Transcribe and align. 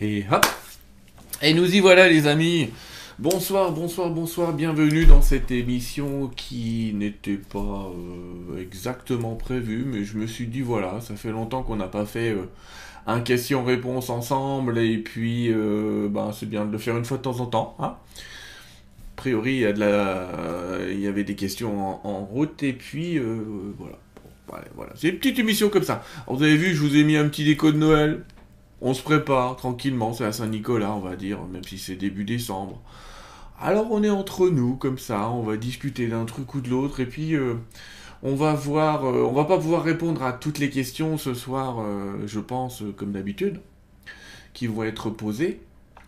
Et 0.00 0.26
hop 0.30 0.44
Et 1.40 1.54
nous 1.54 1.74
y 1.74 1.80
voilà 1.80 2.06
les 2.06 2.26
amis 2.26 2.68
Bonsoir, 3.18 3.72
bonsoir, 3.72 4.10
bonsoir, 4.10 4.52
bienvenue 4.52 5.06
dans 5.06 5.22
cette 5.22 5.50
émission 5.50 6.30
qui 6.36 6.92
n'était 6.94 7.38
pas 7.38 7.90
euh, 7.90 8.60
exactement 8.60 9.36
prévue, 9.36 9.86
mais 9.86 10.04
je 10.04 10.18
me 10.18 10.26
suis 10.26 10.48
dit 10.48 10.60
voilà, 10.60 11.00
ça 11.00 11.16
fait 11.16 11.30
longtemps 11.30 11.62
qu'on 11.62 11.76
n'a 11.76 11.88
pas 11.88 12.04
fait 12.04 12.32
euh, 12.32 12.44
un 13.06 13.20
question-réponse 13.20 14.10
ensemble, 14.10 14.76
et 14.76 14.98
puis 14.98 15.50
euh, 15.50 16.08
ben, 16.10 16.30
c'est 16.30 16.44
bien 16.44 16.66
de 16.66 16.72
le 16.72 16.76
faire 16.76 16.98
une 16.98 17.06
fois 17.06 17.16
de 17.16 17.22
temps 17.22 17.40
en 17.40 17.46
temps. 17.46 17.74
Hein 17.78 17.96
a 19.14 19.16
priori, 19.16 19.54
il 19.54 19.60
y, 19.60 19.72
la... 19.72 20.28
il 20.90 21.00
y 21.00 21.06
avait 21.06 21.24
des 21.24 21.36
questions 21.36 22.06
en, 22.06 22.20
route, 22.22 22.62
et 22.62 22.74
puis 22.74 23.18
voilà. 23.78 23.96
voilà. 24.74 24.92
C'est 24.94 25.08
une 25.08 25.16
petite 25.16 25.38
émission 25.38 25.70
comme 25.70 25.84
ça. 25.84 26.04
vous 26.28 26.42
avez 26.42 26.58
vu, 26.58 26.74
je 26.74 26.82
vous 26.82 26.94
ai 26.96 27.02
mis 27.02 27.16
un 27.16 27.26
petit 27.30 27.46
déco 27.46 27.72
de 27.72 27.78
Noël. 27.78 28.24
On 28.82 28.92
se 28.92 29.02
prépare 29.02 29.56
tranquillement, 29.56 30.12
c'est 30.12 30.24
à 30.24 30.32
Saint-Nicolas, 30.32 30.92
on 30.92 31.00
va 31.00 31.16
dire, 31.16 31.42
même 31.44 31.64
si 31.64 31.78
c'est 31.78 31.96
début 31.96 32.24
décembre. 32.24 32.82
Alors 33.58 33.90
on 33.90 34.02
est 34.02 34.10
entre 34.10 34.50
nous, 34.50 34.76
comme 34.76 34.98
ça, 34.98 35.30
on 35.30 35.42
va 35.42 35.56
discuter 35.56 36.08
d'un 36.08 36.26
truc 36.26 36.54
ou 36.54 36.60
de 36.60 36.68
l'autre, 36.68 37.00
et 37.00 37.06
puis 37.06 37.34
euh, 37.34 37.54
on 38.22 38.34
va 38.34 38.52
voir, 38.52 39.06
euh, 39.06 39.22
on 39.22 39.32
va 39.32 39.44
pas 39.44 39.56
pouvoir 39.56 39.82
répondre 39.82 40.22
à 40.22 40.34
toutes 40.34 40.58
les 40.58 40.68
questions 40.68 41.16
ce 41.16 41.32
soir, 41.32 41.78
euh, 41.80 42.26
je 42.26 42.38
pense, 42.38 42.82
comme 42.98 43.12
d'habitude, 43.12 43.60
qui 44.52 44.66
vont 44.66 44.84
être 44.84 45.08
posées 45.08 45.60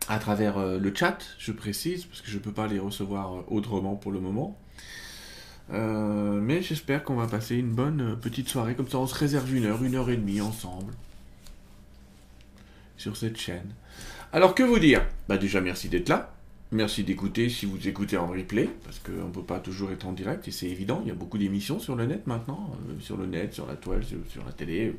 à 0.09 0.19
travers 0.19 0.59
le 0.59 0.95
chat, 0.95 1.19
je 1.39 1.53
précise, 1.53 2.05
parce 2.07 2.23
que 2.23 2.31
je 2.31 2.39
peux 2.39 2.53
pas 2.53 2.67
les 2.67 2.79
recevoir 2.79 3.45
autrement 3.53 3.95
pour 3.95 4.11
le 4.13 4.21
moment. 4.21 4.59
mais 5.71 6.63
j'espère 6.63 7.05
qu'on 7.05 7.17
va 7.17 7.27
passer 7.27 7.57
une 7.57 7.71
bonne 7.71 8.17
petite 8.21 8.49
soirée, 8.49 8.75
comme 8.75 8.89
ça 8.89 8.99
on 8.99 9.07
se 9.07 9.15
réserve 9.15 9.55
une 9.55 9.67
heure, 9.67 9.83
une 9.85 9.97
heure 9.97 10.09
et 10.11 10.17
demie 10.17 10.41
ensemble 10.41 10.95
sur 12.99 13.17
cette 13.17 13.39
chaîne. 13.39 13.73
Alors 14.33 14.55
que 14.55 14.63
vous 14.63 14.79
dire? 14.79 15.03
Bah 15.29 15.39
déjà 15.39 15.61
merci 15.63 15.89
d'être 15.89 16.11
là. 16.11 16.35
Merci 16.71 17.03
d'écouter 17.03 17.49
si 17.49 17.65
vous 17.65 17.89
écoutez 17.89 18.19
en 18.19 18.27
replay, 18.27 18.69
parce 18.85 18.99
qu'on 18.99 19.29
ne 19.29 19.33
peut 19.33 19.43
pas 19.43 19.59
toujours 19.59 19.91
être 19.91 20.07
en 20.07 20.13
direct, 20.13 20.47
et 20.49 20.51
c'est 20.51 20.67
évident, 20.67 21.01
il 21.03 21.09
y 21.09 21.11
a 21.11 21.15
beaucoup 21.15 21.39
d'émissions 21.39 21.79
sur 21.79 21.97
le 21.97 22.05
net 22.05 22.27
maintenant, 22.27 22.71
euh, 22.91 23.01
sur 23.01 23.17
le 23.17 23.25
net, 23.25 23.55
sur 23.55 23.67
la 23.67 23.75
toile, 23.75 24.05
sur, 24.05 24.45
la 24.45 24.53
télé. 24.53 24.95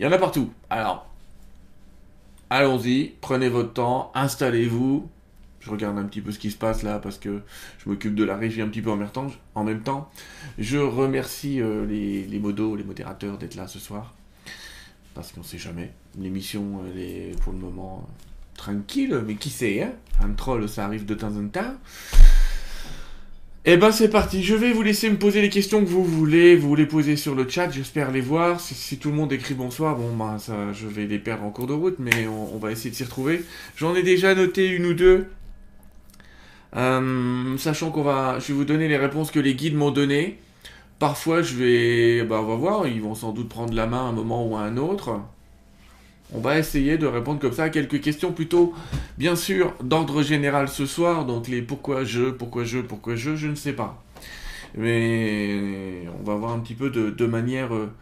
Il 0.00 0.04
y 0.04 0.08
en 0.08 0.10
a 0.10 0.18
partout. 0.18 0.50
Alors, 0.68 1.08
allons-y, 2.50 3.12
prenez 3.20 3.48
votre 3.48 3.72
temps, 3.72 4.10
installez-vous. 4.16 5.08
Je 5.60 5.70
regarde 5.70 5.96
un 5.96 6.04
petit 6.04 6.20
peu 6.20 6.32
ce 6.32 6.40
qui 6.40 6.50
se 6.50 6.58
passe 6.58 6.82
là, 6.82 6.98
parce 6.98 7.18
que 7.18 7.42
je 7.78 7.88
m'occupe 7.88 8.16
de 8.16 8.24
la 8.24 8.36
régie 8.36 8.62
un 8.62 8.68
petit 8.68 8.82
peu 8.82 8.90
en 8.90 8.96
même 9.64 9.82
temps. 9.82 10.10
Je 10.58 10.78
remercie 10.78 11.60
euh, 11.60 11.86
les, 11.86 12.24
les 12.24 12.38
modos, 12.40 12.74
les 12.74 12.84
modérateurs 12.84 13.38
d'être 13.38 13.54
là 13.54 13.68
ce 13.68 13.78
soir 13.78 14.15
parce 15.16 15.32
qu'on 15.32 15.42
sait 15.42 15.58
jamais. 15.58 15.90
L'émission, 16.20 16.82
elle 16.86 17.00
est 17.00 17.40
pour 17.42 17.52
le 17.52 17.58
moment 17.58 18.06
tranquille, 18.54 19.22
mais 19.26 19.34
qui 19.34 19.48
sait, 19.50 19.82
hein 19.82 19.92
Un 20.22 20.30
troll, 20.34 20.68
ça 20.68 20.84
arrive 20.84 21.06
de 21.06 21.14
temps 21.14 21.34
en 21.36 21.48
temps. 21.48 21.74
Eh 23.64 23.76
ben 23.78 23.90
c'est 23.90 24.10
parti, 24.10 24.44
je 24.44 24.54
vais 24.54 24.72
vous 24.72 24.82
laisser 24.82 25.10
me 25.10 25.16
poser 25.16 25.42
les 25.42 25.48
questions 25.48 25.80
que 25.80 25.88
vous 25.88 26.04
voulez, 26.04 26.54
vous 26.54 26.76
les 26.76 26.86
poser 26.86 27.16
sur 27.16 27.34
le 27.34 27.48
chat, 27.48 27.68
j'espère 27.70 28.12
les 28.12 28.20
voir. 28.20 28.60
Si, 28.60 28.96
tout 28.98 29.08
le 29.10 29.16
monde 29.16 29.32
écrit 29.32 29.54
bonsoir, 29.54 29.96
bon 29.96 30.14
ben 30.14 30.38
ça 30.38 30.72
je 30.72 30.86
vais 30.86 31.06
les 31.06 31.18
perdre 31.18 31.42
en 31.42 31.50
cours 31.50 31.66
de 31.66 31.72
route, 31.72 31.96
mais 31.98 32.28
on, 32.28 32.58
va 32.58 32.70
essayer 32.70 32.90
de 32.90 32.94
s'y 32.94 33.02
retrouver. 33.02 33.42
J'en 33.76 33.96
ai 33.96 34.04
déjà 34.04 34.36
noté 34.36 34.68
une 34.68 34.86
ou 34.86 34.94
deux. 34.94 35.26
Euh, 36.76 37.56
sachant 37.56 37.90
qu'on 37.90 38.02
va. 38.02 38.38
Je 38.38 38.48
vais 38.48 38.54
vous 38.54 38.64
donner 38.64 38.86
les 38.86 38.98
réponses 38.98 39.32
que 39.32 39.40
les 39.40 39.54
guides 39.54 39.74
m'ont 39.74 39.90
données. 39.90 40.38
Parfois, 40.98 41.42
je 41.42 41.54
vais, 41.56 42.24
bah, 42.24 42.40
on 42.40 42.46
va 42.46 42.54
voir, 42.54 42.86
ils 42.86 43.02
vont 43.02 43.14
sans 43.14 43.32
doute 43.32 43.48
prendre 43.48 43.74
la 43.74 43.86
main 43.86 44.06
à 44.06 44.08
un 44.08 44.12
moment 44.12 44.46
ou 44.46 44.56
à 44.56 44.60
un 44.60 44.76
autre. 44.78 45.20
On 46.32 46.40
va 46.40 46.58
essayer 46.58 46.98
de 46.98 47.06
répondre 47.06 47.38
comme 47.38 47.52
ça 47.52 47.64
à 47.64 47.68
quelques 47.70 48.00
questions 48.00 48.32
plutôt, 48.32 48.74
bien 49.16 49.36
sûr, 49.36 49.74
d'ordre 49.82 50.22
général 50.22 50.68
ce 50.68 50.86
soir. 50.86 51.24
Donc 51.26 51.48
les 51.48 51.62
pourquoi 51.62 52.04
je, 52.04 52.30
pourquoi 52.30 52.64
je, 52.64 52.78
pourquoi 52.78 53.14
je, 53.14 53.36
je 53.36 53.46
ne 53.46 53.54
sais 53.54 53.74
pas. 53.74 54.02
Mais 54.76 56.04
on 56.18 56.24
va 56.24 56.34
voir 56.34 56.52
un 56.52 56.58
petit 56.60 56.74
peu 56.74 56.90
de, 56.90 57.26
manière 57.26 57.74
euh, 57.74 57.92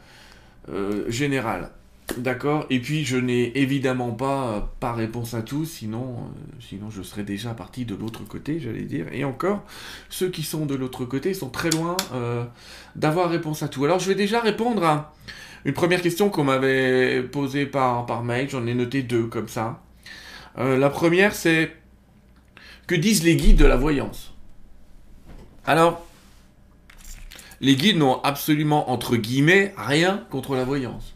euh, 0.70 1.10
générale. 1.10 1.70
D'accord 2.18 2.66
Et 2.70 2.80
puis 2.80 3.04
je 3.04 3.16
n'ai 3.16 3.58
évidemment 3.58 4.12
pas, 4.12 4.48
euh, 4.48 4.60
pas 4.78 4.92
réponse 4.92 5.34
à 5.34 5.42
tout, 5.42 5.64
sinon, 5.64 6.16
euh, 6.18 6.56
sinon 6.60 6.90
je 6.90 7.02
serais 7.02 7.24
déjà 7.24 7.54
parti 7.54 7.86
de 7.86 7.94
l'autre 7.94 8.24
côté, 8.24 8.60
j'allais 8.60 8.82
dire. 8.82 9.06
Et 9.12 9.24
encore, 9.24 9.64
ceux 10.10 10.28
qui 10.28 10.42
sont 10.42 10.66
de 10.66 10.74
l'autre 10.74 11.06
côté 11.06 11.32
sont 11.32 11.48
très 11.48 11.70
loin 11.70 11.96
euh, 12.12 12.44
d'avoir 12.94 13.30
réponse 13.30 13.62
à 13.62 13.68
tout. 13.68 13.84
Alors 13.84 13.98
je 13.98 14.08
vais 14.08 14.14
déjà 14.14 14.40
répondre 14.40 14.84
à 14.84 15.14
une 15.64 15.72
première 15.72 16.02
question 16.02 16.28
qu'on 16.28 16.44
m'avait 16.44 17.22
posée 17.22 17.64
par, 17.66 18.04
par 18.04 18.22
mail, 18.22 18.50
j'en 18.50 18.66
ai 18.66 18.74
noté 18.74 19.02
deux 19.02 19.26
comme 19.26 19.48
ça. 19.48 19.82
la 20.58 20.90
première 20.90 21.34
c'est, 21.34 21.74
que 22.86 22.94
disent 22.94 23.24
les 23.24 23.34
guides 23.34 23.56
de 23.56 23.64
la 23.64 23.76
voyance? 23.76 24.34
Alors, 25.66 26.06
les 27.62 27.76
guides 27.76 27.96
n'ont 27.96 28.20
absolument, 28.22 28.90
entre 28.90 29.16
guillemets, 29.16 29.72
rien 29.78 30.26
contre 30.30 30.54
la 30.54 30.64
voyance 30.64 31.13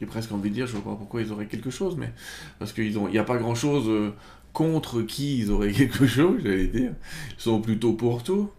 j'ai 0.00 0.06
presque 0.06 0.32
envie 0.32 0.50
de 0.50 0.54
dire, 0.54 0.66
je 0.66 0.72
vois 0.72 0.92
pas 0.92 0.96
pourquoi 0.96 1.20
ils 1.20 1.30
auraient 1.30 1.46
quelque 1.46 1.70
chose, 1.70 1.96
mais 1.96 2.12
parce 2.58 2.72
qu'il 2.72 2.96
n'y 2.96 3.18
a 3.18 3.24
pas 3.24 3.36
grand 3.36 3.54
chose 3.54 3.84
euh, 3.88 4.10
contre 4.52 5.02
qui 5.02 5.38
ils 5.38 5.50
auraient 5.50 5.72
quelque 5.72 6.06
chose, 6.06 6.40
j'allais 6.42 6.68
dire. 6.68 6.92
Ils 7.36 7.42
sont 7.42 7.60
plutôt 7.60 7.92
pour 7.92 8.22
tout. 8.22 8.50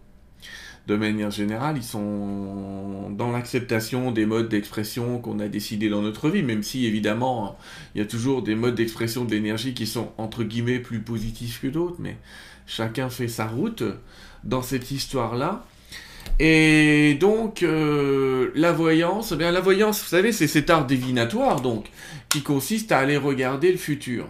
De 0.88 0.96
manière 0.96 1.30
générale, 1.30 1.76
ils 1.76 1.84
sont 1.84 3.10
dans 3.10 3.30
l'acceptation 3.30 4.10
des 4.10 4.26
modes 4.26 4.48
d'expression 4.48 5.20
qu'on 5.20 5.38
a 5.38 5.46
décidé 5.46 5.88
dans 5.88 6.02
notre 6.02 6.28
vie, 6.28 6.42
même 6.42 6.64
si 6.64 6.86
évidemment 6.86 7.56
il 7.94 7.98
y 7.98 8.00
a 8.02 8.06
toujours 8.06 8.42
des 8.42 8.56
modes 8.56 8.74
d'expression 8.74 9.24
de 9.24 9.30
l'énergie 9.30 9.74
qui 9.74 9.86
sont 9.86 10.10
entre 10.18 10.42
guillemets 10.42 10.80
plus 10.80 11.00
positifs 11.00 11.60
que 11.62 11.68
d'autres, 11.68 11.98
mais 12.00 12.16
chacun 12.66 13.10
fait 13.10 13.28
sa 13.28 13.46
route 13.46 13.84
dans 14.42 14.62
cette 14.62 14.90
histoire-là. 14.90 15.64
Et 16.38 17.16
donc, 17.20 17.62
euh, 17.62 18.50
la 18.54 18.72
voyance, 18.72 19.32
eh 19.32 19.36
bien, 19.36 19.52
la 19.52 19.60
voyance, 19.60 20.00
vous 20.02 20.08
savez, 20.08 20.32
c'est 20.32 20.46
cet 20.46 20.70
art 20.70 20.86
divinatoire, 20.86 21.60
donc, 21.60 21.90
qui 22.28 22.42
consiste 22.42 22.90
à 22.90 22.98
aller 22.98 23.16
regarder 23.16 23.70
le 23.70 23.78
futur. 23.78 24.26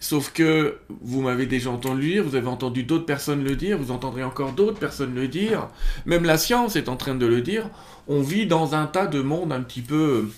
Sauf 0.00 0.32
que 0.32 0.78
vous 1.00 1.22
m'avez 1.22 1.46
déjà 1.46 1.70
entendu 1.70 2.12
dire, 2.12 2.24
vous 2.24 2.36
avez 2.36 2.46
entendu 2.46 2.84
d'autres 2.84 3.06
personnes 3.06 3.42
le 3.42 3.56
dire, 3.56 3.78
vous 3.78 3.90
entendrez 3.90 4.22
encore 4.22 4.52
d'autres 4.52 4.78
personnes 4.78 5.14
le 5.14 5.26
dire, 5.26 5.68
même 6.06 6.24
la 6.24 6.38
science 6.38 6.76
est 6.76 6.88
en 6.88 6.96
train 6.96 7.16
de 7.16 7.26
le 7.26 7.40
dire, 7.40 7.68
on 8.06 8.20
vit 8.22 8.46
dans 8.46 8.74
un 8.76 8.86
tas 8.86 9.06
de 9.06 9.20
mondes 9.20 9.52
un 9.52 9.60
petit 9.60 9.80
peu 9.80 10.28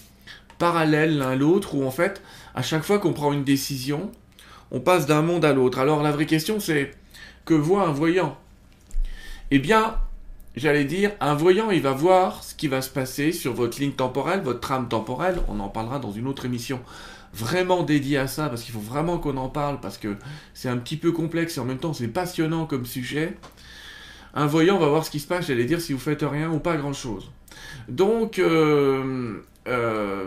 parallèles 0.59 1.19
l'un 1.19 1.37
l'autre, 1.37 1.75
où 1.75 1.85
en 1.85 1.91
fait, 1.91 2.23
à 2.55 2.63
chaque 2.63 2.85
fois 2.85 2.99
qu'on 2.99 3.13
prend 3.13 3.33
une 3.35 3.45
décision, 3.45 4.11
on 4.71 4.81
passe 4.81 5.07
d'un 5.07 5.21
monde 5.21 5.45
à 5.45 5.53
l'autre. 5.53 5.79
Alors 5.79 6.03
la 6.03 6.13
vraie 6.13 6.27
question 6.27 6.59
c'est, 6.59 6.93
que 7.45 7.55
voit 7.55 7.87
un 7.87 7.93
voyant? 7.93 8.39
Eh 9.51 9.59
bien, 9.59 9.97
j'allais 10.57 10.85
dire, 10.85 11.13
un 11.21 11.35
voyant, 11.35 11.71
il 11.71 11.83
va 11.83 11.93
voir 11.93 12.43
ce 12.45 12.55
qui 12.55 12.69
va 12.69 12.83
se 12.83 12.91
passer 12.91 13.33
sur 13.33 13.53
votre 13.53 13.81
ligne 13.81 13.93
temporelle, 13.93 14.41
votre 14.41 14.61
trame 14.61 14.89
temporelle. 14.89 15.39
On 15.49 15.61
en 15.61 15.69
parlera 15.69 15.99
dans 15.99 16.13
une 16.13 16.27
autre 16.27 16.45
émission 16.45 16.81
vraiment 17.33 17.83
dédiée 17.83 18.19
à 18.19 18.27
ça, 18.27 18.49
parce 18.49 18.63
qu'il 18.63 18.75
faut 18.75 18.81
vraiment 18.81 19.19
qu'on 19.19 19.37
en 19.37 19.49
parle, 19.49 19.81
parce 19.81 19.99
que 19.99 20.17
c'est 20.55 20.69
un 20.69 20.79
petit 20.79 20.97
peu 20.97 21.13
complexe 21.13 21.57
et 21.57 21.61
en 21.61 21.65
même 21.65 21.79
temps 21.79 21.93
c'est 21.93 22.09
passionnant 22.09 22.67
comme 22.67 22.87
sujet. 22.87 23.37
Un 24.35 24.47
voyant 24.47 24.79
va 24.79 24.89
voir 24.89 25.05
ce 25.05 25.11
qui 25.11 25.21
se 25.21 25.27
passe, 25.27 25.47
j'allais 25.47 25.65
dire, 25.65 25.81
si 25.81 25.93
vous 25.93 25.99
faites 25.99 26.23
rien 26.23 26.51
ou 26.51 26.59
pas 26.59 26.77
grand-chose. 26.77 27.31
Donc, 27.89 28.39
euh, 28.39 29.41
euh, 29.67 30.27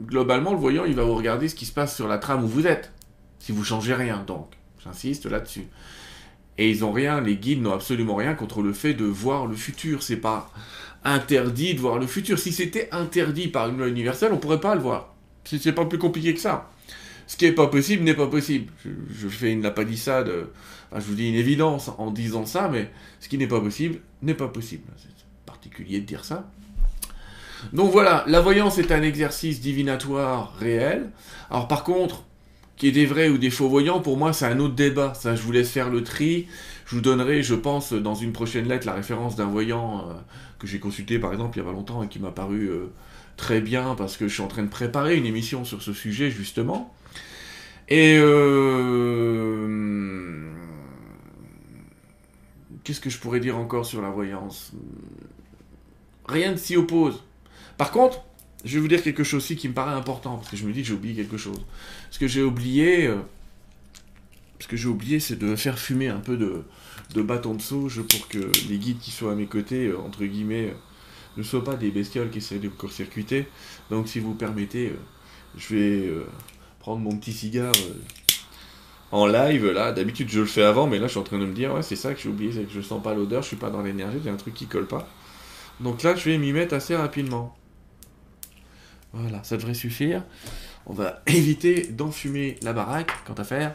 globalement, 0.00 0.52
le 0.52 0.58
voyant, 0.58 0.84
il 0.84 0.94
va 0.94 1.04
vous 1.04 1.14
regarder 1.14 1.48
ce 1.48 1.54
qui 1.54 1.66
se 1.66 1.72
passe 1.72 1.94
sur 1.94 2.08
la 2.08 2.18
trame 2.18 2.44
où 2.44 2.48
vous 2.48 2.66
êtes. 2.66 2.92
Si 3.38 3.52
vous 3.52 3.64
changez 3.64 3.94
rien, 3.94 4.24
donc. 4.26 4.46
J'insiste 4.82 5.26
là-dessus. 5.26 5.68
Et 6.58 6.70
ils 6.70 6.84
ont 6.84 6.92
rien, 6.92 7.20
les 7.20 7.36
guides 7.36 7.62
n'ont 7.62 7.72
absolument 7.72 8.14
rien 8.14 8.34
contre 8.34 8.62
le 8.62 8.72
fait 8.72 8.94
de 8.94 9.04
voir 9.04 9.46
le 9.46 9.56
futur. 9.56 10.02
C'est 10.02 10.16
pas 10.16 10.50
interdit 11.04 11.74
de 11.74 11.80
voir 11.80 11.98
le 11.98 12.06
futur. 12.06 12.38
Si 12.38 12.52
c'était 12.52 12.88
interdit 12.92 13.48
par 13.48 13.68
une 13.68 13.78
loi 13.78 13.88
universelle, 13.88 14.32
on 14.32 14.38
pourrait 14.38 14.60
pas 14.60 14.74
le 14.74 14.80
voir. 14.80 15.14
C'est 15.44 15.72
pas 15.72 15.86
plus 15.86 15.98
compliqué 15.98 16.34
que 16.34 16.40
ça. 16.40 16.70
Ce 17.26 17.36
qui 17.36 17.46
est 17.46 17.52
pas 17.52 17.68
possible 17.68 18.04
n'est 18.04 18.14
pas 18.14 18.26
possible. 18.26 18.70
Je, 18.84 19.28
fais 19.28 19.52
une 19.52 19.62
lapalissade, 19.62 20.30
je 20.94 21.00
vous 21.00 21.14
dis 21.14 21.28
une 21.28 21.34
évidence 21.34 21.90
en 21.98 22.10
disant 22.10 22.46
ça, 22.46 22.68
mais 22.68 22.90
ce 23.20 23.28
qui 23.28 23.38
n'est 23.38 23.46
pas 23.46 23.60
possible 23.60 24.00
n'est 24.20 24.34
pas 24.34 24.48
possible. 24.48 24.84
C'est 24.96 25.08
particulier 25.46 26.00
de 26.00 26.06
dire 26.06 26.24
ça. 26.24 26.48
Donc 27.72 27.92
voilà, 27.92 28.24
la 28.26 28.40
voyance 28.40 28.78
est 28.78 28.92
un 28.92 29.02
exercice 29.02 29.60
divinatoire 29.60 30.54
réel. 30.58 31.10
Alors 31.50 31.68
par 31.68 31.84
contre, 31.84 32.24
qui 32.82 32.88
est 32.88 32.90
des 32.90 33.06
vrais 33.06 33.28
ou 33.28 33.38
des 33.38 33.50
faux 33.50 33.68
voyants, 33.68 34.00
pour 34.00 34.16
moi, 34.16 34.32
c'est 34.32 34.46
un 34.46 34.58
autre 34.58 34.74
débat. 34.74 35.14
Ça, 35.14 35.36
je 35.36 35.42
vous 35.42 35.52
laisse 35.52 35.70
faire 35.70 35.88
le 35.88 36.02
tri. 36.02 36.48
Je 36.84 36.96
vous 36.96 37.00
donnerai, 37.00 37.44
je 37.44 37.54
pense, 37.54 37.92
dans 37.92 38.16
une 38.16 38.32
prochaine 38.32 38.66
lettre, 38.66 38.88
la 38.88 38.94
référence 38.94 39.36
d'un 39.36 39.46
voyant 39.46 40.00
euh, 40.00 40.14
que 40.58 40.66
j'ai 40.66 40.80
consulté, 40.80 41.20
par 41.20 41.32
exemple, 41.32 41.56
il 41.56 41.60
y 41.60 41.62
a 41.62 41.64
pas 41.64 41.70
longtemps 41.70 42.02
et 42.02 42.08
qui 42.08 42.18
m'a 42.18 42.32
paru 42.32 42.68
euh, 42.68 42.86
très 43.36 43.60
bien 43.60 43.94
parce 43.94 44.16
que 44.16 44.26
je 44.26 44.34
suis 44.34 44.42
en 44.42 44.48
train 44.48 44.64
de 44.64 44.68
préparer 44.68 45.16
une 45.16 45.26
émission 45.26 45.64
sur 45.64 45.80
ce 45.80 45.92
sujet, 45.92 46.32
justement. 46.32 46.92
Et 47.88 48.16
euh, 48.18 48.90
qu'est-ce 52.82 53.00
que 53.00 53.10
je 53.10 53.18
pourrais 53.18 53.38
dire 53.38 53.56
encore 53.56 53.86
sur 53.86 54.02
la 54.02 54.10
voyance? 54.10 54.72
Rien 56.26 56.50
ne 56.50 56.56
s'y 56.56 56.76
oppose. 56.76 57.22
Par 57.78 57.92
contre, 57.92 58.24
je 58.64 58.74
vais 58.74 58.80
vous 58.80 58.88
dire 58.88 59.02
quelque 59.02 59.22
chose 59.22 59.44
aussi 59.44 59.54
qui 59.54 59.68
me 59.68 59.74
paraît 59.74 59.94
important, 59.94 60.36
parce 60.36 60.48
que 60.48 60.56
je 60.56 60.66
me 60.66 60.72
dis 60.72 60.82
que 60.82 60.88
j'ai 60.88 60.94
oublié 60.94 61.14
quelque 61.14 61.36
chose. 61.36 61.60
Ce 62.12 62.18
que 62.18 62.28
j'ai 62.28 62.42
oublié, 62.42 63.06
euh, 63.06 63.16
ce 64.60 64.68
que 64.68 64.76
j'ai 64.76 64.86
oublié, 64.86 65.18
c'est 65.18 65.36
de 65.36 65.56
faire 65.56 65.78
fumer 65.78 66.08
un 66.08 66.20
peu 66.20 66.36
de, 66.36 67.22
bâton 67.22 67.54
de 67.54 67.62
sauge 67.62 68.02
pour 68.02 68.28
que 68.28 68.52
les 68.68 68.76
guides 68.76 68.98
qui 68.98 69.10
sont 69.10 69.30
à 69.30 69.34
mes 69.34 69.46
côtés, 69.46 69.86
euh, 69.86 69.98
entre 69.98 70.22
guillemets, 70.26 70.68
euh, 70.68 71.38
ne 71.38 71.42
soient 71.42 71.64
pas 71.64 71.74
des 71.74 71.90
bestioles 71.90 72.28
qui 72.28 72.38
essaient 72.38 72.58
de 72.58 72.68
court-circuiter. 72.68 73.46
Donc 73.88 74.08
si 74.08 74.20
vous 74.20 74.34
permettez, 74.34 74.92
je 75.56 75.74
vais 75.74 76.12
prendre 76.80 77.00
mon 77.00 77.16
petit 77.16 77.32
cigare 77.32 77.72
en 79.10 79.26
live 79.26 79.70
là. 79.70 79.92
D'habitude 79.92 80.28
je 80.28 80.40
le 80.40 80.46
fais 80.46 80.64
avant, 80.64 80.86
mais 80.86 80.98
là 80.98 81.06
je 81.06 81.12
suis 81.12 81.20
en 81.20 81.24
train 81.24 81.38
de 81.38 81.46
me 81.46 81.54
dire, 81.54 81.72
ouais 81.72 81.82
c'est 81.82 81.96
ça 81.96 82.12
que 82.12 82.20
j'ai 82.20 82.28
oublié, 82.28 82.52
c'est 82.52 82.64
que 82.64 82.72
je 82.72 82.82
sens 82.82 83.02
pas 83.02 83.14
l'odeur, 83.14 83.40
je 83.40 83.48
suis 83.48 83.56
pas 83.56 83.70
dans 83.70 83.80
l'énergie, 83.80 84.18
il 84.18 84.26
y 84.26 84.28
a 84.28 84.32
un 84.34 84.36
truc 84.36 84.52
qui 84.52 84.66
colle 84.66 84.86
pas. 84.86 85.08
Donc 85.80 86.02
là 86.02 86.14
je 86.14 86.28
vais 86.28 86.36
m'y 86.36 86.52
mettre 86.52 86.74
assez 86.74 86.94
rapidement. 86.94 87.56
Voilà, 89.14 89.42
ça 89.44 89.56
devrait 89.56 89.72
suffire. 89.72 90.22
On 90.86 90.92
va 90.92 91.22
éviter 91.26 91.88
d'enfumer 91.90 92.56
la 92.62 92.72
baraque, 92.72 93.10
quant 93.26 93.34
à 93.34 93.44
faire. 93.44 93.74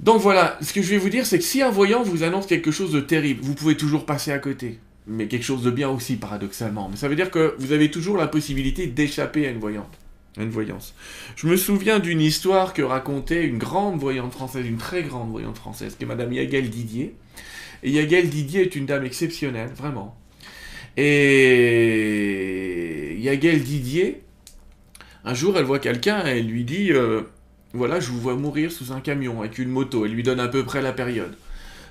Donc 0.00 0.20
voilà, 0.20 0.58
ce 0.60 0.72
que 0.72 0.82
je 0.82 0.90
vais 0.90 0.98
vous 0.98 1.08
dire, 1.08 1.24
c'est 1.24 1.38
que 1.38 1.44
si 1.44 1.62
un 1.62 1.70
voyant 1.70 2.02
vous 2.02 2.24
annonce 2.24 2.46
quelque 2.46 2.70
chose 2.70 2.92
de 2.92 3.00
terrible, 3.00 3.40
vous 3.42 3.54
pouvez 3.54 3.76
toujours 3.76 4.06
passer 4.06 4.32
à 4.32 4.38
côté. 4.38 4.78
Mais 5.06 5.28
quelque 5.28 5.44
chose 5.44 5.62
de 5.62 5.70
bien 5.70 5.88
aussi, 5.88 6.16
paradoxalement. 6.16 6.88
Mais 6.90 6.96
ça 6.96 7.08
veut 7.08 7.16
dire 7.16 7.30
que 7.30 7.54
vous 7.58 7.72
avez 7.72 7.90
toujours 7.90 8.16
la 8.16 8.26
possibilité 8.26 8.86
d'échapper 8.86 9.46
à 9.46 9.50
une 9.50 9.60
voyante. 9.60 9.98
une 10.36 10.50
voyance. 10.50 10.94
Je 11.36 11.46
me 11.46 11.56
souviens 11.56 12.00
d'une 12.00 12.20
histoire 12.20 12.74
que 12.74 12.82
racontait 12.82 13.44
une 13.44 13.58
grande 13.58 14.00
voyante 14.00 14.32
française, 14.32 14.66
une 14.66 14.78
très 14.78 15.04
grande 15.04 15.30
voyante 15.30 15.56
française, 15.56 15.94
qui 15.96 16.04
est 16.04 16.08
Madame 16.08 16.32
Yagel 16.32 16.70
Didier. 16.70 17.14
Et 17.84 17.90
Yagel 17.90 18.28
Didier 18.28 18.62
est 18.62 18.74
une 18.74 18.86
dame 18.86 19.04
exceptionnelle, 19.04 19.70
vraiment. 19.76 20.16
Et 20.96 23.16
Yagel 23.20 23.62
Didier, 23.62 24.23
un 25.24 25.34
jour, 25.34 25.56
elle 25.58 25.64
voit 25.64 25.78
quelqu'un 25.78 26.26
et 26.26 26.38
elle 26.38 26.46
lui 26.46 26.64
dit 26.64 26.92
euh, 26.92 27.22
Voilà, 27.72 27.98
je 27.98 28.10
vous 28.10 28.20
vois 28.20 28.34
mourir 28.34 28.70
sous 28.70 28.92
un 28.92 29.00
camion 29.00 29.40
avec 29.40 29.58
une 29.58 29.70
moto. 29.70 30.04
Elle 30.04 30.12
lui 30.12 30.22
donne 30.22 30.40
à 30.40 30.48
peu 30.48 30.64
près 30.64 30.82
la 30.82 30.92
période. 30.92 31.34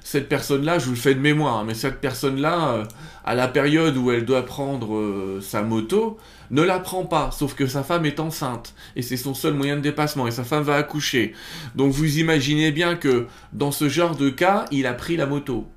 Cette 0.04 0.28
personne-là, 0.28 0.80
je 0.80 0.86
vous 0.86 0.92
le 0.92 0.98
fais 0.98 1.16
de 1.16 1.20
mémoire, 1.20 1.60
hein, 1.60 1.64
mais 1.66 1.74
cette 1.74 2.02
personne-là, 2.02 2.74
euh, 2.74 2.84
à 3.24 3.36
la 3.36 3.48
période 3.48 3.96
où 3.96 4.12
elle 4.12 4.26
doit 4.26 4.46
prendre 4.46 4.96
euh, 4.96 5.40
sa 5.42 5.64
moto, 5.64 6.18
ne 6.52 6.62
la 6.62 6.80
prend 6.80 7.06
pas, 7.06 7.32
sauf 7.32 7.56
que 7.56 7.68
sa 7.68 7.84
femme 7.84 8.06
est 8.06 8.20
enceinte, 8.20 8.76
et 8.98 9.02
c'est 9.02 9.16
son 9.16 9.34
seul 9.34 9.54
moyen 9.54 9.78
de 9.78 9.82
dépassement, 9.82 10.28
et 10.28 10.32
sa 10.32 10.44
femme 10.44 10.64
va 10.64 10.76
accoucher. 10.76 11.34
Donc 11.76 11.94
vous 11.94 12.20
imaginez 12.20 12.74
bien 12.74 12.96
que 12.96 13.28
dans 13.54 13.72
ce 13.72 13.88
genre 13.88 14.18
de 14.18 14.30
cas, 14.30 14.66
il 14.72 14.88
a 14.88 14.94
pris 14.94 15.16
la 15.16 15.26
moto. 15.26 15.68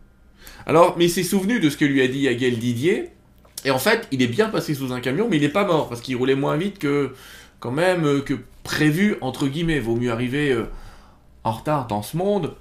Alors, 0.66 0.96
mais 0.98 1.04
il 1.04 1.10
s'est 1.10 1.22
souvenu 1.22 1.60
de 1.60 1.70
ce 1.70 1.76
que 1.76 1.84
lui 1.84 2.02
a 2.02 2.08
dit 2.08 2.22
Yagel 2.22 2.58
Didier, 2.58 3.10
et 3.64 3.70
en 3.70 3.78
fait, 3.78 4.08
il 4.10 4.22
est 4.22 4.26
bien 4.26 4.48
passé 4.48 4.74
sous 4.74 4.92
un 4.92 5.00
camion, 5.00 5.28
mais 5.30 5.36
il 5.36 5.42
n'est 5.42 5.48
pas 5.48 5.64
mort, 5.64 5.88
parce 5.88 6.00
qu'il 6.00 6.16
roulait 6.16 6.34
moins 6.34 6.56
vite 6.56 6.78
que, 6.78 7.12
quand 7.66 7.72
même, 7.72 8.04
euh, 8.04 8.20
que 8.20 8.34
prévu, 8.62 9.16
entre 9.20 9.48
guillemets. 9.48 9.80
Vaut 9.80 9.96
mieux 9.96 10.12
arriver 10.12 10.52
euh, 10.52 10.66
en 11.42 11.50
retard 11.50 11.88
dans 11.88 12.00
ce 12.00 12.16
monde 12.16 12.54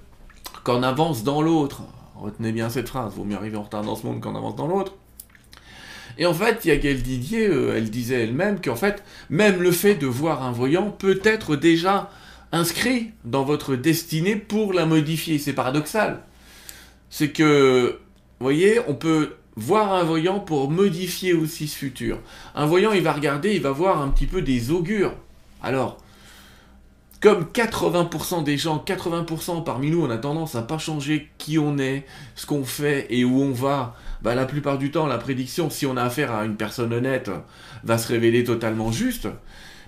qu'en 0.63 0.81
avance 0.81 1.23
dans 1.23 1.43
l'autre. 1.43 1.83
Retenez 2.15 2.51
bien 2.51 2.69
cette 2.69 2.89
phrase, 2.89 3.13
vaut 3.13 3.23
mieux 3.23 3.35
arriver 3.35 3.55
en 3.55 3.61
retard 3.61 3.83
dans 3.83 3.95
ce 3.95 4.03
monde 4.03 4.19
qu'en 4.19 4.35
avance 4.35 4.55
dans 4.55 4.65
l'autre. 4.65 4.93
Et 6.17 6.25
en 6.25 6.33
fait, 6.33 6.65
Yagel 6.65 7.03
Didier, 7.03 7.45
euh, 7.45 7.75
elle 7.77 7.91
disait 7.91 8.23
elle-même 8.23 8.59
qu'en 8.59 8.75
fait, 8.75 9.03
même 9.29 9.61
le 9.61 9.71
fait 9.71 9.93
de 9.93 10.07
voir 10.07 10.41
un 10.41 10.51
voyant 10.51 10.89
peut 10.89 11.21
être 11.23 11.55
déjà 11.55 12.09
inscrit 12.51 13.11
dans 13.25 13.43
votre 13.43 13.75
destinée 13.75 14.35
pour 14.35 14.73
la 14.73 14.87
modifier. 14.87 15.37
C'est 15.37 15.53
paradoxal. 15.53 16.23
C'est 17.11 17.29
que, 17.29 17.99
vous 18.39 18.43
voyez, 18.43 18.79
on 18.87 18.95
peut 18.95 19.35
voir 19.55 19.93
un 19.93 20.03
voyant 20.03 20.39
pour 20.39 20.69
modifier 20.69 21.33
aussi 21.33 21.67
ce 21.67 21.77
futur. 21.77 22.19
Un 22.55 22.65
voyant, 22.65 22.91
il 22.91 23.01
va 23.01 23.13
regarder, 23.13 23.53
il 23.53 23.61
va 23.61 23.71
voir 23.71 24.01
un 24.01 24.09
petit 24.09 24.25
peu 24.25 24.41
des 24.41 24.71
augures. 24.71 25.13
Alors, 25.63 25.97
comme 27.21 27.45
80% 27.45 28.43
des 28.43 28.57
gens, 28.57 28.83
80% 28.85 29.63
parmi 29.63 29.89
nous, 29.89 30.03
on 30.05 30.09
a 30.09 30.17
tendance 30.17 30.55
à 30.55 30.61
pas 30.61 30.77
changer 30.77 31.31
qui 31.37 31.57
on 31.57 31.77
est, 31.77 32.05
ce 32.35 32.45
qu'on 32.45 32.65
fait 32.65 33.07
et 33.09 33.25
où 33.25 33.41
on 33.41 33.51
va, 33.51 33.95
bah, 34.21 34.35
la 34.35 34.45
plupart 34.45 34.77
du 34.77 34.91
temps, 34.91 35.07
la 35.07 35.17
prédiction, 35.17 35.69
si 35.69 35.85
on 35.85 35.97
a 35.97 36.03
affaire 36.03 36.31
à 36.31 36.45
une 36.45 36.55
personne 36.55 36.93
honnête, 36.93 37.31
va 37.83 37.97
se 37.97 38.09
révéler 38.09 38.43
totalement 38.43 38.91
juste. 38.91 39.27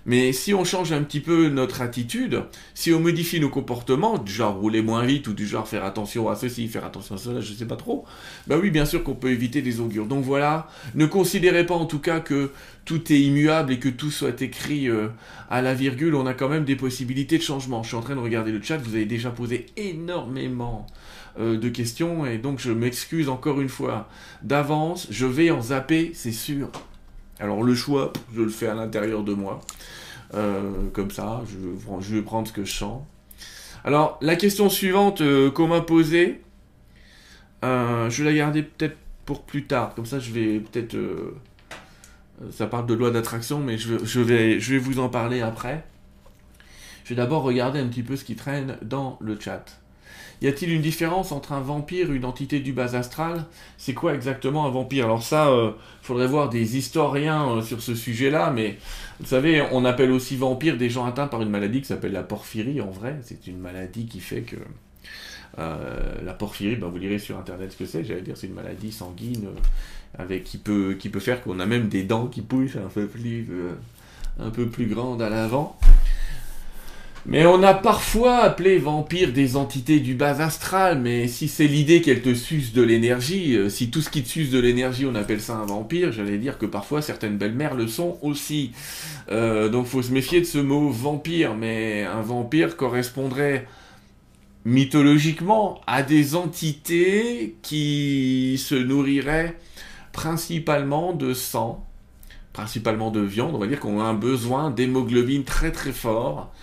Mais 0.07 0.31
si 0.31 0.53
on 0.53 0.63
change 0.63 0.93
un 0.93 1.03
petit 1.03 1.19
peu 1.19 1.49
notre 1.49 1.81
attitude, 1.81 2.43
si 2.73 2.93
on 2.93 3.01
modifie 3.01 3.41
nos 3.41 3.49
comportements, 3.49 4.17
du 4.17 4.31
genre 4.31 4.55
rouler 4.55 4.81
moins 4.81 5.05
vite 5.05 5.27
ou 5.27 5.33
du 5.33 5.45
genre 5.45 5.67
faire 5.67 5.83
attention 5.83 6.29
à 6.29 6.35
ceci, 6.35 6.69
faire 6.69 6.85
attention 6.85 7.15
à 7.15 7.17
cela, 7.17 7.41
je 7.41 7.51
ne 7.51 7.57
sais 7.57 7.65
pas 7.65 7.75
trop, 7.75 8.05
bah 8.47 8.57
oui, 8.59 8.71
bien 8.71 8.85
sûr 8.85 9.03
qu'on 9.03 9.15
peut 9.15 9.31
éviter 9.31 9.61
des 9.61 9.81
augures. 9.81 10.05
Donc 10.05 10.23
voilà, 10.23 10.69
ne 10.95 11.05
considérez 11.05 11.65
pas 11.65 11.75
en 11.75 11.85
tout 11.85 11.99
cas 11.99 12.21
que 12.21 12.51
tout 12.85 13.11
est 13.11 13.19
immuable 13.19 13.73
et 13.73 13.79
que 13.79 13.89
tout 13.89 14.09
soit 14.09 14.41
écrit 14.41 14.89
euh, 14.89 15.09
à 15.49 15.61
la 15.61 15.73
virgule, 15.73 16.15
on 16.15 16.25
a 16.25 16.33
quand 16.33 16.47
même 16.47 16.63
des 16.63 16.77
possibilités 16.77 17.37
de 17.37 17.43
changement. 17.43 17.83
Je 17.83 17.89
suis 17.89 17.97
en 17.97 18.01
train 18.01 18.15
de 18.15 18.21
regarder 18.21 18.53
le 18.53 18.61
chat, 18.61 18.77
vous 18.77 18.95
avez 18.95 19.05
déjà 19.05 19.29
posé 19.29 19.65
énormément 19.75 20.87
euh, 21.37 21.57
de 21.57 21.67
questions 21.67 22.25
et 22.25 22.37
donc 22.37 22.59
je 22.59 22.71
m'excuse 22.71 23.27
encore 23.27 23.59
une 23.59 23.67
fois 23.67 24.07
d'avance, 24.41 25.07
je 25.11 25.25
vais 25.25 25.51
en 25.51 25.61
zapper, 25.61 26.11
c'est 26.13 26.31
sûr. 26.31 26.71
Alors 27.39 27.63
le 27.63 27.75
choix, 27.75 28.13
je 28.35 28.41
le 28.41 28.49
fais 28.49 28.67
à 28.67 28.73
l'intérieur 28.73 29.23
de 29.23 29.33
moi. 29.33 29.61
Euh, 30.33 30.89
comme 30.93 31.11
ça, 31.11 31.41
je, 31.47 32.15
vais 32.15 32.21
prendre 32.21 32.47
ce 32.47 32.53
que 32.53 32.65
je 32.65 32.73
sens. 32.73 33.01
Alors, 33.83 34.17
la 34.21 34.35
question 34.35 34.69
suivante 34.69 35.21
euh, 35.21 35.49
qu'on 35.51 35.67
m'a 35.67 35.81
posée, 35.81 36.41
euh, 37.63 38.09
je 38.09 38.23
vais 38.23 38.31
la 38.31 38.35
garder 38.35 38.63
peut-être 38.63 38.97
pour 39.25 39.43
plus 39.43 39.65
tard. 39.65 39.93
Comme 39.95 40.05
ça, 40.05 40.19
je 40.19 40.31
vais 40.31 40.59
peut-être... 40.59 40.97
ça 42.51 42.67
parle 42.67 42.85
de 42.85 42.93
loi 42.93 43.11
d'attraction, 43.11 43.59
mais 43.59 43.77
je, 43.77 44.03
je, 44.03 44.19
vais, 44.19 44.59
je 44.59 44.73
vais 44.73 44.79
vous 44.79 44.99
en 44.99 45.09
parler 45.09 45.41
après. 45.41 45.85
Je 47.03 47.09
vais 47.09 47.15
d'abord 47.15 47.43
regarder 47.43 47.79
un 47.79 47.87
petit 47.87 48.03
peu 48.03 48.15
ce 48.15 48.25
qui 48.25 48.35
traîne 48.35 48.77
dans 48.81 49.17
le 49.21 49.39
chat. 49.39 49.79
Y 50.41 50.47
a-t-il 50.47 50.71
une 50.71 50.81
différence 50.81 51.31
entre 51.31 51.53
un 51.53 51.61
vampire 51.61 52.11
et 52.11 52.15
une 52.15 52.25
entité 52.25 52.59
du 52.59 52.71
bas 52.71 52.95
astral? 52.95 53.45
C'est 53.77 53.95
quoi 53.95 54.13
exactement 54.13 54.67
un 54.67 54.69
vampire? 54.69 55.05
Alors 55.05 55.23
ça, 55.23 55.47
euh, 55.49 55.71
faudrait 56.01 56.27
voir 56.27 56.49
des 56.49 56.77
historiens 56.77 57.49
euh, 57.49 57.61
sur 57.61 57.81
ce 57.81 57.95
sujet-là, 57.95 58.51
mais 58.51 58.77
vous 59.19 59.25
savez, 59.25 59.63
on 59.71 59.83
appelle 59.83 60.11
aussi 60.11 60.35
vampire 60.35 60.77
des 60.77 60.89
gens 60.89 61.05
atteints 61.05 61.27
par 61.27 61.41
une 61.41 61.49
maladie 61.49 61.81
qui 61.81 61.87
s'appelle 61.87 62.11
la 62.11 62.23
porphyrie, 62.23 62.81
en 62.81 62.91
vrai. 62.91 63.17
C'est 63.23 63.47
une 63.47 63.59
maladie 63.59 64.05
qui 64.05 64.19
fait 64.19 64.41
que... 64.41 64.57
Euh, 65.59 66.21
la 66.23 66.33
porphyrie, 66.33 66.75
ben, 66.75 66.87
vous 66.87 66.97
lirez 66.97 67.17
sur 67.17 67.39
internet 67.39 67.71
ce 67.71 67.77
que 67.77 67.85
c'est, 67.85 68.03
j'allais 68.03 68.21
dire, 68.21 68.37
c'est 68.37 68.45
une 68.45 68.53
maladie 68.53 68.91
sanguine 68.91 69.47
avec, 70.15 70.43
qui, 70.43 70.59
peut, 70.59 70.95
qui 70.99 71.09
peut 71.09 71.19
faire 71.19 71.41
qu'on 71.41 71.59
a 71.59 71.65
même 71.65 71.87
des 71.87 72.03
dents 72.03 72.27
qui 72.27 72.41
poussent 72.41 72.75
un 72.75 72.89
peu 72.89 73.07
plus, 73.07 73.47
un 74.39 74.51
peu 74.51 74.67
plus 74.67 74.85
grandes 74.85 75.21
à 75.21 75.29
l'avant. 75.29 75.79
Mais 77.29 77.45
on 77.45 77.61
a 77.61 77.73
parfois 77.73 78.37
appelé 78.37 78.77
vampire 78.77 79.33
des 79.33 79.57
entités 79.57 79.99
du 79.99 80.15
bas 80.15 80.41
astral, 80.41 81.01
mais 81.01 81.27
si 81.27 81.49
c'est 81.49 81.67
l'idée 81.67 82.01
qu'elles 82.01 82.21
te 82.21 82.33
sucent 82.33 82.71
de 82.71 82.81
l'énergie, 82.81 83.57
euh, 83.57 83.67
si 83.67 83.91
tout 83.91 84.01
ce 84.01 84.09
qui 84.09 84.23
te 84.23 84.29
suce 84.29 84.49
de 84.49 84.59
l'énergie 84.59 85.05
on 85.05 85.13
appelle 85.13 85.41
ça 85.41 85.57
un 85.57 85.65
vampire, 85.65 86.13
j'allais 86.13 86.37
dire 86.37 86.57
que 86.57 86.65
parfois 86.65 87.01
certaines 87.01 87.37
belles-mères 87.37 87.75
le 87.75 87.89
sont 87.89 88.17
aussi. 88.21 88.71
Euh, 89.29 89.67
donc 89.67 89.87
faut 89.87 90.01
se 90.01 90.13
méfier 90.13 90.39
de 90.39 90.45
ce 90.45 90.57
mot 90.57 90.89
vampire, 90.89 91.53
mais 91.53 92.05
un 92.05 92.21
vampire 92.21 92.77
correspondrait 92.77 93.67
mythologiquement 94.63 95.81
à 95.85 96.03
des 96.03 96.33
entités 96.35 97.57
qui 97.61 98.57
se 98.57 98.75
nourriraient 98.75 99.57
principalement 100.13 101.11
de 101.11 101.33
sang, 101.33 101.85
principalement 102.53 103.11
de 103.11 103.19
viande, 103.19 103.53
on 103.53 103.59
va 103.59 103.67
dire 103.67 103.81
qu'on 103.81 103.99
a 103.99 104.05
un 104.05 104.13
besoin 104.13 104.71
d'hémoglobine 104.71 105.43
très 105.43 105.73
très 105.73 105.91
fort 105.91 106.53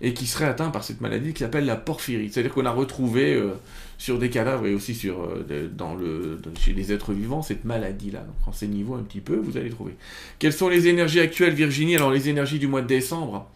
et 0.00 0.14
qui 0.14 0.26
serait 0.26 0.46
atteint 0.46 0.70
par 0.70 0.84
cette 0.84 1.00
maladie 1.00 1.32
qui 1.32 1.40
s'appelle 1.40 1.66
la 1.66 1.76
porphyrie. 1.76 2.30
C'est-à-dire 2.30 2.52
qu'on 2.52 2.66
a 2.66 2.70
retrouvé 2.70 3.34
euh, 3.34 3.52
sur 3.98 4.18
des 4.18 4.30
cadavres 4.30 4.66
et 4.66 4.74
aussi 4.74 4.94
sur, 4.94 5.22
euh, 5.22 5.68
dans 5.74 5.94
le, 5.94 6.40
chez 6.60 6.72
les 6.72 6.92
êtres 6.92 7.12
vivants 7.12 7.42
cette 7.42 7.64
maladie-là. 7.64 8.20
Donc 8.20 8.36
renseignez-vous 8.44 8.94
un 8.94 9.02
petit 9.02 9.20
peu, 9.20 9.36
vous 9.36 9.56
allez 9.56 9.70
trouver. 9.70 9.96
Quelles 10.38 10.52
sont 10.52 10.68
les 10.68 10.88
énergies 10.88 11.20
actuelles, 11.20 11.54
Virginie? 11.54 11.96
Alors 11.96 12.10
les 12.10 12.28
énergies 12.28 12.58
du 12.58 12.66
mois 12.66 12.82
de 12.82 12.86
décembre. 12.86 13.50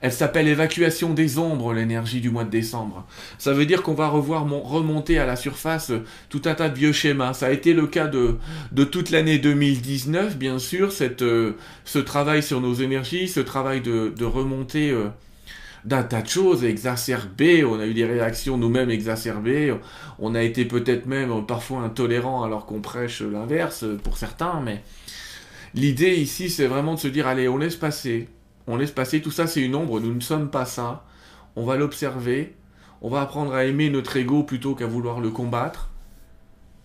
Elle 0.00 0.12
s'appelle 0.12 0.48
évacuation 0.48 1.14
des 1.14 1.38
ombres, 1.38 1.72
l'énergie 1.72 2.20
du 2.20 2.28
mois 2.28 2.44
de 2.44 2.50
décembre. 2.50 3.06
Ça 3.38 3.54
veut 3.54 3.64
dire 3.64 3.82
qu'on 3.82 3.94
va 3.94 4.08
revoir 4.08 4.46
remonter 4.46 5.18
à 5.18 5.24
la 5.24 5.36
surface 5.36 5.90
euh, 5.90 6.04
tout 6.28 6.42
un 6.44 6.54
tas 6.54 6.68
de 6.68 6.74
bioschémas. 6.74 7.32
Ça 7.32 7.46
a 7.46 7.50
été 7.50 7.72
le 7.72 7.86
cas 7.86 8.06
de, 8.06 8.36
de 8.72 8.84
toute 8.84 9.10
l'année 9.10 9.38
2019, 9.38 10.36
bien 10.36 10.58
sûr, 10.58 10.92
cette, 10.92 11.24
ce 11.84 11.98
travail 11.98 12.42
sur 12.42 12.60
nos 12.60 12.74
énergies, 12.74 13.28
ce 13.28 13.40
travail 13.40 13.80
de, 13.80 14.12
de 14.14 14.24
remonter 14.24 14.94
d'un 15.84 16.02
tas 16.02 16.22
de 16.22 16.28
choses 16.28 16.64
exacerbées, 16.64 17.64
on 17.64 17.78
a 17.78 17.86
eu 17.86 17.94
des 17.94 18.06
réactions 18.06 18.56
nous-mêmes 18.56 18.90
exacerbées, 18.90 19.74
on 20.18 20.34
a 20.34 20.42
été 20.42 20.64
peut-être 20.64 21.06
même 21.06 21.44
parfois 21.46 21.80
intolérants 21.80 22.42
alors 22.42 22.64
qu'on 22.64 22.80
prêche 22.80 23.20
l'inverse 23.20 23.84
pour 24.02 24.16
certains, 24.16 24.60
mais 24.60 24.82
l'idée 25.74 26.14
ici 26.14 26.48
c'est 26.48 26.66
vraiment 26.66 26.94
de 26.94 27.00
se 27.00 27.08
dire 27.08 27.26
allez 27.26 27.48
on 27.48 27.58
laisse 27.58 27.76
passer, 27.76 28.28
on 28.66 28.76
laisse 28.76 28.92
passer, 28.92 29.20
tout 29.20 29.30
ça 29.30 29.46
c'est 29.46 29.60
une 29.60 29.74
ombre, 29.74 30.00
nous 30.00 30.14
ne 30.14 30.20
sommes 30.20 30.50
pas 30.50 30.64
ça, 30.64 31.04
on 31.54 31.64
va 31.64 31.76
l'observer, 31.76 32.54
on 33.02 33.10
va 33.10 33.20
apprendre 33.20 33.52
à 33.52 33.66
aimer 33.66 33.90
notre 33.90 34.16
ego 34.16 34.42
plutôt 34.42 34.74
qu'à 34.74 34.86
vouloir 34.86 35.20
le 35.20 35.30
combattre, 35.30 35.90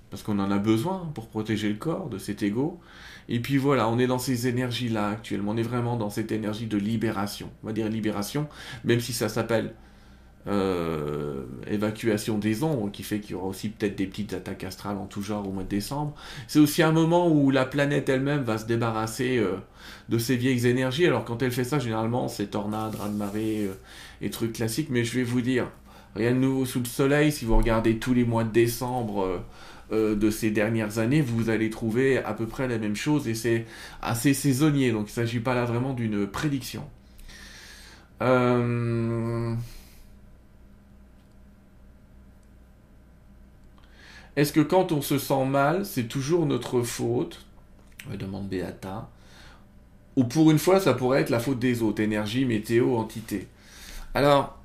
parce 0.10 0.24
qu'on 0.24 0.40
en 0.40 0.52
a 0.52 0.58
besoin 0.58 1.10
pour 1.14 1.28
protéger 1.28 1.70
le 1.70 1.76
corps 1.76 2.10
de 2.10 2.18
cet 2.18 2.44
ego, 2.44 2.82
Et 3.30 3.40
puis 3.40 3.58
voilà, 3.58 3.88
on 3.88 4.00
est 4.00 4.08
dans 4.08 4.18
ces 4.18 4.48
énergies-là 4.48 5.10
actuellement. 5.10 5.52
On 5.52 5.58
est 5.58 5.62
vraiment 5.62 5.96
dans 5.96 6.10
cette 6.10 6.32
énergie 6.32 6.66
de 6.66 6.78
libération. 6.78 7.50
On 7.64 7.68
va 7.68 7.74
dire 7.74 7.88
libération, 7.88 8.48
même 8.84 9.00
si 9.00 9.14
ça 9.14 9.30
s'appelle 9.30 9.76
euh, 10.48 11.44
évacuation 11.68 12.40
des 12.40 12.64
ombres, 12.64 12.90
qui 12.92 13.04
fait 13.04 13.20
qu'il 13.20 13.32
y 13.32 13.34
aura 13.36 13.46
aussi 13.46 13.70
peut-être 13.70 13.96
des 13.96 14.08
petites 14.08 14.34
attaques 14.34 14.64
astrales 14.64 14.98
en 14.98 15.06
tout 15.06 15.22
genre 15.22 15.48
au 15.48 15.52
mois 15.52 15.64
de 15.64 15.70
décembre. 15.70 16.16
C'est 16.48 16.58
aussi 16.58 16.82
un 16.82 16.92
moment 16.92 17.30
où 17.30 17.52
la 17.52 17.66
planète 17.66 18.10
elle-même 18.10 18.42
va 18.42 18.58
se 18.58 18.66
débarrasser 18.66 19.38
euh, 19.38 19.58
de 20.10 20.18
ses 20.18 20.36
vieilles 20.36 20.66
énergies. 20.66 21.06
Alors 21.06 21.24
quand 21.24 21.44
elle 21.44 21.52
fait 21.52 21.64
ça, 21.64 21.78
généralement, 21.78 22.30
c'est 22.30 22.48
tornade, 22.48 22.96
raz-de-marée 22.96 23.68
euh, 23.68 23.74
et 24.24 24.32
trucs 24.32 24.54
classiques. 24.54 24.90
Mais 24.90 25.04
je 25.04 25.14
vais 25.14 25.24
vous 25.24 25.42
dire, 25.42 25.68
rien 26.16 26.32
de 26.32 26.40
nouveau 26.40 26.66
sous 26.66 26.80
le 26.80 26.86
soleil. 26.86 27.32
Si 27.32 27.46
vous 27.46 27.58
regardez 27.58 28.00
tous 28.00 28.16
les 28.16 28.24
mois 28.24 28.44
de 28.44 28.52
décembre 28.52 29.44
de 29.92 30.30
ces 30.30 30.52
dernières 30.52 31.00
années, 31.00 31.22
vous 31.22 31.50
allez 31.50 31.70
trouver 31.70 32.18
à 32.20 32.34
peu 32.34 32.46
près 32.46 32.68
la 32.68 32.78
même 32.78 32.96
chose 32.96 33.28
et 33.28 33.34
c'est 33.34 33.66
assez 34.02 34.34
saisonnier. 34.34 34.92
Donc 34.92 35.08
il 35.08 35.12
ne 35.12 35.26
s'agit 35.26 35.40
pas 35.40 35.56
là 35.56 35.66
vraiment 35.66 35.94
d'une 35.94 36.28
prédiction. 36.28 36.84
Euh... 38.22 39.56
Est-ce 44.36 44.54
que 44.54 44.62
quand 44.62 44.92
on 44.92 45.02
se 45.02 45.18
sent 45.18 45.46
mal, 45.46 45.86
c'est 45.86 46.08
toujours 46.08 46.46
notre 46.46 46.82
faute? 46.82 47.46
Demande 48.18 48.48
Beata. 48.48 49.10
Ou 50.16 50.24
pour 50.24 50.52
une 50.52 50.60
fois, 50.60 50.80
ça 50.80 50.94
pourrait 50.94 51.22
être 51.22 51.30
la 51.30 51.40
faute 51.40 51.60
des 51.60 51.82
autres, 51.82 52.02
énergie, 52.02 52.46
météo, 52.46 52.96
entité. 52.96 53.48
Alors, 54.14 54.58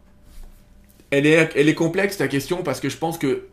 elle 1.10 1.26
est, 1.26 1.50
elle 1.56 1.68
est 1.68 1.74
complexe 1.74 2.18
ta 2.18 2.28
question 2.28 2.62
parce 2.62 2.80
que 2.80 2.88
je 2.88 2.96
pense 2.96 3.18
que 3.18 3.46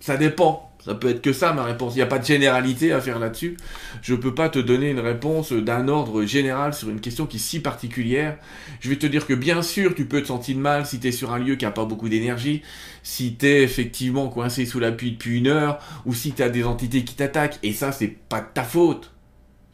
ça 0.00 0.16
dépend. 0.16 0.67
Ça 0.88 0.94
peut 0.94 1.10
être 1.10 1.20
que 1.20 1.34
ça 1.34 1.52
ma 1.52 1.64
réponse. 1.64 1.92
Il 1.92 1.96
n'y 1.96 2.02
a 2.02 2.06
pas 2.06 2.18
de 2.18 2.24
généralité 2.24 2.92
à 2.92 3.00
faire 3.02 3.18
là-dessus. 3.18 3.58
Je 4.00 4.14
ne 4.14 4.18
peux 4.18 4.34
pas 4.34 4.48
te 4.48 4.58
donner 4.58 4.88
une 4.88 5.00
réponse 5.00 5.52
d'un 5.52 5.86
ordre 5.86 6.24
général 6.24 6.72
sur 6.72 6.88
une 6.88 7.02
question 7.02 7.26
qui 7.26 7.36
est 7.36 7.40
si 7.40 7.60
particulière. 7.60 8.38
Je 8.80 8.88
vais 8.88 8.96
te 8.96 9.04
dire 9.04 9.26
que 9.26 9.34
bien 9.34 9.60
sûr, 9.60 9.94
tu 9.94 10.06
peux 10.06 10.22
te 10.22 10.28
sentir 10.28 10.56
mal 10.56 10.86
si 10.86 10.98
tu 10.98 11.08
es 11.08 11.12
sur 11.12 11.30
un 11.34 11.38
lieu 11.40 11.56
qui 11.56 11.66
n'a 11.66 11.72
pas 11.72 11.84
beaucoup 11.84 12.08
d'énergie, 12.08 12.62
si 13.02 13.36
tu 13.36 13.44
es 13.44 13.62
effectivement 13.62 14.28
coincé 14.28 14.64
sous 14.64 14.80
la 14.80 14.90
pluie 14.90 15.12
depuis 15.12 15.36
une 15.36 15.48
heure, 15.48 15.78
ou 16.06 16.14
si 16.14 16.32
tu 16.32 16.42
as 16.42 16.48
des 16.48 16.64
entités 16.64 17.04
qui 17.04 17.16
t'attaquent. 17.16 17.58
Et 17.62 17.74
ça, 17.74 17.92
c'est 17.92 18.08
pas 18.08 18.40
de 18.40 18.46
ta 18.54 18.62
faute. 18.62 19.12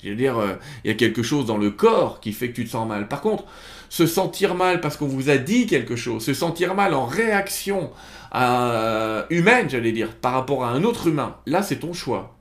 Je 0.02 0.10
veux 0.10 0.16
dire, 0.16 0.36
euh, 0.36 0.54
il 0.84 0.88
y 0.88 0.90
a 0.90 0.96
quelque 0.96 1.22
chose 1.22 1.46
dans 1.46 1.58
le 1.58 1.70
corps 1.70 2.18
qui 2.18 2.32
fait 2.32 2.48
que 2.48 2.56
tu 2.56 2.64
te 2.64 2.70
sens 2.70 2.88
mal. 2.88 3.06
Par 3.06 3.20
contre, 3.20 3.44
se 3.88 4.06
sentir 4.06 4.56
mal 4.56 4.80
parce 4.80 4.96
qu'on 4.96 5.06
vous 5.06 5.30
a 5.30 5.36
dit 5.36 5.66
quelque 5.66 5.94
chose, 5.94 6.24
se 6.24 6.34
sentir 6.34 6.74
mal 6.74 6.92
en 6.92 7.06
réaction 7.06 7.92
euh, 8.34 9.22
humaine, 9.30 9.68
j'allais 9.70 9.92
dire, 9.92 10.14
par 10.16 10.32
rapport 10.32 10.64
à 10.64 10.70
un 10.70 10.84
autre 10.84 11.06
humain, 11.06 11.36
là 11.46 11.62
c'est 11.62 11.76
ton 11.76 11.92
choix. 11.92 12.36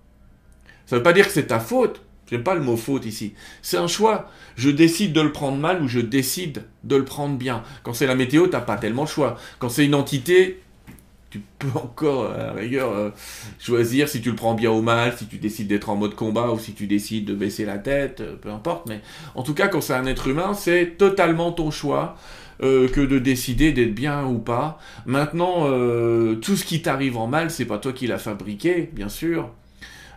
Ça 0.86 0.96
ne 0.96 1.00
veut 1.00 1.04
pas 1.04 1.14
dire 1.14 1.28
que 1.28 1.34
c'est 1.34 1.48
ta 1.48 1.60
faute. 1.60 2.02
J'aime 2.30 2.44
pas 2.44 2.56
le 2.56 2.62
mot 2.62 2.78
faute 2.78 3.06
ici. 3.06 3.34
C'est 3.62 3.78
un 3.78 3.88
choix. 3.88 4.30
Je 4.56 4.70
décide 4.70 5.14
de 5.14 5.22
le 5.22 5.32
prendre 5.32 5.58
mal 5.58 5.82
ou 5.82 5.88
je 5.88 6.00
décide 6.00 6.64
de 6.84 6.96
le 6.96 7.06
prendre 7.06 7.38
bien. 7.38 7.64
Quand 7.84 7.94
c'est 7.94 8.08
la 8.08 8.16
météo, 8.16 8.48
t'as 8.48 8.62
pas 8.62 8.78
tellement 8.78 9.04
le 9.04 9.08
choix. 9.08 9.38
Quand 9.60 9.70
c'est 9.70 9.86
une 9.86 9.96
entité, 9.96 10.62
tu 11.30 11.42
peux 11.60 11.68
encore, 11.76 12.32
à 12.32 12.54
rigueur, 12.54 12.92
euh, 12.92 13.10
choisir 13.60 14.08
si 14.08 14.22
tu 14.22 14.30
le 14.30 14.36
prends 14.36 14.54
bien 14.54 14.72
ou 14.72 14.82
mal, 14.82 15.16
si 15.18 15.28
tu 15.28 15.38
décides 15.38 15.68
d'être 15.68 15.90
en 15.90 15.96
mode 15.96 16.16
combat 16.16 16.52
ou 16.52 16.60
si 16.60 16.74
tu 16.74 16.88
décides 16.88 17.26
de 17.26 17.34
baisser 17.34 17.66
la 17.66 17.78
tête, 17.78 18.22
euh, 18.22 18.36
peu 18.36 18.50
importe. 18.50 18.88
Mais 18.88 19.02
en 19.36 19.44
tout 19.44 19.54
cas, 19.54 19.68
quand 19.68 19.82
c'est 19.82 19.94
un 19.94 20.06
être 20.06 20.28
humain, 20.28 20.54
c'est 20.54 20.98
totalement 20.98 21.52
ton 21.52 21.72
choix. 21.72 22.18
Euh, 22.62 22.88
que 22.88 23.02
de 23.02 23.18
décider 23.18 23.72
d'être 23.72 23.96
bien 23.96 24.26
ou 24.26 24.38
pas. 24.38 24.80
Maintenant, 25.06 25.66
euh, 25.66 26.36
tout 26.36 26.56
ce 26.56 26.64
qui 26.64 26.82
t'arrive 26.84 27.18
en 27.18 27.26
mal, 27.26 27.50
c'est 27.50 27.66
pas 27.66 27.80
toi 27.80 27.94
qui 27.94 28.06
l'as 28.06 28.20
fabriqué, 28.20 28.90
bien 28.94 29.10
sûr. 29.10 29.50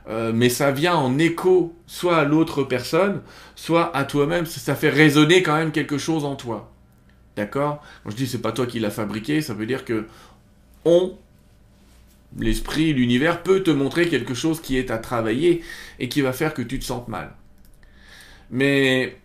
Euh, 0.08 0.32
mais 0.34 0.50
ça 0.50 0.70
vient 0.70 0.94
en 0.94 1.18
écho 1.18 1.74
soit 1.86 2.18
à 2.18 2.24
l'autre 2.24 2.62
personne, 2.62 3.22
soit 3.54 3.96
à 3.96 4.04
toi-même. 4.04 4.44
Ça 4.44 4.74
fait 4.74 4.90
résonner 4.90 5.42
quand 5.42 5.56
même 5.56 5.72
quelque 5.72 5.98
chose 5.98 6.24
en 6.24 6.36
toi. 6.36 6.70
D'accord? 7.36 7.82
Quand 8.04 8.10
je 8.10 8.16
dis 8.16 8.26
c'est 8.26 8.42
pas 8.42 8.52
toi 8.52 8.66
qui 8.66 8.80
l'as 8.80 8.90
fabriqué, 8.90 9.40
ça 9.40 9.54
veut 9.54 9.66
dire 9.66 9.84
que 9.84 10.06
on, 10.84 11.16
l'esprit, 12.38 12.92
l'univers 12.92 13.42
peut 13.42 13.62
te 13.62 13.70
montrer 13.70 14.08
quelque 14.08 14.34
chose 14.34 14.60
qui 14.60 14.76
est 14.76 14.90
à 14.90 14.98
travailler 14.98 15.62
et 15.98 16.08
qui 16.08 16.20
va 16.20 16.32
faire 16.32 16.54
que 16.54 16.62
tu 16.62 16.78
te 16.78 16.84
sentes 16.84 17.08
mal. 17.08 17.34
Mais 18.50 19.18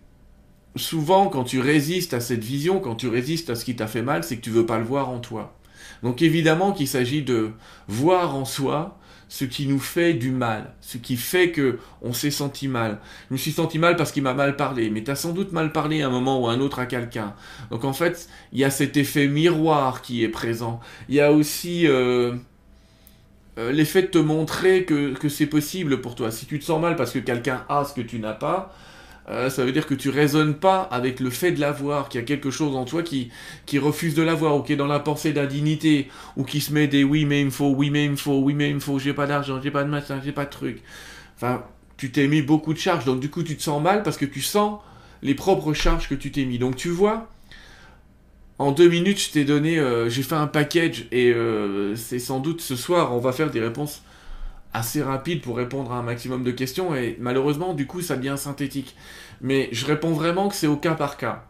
souvent, 0.75 1.27
quand 1.27 1.43
tu 1.43 1.59
résistes 1.59 2.13
à 2.13 2.19
cette 2.19 2.43
vision, 2.43 2.79
quand 2.79 2.95
tu 2.95 3.07
résistes 3.07 3.49
à 3.49 3.55
ce 3.55 3.65
qui 3.65 3.75
t'a 3.75 3.87
fait 3.87 4.01
mal, 4.01 4.23
c'est 4.23 4.37
que 4.37 4.41
tu 4.41 4.49
veux 4.49 4.65
pas 4.65 4.77
le 4.77 4.85
voir 4.85 5.09
en 5.09 5.19
toi. 5.19 5.57
Donc 6.03 6.21
évidemment 6.21 6.71
qu'il 6.71 6.87
s'agit 6.87 7.21
de 7.21 7.51
voir 7.87 8.35
en 8.35 8.45
soi 8.45 8.97
ce 9.27 9.45
qui 9.45 9.65
nous 9.65 9.79
fait 9.79 10.13
du 10.13 10.31
mal, 10.31 10.73
ce 10.81 10.97
qui 10.97 11.15
fait 11.15 11.51
que 11.51 11.79
on 12.01 12.11
s'est 12.11 12.31
senti 12.31 12.67
mal. 12.67 12.99
Je 13.29 13.33
me 13.33 13.37
suis 13.37 13.51
senti 13.51 13.79
mal 13.79 13.95
parce 13.95 14.11
qu'il 14.11 14.23
m'a 14.23 14.33
mal 14.33 14.57
parlé, 14.57 14.89
mais 14.89 15.03
tu 15.03 15.11
as 15.11 15.15
sans 15.15 15.31
doute 15.31 15.53
mal 15.53 15.71
parlé 15.71 16.01
à 16.01 16.07
un 16.07 16.09
moment 16.09 16.41
ou 16.41 16.47
à 16.47 16.51
un 16.51 16.59
autre 16.59 16.79
à 16.79 16.85
quelqu'un. 16.85 17.33
Donc 17.69 17.85
en 17.85 17.93
fait, 17.93 18.27
il 18.51 18.59
y 18.59 18.65
a 18.65 18.69
cet 18.69 18.97
effet 18.97 19.27
miroir 19.27 20.01
qui 20.01 20.23
est 20.23 20.29
présent. 20.29 20.81
Il 21.07 21.15
y 21.15 21.21
a 21.21 21.31
aussi 21.31 21.87
euh, 21.87 22.35
euh, 23.57 23.71
l'effet 23.71 24.01
de 24.01 24.07
te 24.07 24.17
montrer 24.17 24.83
que, 24.83 25.13
que 25.13 25.29
c'est 25.29 25.45
possible 25.45 26.01
pour 26.01 26.15
toi. 26.15 26.29
Si 26.29 26.45
tu 26.45 26.59
te 26.59 26.65
sens 26.65 26.81
mal 26.81 26.97
parce 26.97 27.11
que 27.11 27.19
quelqu'un 27.19 27.63
a 27.69 27.85
ce 27.85 27.93
que 27.93 28.01
tu 28.01 28.19
n'as 28.19 28.33
pas, 28.33 28.75
euh, 29.29 29.49
ça 29.49 29.63
veut 29.63 29.71
dire 29.71 29.85
que 29.85 29.93
tu 29.93 30.09
raisonnes 30.09 30.55
pas 30.55 30.81
avec 30.81 31.19
le 31.19 31.29
fait 31.29 31.51
de 31.51 31.59
l'avoir, 31.59 32.09
qu'il 32.09 32.19
y 32.19 32.23
a 32.23 32.25
quelque 32.25 32.49
chose 32.49 32.75
en 32.75 32.85
toi 32.85 33.03
qui, 33.03 33.29
qui 33.65 33.77
refuse 33.77 34.15
de 34.15 34.23
l'avoir, 34.23 34.55
ou 34.57 34.61
qui 34.63 34.73
est 34.73 34.77
dans 34.77 34.87
la 34.87 34.99
pensée 34.99 35.31
d'indignité, 35.31 36.09
ou 36.37 36.43
qui 36.43 36.59
se 36.59 36.73
met 36.73 36.87
des 36.87 37.03
oui 37.03 37.25
mais 37.25 37.41
il 37.41 37.45
me 37.45 37.51
faut, 37.51 37.69
oui 37.69 37.91
mais 37.91 38.05
il 38.05 38.11
me 38.11 38.15
faut, 38.15 38.39
oui 38.39 38.53
mais 38.53 38.69
il 38.69 38.75
me 38.75 38.79
faut, 38.79 38.97
j'ai 38.97 39.13
pas 39.13 39.27
d'argent, 39.27 39.61
j'ai 39.61 39.71
pas 39.71 39.83
de 39.83 39.89
machin, 39.89 40.19
j'ai 40.23 40.31
pas 40.31 40.45
de 40.45 40.49
truc. 40.49 40.81
Enfin, 41.35 41.63
tu 41.97 42.11
t'es 42.11 42.27
mis 42.27 42.41
beaucoup 42.41 42.73
de 42.73 42.79
charges, 42.79 43.05
donc 43.05 43.19
du 43.19 43.29
coup 43.29 43.43
tu 43.43 43.55
te 43.55 43.61
sens 43.61 43.81
mal 43.81 44.01
parce 44.03 44.17
que 44.17 44.25
tu 44.25 44.41
sens 44.41 44.79
les 45.21 45.35
propres 45.35 45.73
charges 45.73 46.09
que 46.09 46.15
tu 46.15 46.31
t'es 46.31 46.45
mis. 46.45 46.57
Donc 46.57 46.75
tu 46.75 46.89
vois, 46.89 47.29
en 48.57 48.71
deux 48.71 48.89
minutes 48.89 49.19
je 49.19 49.31
t'ai 49.31 49.45
donné, 49.45 49.77
euh, 49.77 50.09
j'ai 50.09 50.23
fait 50.23 50.35
un 50.35 50.47
package, 50.47 51.05
et 51.11 51.31
euh, 51.31 51.95
c'est 51.95 52.19
sans 52.19 52.39
doute 52.39 52.61
ce 52.61 52.75
soir, 52.75 53.13
on 53.13 53.19
va 53.19 53.31
faire 53.31 53.51
des 53.51 53.59
réponses 53.59 54.01
assez 54.73 55.01
rapide 55.01 55.41
pour 55.41 55.57
répondre 55.57 55.91
à 55.91 55.97
un 55.97 56.03
maximum 56.03 56.43
de 56.43 56.51
questions 56.51 56.95
et 56.95 57.17
malheureusement 57.19 57.73
du 57.73 57.87
coup 57.87 58.01
ça 58.01 58.15
devient 58.15 58.35
synthétique. 58.37 58.95
Mais 59.41 59.69
je 59.71 59.85
réponds 59.85 60.13
vraiment 60.13 60.49
que 60.49 60.55
c'est 60.55 60.67
au 60.67 60.77
cas 60.77 60.95
par 60.95 61.17
cas. 61.17 61.45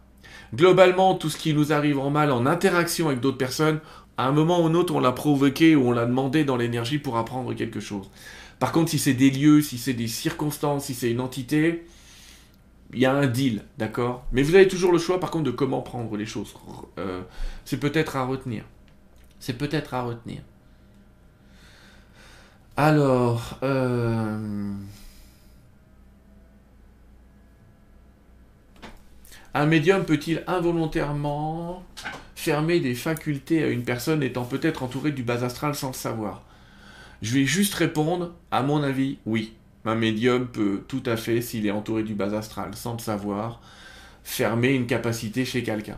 Globalement, 0.54 1.16
tout 1.16 1.30
ce 1.30 1.38
qui 1.38 1.54
nous 1.54 1.72
arrive 1.72 1.98
en 2.00 2.10
mal 2.10 2.32
en 2.32 2.46
interaction 2.46 3.08
avec 3.08 3.22
d'autres 3.22 3.38
personnes, 3.38 3.80
à 4.18 4.28
un 4.28 4.32
moment 4.32 4.62
ou 4.62 4.66
un 4.66 4.74
autre 4.74 4.94
on 4.96 5.00
l'a 5.00 5.14
provoqué 5.14 5.76
ou 5.76 5.88
on 5.88 5.92
l'a 5.92 6.06
demandé 6.06 6.44
dans 6.44 6.58
l'énergie 6.58 7.00
pour 7.00 7.18
apprendre 7.18 7.54
quelque 7.54 7.80
chose. 7.80 8.10
Par 8.60 8.72
contre, 8.72 8.92
si 8.92 9.00
c'est 9.00 9.14
des 9.14 9.32
lieux, 9.32 9.62
si 9.62 9.78
c'est 9.78 9.94
des 9.94 10.08
circonstances, 10.08 10.86
si 10.86 10.94
c'est 10.94 11.10
une 11.10 11.22
entité, 11.22 11.86
il 12.94 13.00
y 13.00 13.06
a 13.06 13.14
un 13.14 13.28
deal, 13.28 13.64
d'accord? 13.78 14.26
Mais 14.32 14.44
vous 14.44 14.56
avez 14.56 14.68
toujours 14.68 14.92
le 14.92 15.00
choix 15.00 15.20
par 15.20 15.32
contre 15.32 15.46
de 15.46 15.52
comment 15.52 15.82
prendre 15.82 16.16
les 16.18 16.26
choses. 16.26 16.54
Euh, 17.00 17.22
c'est 17.66 17.80
peut-être 17.80 18.16
à 18.16 18.26
retenir. 18.26 18.64
C'est 19.40 19.58
peut-être 19.58 19.94
à 19.94 20.04
retenir. 20.04 20.42
Alors, 22.78 23.60
euh, 23.64 24.74
un 29.54 29.66
médium 29.66 30.06
peut-il 30.06 30.44
involontairement 30.48 31.84
fermer 32.36 32.80
des 32.80 32.96
facultés 32.96 33.62
à 33.64 33.68
une 33.68 33.84
personne 33.84 34.24
étant 34.24 34.46
peut-être 34.46 34.84
entourée 34.84 35.12
du 35.12 35.22
bas 35.22 35.44
astral 35.44 35.76
sans 35.76 35.90
le 35.90 35.94
savoir? 35.94 36.44
Je 37.22 37.34
vais 37.34 37.46
juste 37.46 37.74
répondre, 37.76 38.34
à 38.50 38.64
mon 38.64 38.82
avis, 38.82 39.20
oui. 39.26 39.54
Un 39.86 39.96
médium 39.96 40.48
peut 40.48 40.84
tout 40.88 41.04
à 41.06 41.18
fait, 41.18 41.42
s'il 41.42 41.68
est 41.68 41.72
entouré 41.72 42.04
du 42.04 42.14
bas 42.14 42.36
astral 42.36 42.74
sans 42.76 42.94
le 42.94 43.00
savoir, 43.00 43.62
fermer 44.24 44.70
une 44.70 44.88
capacité 44.88 45.44
chez 45.46 45.64
quelqu'un. 45.64 45.98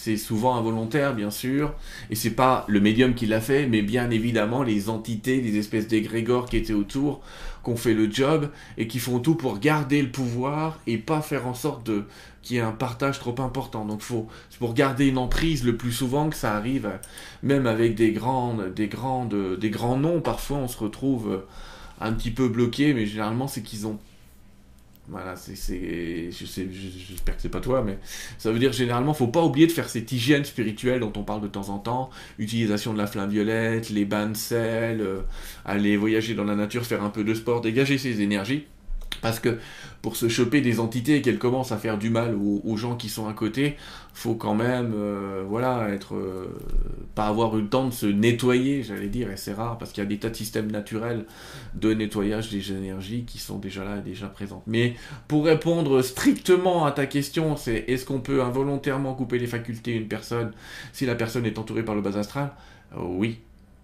C'est 0.00 0.16
souvent 0.16 0.54
involontaire, 0.54 1.12
bien 1.12 1.32
sûr, 1.32 1.74
et 2.08 2.14
c'est 2.14 2.30
pas 2.30 2.64
le 2.68 2.78
médium 2.78 3.14
qui 3.14 3.26
l'a 3.26 3.40
fait, 3.40 3.66
mais 3.66 3.82
bien 3.82 4.10
évidemment 4.10 4.62
les 4.62 4.90
entités, 4.90 5.40
les 5.40 5.58
espèces 5.58 5.88
d'égrégores 5.88 6.46
qui 6.46 6.56
étaient 6.56 6.72
autour, 6.72 7.20
qui 7.64 7.70
ont 7.70 7.76
fait 7.76 7.94
le 7.94 8.08
job 8.08 8.48
et 8.76 8.86
qui 8.86 9.00
font 9.00 9.18
tout 9.18 9.34
pour 9.34 9.58
garder 9.58 10.00
le 10.00 10.12
pouvoir 10.12 10.78
et 10.86 10.98
pas 10.98 11.20
faire 11.20 11.48
en 11.48 11.52
sorte 11.52 11.84
de 11.84 12.04
qu'il 12.42 12.54
y 12.54 12.58
ait 12.60 12.62
un 12.62 12.70
partage 12.70 13.18
trop 13.18 13.34
important. 13.40 13.84
Donc 13.84 14.00
faut, 14.00 14.28
c'est 14.50 14.60
pour 14.60 14.72
garder 14.72 15.08
une 15.08 15.18
emprise 15.18 15.64
le 15.64 15.76
plus 15.76 15.90
souvent 15.90 16.30
que 16.30 16.36
ça 16.36 16.54
arrive, 16.54 16.88
même 17.42 17.66
avec 17.66 17.96
des 17.96 18.12
grandes, 18.12 18.72
des 18.72 18.86
grandes, 18.86 19.58
des 19.58 19.70
grands 19.70 19.98
noms. 19.98 20.20
Parfois 20.20 20.58
on 20.58 20.68
se 20.68 20.78
retrouve 20.78 21.42
un 22.00 22.12
petit 22.12 22.30
peu 22.30 22.48
bloqué, 22.48 22.94
mais 22.94 23.04
généralement 23.04 23.48
c'est 23.48 23.62
qu'ils 23.62 23.88
ont 23.88 23.98
voilà, 25.10 25.36
c'est, 25.36 26.30
je 26.30 26.44
sais, 26.44 26.68
j'espère 26.70 27.36
que 27.36 27.40
c'est 27.40 27.48
pas 27.48 27.60
toi, 27.60 27.82
mais 27.82 27.98
ça 28.36 28.52
veut 28.52 28.58
dire 28.58 28.72
généralement, 28.72 29.14
faut 29.14 29.26
pas 29.26 29.42
oublier 29.42 29.66
de 29.66 29.72
faire 29.72 29.88
cette 29.88 30.12
hygiène 30.12 30.44
spirituelle 30.44 31.00
dont 31.00 31.12
on 31.16 31.22
parle 31.22 31.40
de 31.40 31.48
temps 31.48 31.70
en 31.70 31.78
temps, 31.78 32.10
utilisation 32.38 32.92
de 32.92 32.98
la 32.98 33.06
flamme 33.06 33.30
violette, 33.30 33.88
les 33.88 34.04
bains 34.04 34.28
de 34.28 34.36
sel, 34.36 35.00
euh, 35.00 35.20
aller 35.64 35.96
voyager 35.96 36.34
dans 36.34 36.44
la 36.44 36.54
nature, 36.54 36.84
faire 36.84 37.02
un 37.02 37.10
peu 37.10 37.24
de 37.24 37.32
sport, 37.32 37.62
dégager 37.62 37.96
ses 37.96 38.20
énergies. 38.20 38.66
Parce 39.20 39.40
que 39.40 39.58
pour 40.02 40.16
se 40.16 40.28
choper 40.28 40.60
des 40.60 40.80
entités 40.80 41.16
et 41.16 41.22
qu'elles 41.22 41.38
commencent 41.38 41.72
à 41.72 41.76
faire 41.76 41.98
du 41.98 42.10
mal 42.10 42.36
aux, 42.36 42.76
gens 42.76 42.96
qui 42.96 43.08
sont 43.08 43.28
à 43.28 43.32
côté, 43.32 43.76
faut 44.14 44.34
quand 44.34 44.54
même, 44.54 44.92
euh, 44.94 45.44
voilà, 45.48 45.88
être, 45.90 46.14
euh, 46.14 46.46
pas 47.14 47.26
avoir 47.26 47.56
eu 47.58 47.62
le 47.62 47.68
temps 47.68 47.86
de 47.86 47.92
se 47.92 48.06
nettoyer, 48.06 48.82
j'allais 48.82 49.08
dire, 49.08 49.30
et 49.30 49.36
c'est 49.36 49.52
rare 49.52 49.78
parce 49.78 49.92
qu'il 49.92 50.02
y 50.02 50.06
a 50.06 50.08
des 50.08 50.18
tas 50.18 50.30
de 50.30 50.36
systèmes 50.36 50.70
naturels 50.70 51.24
de 51.74 51.92
nettoyage 51.92 52.50
des 52.50 52.72
énergies 52.72 53.24
qui 53.24 53.38
sont 53.38 53.58
déjà 53.58 53.84
là 53.84 53.98
et 53.98 54.02
déjà 54.02 54.28
présentes. 54.28 54.62
Mais 54.66 54.94
pour 55.26 55.44
répondre 55.44 56.00
strictement 56.02 56.84
à 56.84 56.92
ta 56.92 57.06
question, 57.06 57.56
c'est 57.56 57.84
est-ce 57.88 58.04
qu'on 58.04 58.20
peut 58.20 58.42
involontairement 58.42 59.14
couper 59.14 59.38
les 59.38 59.46
facultés 59.46 59.94
d'une 59.94 60.08
personne 60.08 60.52
si 60.92 61.06
la 61.06 61.14
personne 61.14 61.46
est 61.46 61.58
entourée 61.58 61.84
par 61.84 61.94
le 61.94 62.00
bas 62.00 62.16
astral? 62.16 62.52
Euh, 62.96 63.00
Oui, 63.02 63.40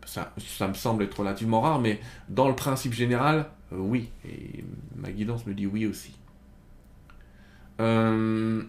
ça, 0.07 0.33
me 0.69 0.75
semble 0.75 1.05
être 1.05 1.19
relativement 1.19 1.61
rare, 1.61 1.81
mais 1.81 2.01
dans 2.29 2.49
le 2.49 2.57
principe 2.57 2.93
général, 2.93 3.47
euh, 3.73 3.77
oui, 3.79 4.11
et 4.29 4.65
ma 4.97 5.11
guidance 5.11 5.47
me 5.47 5.55
dit 5.55 5.67
oui 5.67 5.87
aussi. 5.87 6.13
Euh, 7.81 8.63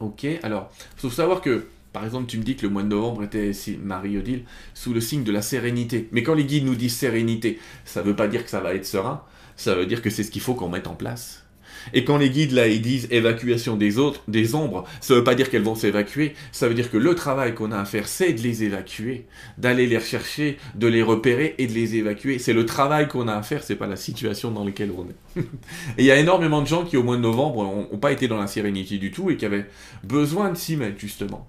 ok, 0.00 0.26
alors, 0.42 0.70
il 0.96 1.00
faut 1.00 1.10
savoir 1.10 1.40
que, 1.40 1.66
par 1.92 2.04
exemple, 2.04 2.26
tu 2.26 2.38
me 2.38 2.42
dis 2.42 2.56
que 2.56 2.62
le 2.62 2.72
mois 2.72 2.82
de 2.82 2.88
novembre 2.88 3.22
était, 3.24 3.52
Marie-Odile, 3.82 4.44
sous 4.74 4.92
le 4.94 5.00
signe 5.00 5.24
de 5.24 5.32
la 5.32 5.42
sérénité. 5.42 6.08
Mais 6.12 6.22
quand 6.22 6.34
les 6.34 6.44
guides 6.44 6.64
nous 6.64 6.74
disent 6.74 6.96
sérénité, 6.96 7.60
ça 7.84 8.02
ne 8.02 8.06
veut 8.06 8.16
pas 8.16 8.28
dire 8.28 8.44
que 8.44 8.50
ça 8.50 8.60
va 8.60 8.74
être 8.74 8.86
serein, 8.86 9.22
ça 9.56 9.74
veut 9.74 9.86
dire 9.86 10.02
que 10.02 10.10
c'est 10.10 10.22
ce 10.22 10.30
qu'il 10.30 10.42
faut 10.42 10.54
qu'on 10.54 10.68
mette 10.68 10.86
en 10.86 10.94
place. 10.94 11.43
Et 11.92 12.04
quand 12.04 12.16
les 12.16 12.30
guides 12.30 12.52
là 12.52 12.68
ils 12.68 12.80
disent 12.80 13.08
évacuation 13.10 13.76
des 13.76 13.98
autres, 13.98 14.22
des 14.28 14.54
ombres, 14.54 14.84
ça 15.00 15.14
veut 15.14 15.24
pas 15.24 15.34
dire 15.34 15.50
qu'elles 15.50 15.62
vont 15.62 15.74
s'évacuer, 15.74 16.34
ça 16.52 16.68
veut 16.68 16.74
dire 16.74 16.90
que 16.90 16.96
le 16.96 17.14
travail 17.14 17.54
qu'on 17.54 17.72
a 17.72 17.78
à 17.78 17.84
faire 17.84 18.08
c'est 18.08 18.32
de 18.32 18.40
les 18.40 18.64
évacuer, 18.64 19.26
d'aller 19.58 19.86
les 19.86 19.98
rechercher, 19.98 20.58
de 20.74 20.86
les 20.86 21.02
repérer 21.02 21.54
et 21.58 21.66
de 21.66 21.72
les 21.72 21.96
évacuer. 21.96 22.38
C'est 22.38 22.52
le 22.52 22.66
travail 22.66 23.08
qu'on 23.08 23.28
a 23.28 23.34
à 23.34 23.42
faire, 23.42 23.62
c'est 23.62 23.76
pas 23.76 23.86
la 23.86 23.96
situation 23.96 24.50
dans 24.50 24.64
laquelle 24.64 24.92
on 24.96 25.04
est. 25.04 25.40
et 25.98 25.98
il 25.98 26.04
y 26.04 26.10
a 26.10 26.16
énormément 26.16 26.62
de 26.62 26.66
gens 26.66 26.84
qui 26.84 26.96
au 26.96 27.02
mois 27.02 27.16
de 27.16 27.22
novembre 27.22 27.64
n'ont 27.64 27.98
pas 27.98 28.12
été 28.12 28.28
dans 28.28 28.38
la 28.38 28.46
sérénité 28.46 28.98
du 28.98 29.10
tout 29.10 29.30
et 29.30 29.36
qui 29.36 29.44
avaient 29.44 29.66
besoin 30.02 30.50
de 30.50 30.56
s'y 30.56 30.76
mettre 30.76 30.98
justement. 30.98 31.46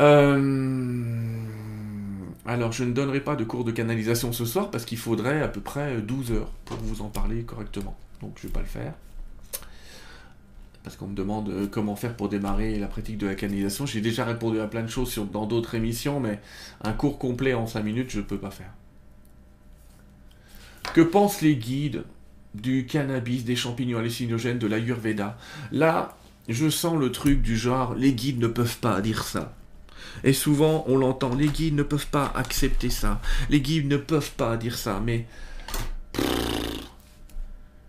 Euh... 0.00 1.44
Alors, 2.46 2.72
je 2.72 2.84
ne 2.84 2.92
donnerai 2.92 3.20
pas 3.20 3.36
de 3.36 3.44
cours 3.44 3.64
de 3.64 3.70
canalisation 3.70 4.32
ce 4.32 4.44
soir 4.44 4.70
parce 4.70 4.84
qu'il 4.84 4.98
faudrait 4.98 5.40
à 5.40 5.48
peu 5.48 5.60
près 5.60 6.00
12 6.02 6.32
heures 6.32 6.50
pour 6.66 6.76
vous 6.78 7.00
en 7.00 7.08
parler 7.08 7.42
correctement. 7.42 7.96
Donc, 8.24 8.38
je 8.40 8.46
vais 8.46 8.52
pas 8.52 8.60
le 8.60 8.66
faire. 8.66 8.94
Parce 10.82 10.96
qu'on 10.96 11.08
me 11.08 11.14
demande 11.14 11.50
euh, 11.50 11.66
comment 11.70 11.94
faire 11.94 12.16
pour 12.16 12.30
démarrer 12.30 12.78
la 12.78 12.86
pratique 12.86 13.18
de 13.18 13.26
la 13.26 13.34
canalisation. 13.34 13.84
J'ai 13.84 14.00
déjà 14.00 14.24
répondu 14.24 14.60
à 14.60 14.66
plein 14.66 14.82
de 14.82 14.88
choses 14.88 15.18
dans 15.30 15.44
d'autres 15.44 15.74
émissions, 15.74 16.20
mais 16.20 16.40
un 16.82 16.92
cours 16.92 17.18
complet 17.18 17.52
en 17.52 17.66
5 17.66 17.82
minutes, 17.82 18.10
je 18.10 18.18
ne 18.18 18.24
peux 18.24 18.38
pas 18.38 18.50
faire. 18.50 18.72
Que 20.94 21.02
pensent 21.02 21.42
les 21.42 21.56
guides 21.56 22.04
du 22.54 22.86
cannabis, 22.86 23.44
des 23.44 23.56
champignons 23.56 23.98
hallucinogènes, 23.98 24.58
de 24.58 24.66
l'ayurveda 24.66 25.36
Là, 25.70 26.16
je 26.48 26.70
sens 26.70 26.98
le 26.98 27.12
truc 27.12 27.42
du 27.42 27.58
genre, 27.58 27.94
les 27.94 28.14
guides 28.14 28.38
ne 28.38 28.46
peuvent 28.46 28.78
pas 28.78 29.02
dire 29.02 29.24
ça. 29.24 29.54
Et 30.22 30.32
souvent, 30.32 30.84
on 30.86 30.96
l'entend, 30.96 31.34
les 31.34 31.48
guides 31.48 31.74
ne 31.74 31.82
peuvent 31.82 32.06
pas 32.06 32.32
accepter 32.34 32.88
ça. 32.88 33.20
Les 33.50 33.60
guides 33.60 33.88
ne 33.88 33.98
peuvent 33.98 34.32
pas 34.32 34.56
dire 34.56 34.78
ça. 34.78 35.02
Mais 35.04 35.26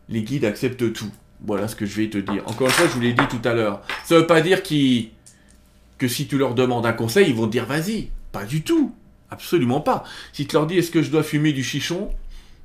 les 0.09 0.23
guides 0.23 0.45
acceptent 0.45 0.93
tout. 0.93 1.11
Voilà 1.45 1.67
ce 1.67 1.75
que 1.75 1.85
je 1.85 1.95
vais 1.95 2.09
te 2.09 2.17
dire. 2.17 2.43
Encore 2.45 2.67
une 2.67 2.73
fois, 2.73 2.87
je 2.87 2.91
vous 2.93 3.01
l'ai 3.01 3.13
dit 3.13 3.27
tout 3.29 3.41
à 3.43 3.53
l'heure. 3.53 3.81
Ça 4.03 4.15
ne 4.15 4.21
veut 4.21 4.27
pas 4.27 4.41
dire 4.41 4.63
que 4.63 6.07
si 6.07 6.27
tu 6.27 6.37
leur 6.37 6.55
demandes 6.55 6.85
un 6.85 6.93
conseil, 6.93 7.29
ils 7.29 7.35
vont 7.35 7.47
te 7.47 7.51
dire 7.51 7.65
vas-y. 7.65 8.09
Pas 8.31 8.45
du 8.45 8.61
tout. 8.61 8.93
Absolument 9.29 9.81
pas. 9.81 10.03
Si 10.33 10.47
tu 10.47 10.55
leur 10.55 10.67
dis 10.67 10.77
est-ce 10.77 10.91
que 10.91 11.01
je 11.01 11.11
dois 11.11 11.23
fumer 11.23 11.51
du 11.51 11.63
chichon, 11.63 12.09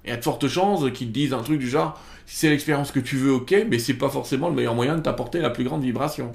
il 0.05 0.11
y 0.11 0.13
a 0.13 0.17
de 0.17 0.23
fortes 0.23 0.49
chances 0.49 0.91
qu'ils 0.93 1.13
disent 1.13 1.33
un 1.33 1.43
truc 1.43 1.59
du 1.59 1.69
genre 1.69 2.01
si 2.27 2.37
c'est 2.37 2.51
l'expérience 2.51 2.93
que 2.93 3.01
tu 3.01 3.17
veux, 3.17 3.33
ok, 3.33 3.67
mais 3.69 3.81
c'est 3.81 3.95
pas 3.95 4.09
forcément 4.09 4.49
le 4.49 4.55
meilleur 4.55 4.75
moyen 4.75 4.95
de 4.95 5.01
t'apporter 5.03 5.41
la 5.41 5.51
plus 5.51 5.65
grande 5.65 5.83
vibration 5.83 6.33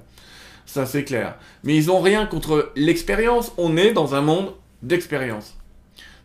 ça 0.65 0.85
c'est 0.85 1.03
clair. 1.03 1.37
Mais 1.63 1.75
ils 1.75 1.87
n'ont 1.87 2.01
rien 2.01 2.25
contre 2.25 2.71
l'expérience, 2.75 3.51
on 3.57 3.77
est 3.77 3.93
dans 3.93 4.15
un 4.15 4.21
monde 4.21 4.53
d'expérience. 4.81 5.55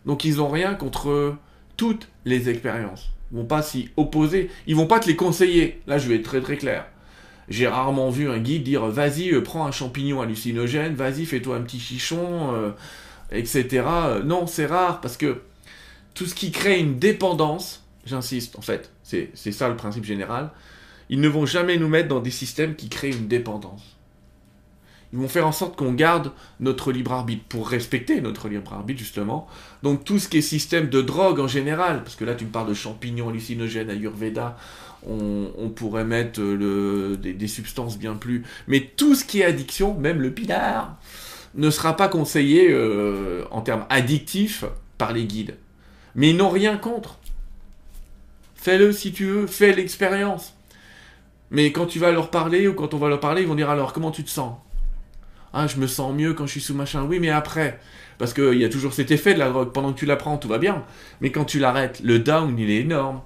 Donc 0.05 0.25
ils 0.25 0.37
n'ont 0.37 0.49
rien 0.49 0.73
contre 0.73 1.35
toutes 1.77 2.07
les 2.25 2.49
expériences. 2.49 3.11
Ils 3.31 3.37
vont 3.37 3.45
pas 3.45 3.61
s'y 3.61 3.89
opposer, 3.97 4.49
ils 4.67 4.75
vont 4.75 4.87
pas 4.87 4.99
te 4.99 5.07
les 5.07 5.15
conseiller. 5.15 5.81
Là 5.87 5.97
je 5.97 6.07
vais 6.07 6.15
être 6.15 6.23
très 6.23 6.41
très 6.41 6.57
clair. 6.57 6.85
J'ai 7.49 7.67
rarement 7.67 8.09
vu 8.09 8.29
un 8.29 8.39
guide 8.39 8.63
dire 8.63 8.85
vas-y 8.85 9.31
euh, 9.33 9.41
prends 9.41 9.65
un 9.65 9.71
champignon 9.71 10.21
hallucinogène, 10.21 10.95
vas-y 10.95 11.25
fais-toi 11.25 11.57
un 11.57 11.61
petit 11.61 11.79
chichon, 11.79 12.53
euh, 12.53 12.71
etc. 13.31 13.83
Non 14.23 14.47
c'est 14.47 14.65
rare 14.65 15.01
parce 15.01 15.17
que 15.17 15.41
tout 16.13 16.25
ce 16.25 16.35
qui 16.35 16.51
crée 16.51 16.79
une 16.79 16.99
dépendance, 16.99 17.83
j'insiste 18.05 18.57
en 18.57 18.61
fait, 18.61 18.91
c'est 19.03 19.51
ça 19.51 19.69
le 19.69 19.75
principe 19.75 20.05
général, 20.05 20.51
ils 21.09 21.19
ne 21.19 21.27
vont 21.27 21.45
jamais 21.45 21.77
nous 21.77 21.87
mettre 21.87 22.07
dans 22.07 22.21
des 22.21 22.31
systèmes 22.31 22.75
qui 22.75 22.89
créent 22.89 23.11
une 23.11 23.27
dépendance. 23.27 23.90
Ils 25.13 25.19
vont 25.19 25.27
faire 25.27 25.45
en 25.45 25.51
sorte 25.51 25.75
qu'on 25.75 25.91
garde 25.91 26.31
notre 26.61 26.91
libre 26.91 27.11
arbitre 27.11 27.43
pour 27.49 27.67
respecter 27.67 28.21
notre 28.21 28.47
libre 28.47 28.73
arbitre 28.73 28.99
justement. 28.99 29.47
Donc 29.83 30.05
tout 30.05 30.19
ce 30.19 30.29
qui 30.29 30.37
est 30.37 30.41
système 30.41 30.87
de 30.87 31.01
drogue 31.01 31.39
en 31.39 31.47
général, 31.47 32.03
parce 32.03 32.15
que 32.15 32.23
là 32.23 32.33
tu 32.33 32.45
me 32.45 32.49
parles 32.49 32.69
de 32.69 32.73
champignons 32.73 33.29
hallucinogènes, 33.29 33.89
ayurveda, 33.89 34.57
on, 35.05 35.51
on 35.57 35.69
pourrait 35.69 36.05
mettre 36.05 36.41
le, 36.41 37.17
des, 37.17 37.47
substances 37.47 37.97
bien 37.97 38.15
plus. 38.15 38.43
Mais 38.67 38.91
tout 38.95 39.15
ce 39.15 39.25
qui 39.25 39.41
est 39.41 39.45
addiction, 39.45 39.97
même 39.97 40.21
le 40.21 40.31
pinard, 40.31 40.97
ne 41.55 41.69
sera 41.69 41.97
pas 41.97 42.07
conseillé 42.07 42.69
euh, 42.71 43.43
en 43.51 43.61
termes 43.61 43.85
addictifs 43.89 44.63
par 44.97 45.11
les 45.11 45.25
guides. 45.25 45.55
Mais 46.15 46.29
ils 46.29 46.37
n'ont 46.37 46.49
rien 46.49 46.77
contre. 46.77 47.17
Fais-le 48.55 48.91
si 48.93 49.11
tu 49.11 49.25
veux, 49.25 49.47
fais 49.47 49.73
l'expérience. 49.73 50.53
Mais 51.49 51.71
quand 51.71 51.87
tu 51.87 51.99
vas 51.99 52.11
leur 52.11 52.29
parler 52.29 52.67
ou 52.67 52.73
quand 52.73 52.93
on 52.93 52.97
va 52.97 53.09
leur 53.09 53.19
parler, 53.19 53.41
ils 53.41 53.47
vont 53.47 53.55
dire 53.55 53.69
alors 53.69 53.91
comment 53.91 54.11
tu 54.11 54.23
te 54.23 54.29
sens? 54.29 54.55
Ah, 55.53 55.67
je 55.67 55.77
me 55.77 55.87
sens 55.87 56.13
mieux 56.13 56.33
quand 56.33 56.45
je 56.45 56.51
suis 56.51 56.61
sous 56.61 56.73
machin. 56.73 57.03
Oui, 57.03 57.19
mais 57.19 57.29
après. 57.29 57.79
Parce 58.17 58.33
qu'il 58.33 58.53
y 58.53 58.65
a 58.65 58.69
toujours 58.69 58.93
cet 58.93 59.11
effet 59.11 59.33
de 59.33 59.39
la 59.39 59.49
drogue. 59.49 59.71
Pendant 59.71 59.93
que 59.93 59.99
tu 59.99 60.05
la 60.05 60.15
prends, 60.15 60.37
tout 60.37 60.47
va 60.47 60.57
bien. 60.57 60.83
Mais 61.19 61.31
quand 61.31 61.45
tu 61.45 61.59
l'arrêtes, 61.59 62.01
le 62.03 62.19
down, 62.19 62.57
il 62.57 62.69
est 62.69 62.81
énorme. 62.81 63.21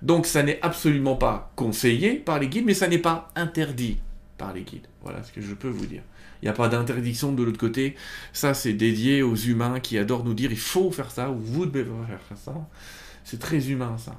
Donc, 0.00 0.26
ça 0.26 0.42
n'est 0.42 0.60
absolument 0.62 1.16
pas 1.16 1.52
conseillé 1.56 2.14
par 2.14 2.38
les 2.38 2.48
guides, 2.48 2.64
mais 2.64 2.74
ça 2.74 2.88
n'est 2.88 2.98
pas 2.98 3.30
interdit 3.36 3.98
par 4.38 4.52
les 4.52 4.62
guides. 4.62 4.86
Voilà 5.02 5.22
ce 5.22 5.32
que 5.32 5.40
je 5.40 5.54
peux 5.54 5.68
vous 5.68 5.86
dire. 5.86 6.02
Il 6.40 6.46
n'y 6.46 6.48
a 6.48 6.54
pas 6.54 6.68
d'interdiction 6.68 7.32
de 7.32 7.42
l'autre 7.42 7.58
côté. 7.58 7.96
Ça, 8.32 8.54
c'est 8.54 8.72
dédié 8.72 9.22
aux 9.22 9.36
humains 9.36 9.78
qui 9.78 9.98
adorent 9.98 10.24
nous 10.24 10.34
dire 10.34 10.50
il 10.50 10.58
faut 10.58 10.90
faire 10.90 11.10
ça 11.10 11.30
ou 11.30 11.38
vous 11.38 11.66
devez 11.66 11.84
faire 11.84 12.38
ça. 12.38 12.54
C'est 13.24 13.38
très 13.38 13.70
humain, 13.70 13.96
ça. 13.98 14.18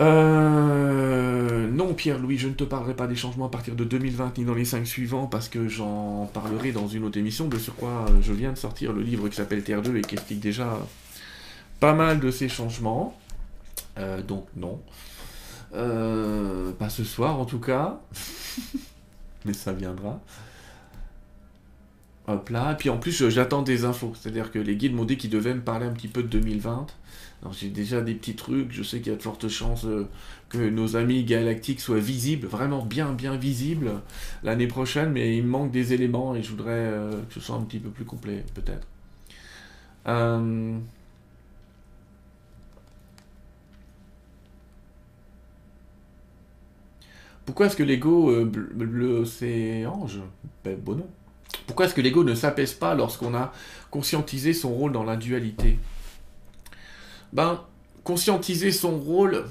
Euh, 0.00 1.70
non, 1.70 1.94
Pierre-Louis, 1.94 2.36
je 2.36 2.48
ne 2.48 2.54
te 2.54 2.64
parlerai 2.64 2.94
pas 2.94 3.06
des 3.06 3.16
changements 3.16 3.46
à 3.46 3.50
partir 3.50 3.74
de 3.74 3.84
2020 3.84 4.38
ni 4.38 4.44
dans 4.44 4.54
les 4.54 4.64
5 4.64 4.86
suivants 4.86 5.26
parce 5.26 5.48
que 5.48 5.68
j'en 5.68 6.26
parlerai 6.32 6.72
dans 6.72 6.88
une 6.88 7.04
autre 7.04 7.18
émission. 7.18 7.48
De 7.48 7.58
surcroît, 7.58 8.06
je 8.20 8.32
viens 8.32 8.52
de 8.52 8.58
sortir 8.58 8.92
le 8.92 9.02
livre 9.02 9.28
qui 9.28 9.36
s'appelle 9.36 9.62
Terre 9.62 9.82
2 9.82 9.96
et 9.96 10.02
qui 10.02 10.14
explique 10.14 10.40
déjà 10.40 10.78
pas 11.80 11.94
mal 11.94 12.20
de 12.20 12.30
ces 12.30 12.48
changements. 12.48 13.18
Euh, 13.98 14.22
donc, 14.22 14.46
non. 14.56 14.80
Euh, 15.74 16.72
pas 16.72 16.88
ce 16.88 17.04
soir 17.04 17.38
en 17.38 17.44
tout 17.44 17.60
cas. 17.60 18.00
Mais 19.44 19.52
ça 19.54 19.72
viendra. 19.72 20.20
Hop 22.28 22.48
là. 22.50 22.72
Et 22.72 22.76
puis 22.76 22.90
en 22.90 22.98
plus, 22.98 23.28
j'attends 23.28 23.62
des 23.62 23.84
infos. 23.84 24.12
C'est-à-dire 24.20 24.50
que 24.50 24.58
les 24.58 24.76
guides 24.76 24.94
m'ont 24.94 25.04
dit 25.04 25.16
qu'ils 25.16 25.30
devaient 25.30 25.54
me 25.54 25.62
parler 25.62 25.86
un 25.86 25.92
petit 25.92 26.08
peu 26.08 26.22
de 26.22 26.28
2020 26.28 26.86
j'ai 27.52 27.68
déjà 27.68 28.00
des 28.00 28.14
petits 28.14 28.34
trucs, 28.34 28.72
je 28.72 28.82
sais 28.82 29.00
qu'il 29.00 29.12
y 29.12 29.14
a 29.14 29.18
de 29.18 29.22
fortes 29.22 29.48
chances 29.48 29.84
euh, 29.84 30.08
que 30.48 30.58
nos 30.58 30.96
amis 30.96 31.24
galactiques 31.24 31.80
soient 31.80 31.98
visibles, 31.98 32.46
vraiment 32.46 32.84
bien 32.84 33.12
bien 33.12 33.36
visibles 33.36 34.00
l'année 34.42 34.66
prochaine, 34.66 35.12
mais 35.12 35.36
il 35.36 35.44
me 35.44 35.48
manque 35.48 35.70
des 35.70 35.92
éléments 35.92 36.34
et 36.34 36.42
je 36.42 36.50
voudrais 36.50 36.72
euh, 36.72 37.22
que 37.28 37.34
ce 37.34 37.40
soit 37.40 37.56
un 37.56 37.62
petit 37.62 37.78
peu 37.78 37.90
plus 37.90 38.04
complet 38.04 38.44
peut-être. 38.54 38.86
Euh, 40.08 40.78
pourquoi 47.44 47.66
est-ce 47.66 47.76
que 47.76 47.82
l'ego 47.82 48.44
bleu 48.44 49.24
c'est 49.24 49.86
ange? 49.86 50.20
Ben, 50.64 50.76
bon 50.78 50.96
non. 50.96 51.08
Pourquoi 51.66 51.86
est-ce 51.86 51.94
que 51.94 52.00
l'ego 52.00 52.24
ne 52.24 52.34
s'apaise 52.34 52.74
pas 52.74 52.94
lorsqu'on 52.94 53.34
a 53.34 53.52
conscientisé 53.90 54.52
son 54.52 54.72
rôle 54.72 54.92
dans 54.92 55.04
la 55.04 55.16
dualité? 55.16 55.78
Ben, 57.32 57.62
conscientiser 58.04 58.72
son 58.72 58.98
rôle. 58.98 59.44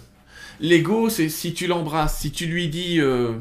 L'ego, 0.60 1.10
c'est 1.10 1.30
si 1.30 1.54
tu 1.54 1.68
l'embrasses, 1.68 2.20
si 2.20 2.32
tu 2.32 2.46
lui 2.46 2.70
dis... 2.70 3.00
Euh... 3.00 3.34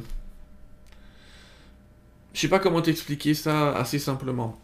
Je 2.33 2.41
sais 2.41 2.49
pas 2.49 2.59
comment 2.59 2.83
t'expliquer 2.83 3.35
ça 3.35 3.73
assez 3.77 4.01
simplement. 4.01 4.59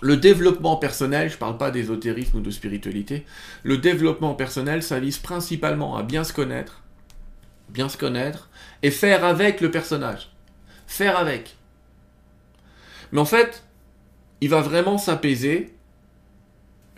Le 0.00 0.16
développement 0.16 0.76
personnel, 0.76 1.30
je 1.30 1.38
parle 1.38 1.56
pas 1.56 1.70
d'ésotérisme 1.70 2.38
ou 2.38 2.40
de 2.40 2.50
spiritualité, 2.50 3.24
le 3.62 3.78
développement 3.78 4.34
personnel, 4.34 4.82
ça 4.82 5.00
vise 5.00 5.18
principalement 5.18 5.96
à 5.96 6.02
bien 6.02 6.22
se 6.22 6.32
connaître, 6.32 6.82
bien 7.70 7.88
se 7.88 7.96
connaître, 7.96 8.50
et 8.82 8.90
faire 8.90 9.24
avec 9.24 9.60
le 9.60 9.70
personnage. 9.70 10.30
Faire 10.86 11.18
avec. 11.18 11.56
Mais 13.10 13.20
en 13.20 13.24
fait, 13.24 13.64
il 14.40 14.50
va 14.50 14.60
vraiment 14.60 14.98
s'apaiser 14.98 15.75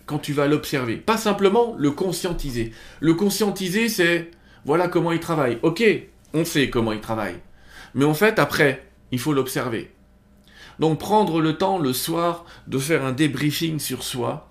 quand 0.08 0.18
tu 0.18 0.32
vas 0.32 0.48
l'observer. 0.48 0.96
Pas 0.96 1.18
simplement 1.18 1.76
le 1.78 1.92
conscientiser. 1.92 2.72
Le 2.98 3.14
conscientiser, 3.14 3.88
c'est 3.88 4.30
voilà 4.64 4.88
comment 4.88 5.12
il 5.12 5.20
travaille. 5.20 5.58
Ok, 5.62 5.84
on 6.34 6.44
sait 6.44 6.70
comment 6.70 6.92
il 6.92 7.00
travaille. 7.00 7.36
Mais 7.94 8.04
en 8.04 8.14
fait, 8.14 8.38
après, 8.38 8.88
il 9.12 9.20
faut 9.20 9.32
l'observer. 9.32 9.90
Donc 10.80 10.98
prendre 10.98 11.40
le 11.40 11.58
temps 11.58 11.78
le 11.78 11.92
soir 11.92 12.44
de 12.66 12.78
faire 12.78 13.04
un 13.04 13.12
débriefing 13.12 13.78
sur 13.78 14.02
soi, 14.02 14.50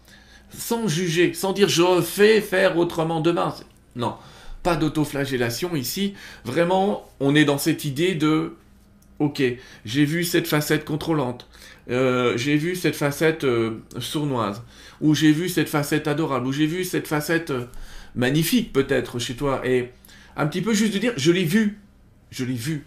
sans 0.50 0.88
juger, 0.88 1.34
sans 1.34 1.54
dire 1.54 1.70
je 1.70 2.02
fais 2.02 2.40
faire 2.42 2.78
autrement 2.78 3.22
demain. 3.22 3.54
Non, 3.96 4.16
pas 4.62 4.76
d'autoflagellation 4.76 5.76
ici. 5.76 6.14
Vraiment, 6.46 7.10
on 7.20 7.34
est 7.34 7.46
dans 7.46 7.58
cette 7.58 7.84
idée 7.86 8.14
de 8.14 8.56
ok, 9.20 9.42
j'ai 9.86 10.06
vu 10.06 10.24
cette 10.24 10.48
facette 10.48 10.86
contrôlante, 10.86 11.48
euh, 11.90 12.38
j'ai 12.38 12.56
vu 12.58 12.76
cette 12.76 12.96
facette 12.96 13.44
euh, 13.44 13.80
sournoise, 14.00 14.64
ou 15.02 15.16
j'ai 15.16 15.32
vu 15.32 15.50
cette 15.50 15.70
facette 15.70 16.08
adorable, 16.08 16.48
ou 16.48 16.54
j'ai 16.54 16.68
vu 16.68 16.84
cette 16.84 17.08
facette 17.08 17.52
euh, 17.52 17.66
magnifique 18.16 18.74
peut-être 18.74 19.20
chez 19.20 19.36
toi, 19.36 19.62
et 19.66 19.92
un 20.36 20.48
petit 20.48 20.62
peu 20.62 20.74
juste 20.74 20.94
de 20.94 21.00
dire 21.00 21.14
je 21.18 21.32
l'ai 21.32 21.46
vu, 21.46 21.80
je 22.32 22.46
l'ai 22.46 22.54
vu. 22.54 22.86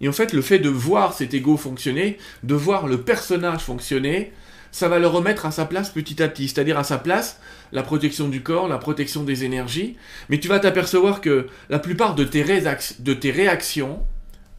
Et 0.00 0.08
en 0.08 0.12
fait, 0.12 0.32
le 0.32 0.40
fait 0.40 0.58
de 0.58 0.70
voir 0.70 1.12
cet 1.12 1.34
ego 1.34 1.58
fonctionner, 1.58 2.16
de 2.42 2.54
voir 2.54 2.86
le 2.86 3.02
personnage 3.02 3.60
fonctionner, 3.60 4.32
ça 4.72 4.88
va 4.88 4.98
le 4.98 5.06
remettre 5.06 5.46
à 5.46 5.50
sa 5.50 5.64
place 5.64 5.90
petit 5.90 6.22
à 6.22 6.28
petit, 6.28 6.48
c'est-à-dire 6.48 6.78
à 6.78 6.84
sa 6.84 6.98
place 6.98 7.40
la 7.72 7.82
protection 7.82 8.28
du 8.28 8.42
corps, 8.42 8.68
la 8.68 8.78
protection 8.78 9.22
des 9.22 9.44
énergies, 9.44 9.96
mais 10.28 10.38
tu 10.38 10.48
vas 10.48 10.58
t'apercevoir 10.58 11.20
que 11.20 11.46
la 11.68 11.78
plupart 11.78 12.14
de 12.14 12.24
tes, 12.24 12.42
réactions, 12.42 14.02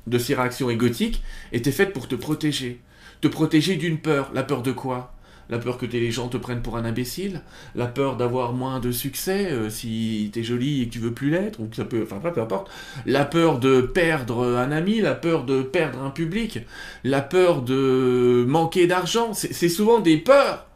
de 0.07 0.17
ces 0.17 0.35
réactions 0.35 0.69
égotiques, 0.69 1.23
étaient 1.51 1.71
faites 1.71 1.93
pour 1.93 2.07
te 2.07 2.15
protéger. 2.15 2.81
Te 3.21 3.27
protéger 3.27 3.75
d'une 3.75 3.99
peur. 3.99 4.31
La 4.33 4.43
peur 4.43 4.63
de 4.63 4.71
quoi? 4.71 5.13
La 5.51 5.59
peur 5.59 5.77
que 5.77 5.85
les 5.85 6.11
gens 6.11 6.29
te 6.29 6.37
prennent 6.37 6.61
pour 6.61 6.77
un 6.77 6.85
imbécile, 6.85 7.41
la 7.75 7.85
peur 7.85 8.15
d'avoir 8.15 8.53
moins 8.53 8.79
de 8.79 8.91
succès 8.91 9.51
euh, 9.51 9.69
si 9.69 10.31
t'es 10.33 10.43
joli 10.43 10.81
et 10.81 10.87
que 10.87 10.93
tu 10.93 10.99
veux 10.99 11.11
plus 11.11 11.29
l'être, 11.29 11.59
ou 11.59 11.67
que 11.67 11.75
ça 11.75 11.83
peut, 11.83 12.07
enfin 12.09 12.19
peu 12.31 12.41
importe, 12.41 12.71
la 13.05 13.25
peur 13.25 13.59
de 13.59 13.81
perdre 13.81 14.57
un 14.57 14.71
ami, 14.71 15.01
la 15.01 15.13
peur 15.13 15.43
de 15.43 15.61
perdre 15.61 16.01
un 16.01 16.09
public, 16.09 16.59
la 17.03 17.21
peur 17.21 17.61
de 17.61 18.45
manquer 18.47 18.87
d'argent, 18.87 19.33
c'est 19.33 19.69
souvent 19.69 19.99
des 19.99 20.17
peurs 20.17 20.67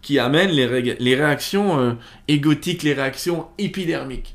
qui 0.00 0.18
amènent 0.18 0.50
les, 0.50 1.14
réactions 1.14 1.78
euh, 1.78 1.92
égotiques, 2.26 2.82
les 2.82 2.94
réactions 2.94 3.48
épidermiques. 3.58 4.34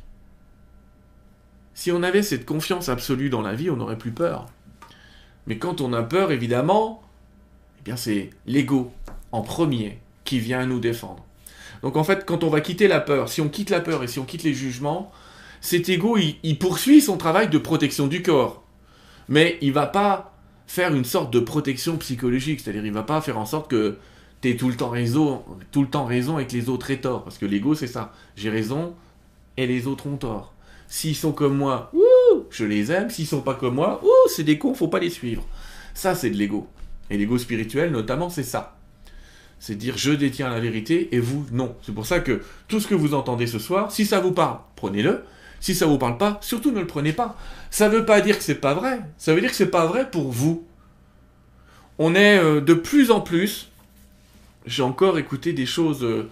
Si 1.73 1.91
on 1.91 2.03
avait 2.03 2.21
cette 2.21 2.45
confiance 2.45 2.87
absolue 2.87 3.31
dans 3.31 3.41
la 3.41 3.55
vie, 3.55 3.71
on 3.71 3.77
n'aurait 3.77 3.97
plus 3.97 4.11
peur. 4.11 4.45
Mais 5.47 5.57
quand 5.57 5.81
on 5.81 5.91
a 5.91 6.03
peur, 6.03 6.31
évidemment, 6.31 7.01
eh 7.79 7.83
bien 7.83 7.95
c'est 7.95 8.29
l'ego 8.45 8.93
en 9.35 9.41
premier 9.41 9.99
qui 10.23 10.39
vient 10.39 10.65
nous 10.65 10.79
défendre. 10.79 11.25
Donc 11.83 11.97
en 11.97 12.03
fait, 12.03 12.25
quand 12.25 12.43
on 12.43 12.49
va 12.49 12.61
quitter 12.61 12.87
la 12.87 13.01
peur, 13.01 13.29
si 13.29 13.41
on 13.41 13.49
quitte 13.49 13.69
la 13.69 13.81
peur 13.81 14.01
et 14.01 14.07
si 14.07 14.17
on 14.17 14.25
quitte 14.25 14.43
les 14.43 14.53
jugements, 14.53 15.11
cet 15.59 15.89
ego, 15.89 16.17
il, 16.17 16.57
poursuit 16.57 17.01
son 17.01 17.17
travail 17.17 17.49
de 17.49 17.57
protection 17.57 18.07
du 18.07 18.21
corps. 18.21 18.63
Mais 19.27 19.57
il 19.61 19.73
va 19.73 19.87
pas 19.87 20.33
faire 20.67 20.95
une 20.95 21.05
sorte 21.05 21.33
de 21.33 21.39
protection 21.39 21.97
psychologique, 21.97 22.61
c'est-à-dire 22.61 22.85
il 22.85 22.93
va 22.93 23.03
pas 23.03 23.21
faire 23.21 23.37
en 23.37 23.45
sorte 23.45 23.69
que 23.69 23.97
tu 24.41 24.49
aies 24.49 24.55
tout 24.55 24.69
le 24.69 24.75
temps 24.75 24.89
raison, 24.89 25.43
tout 25.71 25.81
le 25.81 25.89
temps 25.89 26.05
raison 26.05 26.39
et 26.39 26.47
que 26.47 26.53
les 26.53 26.69
autres 26.69 26.91
aient 26.91 27.01
tort, 27.01 27.23
parce 27.23 27.37
que 27.37 27.45
l'ego 27.45 27.75
c'est 27.75 27.87
ça, 27.87 28.13
j'ai 28.35 28.49
raison 28.49 28.95
et 29.57 29.67
les 29.67 29.85
autres 29.85 30.07
ont 30.07 30.17
tort. 30.17 30.53
S'ils 30.87 31.15
sont 31.15 31.33
comme 31.33 31.57
moi, 31.57 31.91
je 32.51 32.63
les 32.63 32.91
aime, 32.91 33.09
s'ils 33.09 33.27
sont 33.27 33.41
pas 33.41 33.55
comme 33.55 33.75
moi, 33.75 34.01
c'est 34.27 34.43
des 34.43 34.57
cons, 34.57 34.73
faut 34.73 34.87
pas 34.87 34.99
les 34.99 35.09
suivre. 35.09 35.45
Ça 35.93 36.15
c'est 36.15 36.29
de 36.29 36.37
l'ego. 36.37 36.67
Et 37.09 37.17
l'ego 37.17 37.37
spirituel 37.37 37.91
notamment, 37.91 38.29
c'est 38.29 38.43
ça 38.43 38.75
c'est 39.59 39.75
dire 39.75 39.97
je 39.97 40.11
détiens 40.11 40.49
la 40.49 40.59
vérité 40.59 41.09
et 41.15 41.19
vous 41.19 41.45
non. 41.51 41.75
C'est 41.81 41.93
pour 41.93 42.05
ça 42.05 42.19
que 42.19 42.41
tout 42.67 42.79
ce 42.79 42.87
que 42.87 42.95
vous 42.95 43.13
entendez 43.13 43.47
ce 43.47 43.59
soir, 43.59 43.91
si 43.91 44.05
ça 44.05 44.19
vous 44.19 44.31
parle, 44.31 44.59
prenez-le. 44.75 45.23
Si 45.59 45.73
ça 45.73 45.87
vous 45.87 45.97
parle 45.97 46.17
pas, 46.17 46.37
surtout 46.41 46.71
ne 46.71 46.79
le 46.79 46.87
prenez 46.87 47.13
pas. 47.13 47.37
Ça 47.71 47.89
ne 47.89 47.95
veut 47.95 48.05
pas 48.05 48.21
dire 48.21 48.37
que 48.37 48.43
c'est 48.43 48.55
pas 48.55 48.73
vrai. 48.73 48.99
Ça 49.17 49.33
veut 49.33 49.41
dire 49.41 49.49
que 49.49 49.55
c'est 49.55 49.71
pas 49.71 49.87
vrai 49.87 50.09
pour 50.09 50.31
vous. 50.31 50.65
On 51.97 52.13
est 52.13 52.37
euh, 52.37 52.61
de 52.61 52.73
plus 52.73 53.09
en 53.09 53.21
plus. 53.21 53.69
J'ai 54.65 54.83
encore 54.83 55.17
écouté 55.17 55.53
des 55.53 55.65
choses 55.65 56.03
euh, 56.03 56.29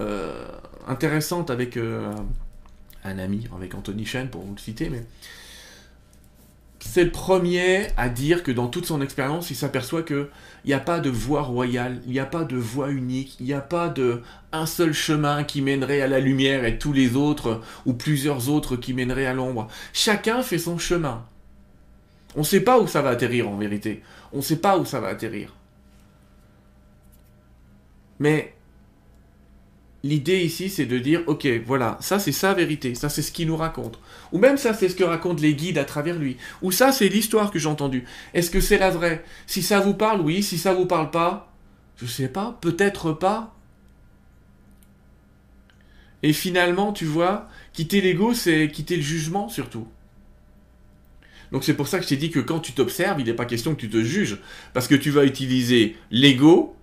euh, 0.00 0.46
intéressantes 0.88 1.50
avec 1.50 1.78
un 1.78 3.18
ami, 3.18 3.48
avec 3.54 3.74
Anthony 3.74 4.04
Chen 4.04 4.28
pour 4.28 4.42
vous 4.42 4.54
le 4.54 4.60
citer, 4.60 4.88
mais 4.90 5.04
c'est 6.80 7.04
le 7.04 7.10
premier 7.10 7.88
à 7.96 8.08
dire 8.08 8.42
que 8.42 8.50
dans 8.52 8.68
toute 8.68 8.86
son 8.86 9.02
expérience, 9.02 9.50
il 9.50 9.56
s'aperçoit 9.56 10.02
que 10.02 10.30
il 10.66 10.70
n'y 10.70 10.74
a 10.74 10.80
pas 10.80 10.98
de 10.98 11.10
voie 11.10 11.42
royale, 11.42 12.02
il 12.06 12.12
n'y 12.12 12.18
a 12.18 12.26
pas 12.26 12.42
de 12.42 12.56
voie 12.56 12.90
unique, 12.90 13.36
il 13.38 13.46
n'y 13.46 13.52
a 13.52 13.60
pas 13.60 13.88
de 13.88 14.22
un 14.50 14.66
seul 14.66 14.92
chemin 14.92 15.44
qui 15.44 15.62
mènerait 15.62 16.00
à 16.00 16.08
la 16.08 16.18
lumière 16.18 16.64
et 16.64 16.76
tous 16.76 16.92
les 16.92 17.14
autres 17.14 17.62
ou 17.84 17.92
plusieurs 17.92 18.48
autres 18.48 18.74
qui 18.74 18.92
mèneraient 18.92 19.26
à 19.26 19.32
l'ombre. 19.32 19.68
Chacun 19.92 20.42
fait 20.42 20.58
son 20.58 20.76
chemin. 20.76 21.24
On 22.34 22.40
ne 22.40 22.44
sait 22.44 22.62
pas 22.62 22.80
où 22.80 22.88
ça 22.88 23.00
va 23.00 23.10
atterrir 23.10 23.48
en 23.48 23.56
vérité. 23.56 24.02
On 24.32 24.38
ne 24.38 24.42
sait 24.42 24.56
pas 24.56 24.76
où 24.76 24.84
ça 24.84 24.98
va 24.98 25.06
atterrir. 25.06 25.54
Mais 28.18 28.55
L'idée 30.06 30.44
ici, 30.44 30.70
c'est 30.70 30.86
de 30.86 31.00
dire, 31.00 31.24
ok, 31.26 31.48
voilà, 31.66 31.98
ça 32.00 32.20
c'est 32.20 32.30
sa 32.30 32.54
vérité, 32.54 32.94
ça 32.94 33.08
c'est 33.08 33.22
ce 33.22 33.32
qu'il 33.32 33.48
nous 33.48 33.56
raconte. 33.56 33.98
Ou 34.30 34.38
même 34.38 34.56
ça 34.56 34.72
c'est 34.72 34.88
ce 34.88 34.94
que 34.94 35.02
racontent 35.02 35.42
les 35.42 35.54
guides 35.54 35.78
à 35.78 35.84
travers 35.84 36.16
lui. 36.16 36.36
Ou 36.62 36.70
ça 36.70 36.92
c'est 36.92 37.08
l'histoire 37.08 37.50
que 37.50 37.58
j'ai 37.58 37.68
entendue. 37.68 38.04
Est-ce 38.32 38.52
que 38.52 38.60
c'est 38.60 38.78
la 38.78 38.90
vraie? 38.90 39.24
Si 39.48 39.62
ça 39.62 39.80
vous 39.80 39.94
parle, 39.94 40.20
oui. 40.20 40.44
Si 40.44 40.58
ça 40.58 40.74
vous 40.74 40.86
parle 40.86 41.10
pas, 41.10 41.52
je 41.96 42.06
sais 42.06 42.28
pas, 42.28 42.56
peut-être 42.60 43.10
pas. 43.10 43.56
Et 46.22 46.32
finalement, 46.32 46.92
tu 46.92 47.04
vois, 47.04 47.48
quitter 47.72 48.00
l'ego, 48.00 48.32
c'est 48.32 48.70
quitter 48.72 48.94
le 48.94 49.02
jugement 49.02 49.48
surtout. 49.48 49.88
Donc 51.50 51.64
c'est 51.64 51.74
pour 51.74 51.88
ça 51.88 51.98
que 51.98 52.04
je 52.04 52.10
t'ai 52.10 52.16
dit 52.16 52.30
que 52.30 52.38
quand 52.38 52.60
tu 52.60 52.74
t'observes, 52.74 53.20
il 53.20 53.26
n'est 53.26 53.34
pas 53.34 53.44
question 53.44 53.74
que 53.74 53.80
tu 53.80 53.90
te 53.90 54.04
juges. 54.04 54.38
Parce 54.72 54.86
que 54.86 54.94
tu 54.94 55.10
vas 55.10 55.24
utiliser 55.24 55.96
l'ego 56.12 56.76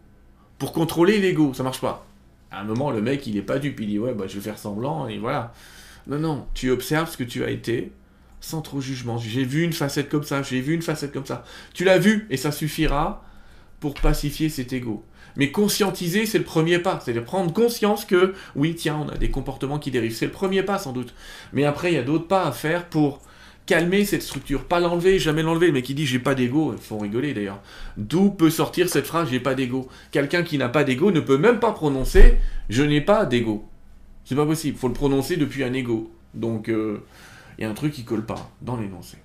pour 0.57 0.73
contrôler 0.73 1.19
l'ego. 1.19 1.53
Ça 1.53 1.63
marche 1.63 1.79
pas 1.79 2.05
à 2.53 2.61
un 2.61 2.63
moment, 2.63 2.91
le 2.91 3.01
mec, 3.01 3.25
il 3.27 3.35
est 3.37 3.41
pas 3.41 3.59
dupe. 3.59 3.79
Il 3.79 3.87
dit, 3.87 3.99
ouais, 3.99 4.13
bah, 4.13 4.25
je 4.27 4.35
vais 4.35 4.41
faire 4.41 4.57
semblant, 4.57 5.07
et 5.07 5.17
voilà. 5.17 5.53
Non, 6.07 6.19
non, 6.19 6.47
tu 6.53 6.69
observes 6.69 7.09
ce 7.09 7.17
que 7.17 7.23
tu 7.23 7.43
as 7.43 7.49
été, 7.49 7.91
sans 8.41 8.61
trop 8.61 8.81
jugement. 8.81 9.17
J'ai 9.17 9.43
vu 9.43 9.63
une 9.63 9.73
facette 9.73 10.09
comme 10.09 10.23
ça, 10.23 10.41
j'ai 10.43 10.61
vu 10.61 10.73
une 10.73 10.81
facette 10.81 11.11
comme 11.11 11.25
ça. 11.25 11.43
Tu 11.73 11.83
l'as 11.83 11.97
vu, 11.97 12.27
et 12.29 12.37
ça 12.37 12.51
suffira 12.51 13.23
pour 13.79 13.95
pacifier 13.95 14.49
cet 14.49 14.73
ego. 14.73 15.05
Mais 15.35 15.51
conscientiser, 15.51 16.25
c'est 16.25 16.37
le 16.37 16.43
premier 16.43 16.79
pas. 16.79 16.99
C'est-à-dire 17.03 17.23
prendre 17.23 17.51
conscience 17.51 18.05
que, 18.05 18.33
oui, 18.55 18.75
tiens, 18.75 19.03
on 19.05 19.09
a 19.09 19.17
des 19.17 19.31
comportements 19.31 19.79
qui 19.79 19.89
dérivent. 19.89 20.15
C'est 20.15 20.27
le 20.27 20.31
premier 20.31 20.61
pas, 20.61 20.77
sans 20.77 20.93
doute. 20.93 21.13
Mais 21.53 21.65
après, 21.65 21.91
il 21.91 21.95
y 21.95 21.97
a 21.99 22.03
d'autres 22.03 22.27
pas 22.27 22.45
à 22.45 22.51
faire 22.51 22.85
pour 22.85 23.21
calmer 23.65 24.05
cette 24.05 24.21
structure, 24.21 24.65
pas 24.65 24.79
l'enlever, 24.79 25.19
jamais 25.19 25.43
l'enlever. 25.43 25.71
Mais 25.71 25.81
qui 25.81 25.93
dit 25.93 26.05
j'ai 26.05 26.19
pas 26.19 26.35
d'ego, 26.35 26.73
il 26.73 26.81
faut 26.81 26.97
rigoler 26.97 27.33
d'ailleurs. 27.33 27.61
D'où 27.97 28.29
peut 28.29 28.49
sortir 28.49 28.89
cette 28.89 29.05
phrase 29.05 29.29
j'ai 29.29 29.39
pas 29.39 29.55
d'ego? 29.55 29.87
Quelqu'un 30.11 30.43
qui 30.43 30.57
n'a 30.57 30.69
pas 30.69 30.83
d'ego 30.83 31.11
ne 31.11 31.19
peut 31.19 31.37
même 31.37 31.59
pas 31.59 31.71
prononcer 31.71 32.37
je 32.69 32.83
n'ai 32.83 33.01
pas 33.01 33.25
d'ego. 33.25 33.67
C'est 34.25 34.35
pas 34.35 34.45
possible, 34.45 34.75
il 34.75 34.79
faut 34.79 34.87
le 34.87 34.93
prononcer 34.93 35.37
depuis 35.37 35.63
un 35.63 35.73
ego. 35.73 36.11
Donc 36.33 36.69
euh, 36.69 37.03
il 37.57 37.63
y 37.63 37.65
a 37.65 37.69
un 37.69 37.73
truc 37.73 37.93
qui 37.93 38.03
colle 38.03 38.25
pas 38.25 38.51
dans 38.61 38.77
l'énoncé. 38.77 39.17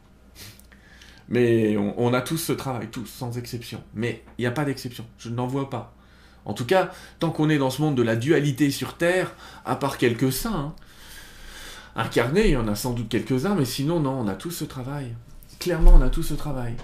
Mais 1.29 1.77
on, 1.77 2.15
a 2.15 2.23
tous 2.23 2.39
ce 2.39 2.55
travail, 2.55 2.89
tous, 2.91 3.05
sans 3.05 3.37
exception. 3.37 3.83
Mais 3.95 4.23
il 4.39 4.43
n'y 4.43 4.47
a 4.47 4.51
pas 4.51 4.65
d'exception, 4.65 5.05
je 5.19 5.29
n'en 5.29 5.47
vois 5.47 5.69
pas. 5.69 5.95
En 6.47 6.55
tout 6.55 6.65
cas, 6.65 6.91
tant 7.19 7.31
qu'on 7.31 7.51
est 7.51 7.59
dans 7.59 7.69
ce 7.69 7.83
monde 7.83 7.95
de 7.95 8.03
la 8.03 8.17
dualité 8.17 8.71
sur 8.71 8.97
Terre, 8.97 9.35
à 9.67 9.77
part 9.77 9.99
quelques 9.99 10.33
saints, 10.33 10.73
hein, 10.73 10.75
incarnés, 11.99 12.47
il 12.47 12.53
y 12.53 12.57
en 12.57 12.69
a 12.69 12.75
sans 12.75 12.93
doute 12.93 13.09
quelques-uns, 13.09 13.55
mais 13.55 13.65
sinon, 13.65 14.01
non, 14.01 14.13
on 14.21 14.29
a 14.29 14.35
tous 14.35 14.53
ce 14.53 14.65
travail. 14.65 15.15
Clairement, 15.59 15.93
on 15.95 16.03
a 16.03 16.09
tous 16.09 16.23
ce 16.23 16.35
travail. 16.35 16.75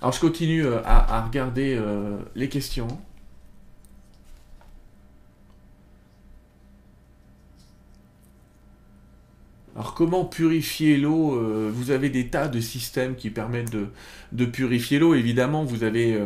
Alors, 0.00 0.12
je 0.12 0.20
continue 0.20 0.64
euh, 0.64 0.80
à, 0.84 1.24
regarder 1.24 1.74
euh, 1.74 2.18
les 2.34 2.48
questions. 2.48 2.88
Alors 9.74 9.92
comment 9.92 10.24
purifier 10.24 10.96
l'eau 10.96 11.36
euh, 11.36 11.70
Vous 11.70 11.90
avez 11.90 12.08
des 12.08 12.28
tas 12.28 12.48
de 12.48 12.60
systèmes 12.60 13.14
qui 13.14 13.28
permettent 13.28 13.76
de, 14.32 14.44
purifier 14.46 14.98
l'eau. 14.98 15.14
Évidemment, 15.14 15.64
vous 15.64 15.84
avez... 15.84 16.22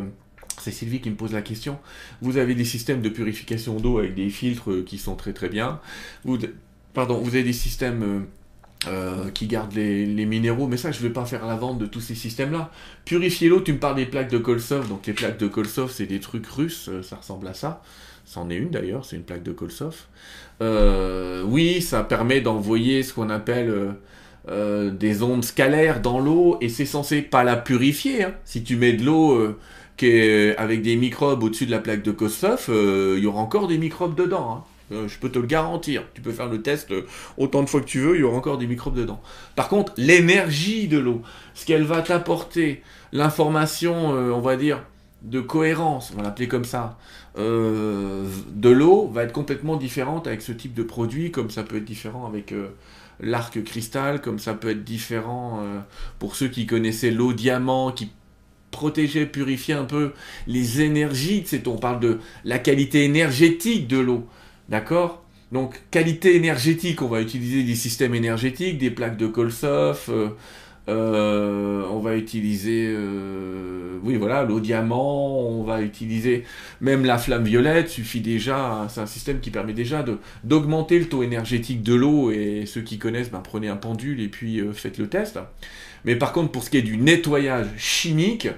c'est 0.59 0.71
Sylvie 0.71 1.01
qui 1.01 1.11
me 1.11 1.17
pose 1.17 1.33
la 1.33 1.43
question. 1.43 1.79
Vous 2.23 2.37
avez 2.37 2.55
des 2.55 2.65
systèmes 2.65 3.03
de 3.03 3.09
purification 3.09 3.81
d'eau 3.81 3.99
avec 3.99 4.15
des 4.15 4.31
filtres 4.31 4.85
qui 4.85 4.99
sont 4.99 5.17
très 5.17 5.33
très 5.33 5.49
bien. 5.49 5.81
Pardon, 6.93 7.19
vous 7.19 7.35
avez 7.35 7.45
des 7.45 7.53
systèmes 7.53 8.03
euh, 8.03 8.89
euh, 8.89 9.31
qui 9.31 9.47
gardent 9.47 9.75
les, 9.75 10.27
minéraux, 10.27 10.67
mais 10.67 10.77
ça, 10.77 10.91
je 10.91 10.99
ne 10.99 11.03
vais 11.05 11.13
pas 11.13 11.25
faire 11.25 11.47
la 11.47 11.55
vente 11.55 11.79
de 11.79 11.87
tous 11.87 12.01
ces 12.01 12.17
systèmes-là. 12.17 12.71
Purifier 13.05 13.49
l'eau, 13.49 13.61
tu 13.61 13.73
me 13.73 13.79
parles 13.79 13.97
des 13.97 14.07
plaques 14.07 14.31
de 14.31 14.39
Kolsov, 14.39 14.89
donc 14.89 15.07
les 15.07 15.13
plaques 15.13 15.39
de 15.39 15.47
Kolsov, 15.47 15.93
c'est 15.93 16.07
des 16.07 16.21
trucs 16.21 16.47
russes, 16.47 16.89
euh, 16.89 17.03
ça 17.03 17.17
ressemble 17.17 17.47
à 17.47 17.55
ça. 17.55 17.83
C'en 18.25 18.51
est 18.51 18.57
une 18.57 18.71
d'ailleurs, 18.71 19.05
c'est 19.05 19.17
une 19.17 19.23
plaque 19.23 19.43
de 19.43 19.53
Kolsov. 19.53 20.07
oui, 21.47 21.81
ça 21.81 22.05
permet 22.05 22.41
d'envoyer 22.41 23.03
ce 23.03 23.15
qu'on 23.15 23.31
appelle 23.31 23.95
des 24.47 25.23
ondes 25.23 25.43
scalaires 25.43 26.01
dans 26.01 26.21
l'eau 26.21 26.57
et 26.61 26.69
c'est 26.69 26.87
censé 26.87 27.23
pas 27.23 27.43
la 27.43 27.57
purifier. 27.57 28.25
Hein. 28.25 28.35
Si 28.45 28.63
tu 28.63 28.77
mets 28.77 28.93
de 28.93 29.05
l'eau 29.05 29.57
avec 30.59 30.83
des 30.83 30.95
microbes 30.95 31.43
au-dessus 31.43 31.67
de 31.67 31.73
la 31.73 31.81
plaque 31.81 32.03
de 32.03 32.13
Kostov, 32.13 32.67
il 32.69 33.19
y 33.19 33.27
aura 33.27 33.41
encore 33.41 33.67
des 33.67 33.79
microbes 33.79 34.15
dedans. 34.15 34.53
Hein. 34.53 34.70
Je 34.91 35.19
peux 35.19 35.31
te 35.31 35.39
le 35.39 35.47
garantir. 35.47 36.05
Tu 36.15 36.21
peux 36.21 36.33
faire 36.33 36.49
le 36.49 36.63
test 36.63 36.93
autant 37.39 37.63
de 37.63 37.69
fois 37.69 37.81
que 37.81 37.87
tu 37.87 38.01
veux, 38.01 38.17
il 38.17 38.21
y 38.21 38.23
aura 38.25 38.37
encore 38.37 38.59
des 38.59 38.67
microbes 38.67 38.97
dedans. 38.97 39.21
Par 39.57 39.69
contre, 39.69 39.93
l'énergie 39.97 40.89
de 40.89 40.99
l'eau, 40.99 41.23
ce 41.55 41.65
qu'elle 41.65 41.85
va 41.85 42.03
t'apporter, 42.03 42.83
l'information, 43.13 44.11
on 44.11 44.41
va 44.41 44.57
dire, 44.57 44.83
de 45.23 45.41
cohérence, 45.41 46.13
on 46.13 46.19
va 46.19 46.23
l'appeler 46.23 46.49
comme 46.49 46.65
ça, 46.65 46.99
euh, 47.39 48.27
de 48.53 48.71
l'eau 48.71 49.09
va 49.09 49.25
être 49.25 49.33
complètement 49.33 49.77
différente 49.77 50.27
avec 50.27 50.43
ce 50.43 50.53
type 50.53 50.75
de 50.75 50.83
produit, 50.83 51.31
comme 51.31 51.51
ça 51.51 51.63
peut 51.63 51.77
être 51.77 51.85
différent 51.85 52.27
avec 52.27 52.53
euh, 52.53 52.69
l'arc 53.21 53.63
cristal, 53.63 54.21
comme 54.21 54.39
ça 54.39 54.55
peut 54.55 54.71
être 54.71 54.85
différent 54.85 55.61
euh, 55.63 55.81
pour 56.19 56.37
ceux 56.37 56.49
qui 56.49 56.67
connaissaient 56.67 57.11
l'eau 57.11 57.33
diamant, 57.33 57.93
qui 57.93 58.11
protégeait, 58.71 59.27
purifiait 59.27 59.75
un 59.75 59.85
peu 59.85 60.13
les 60.47 60.81
énergies, 60.81 61.45
on 61.67 61.77
parle 61.77 62.01
de 62.01 62.19
la 62.45 62.59
qualité 62.59 63.05
énergétique 63.05 63.89
de 63.89 63.99
l'eau, 63.99 64.27
d'accord? 64.71 65.25
Donc, 65.53 65.81
qualité 65.91 66.37
énergétique, 66.37 67.03
on 67.03 67.09
va 67.09 67.21
utiliser 67.21 67.65
des 67.65 67.75
systèmes 67.75 68.15
énergétiques, 68.15 68.79
des 68.79 68.91
plaques 68.91 69.17
de 69.17 69.27
Kolsov, 69.27 70.09
euh, 70.89 71.85
on 71.91 72.01
va 72.01 72.17
utiliser, 72.17 72.87
euh, 72.89 73.99
oui 74.03 74.17
voilà, 74.17 74.45
l'eau 74.45 74.61
diamant, 74.61 75.39
on 75.39 75.63
va 75.63 75.83
utiliser 75.83 76.45
même 76.81 77.05
la 77.05 77.19
flamme 77.19 77.45
violette, 77.45 77.89
suffit 77.89 78.21
déjà, 78.21 78.87
c'est 78.89 79.01
un 79.01 79.07
système 79.07 79.41
qui 79.41 79.51
permet 79.51 79.73
déjà 79.73 80.05
d'augmenter 80.43 80.99
le 80.99 81.07
taux 81.07 81.23
énergétique 81.23 81.83
de 81.83 81.95
l'eau, 81.95 82.31
et 82.31 82.65
ceux 82.67 82.81
qui 82.81 82.99
connaissent, 82.99 83.31
ben, 83.31 83.41
prenez 83.41 83.69
un 83.69 83.77
pendule 83.77 84.21
et 84.21 84.29
puis 84.29 84.61
euh, 84.61 84.73
faites 84.73 84.99
le 84.99 85.09
test. 85.09 85.39
Mais 86.05 86.17
par 86.17 86.33
contre, 86.33 86.51
pour 86.51 86.65
ce 86.65 86.71
qui 86.71 86.79
est 86.79 86.83
du 86.83 86.97
nettoyage 86.97 87.69
chimique, 87.77 88.49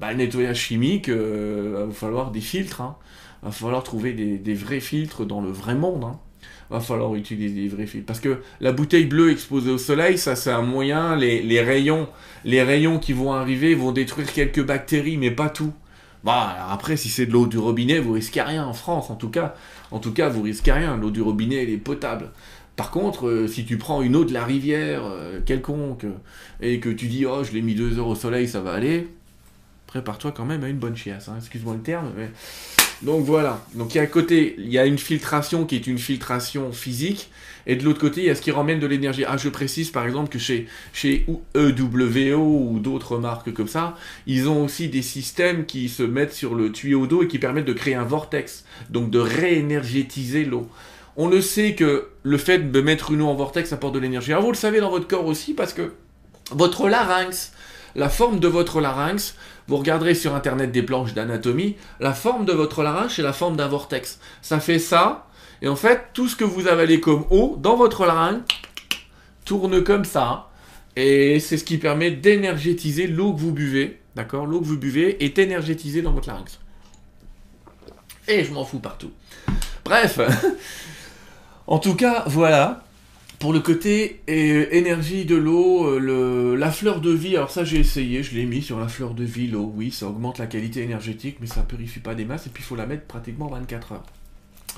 ben, 0.00 0.10
le 0.10 0.16
nettoyage 0.16 0.58
chimique, 0.58 1.08
il 1.08 1.14
va 1.14 1.88
falloir 1.92 2.30
des 2.30 2.40
filtres, 2.40 2.80
il 2.80 2.84
hein. 2.84 2.96
Va 3.42 3.50
falloir 3.50 3.82
trouver 3.82 4.12
des, 4.12 4.54
vrais 4.54 4.80
filtres 4.80 5.24
dans 5.24 5.40
le 5.40 5.50
vrai 5.50 5.74
monde. 5.74 6.04
Hein 6.04 6.18
va 6.70 6.80
falloir 6.80 7.14
utiliser 7.14 7.54
des 7.62 7.68
vrais 7.68 7.86
filtres. 7.86 8.06
Parce 8.06 8.20
que 8.20 8.40
la 8.60 8.72
bouteille 8.72 9.06
bleue 9.06 9.30
exposée 9.30 9.70
au 9.70 9.78
soleil, 9.78 10.18
ça 10.18 10.34
c'est 10.34 10.50
un 10.50 10.62
moyen, 10.62 11.14
les, 11.14 11.60
rayons, 11.60 12.08
les 12.44 12.62
rayons 12.62 12.98
qui 12.98 13.12
vont 13.12 13.32
arriver 13.32 13.74
vont 13.74 13.92
détruire 13.92 14.32
quelques 14.32 14.64
bactéries, 14.64 15.16
mais 15.16 15.30
pas 15.30 15.48
tout. 15.48 15.72
Bah, 16.24 16.56
après, 16.70 16.96
si 16.96 17.08
c'est 17.08 17.26
de 17.26 17.32
l'eau 17.32 17.46
du 17.46 17.58
robinet, 17.58 18.00
vous 18.00 18.12
risquez 18.12 18.42
rien 18.42 18.64
en 18.64 18.72
France, 18.72 19.10
en 19.10 19.14
tout 19.14 19.28
cas. 19.28 19.54
En 19.92 20.00
tout 20.00 20.12
cas, 20.12 20.28
vous 20.28 20.42
risquez 20.42 20.72
rien. 20.72 20.96
L'eau 20.96 21.12
du 21.12 21.22
robinet, 21.22 21.62
elle 21.62 21.70
est 21.70 21.76
potable. 21.76 22.30
Par 22.74 22.90
contre, 22.90 23.28
euh, 23.28 23.46
si 23.46 23.64
tu 23.64 23.78
prends 23.78 24.02
une 24.02 24.14
eau 24.16 24.24
de 24.24 24.34
la 24.34 24.44
rivière 24.44 25.02
euh, 25.04 25.40
quelconque 25.44 26.04
et 26.60 26.78
que 26.78 26.90
tu 26.90 27.06
dis 27.06 27.24
oh 27.24 27.42
je 27.42 27.52
l'ai 27.52 27.62
mis 27.62 27.74
deux 27.74 27.98
heures 27.98 28.08
au 28.08 28.14
soleil, 28.14 28.46
ça 28.46 28.60
va 28.60 28.72
aller, 28.72 29.08
prépare-toi 29.86 30.32
quand 30.32 30.44
même 30.44 30.62
à 30.62 30.68
une 30.68 30.76
bonne 30.76 30.94
chiasse. 30.94 31.28
Hein. 31.28 31.36
Excuse-moi 31.38 31.74
le 31.74 31.80
terme, 31.80 32.12
mais 32.16 32.28
donc 33.02 33.24
voilà. 33.24 33.64
Donc 33.74 33.94
il 33.94 33.98
y 33.98 34.00
a 34.00 34.04
un 34.04 34.06
côté, 34.06 34.54
il 34.58 34.72
y 34.72 34.78
a 34.78 34.86
une 34.86 34.98
filtration 34.98 35.64
qui 35.64 35.76
est 35.76 35.86
une 35.86 35.98
filtration 35.98 36.72
physique, 36.72 37.30
et 37.66 37.74
de 37.76 37.84
l'autre 37.84 38.00
côté, 38.00 38.22
il 38.22 38.26
y 38.26 38.30
a 38.30 38.34
ce 38.34 38.40
qui 38.40 38.52
ramène 38.52 38.78
de 38.78 38.86
l'énergie. 38.86 39.24
Ah, 39.26 39.36
je 39.36 39.48
précise 39.48 39.90
par 39.90 40.06
exemple 40.06 40.28
que 40.28 40.38
chez, 40.38 40.68
chez 40.92 41.26
EWO 41.54 42.70
ou 42.70 42.78
d'autres 42.78 43.18
marques 43.18 43.52
comme 43.52 43.68
ça, 43.68 43.96
ils 44.26 44.48
ont 44.48 44.64
aussi 44.64 44.88
des 44.88 45.02
systèmes 45.02 45.66
qui 45.66 45.88
se 45.88 46.02
mettent 46.04 46.32
sur 46.32 46.54
le 46.54 46.70
tuyau 46.70 47.06
d'eau 47.06 47.24
et 47.24 47.28
qui 47.28 47.38
permettent 47.38 47.66
de 47.66 47.72
créer 47.72 47.94
un 47.94 48.04
vortex, 48.04 48.64
donc 48.90 49.10
de 49.10 49.18
réénergétiser 49.18 50.44
l'eau. 50.44 50.68
On 51.16 51.28
le 51.28 51.40
sait 51.40 51.74
que 51.74 52.08
le 52.22 52.38
fait 52.38 52.70
de 52.70 52.80
mettre 52.80 53.10
une 53.10 53.22
eau 53.22 53.26
en 53.26 53.34
vortex 53.34 53.72
apporte 53.72 53.94
de 53.94 53.98
l'énergie. 53.98 54.32
Alors 54.32 54.44
vous 54.44 54.52
le 54.52 54.56
savez 54.56 54.80
dans 54.80 54.90
votre 54.90 55.08
corps 55.08 55.26
aussi 55.26 55.54
parce 55.54 55.72
que 55.72 55.92
votre 56.52 56.88
larynx, 56.88 57.52
la 57.96 58.08
forme 58.08 58.38
de 58.38 58.46
votre 58.46 58.80
larynx, 58.80 59.34
vous 59.68 59.76
regarderez 59.76 60.14
sur 60.14 60.34
internet 60.34 60.72
des 60.72 60.82
planches 60.82 61.14
d'anatomie, 61.14 61.76
la 62.00 62.12
forme 62.12 62.44
de 62.44 62.52
votre 62.52 62.82
larynx 62.82 63.18
est 63.18 63.22
la 63.22 63.32
forme 63.32 63.56
d'un 63.56 63.68
vortex. 63.68 64.20
Ça 64.42 64.60
fait 64.60 64.78
ça, 64.78 65.26
et 65.62 65.68
en 65.68 65.76
fait, 65.76 66.08
tout 66.12 66.28
ce 66.28 66.36
que 66.36 66.44
vous 66.44 66.68
avalez 66.68 67.00
comme 67.00 67.24
eau 67.30 67.56
dans 67.58 67.76
votre 67.76 68.04
larynx 68.06 68.44
tourne 69.44 69.82
comme 69.82 70.04
ça. 70.04 70.50
Et 70.96 71.40
c'est 71.40 71.58
ce 71.58 71.64
qui 71.64 71.78
permet 71.78 72.10
d'énergétiser 72.10 73.06
l'eau 73.06 73.32
que 73.32 73.40
vous 73.40 73.52
buvez. 73.52 74.00
D'accord? 74.14 74.46
L'eau 74.46 74.60
que 74.60 74.66
vous 74.66 74.78
buvez 74.78 75.24
est 75.24 75.38
énergétisée 75.38 76.02
dans 76.02 76.12
votre 76.12 76.28
larynx. 76.28 76.58
Et 78.28 78.44
je 78.44 78.52
m'en 78.52 78.64
fous 78.64 78.78
partout. 78.78 79.12
Bref. 79.84 80.18
en 81.66 81.78
tout 81.78 81.94
cas, 81.94 82.24
voilà. 82.26 82.85
Pour 83.38 83.52
le 83.52 83.60
côté 83.60 84.22
euh, 84.30 84.66
énergie 84.70 85.26
de 85.26 85.36
l'eau, 85.36 85.86
euh, 85.86 86.56
la 86.56 86.70
fleur 86.70 87.02
de 87.02 87.10
vie, 87.10 87.36
alors 87.36 87.50
ça 87.50 87.64
j'ai 87.64 87.78
essayé, 87.78 88.22
je 88.22 88.34
l'ai 88.34 88.46
mis 88.46 88.62
sur 88.62 88.80
la 88.80 88.88
fleur 88.88 89.12
de 89.12 89.24
vie, 89.24 89.46
l'eau, 89.46 89.70
oui, 89.76 89.90
ça 89.90 90.06
augmente 90.06 90.38
la 90.38 90.46
qualité 90.46 90.82
énergétique, 90.82 91.36
mais 91.40 91.46
ça 91.46 91.60
purifie 91.62 92.00
pas 92.00 92.14
des 92.14 92.24
masses, 92.24 92.46
et 92.46 92.50
puis 92.50 92.62
il 92.62 92.66
faut 92.66 92.76
la 92.76 92.86
mettre 92.86 93.04
pratiquement 93.04 93.48
24 93.48 93.92
heures. 93.92 94.06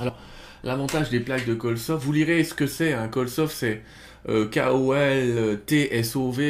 Alors, 0.00 0.18
l'avantage 0.64 1.08
des 1.08 1.20
plaques 1.20 1.46
de 1.46 1.54
Kolsov, 1.54 2.02
vous 2.04 2.12
lirez 2.12 2.42
ce 2.42 2.54
que 2.54 2.66
c'est, 2.66 2.94
un 2.94 3.04
hein, 3.04 3.28
c'est 3.48 3.82
euh, 4.28 4.48
K-O-L-T-S-O-V, 4.48 4.96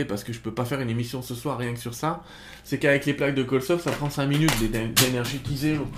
parce 0.07 0.25
que 0.25 0.33
je 0.33 0.41
peux 0.41 0.55
pas 0.55 0.65
faire 0.65 0.81
une 0.81 0.89
émission 0.91 1.21
ce 1.21 1.35
soir 1.35 1.59
rien 1.59 1.75
que 1.75 1.81
sur 1.81 1.93
ça, 1.93 2.25
c'est 2.65 2.79
qu'avec 2.79 3.05
les 3.05 3.13
plaques 3.13 3.35
de 3.35 3.43
Kolsov, 3.43 3.83
ça 3.83 3.91
prend 3.91 4.09
5 4.09 4.27
minutes 4.27 4.55
d'énergétiser 4.95 5.75
l'eau. 5.75 5.89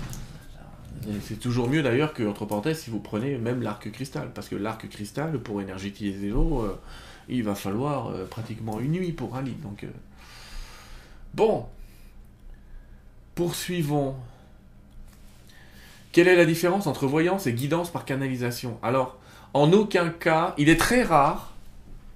C'est 1.23 1.39
toujours 1.39 1.67
mieux 1.67 1.81
d'ailleurs 1.81 2.13
que, 2.13 2.23
entre 2.23 2.45
parenthèses, 2.45 2.79
si 2.79 2.89
vous 2.89 2.99
prenez 2.99 3.37
même 3.37 3.61
l'arc 3.61 3.91
cristal. 3.91 4.31
Parce 4.33 4.49
que 4.49 4.55
l'arc 4.55 4.87
cristal, 4.87 5.39
pour 5.39 5.61
énergétiser 5.61 6.29
l'eau, 6.29 6.61
euh, 6.61 6.79
il 7.27 7.43
va 7.43 7.55
falloir 7.55 8.07
euh, 8.07 8.25
pratiquement 8.25 8.79
une 8.79 8.91
nuit 8.91 9.11
pour 9.11 9.35
un 9.35 9.41
lit. 9.41 9.55
Donc, 9.63 9.83
euh. 9.83 9.89
Bon. 11.33 11.65
Poursuivons. 13.35 14.15
Quelle 16.11 16.27
est 16.27 16.35
la 16.35 16.45
différence 16.45 16.87
entre 16.87 17.07
voyance 17.07 17.47
et 17.47 17.53
guidance 17.53 17.89
par 17.89 18.05
canalisation? 18.05 18.77
Alors, 18.83 19.17
en 19.53 19.71
aucun 19.71 20.09
cas, 20.09 20.53
il 20.57 20.69
est 20.69 20.79
très 20.79 21.03
rare, 21.03 21.53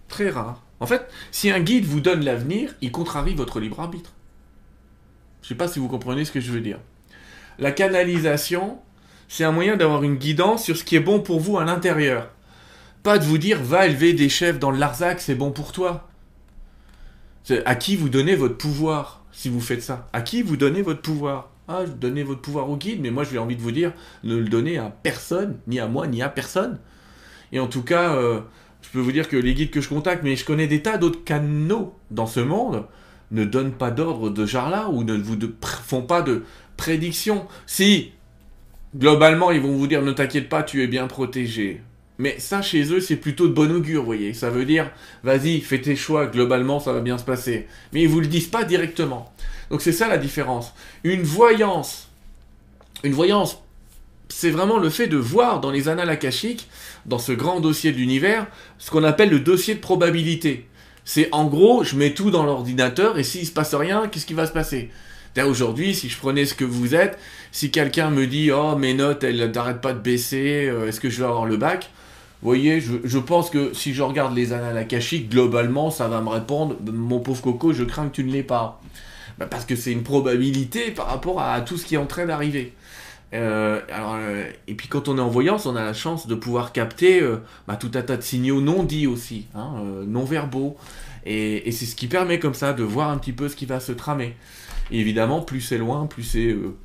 très 0.10 0.30
rare. 0.30 0.62
En 0.80 0.86
fait, 0.86 1.10
si 1.32 1.50
un 1.50 1.62
guide 1.62 1.86
vous 1.86 2.02
donne 2.02 2.24
l'avenir, 2.24 2.76
il 2.82 2.92
contrarie 2.92 3.34
votre 3.34 3.60
libre 3.60 3.80
arbitre. 3.80 4.12
Je 5.42 5.48
ne 5.48 5.50
sais 5.50 5.56
pas 5.56 5.68
si 5.68 5.80
vous 5.80 5.88
comprenez 5.88 6.26
ce 6.26 6.32
que 6.32 6.42
je 6.42 6.52
veux 6.52 6.60
dire. 6.60 6.80
La 7.58 7.72
canalisation, 7.72 8.80
c'est 9.28 9.44
un 9.44 9.52
moyen 9.52 9.78
d'avoir 9.78 10.04
une 10.04 10.16
guidance 10.16 10.64
sur 10.64 10.76
ce 10.76 10.84
qui 10.84 10.96
est 10.96 11.00
bon 11.02 11.20
pour 11.20 11.40
vous 11.40 11.58
à 11.58 11.64
l'intérieur. 11.66 12.30
Pas 13.04 13.18
de 13.18 13.24
vous 13.24 13.38
dire 13.38 13.62
va 13.62 13.88
élever 13.88 14.14
des 14.14 14.30
chefs 14.30 14.60
dans 14.60 14.72
le 14.72 14.78
Larzac, 14.78 15.22
c'est 15.22 15.36
bon 15.36 15.52
pour 15.52 15.72
toi. 15.72 16.10
À 17.66 17.76
qui 17.76 17.96
vous 17.96 18.10
donnez 18.10 18.36
votre 18.36 18.58
pouvoir 18.58 19.24
si 19.32 19.50
vous 19.50 19.62
faites 19.62 19.84
ça? 19.84 20.08
À 20.14 20.22
qui 20.22 20.42
vous 20.42 20.58
donnez 20.58 20.82
votre 20.82 21.02
pouvoir? 21.02 21.52
Ah, 21.68 21.84
donnez 21.86 22.24
votre 22.24 22.42
pouvoir 22.42 22.70
au 22.70 22.78
guide, 22.78 23.02
mais 23.02 23.12
moi 23.12 23.24
j'ai 23.24 23.38
envie 23.38 23.56
de 23.56 23.62
vous 23.62 23.72
dire 23.72 23.94
ne 24.24 24.36
le 24.36 24.46
donnez 24.50 24.78
à 24.78 24.90
personne, 25.04 25.58
ni 25.68 25.80
à 25.80 25.88
moi, 25.88 26.08
ni 26.08 26.22
à 26.22 26.30
personne. 26.30 26.80
Et 27.52 27.60
en 27.60 27.68
tout 27.68 27.84
cas, 27.84 28.16
euh, 28.16 28.42
je 28.82 28.90
peux 28.90 29.00
vous 29.00 29.12
dire 29.12 29.30
que 29.30 29.38
les 29.38 29.54
guides 29.54 29.72
que 29.72 29.82
je 29.82 29.90
contacte, 29.90 30.24
mais 30.24 30.36
je 30.36 30.46
connais 30.46 30.68
des 30.68 30.82
tas 30.82 30.98
d'autres 30.98 31.24
canaux 31.24 31.96
dans 32.12 32.28
ce 32.28 32.40
monde, 32.40 32.86
ne 33.32 33.44
donnent 33.46 33.72
pas 33.72 33.92
d'ordre 33.92 34.30
de 34.30 34.46
genre 34.46 34.94
ou 34.94 35.04
ne 35.04 35.16
vous 35.16 35.38
font 35.84 36.04
pas 36.04 36.22
de 36.22 36.44
prédiction. 36.78 37.48
Si, 37.66 38.12
globalement, 38.96 39.52
ils 39.52 39.62
vont 39.62 39.76
vous 39.76 39.88
dire 39.88 40.02
ne 40.02 40.12
t'inquiète 40.12 40.50
pas, 40.50 40.64
tu 40.64 40.84
es 40.84 40.88
bien 40.88 41.08
protégé. 41.08 41.82
Mais 42.18 42.40
ça, 42.40 42.62
chez 42.62 42.94
eux, 42.94 43.02
c'est 43.02 43.18
plutôt 43.18 43.48
de 43.48 43.54
bon 43.54 43.72
augure, 43.72 44.02
vous 44.02 44.06
voyez. 44.06 44.34
Ça 44.34 44.50
veut 44.50 44.66
dire, 44.66 44.90
vas-y, 45.24 45.60
fais 45.60 45.82
tes 45.82 45.96
choix, 45.96 46.28
globalement, 46.28 46.80
ça 46.80 46.94
va 46.94 47.02
bien 47.02 47.18
se 47.18 47.26
passer. 47.26 47.68
Mais 47.92 48.02
ils 48.04 48.08
vous 48.08 48.22
le 48.22 48.28
disent 48.28 48.48
pas 48.48 48.64
directement. 48.64 49.34
Donc 49.70 49.82
c'est 49.82 49.92
ça 49.92 50.08
la 50.08 50.18
différence. 50.18 50.74
Une 51.04 51.24
voyance, 51.24 52.10
une 53.04 53.14
voyance, 53.14 53.62
c'est 54.30 54.52
vraiment 54.52 54.78
le 54.80 54.90
fait 54.90 55.08
de 55.08 55.18
voir 55.18 55.60
dans 55.60 55.72
les 55.72 55.90
annales 55.90 56.10
akashiques, 56.10 56.70
dans 57.06 57.20
ce 57.20 57.32
grand 57.32 57.60
dossier 57.60 57.92
de 57.92 57.98
l'univers, 57.98 58.48
ce 58.80 58.92
qu'on 58.92 59.04
appelle 59.04 59.30
le 59.30 59.40
dossier 59.40 59.76
de 59.76 59.80
probabilité. 59.80 60.68
C'est 61.04 61.30
en 61.32 61.46
gros, 61.46 61.84
je 61.84 61.96
mets 61.96 62.14
tout 62.14 62.32
dans 62.32 62.46
l'ordinateur 62.46 63.20
et 63.20 63.24
s'il 63.24 63.46
se 63.46 63.52
passe 63.52 63.76
rien, 63.76 64.08
qu'est-ce 64.08 64.26
qui 64.26 64.34
va 64.34 64.48
se 64.48 64.54
passer? 64.54 64.90
Aujourd'hui, 65.44 65.94
si 65.94 66.08
je 66.08 66.18
prenais 66.18 66.46
ce 66.46 66.54
que 66.54 66.64
vous 66.64 66.96
êtes, 66.96 67.20
si 67.52 67.70
quelqu'un 67.70 68.10
me 68.10 68.26
dit 68.26 68.52
Oh, 68.52 68.76
mes 68.78 68.94
notes, 68.94 69.24
elles 69.24 69.52
n'arrêtent 69.52 69.82
pas 69.82 69.92
de 69.92 70.00
baisser, 70.00 70.68
euh, 70.70 70.88
est-ce 70.88 71.02
que 71.02 71.10
je 71.10 71.20
vais 71.20 71.28
avoir 71.28 71.46
le 71.46 71.58
bac? 71.58 71.92
Vous 72.42 72.48
voyez, 72.48 72.80
je, 72.80 73.18
pense 73.18 73.50
que 73.50 73.74
si 73.74 73.94
je 73.94 74.02
regarde 74.02 74.36
les 74.36 74.54
annales 74.54 74.78
akashiques, 74.78 75.30
globalement, 75.30 75.90
ça 75.90 76.08
va 76.08 76.22
me 76.22 76.30
répondre 76.30 76.78
Mon 76.86 77.20
pauvre 77.20 77.42
Coco, 77.42 77.74
je 77.74 77.84
crains 77.84 78.08
que 78.08 78.16
tu 78.16 78.24
ne 78.24 78.32
l'aies 78.32 78.44
pas. 78.44 78.82
Bah, 79.38 79.48
parce 79.50 79.66
que 79.66 79.76
c'est 79.76 79.92
une 79.92 80.04
probabilité 80.04 80.92
par 80.92 81.08
rapport 81.08 81.42
à 81.42 81.60
tout 81.62 81.78
ce 81.78 81.86
qui 81.86 81.96
est 81.96 81.98
en 81.98 82.06
train 82.06 82.26
d'arriver. 82.26 82.74
Euh, 83.34 83.82
euh, 83.92 84.50
et 84.68 84.76
puis 84.76 84.88
quand 84.88 85.10
on 85.10 85.18
est 85.18 85.22
en 85.22 85.30
voyance, 85.30 85.66
on 85.66 85.76
a 85.76 85.84
la 85.84 85.94
chance 85.94 86.28
de 86.28 86.36
pouvoir 86.36 86.72
capter 86.72 87.22
bah, 87.68 87.76
tout 87.76 87.92
un 87.96 88.02
tas 88.02 88.16
de 88.16 88.22
signaux 88.22 88.62
non 88.62 88.84
dits 88.84 89.08
aussi, 89.08 89.48
hein, 89.56 89.74
non 90.08 90.24
verbaux. 90.24 90.78
et 91.26 91.72
c'est 91.72 91.86
ce 91.86 91.96
qui 91.96 92.08
permet 92.08 92.40
comme 92.40 92.54
ça 92.54 92.74
de 92.74 92.84
voir 92.84 93.10
un 93.10 93.18
petit 93.18 93.34
peu 93.34 93.50
ce 93.50 93.56
qui 93.56 93.66
va 93.66 93.80
se 93.80 93.92
tramer. 93.92 94.36
Évidemment, 94.92 95.42
plus 95.42 95.62
c'est 95.62 95.78
loin, 95.78 96.06
plus 96.06 96.24
c'est. 96.24 96.48
Euh, 96.48 96.76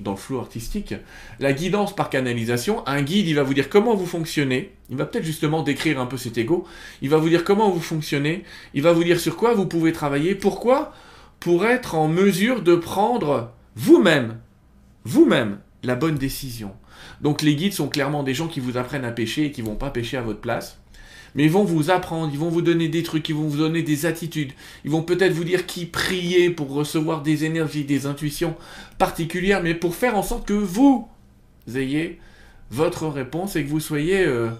dans 0.00 0.12
le 0.12 0.16
flot 0.16 0.40
artistique. 0.40 0.94
La 1.38 1.52
guidance 1.52 1.94
par 1.94 2.10
canalisation, 2.10 2.86
un 2.86 3.02
guide, 3.02 3.28
il 3.28 3.34
va 3.34 3.42
vous 3.42 3.54
dire 3.54 3.68
comment 3.68 3.94
vous 3.94 4.06
fonctionnez. 4.06 4.72
Il 4.88 4.96
va 4.96 5.04
peut-être 5.04 5.24
justement 5.24 5.62
décrire 5.62 6.00
un 6.00 6.06
peu 6.06 6.16
cet 6.16 6.38
ego. 6.38 6.66
Il 7.02 7.10
va 7.10 7.18
vous 7.18 7.28
dire 7.28 7.44
comment 7.44 7.70
vous 7.70 7.80
fonctionnez. 7.80 8.44
Il 8.74 8.82
va 8.82 8.92
vous 8.92 9.04
dire 9.04 9.20
sur 9.20 9.36
quoi 9.36 9.54
vous 9.54 9.66
pouvez 9.66 9.92
travailler. 9.92 10.34
Pourquoi 10.34 10.92
Pour 11.38 11.66
être 11.66 11.94
en 11.94 12.08
mesure 12.08 12.62
de 12.62 12.74
prendre 12.74 13.52
vous-même, 13.76 14.38
vous-même, 15.04 15.58
la 15.82 15.94
bonne 15.94 16.16
décision. 16.16 16.72
Donc 17.20 17.42
les 17.42 17.54
guides 17.54 17.72
sont 17.72 17.88
clairement 17.88 18.22
des 18.22 18.34
gens 18.34 18.48
qui 18.48 18.60
vous 18.60 18.76
apprennent 18.76 19.04
à 19.04 19.12
pêcher 19.12 19.46
et 19.46 19.52
qui 19.52 19.62
vont 19.62 19.76
pas 19.76 19.90
pêcher 19.90 20.16
à 20.16 20.22
votre 20.22 20.40
place 20.40 20.79
mais 21.34 21.44
ils 21.44 21.50
vont 21.50 21.64
vous 21.64 21.90
apprendre, 21.90 22.30
ils 22.32 22.38
vont 22.38 22.48
vous 22.48 22.62
donner 22.62 22.88
des 22.88 23.02
trucs, 23.02 23.28
ils 23.28 23.34
vont 23.34 23.46
vous 23.46 23.58
donner 23.58 23.82
des 23.82 24.06
attitudes, 24.06 24.52
ils 24.84 24.90
vont 24.90 25.02
peut-être 25.02 25.32
vous 25.32 25.44
dire 25.44 25.66
qui 25.66 25.86
prier 25.86 26.50
pour 26.50 26.72
recevoir 26.72 27.22
des 27.22 27.44
énergies, 27.44 27.84
des 27.84 28.06
intuitions 28.06 28.56
particulières, 28.98 29.62
mais 29.62 29.74
pour 29.74 29.94
faire 29.94 30.16
en 30.16 30.22
sorte 30.22 30.46
que 30.46 30.54
vous 30.54 31.08
ayez 31.74 32.18
votre 32.70 33.06
réponse 33.06 33.56
et 33.56 33.64
que 33.64 33.68
vous 33.68 33.80
soyez 33.80 34.24
euh, 34.24 34.50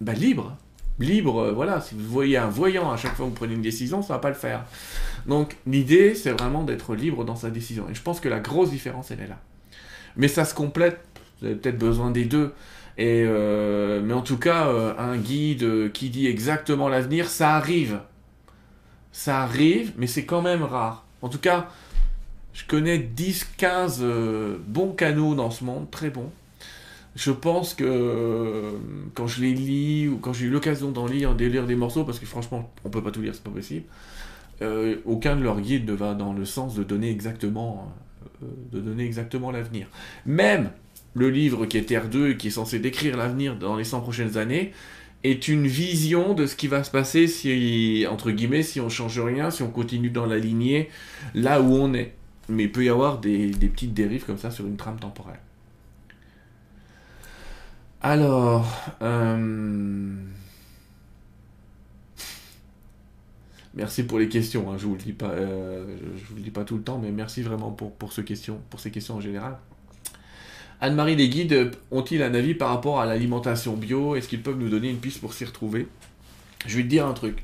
bah, 0.00 0.12
libre. 0.12 0.56
Libre, 1.00 1.38
euh, 1.38 1.52
voilà, 1.52 1.80
si 1.80 1.94
vous 1.94 2.08
voyez 2.08 2.36
un 2.36 2.48
voyant 2.48 2.90
à 2.90 2.96
chaque 2.96 3.14
fois 3.14 3.26
que 3.26 3.30
vous 3.30 3.36
prenez 3.36 3.54
une 3.54 3.62
décision, 3.62 4.02
ça 4.02 4.14
va 4.14 4.18
pas 4.20 4.28
le 4.28 4.36
faire. 4.36 4.64
Donc 5.26 5.56
l'idée, 5.66 6.14
c'est 6.14 6.30
vraiment 6.30 6.62
d'être 6.62 6.94
libre 6.94 7.24
dans 7.24 7.36
sa 7.36 7.50
décision. 7.50 7.86
Et 7.90 7.94
je 7.94 8.02
pense 8.02 8.20
que 8.20 8.28
la 8.28 8.40
grosse 8.40 8.70
différence, 8.70 9.10
elle 9.10 9.20
est 9.20 9.26
là. 9.26 9.40
Mais 10.16 10.28
ça 10.28 10.44
se 10.44 10.54
complète, 10.54 11.00
vous 11.40 11.46
avez 11.46 11.56
peut-être 11.56 11.78
besoin 11.78 12.10
des 12.10 12.24
deux. 12.24 12.52
Et 12.96 13.24
euh, 13.26 14.00
mais 14.04 14.14
en 14.14 14.22
tout 14.22 14.38
cas, 14.38 14.68
euh, 14.68 14.94
un 14.98 15.16
guide 15.16 15.90
qui 15.92 16.10
dit 16.10 16.26
exactement 16.26 16.88
l'avenir, 16.88 17.28
ça 17.28 17.56
arrive. 17.56 18.00
Ça 19.12 19.42
arrive, 19.42 19.92
mais 19.96 20.06
c'est 20.06 20.24
quand 20.24 20.42
même 20.42 20.62
rare. 20.62 21.04
En 21.22 21.28
tout 21.28 21.38
cas, 21.38 21.68
je 22.52 22.64
connais 22.66 22.98
10-15 22.98 23.98
euh, 24.00 24.58
bons 24.66 24.92
canaux 24.92 25.34
dans 25.34 25.50
ce 25.50 25.64
monde, 25.64 25.90
très 25.90 26.10
bons. 26.10 26.30
Je 27.16 27.30
pense 27.30 27.74
que 27.74 28.72
quand 29.14 29.28
je 29.28 29.40
les 29.40 29.54
lis, 29.54 30.08
ou 30.08 30.18
quand 30.18 30.32
j'ai 30.32 30.46
eu 30.46 30.50
l'occasion 30.50 30.90
d'en 30.90 31.06
lire, 31.06 31.34
de 31.36 31.44
lire 31.46 31.66
des 31.66 31.76
morceaux, 31.76 32.04
parce 32.04 32.18
que 32.18 32.26
franchement, 32.26 32.72
on 32.84 32.90
peut 32.90 33.02
pas 33.02 33.12
tout 33.12 33.22
lire, 33.22 33.34
c'est 33.34 33.44
pas 33.44 33.50
possible, 33.50 33.84
aucun 35.04 35.36
de 35.36 35.42
leurs 35.42 35.60
guides 35.60 35.88
ne 35.88 35.94
va 35.94 36.14
dans 36.14 36.32
le 36.32 36.44
sens 36.44 36.74
de 36.74 36.82
donner 36.82 37.12
exactement, 37.12 37.92
de 38.42 38.80
donner 38.80 39.04
exactement 39.04 39.52
l'avenir. 39.52 39.86
Même 40.26 40.70
le 41.14 41.30
livre 41.30 41.66
qui 41.66 41.78
est 41.78 41.84
Terre 41.84 42.08
2 42.08 42.30
et 42.30 42.36
qui 42.36 42.48
est 42.48 42.50
censé 42.50 42.78
décrire 42.78 43.16
l'avenir 43.16 43.56
dans 43.56 43.76
les 43.76 43.84
100 43.84 44.00
prochaines 44.00 44.36
années, 44.36 44.72
est 45.22 45.48
une 45.48 45.66
vision 45.66 46.34
de 46.34 46.46
ce 46.46 46.54
qui 46.54 46.68
va 46.68 46.84
se 46.84 46.90
passer 46.90 47.26
si, 47.26 48.06
entre 48.10 48.30
guillemets, 48.30 48.62
si 48.62 48.80
on 48.80 48.90
change 48.90 49.18
rien, 49.18 49.50
si 49.50 49.62
on 49.62 49.70
continue 49.70 50.10
dans 50.10 50.26
la 50.26 50.38
lignée, 50.38 50.90
là 51.34 51.62
où 51.62 51.72
on 51.72 51.94
est. 51.94 52.14
Mais 52.50 52.64
il 52.64 52.72
peut 52.72 52.84
y 52.84 52.90
avoir 52.90 53.20
des, 53.20 53.48
petites 53.48 53.94
dérives 53.94 54.24
comme 54.26 54.36
ça 54.36 54.50
sur 54.50 54.66
une 54.66 54.76
trame 54.76 54.98
temporelle. 54.98 55.40
Alors, 58.02 58.66
euh, 59.00 60.14
merci 63.72 64.02
pour 64.02 64.18
les 64.18 64.28
questions. 64.28 64.70
Hein. 64.70 64.76
je 64.76 64.84
vous 64.84 64.98
euh, 65.22 65.96
vous 66.28 66.36
le 66.36 66.42
dis 66.42 66.50
pas 66.50 66.64
tout 66.64 66.76
le 66.76 66.82
temps, 66.82 66.98
mais 66.98 67.10
merci 67.10 67.40
vraiment 67.40 67.70
pour, 67.70 67.92
pour, 67.92 68.10
pour 68.10 68.80
ces 68.80 68.90
questions 68.90 69.14
en 69.16 69.20
général. 69.22 69.56
Anne-Marie, 70.80 71.16
les 71.16 71.28
guides 71.28 71.70
ont-ils 71.90 72.22
un 72.22 72.34
avis 72.34 72.54
par 72.54 72.68
rapport 72.68 73.00
à 73.00 73.06
l'alimentation 73.06 73.74
bio? 73.74 74.16
Est-ce 74.16 74.28
qu'ils 74.28 74.42
peuvent 74.42 74.58
nous 74.58 74.68
donner 74.68 74.90
une 74.90 74.98
piste 74.98 75.20
pour 75.20 75.32
s'y 75.32 75.44
retrouver? 75.44 75.86
Je 76.66 76.76
vais 76.76 76.82
te 76.82 76.88
dire 76.88 77.06
un 77.06 77.14
truc. 77.14 77.42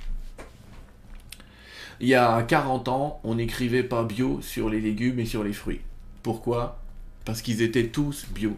Il 2.01 2.09
y 2.09 2.15
a 2.15 2.43
40 2.43 2.89
ans, 2.89 3.21
on 3.25 3.35
n'écrivait 3.35 3.83
pas 3.83 4.05
bio 4.05 4.41
sur 4.43 4.71
les 4.71 4.81
légumes 4.81 5.21
et 5.21 5.27
sur 5.27 5.45
les 5.45 5.53
fruits. 5.53 5.81
Pourquoi? 6.23 6.81
Parce 7.25 7.43
qu'ils 7.43 7.63
étaient 7.63 7.89
tous 7.89 8.27
bio. 8.35 8.57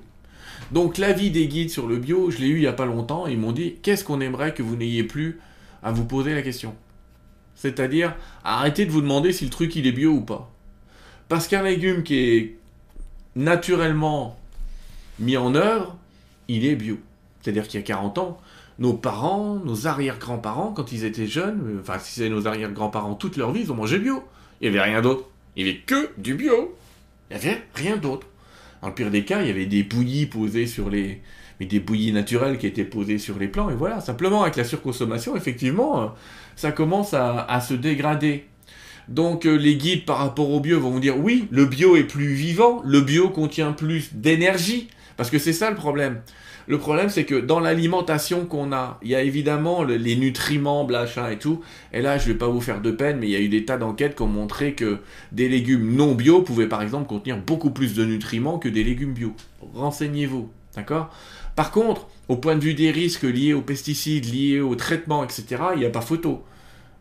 Donc 0.70 0.98
l'avis 0.98 1.30
des 1.30 1.48
guides 1.48 1.70
sur 1.70 1.87
le 1.87 1.98
bio, 1.98 2.30
je 2.30 2.38
l'ai 2.38 2.46
eu 2.46 2.56
il 2.56 2.61
n'y 2.61 2.66
a 2.66 2.72
pas 2.72 2.87
longtemps, 2.87 3.26
ils 3.26 3.38
m'ont 3.38 3.52
dit 3.52 3.76
qu'est-ce 3.82 4.04
qu'on 4.04 4.20
aimerait 4.20 4.54
que 4.54 4.62
vous 4.62 4.76
n'ayez 4.76 5.04
plus 5.04 5.40
à 5.82 5.90
vous 5.90 6.04
poser 6.04 6.35
la 6.35 6.42
question? 6.42 6.74
C'est-à-dire, 7.54 8.14
arrêtez 8.44 8.87
de 8.87 8.90
vous 8.90 9.00
demander 9.00 9.32
si 9.32 9.44
le 9.44 9.50
truc 9.50 9.74
il 9.76 9.87
est 9.87 9.92
bio 9.92 10.12
ou 10.12 10.20
pas. 10.22 10.50
Parce 11.28 11.48
qu'un 11.48 11.62
légume 11.62 12.02
qui 12.02 12.16
est 12.16 12.56
naturellement 13.37 14.38
mis 15.22 15.37
en 15.37 15.54
œuvre, 15.54 15.96
il 16.48 16.66
est 16.66 16.76
bio. 16.76 16.98
C'est-à-dire 17.40 17.66
qu'il 17.66 17.80
y 17.80 17.82
a 17.82 17.87
40 17.87 18.18
ans, 18.18 18.40
nos 18.78 18.94
parents, 18.94 19.61
nos 19.64 19.87
arrière-grands-parents, 19.87 20.72
quand 20.74 20.92
ils 20.92 21.04
étaient 21.04 21.26
jeunes, 21.26 21.61
euh, 21.66 21.80
enfin 21.80 21.98
si 21.98 22.20
c'est 22.20 22.28
nos 22.28 22.46
arrière-grands-parents 22.46 23.14
toute 23.14 23.37
leur 23.37 23.52
vie, 23.52 23.62
ils 23.62 23.72
ont 23.72 23.76
mangé 23.76 23.98
bio. 23.98 24.22
Il 24.61 24.70
n'y 24.70 24.76
avait 24.76 24.90
rien 24.90 25.02
d'autre. 25.02 25.28
Il 25.56 25.64
n'y 25.64 25.70
avait 25.70 25.80
que 25.80 26.11
du 26.18 26.35
bio. 26.35 26.76
Il 27.30 27.37
n'y 27.37 27.42
avait 27.42 27.62
rien 27.74 27.96
d'autre. 27.96 28.26
Dans 28.80 28.88
le 28.88 28.94
pire 28.94 29.11
des 29.11 29.24
cas, 29.24 29.42
il 29.42 29.48
y 29.48 29.50
avait 29.50 29.66
des 29.66 29.82
bouillies 29.82 30.26
posées 30.26 30.66
sur 30.66 30.90
les... 30.90 31.20
Mais 31.61 31.66
des 31.66 31.80
bouillies 31.80 32.12
naturelles 32.12 32.58
qui 32.58 32.66
étaient 32.66 32.85
posées 32.85 33.18
sur 33.18 33.38
les 33.38 33.46
plants, 33.46 33.70
et 33.70 33.74
voilà. 33.74 34.00
Simplement, 34.00 34.42
avec 34.42 34.56
la 34.56 34.64
surconsommation, 34.64 35.37
effectivement, 35.37 36.02
euh, 36.02 36.06
ça 36.56 36.72
commence 36.72 37.14
à, 37.14 37.61
se 37.61 37.74
dégrader. 37.74 38.46
Donc 39.08 39.46
euh, 39.46 39.56
les 39.56 39.76
guides 39.76 40.04
par 40.04 40.18
rapport 40.18 40.50
au 40.50 40.61
bio 40.61 40.80
vont 40.80 40.90
vous 40.90 41.00
dire 41.00 41.18
oui, 41.18 41.46
le 41.50 41.66
bio 41.66 41.96
est 41.96 42.04
plus 42.04 42.32
vivant, 42.32 42.82
le 42.85 43.00
bio 43.00 43.28
contient 43.28 43.72
plus 43.72 44.14
d'énergie, 44.14 44.88
parce 45.16 45.31
que 45.31 45.38
c'est 45.38 45.53
ça 45.53 45.70
le 45.70 45.77
problème. 45.77 46.20
Le 46.68 46.79
problème, 46.79 47.09
c'est 47.09 47.25
que 47.25 47.35
dans 47.35 47.59
l'alimentation 47.59 48.46
qu'on 48.46 48.72
a, 48.72 48.98
il 49.03 49.09
y 49.09 49.14
a 49.14 49.22
évidemment 49.22 49.83
les 49.83 50.16
nutriments, 50.16 50.85
blachin 50.85 51.29
et 51.29 51.38
tout. 51.38 51.61
Et 51.92 52.01
là, 52.03 52.18
je 52.18 52.29
vais 52.29 52.38
pas 52.38 52.46
vous 52.46 52.61
faire 52.61 52.81
de 52.81 52.92
peine, 52.92 53.18
mais 53.18 53.27
il 53.27 53.31
y 53.33 53.37
a 53.37 53.40
eu 53.40 53.48
des 53.48 53.64
tas 53.64 53.79
d'enquêtes 53.79 54.14
qui 54.14 54.22
ont 54.22 54.29
montré 54.29 54.75
que 54.75 54.98
des 55.33 55.48
légumes 55.48 55.96
non 55.96 56.14
bio 56.14 56.42
pouvaient 56.42 56.68
par 56.68 56.83
exemple 56.83 57.09
contenir 57.09 57.38
beaucoup 57.38 57.70
plus 57.70 57.94
de 57.94 58.05
nutriments 58.05 58.59
que 58.59 58.68
des 58.68 58.85
légumes 58.85 59.12
bio. 59.12 59.35
Renseignez-vous, 59.75 60.51
d'accord? 60.77 61.11
Par 61.57 61.72
contre, 61.72 62.07
au 62.29 62.37
point 62.37 62.55
de 62.55 62.61
vue 62.61 62.75
des 62.75 62.90
risques 62.90 63.25
liés 63.25 63.55
aux 63.55 63.61
pesticides, 63.61 64.33
liés 64.33 64.61
au 64.61 64.75
traitement, 64.75 65.25
etc., 65.25 65.44
il 65.75 65.81
n'y 65.81 65.87
a 65.87 65.90
pas 65.90 66.01
photo. 66.01 66.44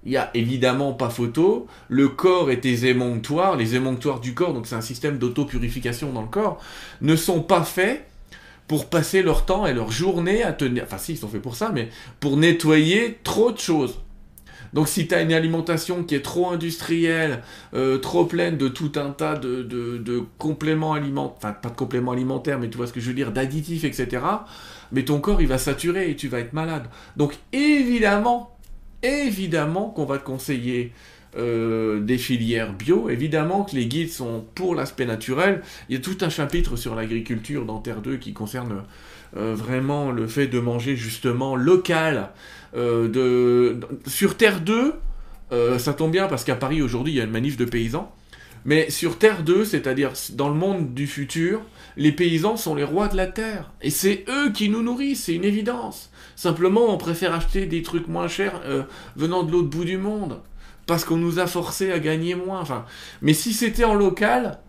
Il 0.04 0.12
n'y 0.12 0.18
a 0.18 0.32
évidemment 0.34 0.94
pas 0.94 1.10
photo. 1.10 1.68
Le 1.88 2.10
corps 2.10 2.50
et 2.50 2.60
tes 2.60 2.88
émonctoires, 2.88 3.56
les 3.56 3.76
émonctoires 3.76 4.20
du 4.20 4.34
corps, 4.34 4.54
donc 4.54 4.68
c'est 4.68 4.76
un 4.76 4.82
système 4.82 5.18
d'auto-purification 5.18 6.12
dans 6.12 6.22
le 6.22 6.28
corps, 6.28 6.60
ne 7.02 7.16
sont 7.16 7.42
pas 7.42 7.64
faits 7.64 8.08
pour 8.68 8.86
passer 8.90 9.22
leur 9.22 9.46
temps 9.46 9.66
et 9.66 9.74
leur 9.74 9.92
journée 9.92 10.44
à 10.44 10.54
tenir, 10.54 10.84
enfin 10.86 10.98
si, 10.98 11.14
ils 11.14 11.18
sont 11.18 11.28
faits 11.28 11.42
pour 11.42 11.56
ça, 11.56 11.72
mais 11.74 11.90
pour 12.20 12.38
nettoyer 12.38 13.20
trop 13.24 13.52
de 13.52 13.60
choses. 13.60 14.00
Donc 14.74 14.88
si 14.88 15.08
tu 15.08 15.14
as 15.14 15.22
une 15.22 15.34
alimentation 15.34 16.04
qui 16.04 16.16
est 16.16 16.22
trop 16.22 16.50
industrielle, 16.50 17.44
euh, 17.74 17.98
trop 17.98 18.26
pleine 18.26 18.58
de 18.58 18.70
tout 18.70 18.94
un 18.96 19.10
tas 19.10 19.36
de, 19.36 19.64
de, 19.64 20.24
compléments 20.38 20.94
alimentaires, 20.94 21.36
enfin 21.38 21.52
pas 21.52 21.70
de 21.70 21.76
compléments 21.76 22.14
alimentaires, 22.14 22.60
mais 22.60 22.70
tu 22.70 22.78
vois 22.78 22.88
ce 22.88 22.94
que 22.94 23.02
je 23.02 23.08
veux 23.08 23.14
dire, 23.14 23.32
d'additifs, 23.32 23.84
etc., 23.84 24.24
mais 24.94 25.04
ton 25.04 25.20
corps 25.20 25.42
il 25.42 25.48
va 25.48 25.58
saturer 25.58 26.10
et 26.10 26.16
tu 26.16 26.30
vas 26.30 26.40
être 26.40 26.54
malade. 26.54 26.86
Donc 27.18 27.38
évidemment, 27.52 28.58
évidemment 29.04 29.90
qu'on 29.90 30.06
va 30.06 30.18
te 30.18 30.24
conseiller 30.24 30.94
euh, 31.38 32.02
des 32.02 32.18
filières 32.18 32.74
bio. 32.74 33.10
Évidemment 33.10 33.64
que 33.64 33.74
les 33.74 33.86
guides 33.86 34.12
sont 34.12 34.44
pour 34.54 34.76
l'aspect 34.76 35.06
naturel. 35.06 35.62
Il 35.88 35.96
y 35.96 35.98
a 35.98 36.02
tout 36.02 36.18
un 36.22 36.30
chapitre 36.30 36.76
sur 36.76 36.94
l'agriculture 36.94 37.66
dans 37.66 37.80
Terre 37.80 38.02
2 38.02 38.18
qui 38.18 38.34
concerne 38.34 38.84
euh, 39.38 39.56
vraiment 39.56 40.12
le 40.12 40.28
fait 40.28 40.48
de 40.48 40.60
manger 40.60 40.98
justement 40.98 41.56
local. 41.56 42.32
Euh. 42.76 43.80
Sur 44.08 44.36
Terre 44.36 44.60
2, 44.60 44.94
ça 45.78 45.94
tombe 45.94 46.12
bien 46.12 46.28
parce 46.28 46.44
qu'à 46.44 46.56
Paris 46.56 46.82
aujourd'hui 46.82 47.14
il 47.14 47.18
y 47.18 47.22
a 47.22 47.26
une 47.26 47.32
manif 47.32 47.56
de 47.58 47.66
paysans. 47.66 48.14
Mais 48.66 48.90
sur 48.90 49.18
Terre 49.18 49.44
2, 49.44 49.66
c'est-à-dire 49.66 50.14
dans 50.34 50.50
le 50.50 50.56
monde 50.56 50.94
du 50.94 51.08
futur, 51.08 51.62
les 51.98 52.12
paysans 52.12 52.58
sont 52.58 52.76
les 52.76 52.84
rois 52.84 53.08
de 53.08 53.18
la 53.18 53.28
terre. 53.28 53.72
Et 53.82 53.90
c'est 53.90 54.26
eux 54.30 54.52
qui 54.52 54.70
nous 54.70 54.84
nourrissent, 54.84 55.26
c'est 55.26 55.36
une 55.36 55.46
évidence. 55.46 56.12
Simplement, 56.36 56.94
on 56.94 56.98
préfère 56.98 57.34
acheter 57.34 57.66
des 57.66 57.82
trucs 57.82 58.08
moins 58.08 58.28
chers 58.28 58.62
venant 59.16 59.44
de 59.44 59.52
l'autre 59.52 59.70
bout 59.70 59.86
du 59.86 59.98
monde 59.98 60.42
parce 60.86 61.06
qu'on 61.06 61.18
nous 61.18 61.40
a 61.40 61.48
forcé 61.48 61.92
à 61.92 62.00
gagner 62.00 62.36
moins. 62.36 62.60
Enfin, 62.60 62.86
mais 63.22 63.34
si 63.34 63.54
c'était 63.54 63.84
en 63.84 63.94
local, 63.94 64.60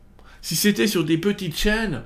si 0.40 0.56
c'était 0.56 0.86
sur 0.86 1.04
des 1.04 1.18
petites 1.18 1.56
chaînes, 1.56 2.02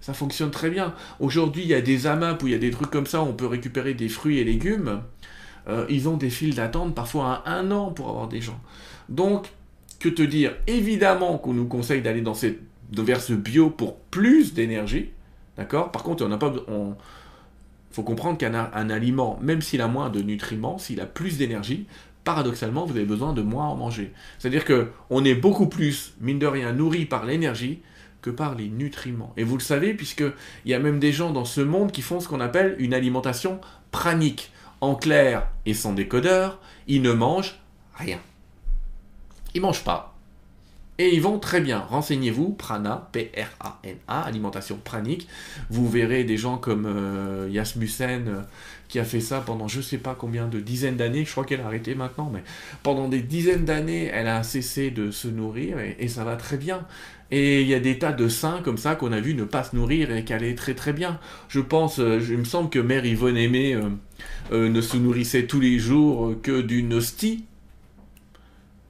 ça 0.00 0.14
fonctionne 0.14 0.50
très 0.50 0.70
bien. 0.70 0.94
Aujourd'hui, 1.18 1.62
il 1.62 1.68
y 1.68 1.74
a 1.74 1.80
des 1.80 2.06
AMAP 2.06 2.42
où 2.42 2.46
il 2.46 2.52
y 2.52 2.56
a 2.56 2.58
des 2.58 2.70
trucs 2.70 2.90
comme 2.90 3.06
ça, 3.06 3.20
où 3.20 3.26
on 3.26 3.32
peut 3.32 3.46
récupérer 3.46 3.94
des 3.94 4.08
fruits 4.08 4.38
et 4.38 4.44
légumes. 4.44 5.02
Euh, 5.68 5.86
ils 5.88 6.08
ont 6.08 6.16
des 6.16 6.30
files 6.30 6.54
d'attente 6.54 6.94
parfois 6.94 7.42
à 7.44 7.52
un 7.52 7.70
an 7.70 7.90
pour 7.90 8.08
avoir 8.08 8.28
des 8.28 8.40
gens. 8.40 8.60
Donc, 9.08 9.48
que 9.98 10.08
te 10.08 10.22
dire 10.22 10.56
Évidemment 10.66 11.38
qu'on 11.38 11.54
nous 11.54 11.66
conseille 11.66 12.02
d'aller 12.02 12.22
vers 12.92 13.20
ce 13.20 13.32
bio 13.32 13.70
pour 13.70 13.96
plus 13.96 14.54
d'énergie, 14.54 15.10
d'accord? 15.56 15.92
Par 15.92 16.02
contre, 16.02 16.24
on 16.24 16.28
n'a 16.28 16.38
pas, 16.38 16.52
on 16.68 16.94
faut 17.90 18.02
comprendre 18.02 18.38
qu'un 18.38 18.54
aliment, 18.54 19.38
même 19.42 19.60
s'il 19.62 19.80
a 19.80 19.88
moins 19.88 20.10
de 20.10 20.20
nutriments, 20.20 20.78
s'il 20.78 21.00
a 21.00 21.06
plus 21.06 21.38
d'énergie, 21.38 21.86
paradoxalement, 22.24 22.84
vous 22.84 22.96
avez 22.96 23.06
besoin 23.06 23.32
de 23.32 23.42
moins 23.42 23.66
en 23.66 23.76
manger. 23.76 24.12
C'est-à-dire 24.38 24.64
que 24.64 24.88
on 25.10 25.24
est 25.24 25.34
beaucoup 25.34 25.66
plus, 25.66 26.14
mine 26.20 26.38
de 26.38 26.46
rien, 26.46 26.72
nourri 26.72 27.06
par 27.06 27.24
l'énergie 27.24 27.80
que 28.20 28.30
par 28.30 28.54
les 28.54 28.68
nutriments. 28.68 29.32
Et 29.36 29.44
vous 29.44 29.56
le 29.56 29.62
savez, 29.62 29.94
puisqu'il 29.94 30.32
y 30.66 30.74
a 30.74 30.78
même 30.78 30.98
des 30.98 31.12
gens 31.12 31.30
dans 31.30 31.44
ce 31.44 31.60
monde 31.60 31.90
qui 31.90 32.02
font 32.02 32.20
ce 32.20 32.28
qu'on 32.28 32.40
appelle 32.40 32.76
une 32.78 32.94
alimentation 32.94 33.60
pranique. 33.90 34.52
En 34.80 34.94
clair 34.94 35.48
et 35.66 35.74
sans 35.74 35.92
décodeur, 35.92 36.60
ils 36.86 37.02
ne 37.02 37.12
mangent 37.12 37.58
rien. 37.94 38.20
Ils 39.54 39.60
mangent 39.60 39.84
pas. 39.84 40.18
Et 41.00 41.14
ils 41.14 41.22
vont 41.22 41.38
très 41.38 41.60
bien. 41.60 41.78
Renseignez-vous, 41.78 42.54
prana, 42.54 43.08
P-R-A-N-A, 43.12 44.20
alimentation 44.20 44.80
pranique. 44.82 45.28
Vous 45.70 45.88
verrez 45.88 46.24
des 46.24 46.36
gens 46.36 46.58
comme 46.58 46.86
euh, 46.86 47.48
Yasmussen 47.48 48.26
euh, 48.26 48.40
qui 48.88 48.98
a 48.98 49.04
fait 49.04 49.20
ça 49.20 49.40
pendant 49.40 49.68
je 49.68 49.80
sais 49.80 49.98
pas 49.98 50.16
combien 50.18 50.48
de 50.48 50.58
dizaines 50.58 50.96
d'années. 50.96 51.24
Je 51.24 51.30
crois 51.30 51.44
qu'elle 51.44 51.60
a 51.60 51.66
arrêté 51.66 51.94
maintenant, 51.94 52.32
mais 52.34 52.42
pendant 52.82 53.06
des 53.06 53.20
dizaines 53.20 53.64
d'années, 53.64 54.10
elle 54.12 54.26
a 54.26 54.42
cessé 54.42 54.90
de 54.90 55.12
se 55.12 55.28
nourrir 55.28 55.78
et, 55.78 56.08
ça 56.08 56.24
va 56.24 56.34
très 56.34 56.56
bien. 56.56 56.84
Et 57.30 57.62
il 57.62 57.68
y 57.68 57.74
a 57.74 57.80
des 57.80 58.00
tas 58.00 58.12
de 58.12 58.26
saints 58.26 58.60
comme 58.64 58.78
ça 58.78 58.96
qu'on 58.96 59.12
a 59.12 59.20
vu 59.20 59.34
ne 59.34 59.44
pas 59.44 59.62
se 59.62 59.76
nourrir 59.76 60.10
et 60.10 60.24
qui 60.24 60.32
allaient 60.32 60.56
très 60.56 60.74
très 60.74 60.92
bien. 60.92 61.20
Je 61.48 61.60
pense, 61.60 62.00
euh, 62.00 62.18
il 62.28 62.38
me 62.38 62.44
semble 62.44 62.70
que 62.70 62.80
Mère 62.80 63.06
Yvonne 63.06 63.36
Aimée 63.36 63.80
ne 64.50 64.80
se 64.80 64.96
nourrissait 64.96 65.46
tous 65.46 65.60
les 65.60 65.78
jours 65.78 66.34
que 66.42 66.60
d'une 66.60 66.92
hostie 66.94 67.44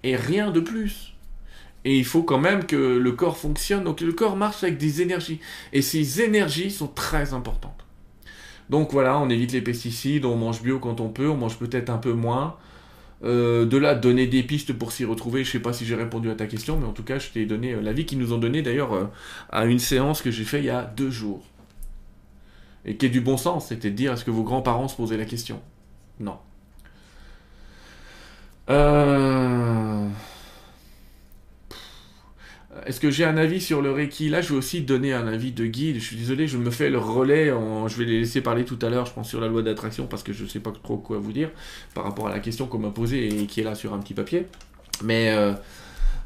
et 0.03 0.17
rien 0.17 0.51
de 0.51 0.61
plus. 0.61 1.15
Et 1.85 1.97
il 1.97 2.05
faut 2.05 2.23
quand 2.23 2.39
même 2.39 2.67
que 2.67 2.77
le 2.77 3.13
corps 3.13 3.39
fonctionne. 3.39 3.85
Donc 3.85 4.01
le 4.01 4.13
corps 4.13 4.37
marche 4.37 4.63
avec 4.63 4.79
des 4.79 5.01
énergies. 5.03 5.41
Et 5.73 5.83
ces 5.83 6.21
énergies 6.21 6.71
sont 6.71 6.89
très 6.89 7.33
importantes. 7.35 7.85
Donc 8.69 8.93
voilà, 8.93 9.19
on 9.19 9.31
évite 9.31 9.53
les 9.53 9.63
pesticides, 9.63 10.25
on 10.25 10.37
mange 10.37 10.63
bio 10.63 10.79
quand 10.79 11.01
on 11.01 11.09
peut, 11.09 11.29
on 11.29 11.37
mange 11.37 11.57
peut-être 11.57 11.91
un 11.91 11.99
peu 11.99 12.13
moins. 12.13 12.57
Euh, 13.25 13.67
de 13.67 13.77
là, 13.77 13.95
donner 13.95 14.27
des 14.27 14.43
pistes 14.43 14.73
pour 14.73 14.93
s'y 14.93 15.05
retrouver. 15.05 15.45
Je 15.45 15.51
sais 15.51 15.61
pas 15.61 15.73
si 15.73 15.85
j'ai 15.85 15.95
répondu 15.95 16.31
à 16.31 16.35
ta 16.35 16.47
question, 16.47 16.79
mais 16.79 16.87
en 16.87 16.93
tout 16.93 17.03
cas, 17.03 17.19
je 17.19 17.31
t'ai 17.31 17.47
donné 17.47 17.73
euh, 17.73 17.81
l'avis 17.81 18.07
qu'ils 18.07 18.19
nous 18.19 18.33
ont 18.33 18.39
donné 18.39 18.63
d'ailleurs 18.63 18.93
euh, 18.93 19.07
à 19.51 19.65
une 19.65 19.81
séance 19.81 20.23
que 20.23 20.31
j'ai 20.31 20.45
fait 20.45 20.59
il 20.61 20.67
y 20.67 20.71
a 20.71 20.83
deux 20.85 21.11
jours. 21.11 21.43
Et 22.85 22.97
qui 22.97 23.07
est 23.07 23.11
du 23.11 23.21
bon 23.21 23.37
sens, 23.37 23.69
c'était 23.69 23.91
de 23.91 23.97
dire 23.97 24.13
est-ce 24.13 24.25
que 24.25 24.31
vos 24.31 24.45
grands-parents 24.45 24.89
se 24.89 24.97
posaient 24.97 25.17
la 25.17 25.25
question? 25.25 25.61
Non. 26.21 26.39
Euh... 28.71 30.09
Est-ce 32.87 33.01
que 33.01 33.11
j'ai 33.11 33.25
un 33.25 33.37
avis 33.37 33.61
sur 33.61 33.83
le 33.83 33.93
Reiki 33.93 34.31
Là, 34.31 34.41
je 34.41 34.51
vais 34.51 34.59
aussi 34.59 34.81
donner 34.81 35.13
un 35.13 35.27
avis 35.27 35.53
de 35.53 35.67
guide. 35.67 35.97
Je 35.97 36.05
suis 36.05 36.17
désolé, 36.17 36.47
je 36.47 36.57
me 36.57 36.71
fais 36.71 36.89
le 36.89 36.99
relais. 36.99 37.49
Je 37.49 37.97
vais 37.97 38.05
les 38.07 38.21
laisser 38.21 38.41
parler 38.41 38.65
tout 38.65 38.79
à 38.81 38.89
l'heure, 38.89 39.05
je 39.05 39.13
pense, 39.13 39.29
sur 39.29 39.41
la 39.41 39.49
loi 39.49 39.63
d'attraction, 39.63 40.07
parce 40.07 40.23
que 40.23 40.33
je 40.33 40.45
ne 40.45 40.49
sais 40.49 40.61
pas 40.61 40.71
trop 40.71 40.97
quoi 40.97 41.19
vous 41.19 41.33
dire 41.33 41.51
par 41.95 42.05
rapport 42.05 42.29
à 42.29 42.31
la 42.31 42.39
question 42.39 42.67
qu'on 42.67 42.79
m'a 42.79 42.91
posée 42.91 43.27
et 43.29 43.47
qui 43.47 43.61
est 43.61 43.65
là 43.65 43.75
sur 43.75 43.93
un 43.93 43.99
petit 43.99 44.15
papier. 44.15 44.47
Mais 45.05 45.31
euh, 45.31 45.53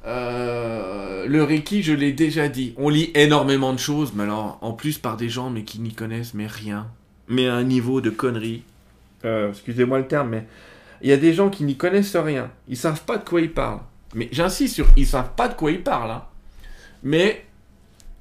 euh, 0.07 1.27
le 1.27 1.43
Reiki, 1.43 1.83
je 1.83 1.93
l'ai 1.93 2.13
déjà 2.13 2.49
dit. 2.49 2.75
On 2.77 2.89
lit 2.89 3.11
énormément 3.15 3.73
de 3.73 3.79
choses, 3.79 4.13
mais 4.15 4.25
alors, 4.25 4.59
en 4.61 4.73
plus 4.73 4.99
par 4.99 5.17
des 5.17 5.29
gens 5.29 5.51
mais 5.51 5.65
qui 5.65 5.81
n'y 5.81 5.93
connaissent 5.93 6.35
mais 6.35 6.47
rien. 6.47 6.87
Mais 7.29 7.49
à 7.49 7.55
un 7.55 7.65
niveau 7.65 8.01
de 8.01 8.11
connerie. 8.11 8.63
Euh, 9.25 9.51
excusez-moi 9.51 9.99
le 9.99 10.07
terme, 10.07 10.31
mais 10.31 10.47
il 11.03 11.11
y 11.11 11.13
a 11.13 11.17
des 11.17 11.35
gens 11.35 11.51
qui 11.51 11.65
n'y 11.65 11.77
connaissent 11.77 12.17
rien. 12.17 12.51
Ils 12.69 12.77
savent 12.77 13.05
pas 13.05 13.19
de 13.19 13.25
quoi 13.25 13.41
ils 13.41 13.53
parlent. 13.53 13.81
Mais 14.15 14.29
j'insiste 14.33 14.75
sur, 14.75 14.89
ils 14.97 15.07
savent 15.07 15.35
pas 15.37 15.49
de 15.49 15.55
quoi 15.55 15.71
ils 15.71 15.83
parlent. 15.83 16.11
Hein 16.11 16.25
mais 17.03 17.45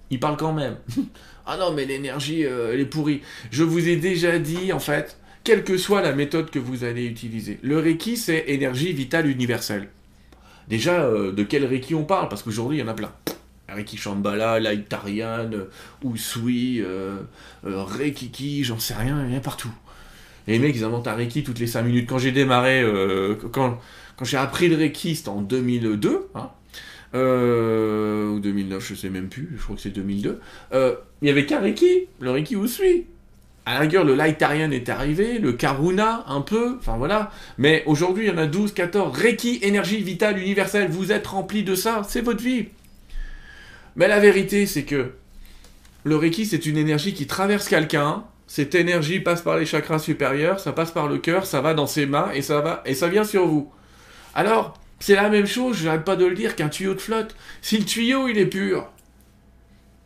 il 0.10 0.20
parle 0.20 0.38
quand 0.38 0.54
même. 0.54 0.78
ah 1.46 1.58
non, 1.58 1.72
mais 1.74 1.86
l'énergie, 1.86 2.46
euh, 2.46 2.74
elle 2.74 2.80
est 2.80 2.86
pourrie. 2.86 3.22
Je 3.52 3.64
vous 3.64 3.88
ai 3.88 3.96
déjà 3.96 4.40
dit, 4.40 4.74
en 4.74 4.80
fait, 4.80 5.18
quelle 5.44 5.64
que 5.64 5.78
soit 5.78 6.02
la 6.02 6.14
méthode 6.14 6.50
que 6.50 6.60
vous 6.60 6.84
allez 6.84 7.06
utiliser, 7.06 7.60
le 7.62 7.80
Reiki, 7.80 8.18
c'est 8.18 8.46
énergie 8.48 8.94
vitale 8.94 9.28
universelle. 9.28 9.90
Déjà, 10.68 11.02
euh, 11.02 11.32
de 11.32 11.44
quel 11.44 11.66
Reiki 11.66 11.96
on 11.96 12.04
parle? 12.04 12.30
Parce 12.30 12.44
qu'aujourd'hui, 12.44 12.78
il 12.78 12.82
y 12.82 12.84
en 12.84 12.88
a 12.88 12.94
plein. 12.94 13.12
Reiki 13.70 13.96
Shambhala, 13.96 14.60
Laitarian, 14.60 15.50
Usui, 16.04 16.82
euh, 16.82 17.20
Reiki, 17.64 18.64
j'en 18.64 18.80
sais 18.80 18.94
rien, 18.94 19.26
il 19.26 19.32
y 19.32 19.36
en 19.36 19.38
a 19.38 19.42
partout. 19.42 19.72
Et 20.48 20.54
les 20.54 20.60
mecs, 20.60 20.76
ils 20.76 20.84
inventent 20.84 21.08
un 21.08 21.16
Reiki 21.16 21.44
toutes 21.44 21.60
les 21.60 21.68
5 21.68 21.84
minutes. 21.84 22.10
Quand 22.10 22.18
j'ai 22.18 22.32
démarré, 22.32 22.84
quand, 23.52 23.80
quand 24.18 24.26
j'ai 24.26 24.38
appris 24.38 24.70
le 24.70 24.76
Reiki, 24.76 25.16
c'était 25.16 25.30
en 25.30 25.42
2002, 25.42 26.30
hein, 26.36 26.50
euh, 27.14 28.30
ou 28.30 28.40
2009, 28.40 28.88
je 28.88 28.96
sais 28.96 29.10
même 29.10 29.28
plus, 29.28 29.50
je 29.58 29.62
crois 29.64 29.76
que 29.76 29.82
c'est 29.82 29.90
2002, 29.90 30.40
euh, 30.74 30.96
il 31.22 31.28
y 31.28 31.32
avait 31.32 31.46
qu'un 31.46 31.60
Reiki, 31.60 32.08
le 32.20 32.32
Reiki 32.32 32.56
Usui. 32.56 33.06
À 33.66 33.76
la 33.76 33.80
rigueur, 33.82 34.04
le 34.04 34.16
Lightarian 34.16 34.72
est 34.72 34.90
arrivé, 34.90 35.38
le 35.38 35.54
Karuna 35.54 36.24
un 36.28 36.42
peu, 36.42 36.78
enfin 36.80 36.98
voilà. 36.98 37.32
Mais 37.60 37.84
aujourd'hui, 37.86 38.26
il 38.26 38.30
y 38.30 38.32
en 38.32 38.38
a 38.40 38.48
12, 38.48 38.74
14. 38.74 39.16
Reiki, 39.16 39.60
énergie 39.62 40.02
vitale 40.02 40.40
universelle, 40.40 40.90
vous 40.90 41.12
êtes 41.12 41.28
rempli 41.28 41.64
de 41.64 41.76
ça, 41.76 42.02
c'est 42.08 42.22
votre 42.22 42.44
vie. 42.44 42.70
Mais 43.96 44.08
la 44.08 44.20
vérité, 44.20 44.66
c'est 44.66 44.84
que 44.84 45.12
le 46.04 46.16
Reiki, 46.16 46.46
c'est 46.48 46.66
une 46.66 46.78
énergie 46.78 47.14
qui 47.14 47.28
traverse 47.28 47.68
quelqu'un. 47.68 48.24
Cette 48.54 48.76
énergie 48.76 49.22
passe 49.22 49.42
par 49.42 49.58
les 49.58 49.66
chakras 49.66 50.00
supérieurs, 50.00 50.60
ça 50.60 50.74
passe 50.74 50.92
par 50.92 51.08
le 51.08 51.20
cœur, 51.20 51.46
ça 51.46 51.62
va 51.62 51.74
dans 51.74 51.88
ses 51.88 52.06
mains 52.06 52.32
et 52.34 52.42
ça 52.42 52.60
va 52.60 52.82
et 52.86 52.96
ça 52.96 53.08
vient 53.08 53.24
sur 53.24 53.48
vous. 53.48 53.72
Alors, 54.36 54.78
c'est 55.00 55.16
la 55.16 55.30
même 55.30 55.46
chose, 55.46 55.78
je 55.78 55.86
n'arrête 55.86 56.04
pas 56.04 56.18
de 56.18 56.26
le 56.26 56.36
dire, 56.36 56.58
qu'un 56.58 56.68
tuyau 56.68 56.94
de 56.94 57.00
flotte. 57.00 57.34
Si 57.62 57.78
le 57.78 57.86
tuyau 57.86 58.28
il 58.28 58.38
est 58.38 58.46
pur, 58.46 58.92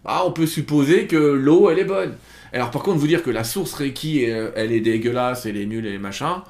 bah, 0.04 0.22
on 0.28 0.32
peut 0.32 0.46
supposer 0.46 1.08
que 1.08 1.16
l'eau 1.16 1.72
elle 1.72 1.80
est 1.80 1.86
bonne. 1.86 2.14
Alors 2.54 2.70
par 2.70 2.84
contre, 2.84 3.00
vous 3.00 3.08
dire 3.08 3.24
que 3.24 3.32
la 3.32 3.44
source 3.44 3.74
Reiki 3.74 4.26
elle 4.26 4.72
est 4.72 4.80
dégueulasse, 4.80 5.48
elle 5.48 5.58
est 5.58 5.66
nulle, 5.66 5.88
elle 5.88 5.96
est 5.96 5.98
machin. 5.98 6.44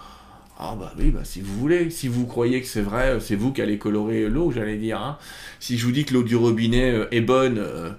Ah 0.60 0.76
bah 0.78 0.91
oui, 1.00 1.12
bah 1.12 1.22
si 1.24 1.39
vous 1.39 1.58
voulez, 1.58 1.89
si 1.91 2.10
vous 2.10 2.26
croyez 2.26 2.60
que 2.60 2.68
c'est 2.68 2.82
vrai, 2.82 3.22
c'est 3.22 3.38
vous 3.38 3.54
qui 3.54 3.62
allez 3.62 3.78
colorer 3.78 4.28
l'eau, 4.28 4.52
j'allais 4.52 4.76
dire. 4.76 5.00
Hein. 5.00 5.18
Si 5.62 5.78
je 5.78 5.86
vous 5.86 5.93
dis 5.93 6.04
que 6.04 6.14
l'eau 6.14 6.24
du 6.24 6.36
robinet 6.36 6.91
euh, 6.91 7.08
est 7.12 7.22
bonne, 7.22 7.58
euh, 7.58 7.91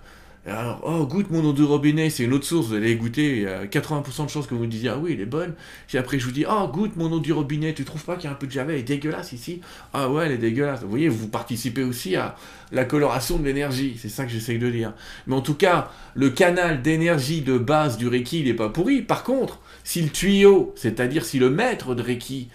alors, 0.53 0.80
oh, 0.84 1.07
goûte 1.07 1.30
mon 1.30 1.44
eau 1.44 1.53
de 1.53 1.64
robinet, 1.64 2.09
c'est 2.09 2.22
une 2.22 2.32
autre 2.32 2.44
source, 2.44 2.68
vous 2.68 2.74
allez 2.74 2.94
goûter, 2.94 3.36
il 3.36 3.42
y 3.42 3.47
a 3.47 3.66
80% 3.66 4.26
de 4.26 4.30
chances 4.30 4.47
que 4.47 4.55
vous 4.55 4.66
disiez, 4.66 4.90
ah 4.90 4.99
oui, 4.99 5.12
elle 5.14 5.20
est 5.20 5.26
bonne. 5.26 5.55
Puis 5.88 5.99
après, 5.99 6.20
je 6.20 6.24
vous 6.24 6.30
dis, 6.30 6.44
oh, 6.49 6.68
goûte 6.68 6.94
mon 6.97 7.11
eau 7.11 7.18
du 7.18 7.32
robinet, 7.32 7.74
tu 7.74 7.84
trouves 7.84 8.05
pas 8.05 8.14
qu'il 8.14 8.26
y 8.26 8.28
a 8.28 8.30
un 8.30 8.36
peu 8.36 8.47
de 8.47 8.53
javel, 8.53 8.76
elle 8.76 8.80
est 8.82 8.84
dégueulasse 8.84 9.32
ici? 9.32 9.61
Ah 9.92 10.09
ouais, 10.09 10.26
elle 10.26 10.32
est 10.32 10.38
dégueulasse. 10.38 10.82
Vous 10.82 10.88
voyez, 10.88 11.09
vous 11.09 11.26
participez 11.26 11.82
aussi 11.82 12.14
à 12.14 12.36
la 12.70 12.84
coloration 12.84 13.38
de 13.38 13.44
l'énergie, 13.44 13.97
c'est 14.01 14.09
ça 14.09 14.24
que 14.24 14.30
j'essaye 14.30 14.59
de 14.59 14.70
dire. 14.70 14.92
Mais 15.26 15.34
en 15.34 15.40
tout 15.40 15.55
cas, 15.55 15.90
le 16.14 16.30
canal 16.30 16.80
d'énergie 16.80 17.42
de 17.42 17.59
base 17.59 17.97
du 17.97 18.07
Reiki, 18.07 18.40
il 18.40 18.47
n'est 18.47 18.55
pas 18.55 18.68
pourri. 18.68 19.03
Par 19.03 19.24
contre, 19.24 19.59
si 19.82 20.01
le 20.01 20.11
tuyau, 20.11 20.72
c'est-à-dire 20.76 21.24
si 21.24 21.40
le 21.40 21.51
maître 21.51 21.97
de 21.97 22.03
Reiki, 22.03 22.49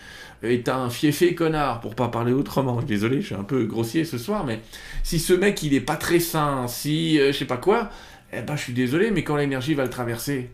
est 0.44 0.70
un 0.70 0.90
fiefé 0.90 1.36
connard, 1.36 1.82
pour 1.82 1.96
pas 1.96 2.08
parler 2.08 2.34
autrement. 2.34 2.82
Désolé, 2.82 3.22
je 3.22 3.28
suis 3.28 3.36
un 3.36 3.44
peu 3.44 3.66
grossier 3.66 4.06
ce 4.06 4.18
soir, 4.18 4.46
mais 4.46 4.62
si 5.04 5.20
ce 5.20 5.34
mec 5.34 5.62
il 5.64 5.74
est 5.74 5.82
pas 5.82 5.96
très 5.96 6.20
sain, 6.20 6.68
si 6.68 7.20
euh, 7.20 7.32
je 7.32 7.38
sais 7.38 7.46
pas 7.46 7.58
quoi, 7.58 7.90
eh 8.34 8.42
ben 8.42 8.56
je 8.56 8.64
suis 8.64 8.74
désolé, 8.74 9.12
mais 9.12 9.24
quand 9.24 9.36
l'énergie 9.36 9.74
va 9.74 9.84
le 9.84 9.90
traverser, 9.90 10.50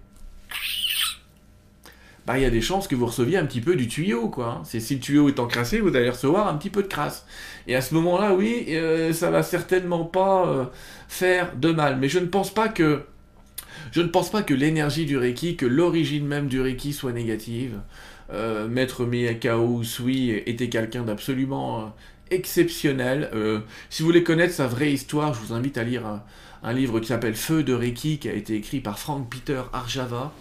bah 2.25 2.38
il 2.38 2.41
y 2.41 2.45
a 2.45 2.49
des 2.49 2.61
chances 2.61 2.89
que 2.89 2.95
vous 2.95 3.05
receviez 3.05 3.38
un 3.38 3.45
petit 3.45 3.61
peu 3.61 3.75
du 3.75 3.88
tuyau, 3.88 4.27
quoi. 4.27 4.57
Hein. 4.59 4.61
C'est 4.65 4.81
si 4.81 4.95
le 4.95 4.99
tuyau 4.99 5.29
est 5.29 5.39
encrassé, 5.39 5.79
vous 5.79 5.95
allez 5.95 6.09
recevoir 6.09 6.47
un 6.47 6.55
petit 6.55 6.69
peu 6.69 6.83
de 6.83 6.88
crasse. 6.88 7.25
Et 7.67 7.75
à 7.75 7.81
ce 7.81 7.93
moment-là, 7.95 8.33
oui, 8.33 8.65
euh, 8.69 9.13
ça 9.13 9.31
va 9.31 9.43
certainement 9.43 10.03
pas 10.03 10.45
euh, 10.47 10.65
faire 11.07 11.55
de 11.55 11.71
mal. 11.71 11.97
Mais 11.97 12.09
je 12.09 12.19
ne 12.19 12.25
pense 12.25 12.53
pas 12.53 12.67
que 12.67 13.03
je 13.91 14.01
ne 14.01 14.07
pense 14.07 14.29
pas 14.29 14.43
que 14.43 14.53
l'énergie 14.53 15.05
du 15.05 15.17
Reiki, 15.17 15.55
que 15.55 15.65
l'origine 15.65 16.25
même 16.25 16.47
du 16.47 16.59
Reiki 16.59 16.91
soit 16.91 17.13
négative. 17.13 17.79
Euh, 18.32 18.67
Maître 18.67 19.05
Miyakao 19.05 19.82
Usui 19.82 20.32
était 20.32 20.69
quelqu'un 20.69 21.03
d'absolument 21.03 21.80
euh, 21.80 21.84
exceptionnel. 22.32 23.30
Euh, 23.34 23.59
si 23.89 24.01
vous 24.01 24.07
voulez 24.07 24.23
connaître 24.23 24.53
sa 24.53 24.67
vraie 24.67 24.91
histoire, 24.91 25.34
je 25.34 25.39
vous 25.39 25.53
invite 25.53 25.78
à 25.78 25.84
lire 25.84 26.05
un, 26.05 26.73
livre 26.73 26.99
qui 26.99 27.07
s'appelle 27.07 27.36
Feu 27.36 27.63
de 27.63 27.73
Reiki, 27.73 28.17
qui 28.17 28.28
a 28.28 28.34
été 28.34 28.55
écrit 28.55 28.82
par 28.82 28.99
Frank 28.99 29.30
Peter 29.30 29.61
Arjava, 29.71 30.34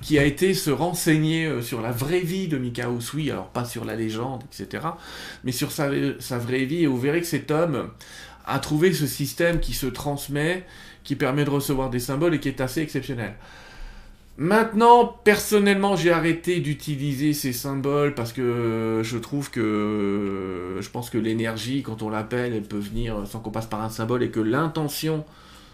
qui 0.00 0.18
a 0.18 0.24
été 0.24 0.54
se 0.54 0.70
renseigner 0.70 1.60
sur 1.60 1.82
la 1.82 1.90
vraie 1.90 2.20
vie 2.20 2.48
de 2.48 2.56
Mikao 2.56 2.96
Usui, 2.96 3.30
alors 3.30 3.48
pas 3.48 3.66
sur 3.66 3.84
la 3.84 3.94
légende, 3.94 4.42
etc., 4.44 4.86
mais 5.42 5.52
sur 5.52 5.72
sa 5.72 5.88
vraie 6.38 6.64
vie, 6.64 6.84
et 6.84 6.86
vous 6.86 6.98
verrez 6.98 7.20
que 7.20 7.26
cet 7.26 7.50
homme 7.50 7.90
a 8.46 8.58
trouvé 8.60 8.94
ce 8.94 9.06
système 9.06 9.60
qui 9.60 9.74
se 9.74 9.86
transmet, 9.86 10.64
qui 11.02 11.16
permet 11.16 11.44
de 11.44 11.50
recevoir 11.50 11.90
des 11.90 12.00
symboles 12.00 12.34
et 12.34 12.40
qui 12.40 12.48
est 12.48 12.62
assez 12.62 12.80
exceptionnel. 12.80 13.34
Maintenant, 14.36 15.06
personnellement, 15.22 15.94
j'ai 15.94 16.10
arrêté 16.10 16.58
d'utiliser 16.58 17.32
ces 17.32 17.52
symboles 17.52 18.14
parce 18.14 18.32
que 18.32 19.00
je 19.04 19.16
trouve 19.16 19.48
que 19.50 20.78
je 20.80 20.90
pense 20.90 21.08
que 21.08 21.18
l'énergie, 21.18 21.82
quand 21.84 22.02
on 22.02 22.10
l'appelle, 22.10 22.52
elle 22.52 22.64
peut 22.64 22.78
venir 22.78 23.28
sans 23.28 23.38
qu'on 23.38 23.52
passe 23.52 23.66
par 23.66 23.82
un 23.82 23.90
symbole 23.90 24.24
et 24.24 24.30
que 24.30 24.40
l'intention, 24.40 25.24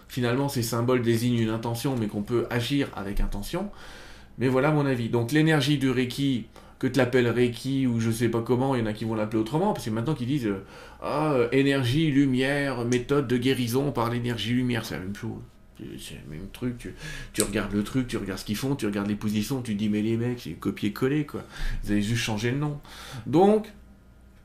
finalement, 0.08 0.50
ces 0.50 0.62
symboles 0.62 1.00
désignent 1.00 1.38
une 1.38 1.48
intention, 1.48 1.96
mais 1.98 2.06
qu'on 2.06 2.20
peut 2.20 2.46
agir 2.50 2.88
avec 2.94 3.20
intention. 3.20 3.70
Mais 4.38 4.48
voilà 4.48 4.72
mon 4.72 4.84
avis. 4.84 5.08
Donc 5.08 5.32
l'énergie 5.32 5.78
du 5.78 5.90
Reiki, 5.90 6.46
que 6.78 6.86
tu 6.86 6.98
l'appelles 6.98 7.28
Reiki 7.28 7.86
ou 7.86 7.98
je 7.98 8.10
sais 8.10 8.28
pas 8.28 8.42
comment, 8.42 8.74
il 8.74 8.80
y 8.80 8.82
en 8.82 8.86
a 8.86 8.92
qui 8.92 9.06
vont 9.06 9.14
l'appeler 9.14 9.40
autrement, 9.40 9.72
parce 9.72 9.86
que 9.86 9.90
maintenant 9.90 10.14
qu'ils 10.14 10.26
disent 10.26 10.52
ah, 11.02 11.34
énergie, 11.52 12.10
lumière, 12.10 12.84
méthode 12.84 13.26
de 13.26 13.38
guérison 13.38 13.90
par 13.90 14.10
l'énergie 14.10 14.52
lumière, 14.52 14.84
c'est 14.84 14.96
la 14.96 15.00
même 15.00 15.16
chose. 15.16 15.40
C'est 15.98 16.20
le 16.26 16.36
même 16.36 16.48
truc, 16.52 16.88
tu, 17.32 17.42
regardes 17.42 17.72
le 17.72 17.82
truc, 17.82 18.08
tu 18.08 18.16
regardes 18.16 18.38
ce 18.38 18.44
qu'ils 18.44 18.56
font, 18.56 18.76
tu 18.76 18.86
regardes 18.86 19.08
les 19.08 19.16
positions, 19.16 19.62
tu 19.62 19.74
dis 19.74 19.88
mais 19.88 20.02
les 20.02 20.16
mecs, 20.16 20.40
c'est 20.40 20.52
copier-coller 20.52 21.26
quoi. 21.26 21.42
Vous 21.84 21.92
avez 21.92 22.02
juste 22.02 22.22
changé 22.22 22.50
le 22.50 22.58
nom. 22.58 22.80
Donc, 23.26 23.68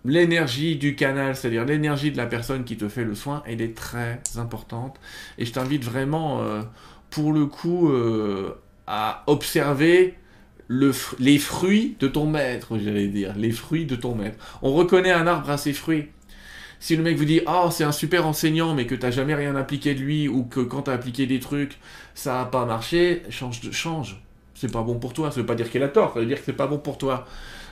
l'énergie 0.05 0.75
du 0.75 0.95
canal, 0.95 1.36
c'est-à-dire 1.36 1.65
l'énergie 1.65 2.11
de 2.11 2.17
la 2.17 2.27
personne 2.27 2.63
qui 2.63 2.77
te 2.77 2.88
fait 2.88 3.03
le 3.03 3.15
soin, 3.15 3.43
elle 3.45 3.61
est 3.61 3.75
très 3.75 4.21
importante. 4.38 4.99
Et 5.38 5.45
je 5.45 5.51
t'invite 5.51 5.83
vraiment, 5.83 6.41
euh, 6.41 6.61
pour 7.09 7.33
le 7.33 7.45
coup, 7.45 7.89
euh, 7.89 8.55
à 8.88 9.23
observer 9.27 10.15
le, 10.67 10.91
les 11.19 11.38
fruits 11.38 11.95
de 11.99 12.07
ton 12.07 12.27
maître, 12.27 12.77
j'allais 12.77 13.07
dire, 13.07 13.33
les 13.36 13.51
fruits 13.51 13.86
de 13.86 13.95
ton 13.95 14.15
maître. 14.15 14.38
On 14.61 14.73
reconnaît 14.73 15.11
un 15.11 15.27
arbre 15.27 15.49
à 15.49 15.57
ses 15.57 15.73
fruits. 15.73 16.07
Si 16.80 16.95
le 16.95 17.03
mec 17.03 17.17
vous 17.17 17.26
dit 17.26 17.41
oh 17.47 17.69
c'est 17.71 17.84
un 17.84 17.91
super 17.91 18.28
enseignant 18.28 18.73
mais 18.73 18.86
que 18.86 18.95
t'as 18.95 19.11
jamais 19.11 19.36
rien 19.36 19.55
appliqué 19.55 19.95
de 19.95 20.01
lui 20.01 20.28
ou 20.28 20.43
que 20.43 20.59
quand 20.59 20.84
t'as 20.84 20.93
appliqué 20.93 21.26
des 21.26 21.39
trucs 21.39 21.78
ça 22.13 22.41
a 22.41 22.45
pas 22.45 22.65
marché, 22.65 23.23
change 23.30 23.61
de 23.61 23.71
change. 23.71 24.21
C'est 24.55 24.71
pas 24.71 24.82
bon 24.84 24.97
pour 24.97 25.13
toi. 25.13 25.32
Ça 25.32 25.41
veut 25.41 25.45
pas 25.45 25.55
dire 25.55 25.69
qu'il 25.69 25.84
a 25.84 25.89
tort, 25.89 26.13
ça 26.13 26.21
veut 26.21 26.26
dire 26.26 26.38
que 26.38 26.45
c'est 26.45 26.53
pas 26.53 26.67
bon 26.67 26.78
pour 26.78 26.97
toi. 26.97 27.26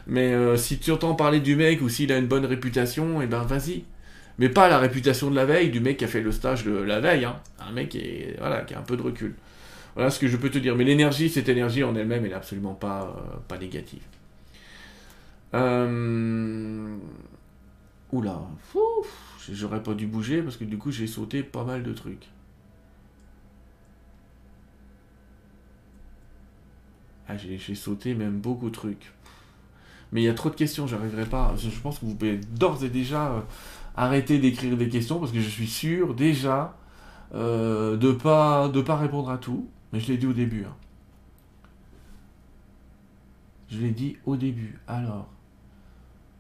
Mais 0.06 0.34
euh, 0.34 0.58
si 0.58 0.80
tu 0.80 0.91
entends 0.91 1.16
parler 1.16 1.39
du 1.39 1.56
mec 1.56 1.82
ou 1.82 1.89
s'il 1.89 2.12
a 2.12 2.18
une 2.18 2.28
bonne 2.28 2.45
réputation, 2.45 3.22
et 3.22 3.26
eh 3.26 3.28
ben 3.28 3.43
vas-y. 3.43 3.86
Mais 4.39 4.49
pas 4.49 4.68
la 4.68 4.80
réputation 4.80 5.30
de 5.30 5.36
la 5.36 5.45
veille 5.45 5.70
du 5.70 5.80
mec 5.80 5.97
qui 5.97 6.06
a 6.06 6.08
fait 6.08 6.22
le 6.22 6.32
stage 6.32 6.66
de 6.66 6.72
la 6.72 6.99
veille. 6.99 7.26
Hein. 7.26 7.38
Un 7.60 7.72
mec 7.72 7.89
qui, 7.89 7.99
est, 7.99 8.38
a 8.41 8.66
un 8.78 8.82
peu 8.82 8.97
de 8.97 9.01
recul. 9.01 9.36
Voilà 9.95 10.10
ce 10.10 10.20
que 10.20 10.28
je 10.28 10.38
peux 10.38 10.49
te 10.49 10.58
dire. 10.58 10.76
Mais 10.76 10.84
l'énergie, 10.84 11.30
cette 11.30 11.49
énergie 11.49 11.84
en 11.84 11.95
elle-même, 11.95 12.24
elle 12.24 12.32
n'est 12.32 12.36
absolument 12.36 12.74
pas, 12.74 13.16
euh, 13.51 13.58
négative. 13.58 14.01
Euh... 15.54 16.97
Oula. 18.14 18.41
J'aurais 19.51 19.82
pas 19.82 19.95
dû 19.95 20.05
bouger 20.07 20.41
parce 20.41 20.55
que 20.55 20.64
du 20.64 20.78
coup, 20.78 20.91
j'ai 20.91 21.07
sauté 21.07 21.43
pas 21.43 21.64
mal 21.64 21.84
de 21.84 21.91
trucs. 21.93 22.30
Ah, 27.28 27.36
j'ai 27.38 27.76
sauté 27.76 28.14
même 28.14 28.39
beaucoup 28.39 28.70
de 28.70 28.76
trucs. 28.76 29.11
Mais 30.11 30.22
il 30.22 30.26
y 30.26 30.30
a 30.30 30.34
trop 30.36 30.51
de 30.51 30.55
questions, 30.55 30.86
j'arriverai 30.86 31.26
pas. 31.26 31.55
Je 31.57 31.80
pense 31.80 31.97
que 31.97 32.05
vous 32.05 32.14
pouvez 32.14 32.38
d'ores 32.38 32.84
et 32.84 32.89
déjà 32.89 33.32
euh, 33.32 33.41
arrêter 33.95 34.38
d'écrire 34.38 34.78
des 34.78 34.89
questions 34.89 35.20
parce 35.20 35.32
que 35.32 35.39
je 35.39 35.49
suis 35.49 35.68
sûr 35.68 36.14
déjà 36.14 36.78
euh, 37.34 37.97
de 37.97 38.11
pas 38.11 38.70
de 38.70 38.82
pas 38.82 38.95
répondre 38.95 39.32
à 39.32 39.39
tout. 39.39 39.68
Mais 39.91 39.99
je 39.99 40.09
l'ai 40.09 40.18
dit 40.18 40.28
au 40.28 40.34
début. 40.34 40.66
Hein. 40.66 40.76
Je 43.72 43.80
l'ai 43.80 43.91
dit 43.91 44.18
au 44.28 44.36
début. 44.36 44.80
Alors, 44.88 45.28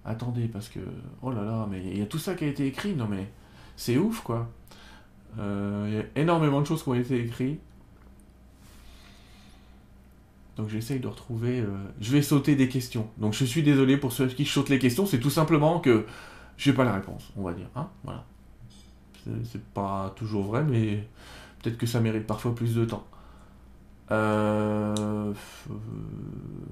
attendez 0.05 0.47
parce 0.47 0.69
que 0.69 0.79
oh 1.21 1.31
là 1.31 1.43
là, 1.43 1.67
mais 1.69 1.81
il 1.83 1.97
y 1.97 2.01
a 2.01 2.05
tout 2.05 2.19
ça 2.19 2.35
qui 2.35 2.43
a 2.45 2.47
été 2.47 2.65
écrit. 2.67 2.95
Non 2.95 3.07
mais 3.09 3.27
c'est 3.75 3.97
ouf 3.97 4.21
quoi. 4.21 4.49
Euh, 5.39 5.85
il 5.87 5.95
y 5.95 5.97
a 5.97 6.21
énormément 6.21 6.61
de 6.61 6.67
choses 6.67 6.83
qui 6.83 6.89
ont 6.89 6.95
été 6.95 7.19
écrites. 7.19 7.59
Donc 10.57 10.69
j'essaye 10.69 10.99
de 10.99 11.07
retrouver. 11.07 11.61
Euh, 11.61 11.67
je 11.99 12.11
vais 12.11 12.21
sauter 12.21 12.55
des 12.55 12.69
questions. 12.69 13.09
Donc 13.17 13.33
je 13.33 13.45
suis 13.45 13.63
désolé 13.63 13.97
pour 13.97 14.11
ceux 14.11 14.27
qui 14.27 14.45
sautent 14.45 14.69
les 14.69 14.79
questions. 14.79 15.05
C'est 15.05 15.19
tout 15.19 15.31
simplement 15.31 15.79
que 15.79 16.05
j'ai 16.57 16.73
pas 16.73 16.83
la 16.83 16.93
réponse, 16.93 17.31
on 17.35 17.43
va 17.43 17.53
dire. 17.53 17.67
Hein 17.75 17.89
voilà. 18.03 18.25
C'est 19.45 19.63
pas 19.73 20.13
toujours 20.17 20.43
vrai, 20.43 20.63
mais 20.63 21.07
peut-être 21.61 21.77
que 21.77 21.85
ça 21.85 22.01
mérite 22.01 22.27
parfois 22.27 22.53
plus 22.53 22.75
de 22.75 22.83
temps. 22.83 23.07
Euh, 24.11 25.33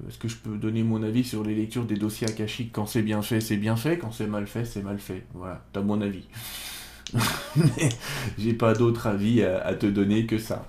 est-ce 0.08 0.18
que 0.18 0.28
je 0.28 0.36
peux 0.36 0.56
donner 0.56 0.82
mon 0.82 1.02
avis 1.02 1.24
sur 1.24 1.42
les 1.42 1.54
lectures 1.54 1.84
des 1.84 1.96
dossiers 1.96 2.28
akashiques 2.28 2.70
Quand 2.72 2.86
c'est 2.86 3.02
bien 3.02 3.22
fait, 3.22 3.40
c'est 3.40 3.56
bien 3.56 3.76
fait. 3.76 3.98
Quand 3.98 4.12
c'est 4.12 4.26
mal 4.26 4.46
fait, 4.46 4.64
c'est 4.64 4.82
mal 4.82 4.98
fait. 4.98 5.24
Voilà, 5.34 5.64
t'as 5.72 5.82
mon 5.82 6.00
avis. 6.00 6.26
mais 7.56 7.88
j'ai 8.38 8.54
pas 8.54 8.74
d'autre 8.74 9.06
avis 9.06 9.42
à 9.42 9.74
te 9.74 9.86
donner 9.86 10.26
que 10.26 10.38
ça. 10.38 10.68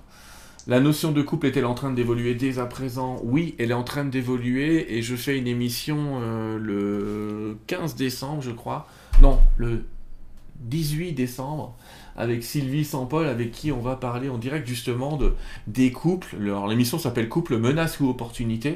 La 0.66 0.80
notion 0.80 1.12
de 1.12 1.20
couple 1.20 1.48
est-elle 1.48 1.66
en 1.66 1.74
train 1.74 1.90
d'évoluer 1.90 2.34
dès 2.34 2.58
à 2.58 2.64
présent? 2.64 3.20
Oui, 3.22 3.54
elle 3.58 3.70
est 3.70 3.74
en 3.74 3.82
train 3.82 4.06
d'évoluer 4.06 4.96
et 4.96 5.02
je 5.02 5.14
fais 5.14 5.36
une 5.36 5.46
émission 5.46 6.20
euh, 6.22 6.58
le 6.58 7.58
15 7.66 7.96
décembre, 7.96 8.40
je 8.40 8.50
crois. 8.50 8.88
Non, 9.20 9.40
le 9.58 9.84
18 10.60 11.12
décembre 11.12 11.76
avec 12.16 12.44
Sylvie 12.44 12.84
Sampol 12.84 13.26
avec 13.26 13.50
qui 13.50 13.72
on 13.72 13.80
va 13.80 13.96
parler 13.96 14.28
en 14.28 14.38
direct 14.38 14.66
justement 14.66 15.16
de, 15.16 15.34
des 15.66 15.92
couples. 15.92 16.36
L'émission 16.68 16.98
s'appelle 16.98 17.28
Couple, 17.28 17.58
menace 17.58 18.00
ou 18.00 18.08
opportunité 18.08 18.74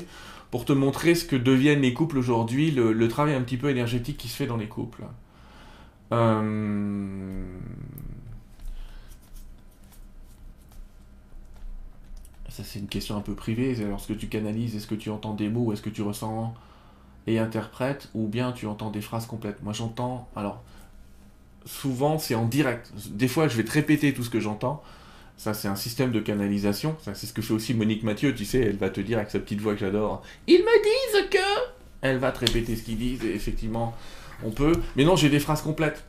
pour 0.51 0.64
te 0.64 0.72
montrer 0.72 1.14
ce 1.14 1.24
que 1.24 1.36
deviennent 1.36 1.82
les 1.82 1.95
couples 1.95 2.18
aujourd'hui, 2.18 2.70
le, 2.70 3.09
travail 3.09 3.34
un 3.34 3.43
petit 3.43 3.57
peu 3.57 3.70
énergétique 3.70 4.16
qui 4.16 4.28
se 4.28 4.36
fait 4.36 4.47
dans 4.47 4.57
les 4.57 4.68
couples. 4.68 5.05
Euh... 6.12 7.45
ça 12.49 12.64
c'est 12.64 12.78
une 12.78 12.89
question 12.89 13.16
un 13.16 13.20
peu 13.20 13.34
privée. 13.34 13.74
Lorsque 13.89 14.16
tu 14.16 14.26
canalises, 14.26 14.74
est-ce 14.74 14.86
que 14.86 14.95
tu 14.95 15.11
entends 15.11 15.34
des 15.34 15.49
mots, 15.49 15.72
est-ce 15.72 15.82
que 15.82 15.91
tu 15.91 16.03
ressens 16.03 16.55
et 17.26 17.39
interprètes, 17.39 18.09
ou 18.14 18.26
bien 18.26 18.53
tu 18.53 18.66
entends 18.66 18.91
des 18.91 19.03
phrases 19.03 19.26
complètes 19.26 19.62
Moi 19.62 19.74
j'entends, 19.74 20.28
alors, 20.34 20.62
souvent 21.68 22.18
c'est 22.18 22.34
en 22.34 22.46
direct. 22.46 22.90
Des 23.10 23.28
fois 23.28 23.46
je 23.48 23.56
vais 23.56 23.64
te 23.64 23.72
répéter 23.72 24.12
tout 24.12 24.24
ce 24.24 24.30
que 24.30 24.40
j'entends. 24.40 24.82
Ça 25.36 25.54
c'est 25.54 25.68
un 25.68 25.76
système 25.76 26.10
de 26.10 26.20
canalisation. 26.20 26.96
Ça 27.04 27.14
c'est 27.14 27.26
ce 27.26 27.32
que 27.32 27.42
fait 27.42 27.54
aussi 27.54 27.74
Monique 27.74 28.02
Mathieu, 28.02 28.34
tu 28.34 28.44
sais, 28.44 28.60
elle 28.60 28.76
va 28.76 28.90
te 28.90 29.00
dire 29.00 29.18
avec 29.18 29.30
sa 29.30 29.38
petite 29.38 29.60
voix 29.60 29.74
que 29.74 29.80
j'adore. 29.80 30.22
Ils 30.46 30.60
me 30.60 30.82
disent 30.82 31.30
que... 31.30 31.38
Elle 32.00 32.18
va 32.18 32.32
te 32.32 32.40
répéter 32.40 32.76
ce 32.76 32.82
qu'ils 32.82 32.98
disent, 32.98 33.24
et 33.24 33.34
effectivement, 33.34 33.94
on 34.44 34.50
peut. 34.50 34.72
Mais 34.96 35.04
non, 35.04 35.16
j'ai 35.16 35.28
des 35.28 35.40
phrases 35.40 35.62
complètes. 35.62 36.04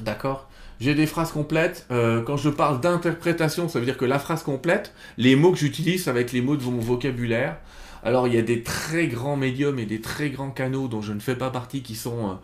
D'accord? 0.00 0.48
J'ai 0.78 0.94
des 0.94 1.06
phrases 1.06 1.32
complètes. 1.32 1.86
Euh, 1.90 2.22
quand 2.22 2.36
je 2.36 2.48
parle 2.48 2.80
d'interprétation, 2.80 3.68
ça 3.68 3.80
veut 3.80 3.84
dire 3.86 3.96
que 3.96 4.04
la 4.04 4.18
phrase 4.18 4.42
complète, 4.42 4.92
les 5.16 5.34
mots 5.34 5.52
que 5.52 5.58
j'utilise, 5.58 6.04
ça 6.04 6.12
va 6.12 6.20
être 6.20 6.32
les 6.32 6.42
mots 6.42 6.56
de 6.56 6.62
mon 6.62 6.78
vocabulaire. 6.78 7.56
Alors 8.04 8.28
il 8.28 8.34
y 8.34 8.38
a 8.38 8.42
des 8.42 8.62
très 8.62 9.08
grands 9.08 9.36
médiums 9.36 9.78
et 9.78 9.86
des 9.86 10.00
très 10.00 10.30
grands 10.30 10.50
canaux 10.50 10.86
dont 10.86 11.02
je 11.02 11.12
ne 11.12 11.18
fais 11.18 11.34
pas 11.34 11.50
partie 11.50 11.82
qui 11.82 11.96
sont 11.96 12.38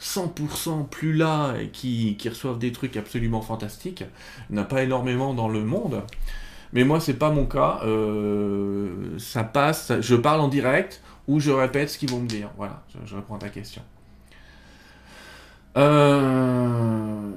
100% 0.00 0.80
euh, 0.80 0.82
plus 0.84 1.12
là 1.12 1.54
et 1.60 1.68
qui, 1.68 2.16
qui, 2.16 2.28
reçoivent 2.28 2.58
des 2.58 2.72
trucs 2.72 2.96
absolument 2.96 3.42
fantastiques. 3.42 4.04
Il 4.48 4.54
n'y 4.54 4.60
en 4.60 4.62
a 4.62 4.66
pas 4.66 4.82
énormément 4.82 5.34
dans 5.34 5.48
le 5.48 5.64
monde. 5.64 6.02
Mais 6.72 6.84
moi, 6.84 7.00
c'est 7.00 7.14
pas 7.14 7.30
mon 7.30 7.46
cas. 7.46 7.80
Euh, 7.84 9.18
ça 9.18 9.44
passe, 9.44 9.92
je 10.00 10.14
parle 10.14 10.40
en 10.40 10.48
direct 10.48 11.02
ou 11.26 11.40
je 11.40 11.50
répète 11.50 11.90
ce 11.90 11.98
qu'ils 11.98 12.10
vont 12.10 12.20
me 12.20 12.28
dire. 12.28 12.50
Voilà, 12.56 12.82
je, 13.06 13.16
à 13.16 13.38
ta 13.38 13.48
question. 13.48 13.82
Euh... 15.76 17.32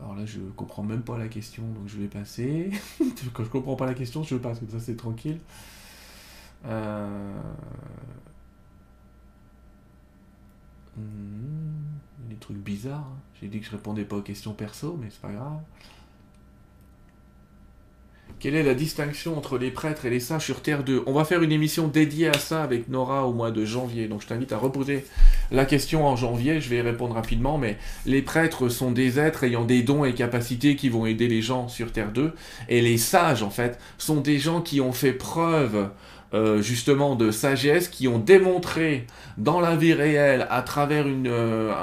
Alors 0.00 0.16
là, 0.16 0.26
je 0.26 0.40
comprends 0.56 0.82
même 0.82 1.02
pas 1.02 1.16
la 1.16 1.28
question, 1.28 1.62
donc 1.62 1.86
je 1.86 1.98
vais 1.98 2.08
passer. 2.08 2.70
Quand 3.34 3.44
je 3.44 3.48
comprends 3.48 3.76
pas 3.76 3.86
la 3.86 3.94
question, 3.94 4.22
je 4.22 4.36
passe, 4.36 4.58
comme 4.58 4.70
ça 4.70 4.80
c'est 4.80 4.96
tranquille. 4.96 5.38
Euh... 6.66 7.40
Hmm, 10.96 12.28
des 12.28 12.36
trucs 12.36 12.58
bizarres. 12.58 12.98
Hein. 12.98 13.20
J'ai 13.40 13.48
dit 13.48 13.60
que 13.60 13.66
je 13.66 13.70
répondais 13.70 14.04
pas 14.04 14.16
aux 14.16 14.22
questions 14.22 14.52
perso, 14.52 14.98
mais 15.00 15.08
c'est 15.10 15.20
pas 15.20 15.32
grave. 15.32 15.60
Quelle 18.38 18.56
est 18.56 18.62
la 18.64 18.74
distinction 18.74 19.38
entre 19.38 19.56
les 19.56 19.70
prêtres 19.70 20.04
et 20.04 20.10
les 20.10 20.18
sages 20.18 20.44
sur 20.44 20.62
Terre 20.62 20.82
2 20.82 21.04
On 21.06 21.12
va 21.12 21.24
faire 21.24 21.42
une 21.42 21.52
émission 21.52 21.86
dédiée 21.86 22.26
à 22.26 22.38
ça 22.38 22.64
avec 22.64 22.88
Nora 22.88 23.26
au 23.26 23.32
mois 23.32 23.52
de 23.52 23.64
janvier. 23.64 24.08
Donc 24.08 24.22
je 24.22 24.26
t'invite 24.26 24.52
à 24.52 24.58
reposer 24.58 25.04
la 25.52 25.64
question 25.64 26.06
en 26.06 26.16
janvier. 26.16 26.60
Je 26.60 26.68
vais 26.68 26.78
y 26.78 26.80
répondre 26.80 27.14
rapidement. 27.14 27.56
Mais 27.56 27.78
les 28.04 28.20
prêtres 28.20 28.68
sont 28.68 28.90
des 28.90 29.20
êtres 29.20 29.44
ayant 29.44 29.64
des 29.64 29.82
dons 29.82 30.04
et 30.04 30.12
capacités 30.12 30.74
qui 30.74 30.88
vont 30.88 31.06
aider 31.06 31.28
les 31.28 31.40
gens 31.40 31.68
sur 31.68 31.92
Terre 31.92 32.10
2. 32.10 32.32
Et 32.68 32.80
les 32.80 32.98
sages, 32.98 33.44
en 33.44 33.50
fait, 33.50 33.78
sont 33.96 34.20
des 34.20 34.38
gens 34.38 34.60
qui 34.60 34.80
ont 34.80 34.92
fait 34.92 35.12
preuve 35.12 35.90
euh, 36.34 36.62
justement 36.62 37.14
de 37.14 37.30
sagesse, 37.30 37.88
qui 37.88 38.08
ont 38.08 38.18
démontré 38.18 39.06
dans 39.36 39.60
la 39.60 39.76
vie 39.76 39.92
réelle, 39.92 40.46
à 40.48 40.62
travers 40.62 41.06
une, 41.06 41.28
euh, 41.28 41.74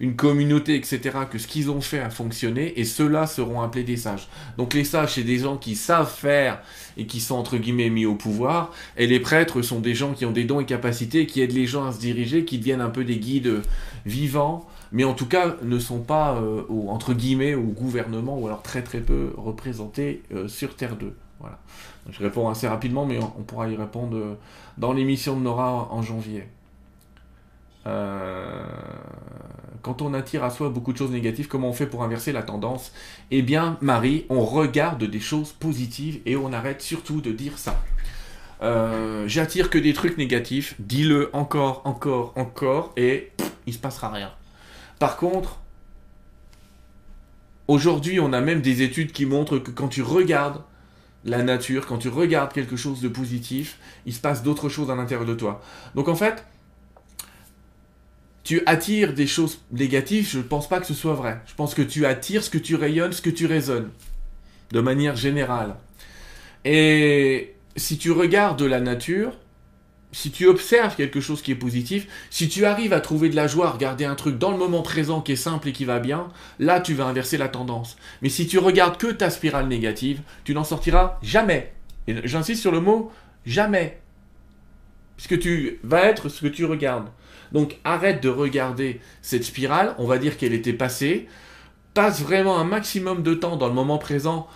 une 0.00 0.16
communauté, 0.16 0.74
etc., 0.74 1.18
que 1.30 1.38
ce 1.38 1.46
qu'ils 1.46 1.70
ont 1.70 1.80
fait 1.80 2.00
a 2.00 2.10
fonctionné, 2.10 2.80
et 2.80 2.84
ceux-là 2.84 3.28
seront 3.28 3.62
appelés 3.62 3.84
des 3.84 3.96
sages. 3.96 4.26
Donc 4.58 4.74
les 4.74 4.82
sages, 4.82 5.14
c'est 5.14 5.22
des 5.22 5.38
gens 5.38 5.56
qui 5.56 5.76
savent 5.76 6.12
faire 6.12 6.60
et 6.96 7.06
qui 7.06 7.20
sont 7.20 7.36
entre 7.36 7.58
guillemets 7.58 7.88
mis 7.88 8.06
au 8.06 8.16
pouvoir, 8.16 8.72
et 8.96 9.06
les 9.06 9.20
prêtres 9.20 9.62
sont 9.62 9.78
des 9.78 9.94
gens 9.94 10.14
qui 10.14 10.26
ont 10.26 10.32
des 10.32 10.42
dons 10.42 10.58
et 10.58 10.66
capacités, 10.66 11.26
qui 11.26 11.40
aident 11.40 11.52
les 11.52 11.66
gens 11.66 11.86
à 11.86 11.92
se 11.92 12.00
diriger, 12.00 12.44
qui 12.44 12.58
deviennent 12.58 12.80
un 12.80 12.90
peu 12.90 13.04
des 13.04 13.18
guides 13.18 13.62
vivants, 14.04 14.66
mais 14.90 15.04
en 15.04 15.14
tout 15.14 15.26
cas 15.26 15.54
ne 15.62 15.78
sont 15.78 16.00
pas, 16.00 16.40
euh, 16.40 16.62
entre 16.88 17.14
guillemets, 17.14 17.54
au 17.54 17.62
gouvernement, 17.62 18.36
ou 18.36 18.46
alors 18.48 18.62
très 18.62 18.82
très 18.82 19.00
peu 19.00 19.30
représentés 19.36 20.22
sur 20.48 20.74
Terre 20.74 20.96
2. 20.96 21.14
Voilà. 21.38 21.60
Je 22.10 22.22
réponds 22.22 22.48
assez 22.48 22.68
rapidement, 22.68 23.04
mais 23.04 23.18
on, 23.18 23.42
pourra 23.42 23.68
y 23.68 23.76
répondre 23.76 24.16
euh, 24.16 24.34
dans 24.78 24.92
l'émission 24.92 25.36
de 25.36 25.42
Nora 25.42 25.88
en, 25.90 26.02
janvier. 26.02 26.44
Euh, 27.86 28.64
quand 29.82 30.02
on 30.02 30.14
attire 30.14 30.44
à 30.44 30.50
soi 30.50 30.68
beaucoup 30.68 30.92
de 30.92 30.98
choses 30.98 31.10
négatives, 31.10 31.48
comment 31.48 31.68
on 31.68 31.72
fait 31.72 31.86
pour 31.86 32.02
inverser 32.02 32.32
la 32.32 32.42
tendance? 32.42 32.92
Eh 33.30 33.42
bien, 33.42 33.76
Marie, 33.80 34.24
on 34.28 34.44
regarde 34.44 35.04
des 35.04 35.20
choses 35.20 35.52
positives 35.52 36.20
et 36.26 36.36
on 36.36 36.52
arrête 36.52 36.80
surtout 36.80 37.20
de 37.20 37.32
dire 37.32 37.58
ça. 37.58 37.80
Euh, 38.62 39.28
j'attire 39.28 39.68
que 39.68 39.78
des 39.78 39.92
trucs 39.92 40.16
négatifs, 40.16 40.74
dis-le 40.78 41.30
encore, 41.32 41.82
encore, 41.84 42.32
encore, 42.36 42.92
et 42.96 43.32
il 43.66 43.74
se 43.74 43.78
passera 43.78 44.10
rien. 44.10 44.32
Par 44.98 45.16
contre, 45.16 45.58
aujourd'hui, 47.68 48.18
on 48.20 48.32
a 48.32 48.40
même 48.40 48.62
des 48.62 48.82
études 48.82 49.12
qui 49.12 49.26
montrent 49.26 49.58
que 49.58 49.70
quand 49.70 49.88
tu 49.88 50.02
regardes 50.02 50.62
la 51.26 51.42
nature, 51.42 51.86
quand 51.86 51.98
tu 51.98 52.08
regardes 52.08 52.52
quelque 52.52 52.76
chose 52.76 53.00
de 53.00 53.08
positif, 53.08 53.78
il 54.06 54.14
se 54.14 54.20
passe 54.20 54.42
d'autres 54.42 54.68
choses 54.68 54.90
à 54.90 54.94
l'intérieur 54.94 55.26
de 55.26 55.34
toi. 55.34 55.60
Donc 55.94 56.08
en 56.08 56.14
fait, 56.14 56.44
tu 58.44 58.62
attires 58.64 59.12
des 59.12 59.26
choses 59.26 59.58
négatives, 59.72 60.28
je 60.30 60.38
ne 60.38 60.44
pense 60.44 60.68
pas 60.68 60.78
que 60.78 60.86
ce 60.86 60.94
soit 60.94 61.14
vrai. 61.14 61.40
Je 61.46 61.54
pense 61.54 61.74
que 61.74 61.82
tu 61.82 62.06
attires 62.06 62.44
ce 62.44 62.50
que 62.50 62.58
tu 62.58 62.76
rayonnes, 62.76 63.12
ce 63.12 63.20
que 63.20 63.30
tu 63.30 63.46
résonnes, 63.46 63.90
de 64.70 64.80
manière 64.80 65.16
générale. 65.16 65.74
Et 66.64 67.56
si 67.74 67.98
tu 67.98 68.12
regardes 68.12 68.62
la 68.62 68.80
nature, 68.80 69.32
si 70.16 70.30
tu 70.30 70.46
observes 70.46 70.96
quelque 70.96 71.20
chose 71.20 71.42
qui 71.42 71.52
est 71.52 71.56
positif, 71.56 72.06
si 72.30 72.48
tu 72.48 72.64
arrives 72.64 72.94
à 72.94 73.00
trouver 73.00 73.28
de 73.28 73.36
la 73.36 73.46
joie, 73.46 73.66
à 73.66 73.72
regarder 73.72 74.06
un 74.06 74.14
truc 74.14 74.38
dans 74.38 74.50
le 74.50 74.56
moment 74.56 74.80
présent 74.80 75.20
qui 75.20 75.32
est 75.32 75.36
simple 75.36 75.68
et 75.68 75.72
qui 75.72 75.84
va 75.84 75.98
bien, 75.98 76.28
là 76.58 76.80
tu 76.80 76.94
vas 76.94 77.04
inverser 77.04 77.36
la 77.36 77.48
tendance. 77.48 77.98
Mais 78.22 78.30
si 78.30 78.46
tu 78.46 78.58
regardes 78.58 78.96
que 78.96 79.08
ta 79.08 79.28
spirale 79.28 79.68
négative, 79.68 80.22
tu 80.44 80.54
n'en 80.54 80.64
sortiras 80.64 81.18
jamais. 81.20 81.74
Et 82.08 82.16
j'insiste 82.26 82.62
sur 82.62 82.72
le 82.72 82.80
mot 82.80 83.12
jamais. 83.44 84.00
Puisque 85.18 85.38
tu 85.38 85.80
vas 85.82 86.04
être 86.06 86.30
ce 86.30 86.40
que 86.40 86.48
tu 86.48 86.64
regardes. 86.64 87.08
Donc 87.52 87.76
arrête 87.84 88.22
de 88.22 88.30
regarder 88.30 89.02
cette 89.20 89.44
spirale, 89.44 89.94
on 89.98 90.06
va 90.06 90.16
dire 90.16 90.38
qu'elle 90.38 90.54
était 90.54 90.72
passée, 90.72 91.28
passe 91.92 92.22
vraiment 92.22 92.58
un 92.58 92.64
maximum 92.64 93.22
de 93.22 93.34
temps 93.34 93.58
dans 93.58 93.68
le 93.68 93.74
moment 93.74 93.98
présent 93.98 94.48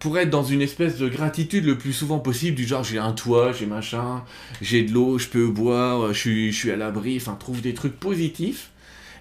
pour 0.00 0.18
être 0.18 0.30
dans 0.30 0.42
une 0.42 0.62
espèce 0.62 0.96
de 0.98 1.08
gratitude 1.08 1.66
le 1.66 1.78
plus 1.78 1.92
souvent 1.92 2.18
possible, 2.18 2.56
du 2.56 2.66
genre 2.66 2.82
j'ai 2.82 2.98
un 2.98 3.12
toit, 3.12 3.52
j'ai 3.52 3.66
machin, 3.66 4.24
j'ai 4.62 4.82
de 4.82 4.92
l'eau, 4.92 5.18
je 5.18 5.28
peux 5.28 5.46
boire, 5.46 6.12
je 6.12 6.18
suis, 6.18 6.52
je 6.52 6.56
suis 6.56 6.70
à 6.70 6.76
l'abri, 6.76 7.18
enfin 7.18 7.36
trouve 7.38 7.60
des 7.60 7.74
trucs 7.74 8.00
positifs, 8.00 8.69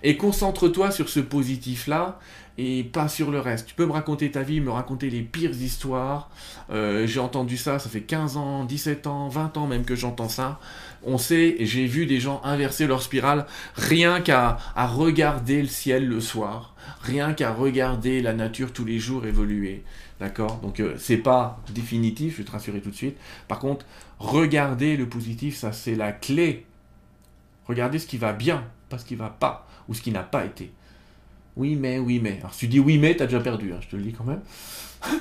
et 0.04 0.18
concentre-toi 0.18 0.92
sur 0.92 1.10
ce 1.10 1.20
positif-là, 1.20 2.20
et 2.62 2.84
pas 2.84 3.08
sur 3.08 3.32
le 3.32 3.40
reste. 3.40 3.68
Tu 3.68 3.74
peux 3.74 3.86
me 3.86 3.94
raconter 3.94 4.32
ta 4.32 4.44
vie, 4.44 4.60
me 4.60 4.70
raconter 4.70 5.10
les 5.10 5.22
pires 5.22 5.56
histoires, 5.62 6.30
euh, 6.70 7.08
j'ai 7.08 7.22
entendu 7.22 7.56
ça, 7.56 7.80
ça 7.80 7.90
fait 7.90 8.02
15 8.02 8.36
ans, 8.36 8.66
17 8.66 9.08
ans, 9.08 9.30
20 9.30 9.56
ans 9.56 9.66
même 9.66 9.86
que 9.86 9.96
j'entends 9.96 10.28
ça, 10.28 10.60
on 11.04 11.18
sait, 11.18 11.56
j'ai 11.62 11.86
vu 11.86 12.06
des 12.06 12.20
gens 12.20 12.42
inverser 12.44 12.86
leur 12.86 13.02
spirale 13.02 13.46
rien 13.76 14.20
qu'à 14.20 14.58
regarder 14.76 15.62
le 15.62 15.70
ciel 15.70 16.06
le 16.06 16.20
soir, 16.20 16.76
rien 17.02 17.34
qu'à 17.34 17.54
regarder 17.54 18.22
la 18.22 18.34
nature 18.34 18.74
tous 18.74 18.84
les 18.84 19.00
jours 19.00 19.26
évoluer. 19.26 19.84
D'accord? 20.20 20.58
Donc 20.58 20.82
euh, 20.82 20.96
c'est 20.98 21.18
pas 21.18 21.62
définitif, 21.74 22.34
je 22.34 22.38
vais 22.40 22.44
te 22.44 22.52
rassurer 22.52 22.82
tout 22.82 22.90
de 22.90 22.96
suite. 22.96 23.18
Par 23.48 23.60
contre, 23.60 23.86
regardez 24.18 24.98
le 24.98 25.08
positif, 25.08 25.56
ça 25.56 25.72
c'est 25.72 25.96
la 25.96 26.12
clé. 26.12 26.66
Regardez 27.70 28.00
ce 28.00 28.08
qui 28.08 28.18
va 28.18 28.34
bien, 28.34 28.66
pas 28.90 28.98
ce 28.98 29.06
qui 29.06 29.16
va 29.16 29.30
pas, 29.30 29.69
ou 29.90 29.94
ce 29.94 30.02
qui 30.02 30.12
n'a 30.12 30.24
pas 30.24 30.46
été. 30.46 30.72
Oui 31.58 31.76
mais, 31.76 32.00
oui 32.00 32.20
mais. 32.24 32.38
Alors 32.40 32.54
si 32.54 32.62
tu 32.62 32.68
dis 32.68 32.80
oui 32.80 32.98
mais, 32.98 33.16
t'as 33.16 33.26
déjà 33.26 33.42
perdu, 33.42 33.74
hein, 33.74 33.80
je 33.82 33.88
te 33.90 33.96
le 33.98 34.04
dis 34.04 34.14
quand 34.14 34.24
même. 34.24 34.42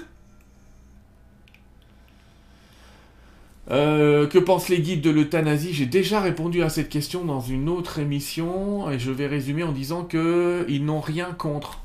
Euh, 3.70 4.26
que 4.26 4.38
pensent 4.38 4.70
les 4.70 4.80
guides 4.80 5.02
de 5.02 5.10
l'euthanasie? 5.10 5.74
J'ai 5.74 5.84
déjà 5.84 6.22
répondu 6.22 6.62
à 6.62 6.70
cette 6.70 6.88
question 6.88 7.26
dans 7.26 7.40
une 7.40 7.68
autre 7.68 7.98
émission 7.98 8.90
et 8.90 8.98
je 8.98 9.10
vais 9.10 9.26
résumer 9.26 9.62
en 9.62 9.72
disant 9.72 10.04
qu'ils 10.04 10.84
n'ont 10.86 11.00
rien 11.00 11.34
contre. 11.34 11.80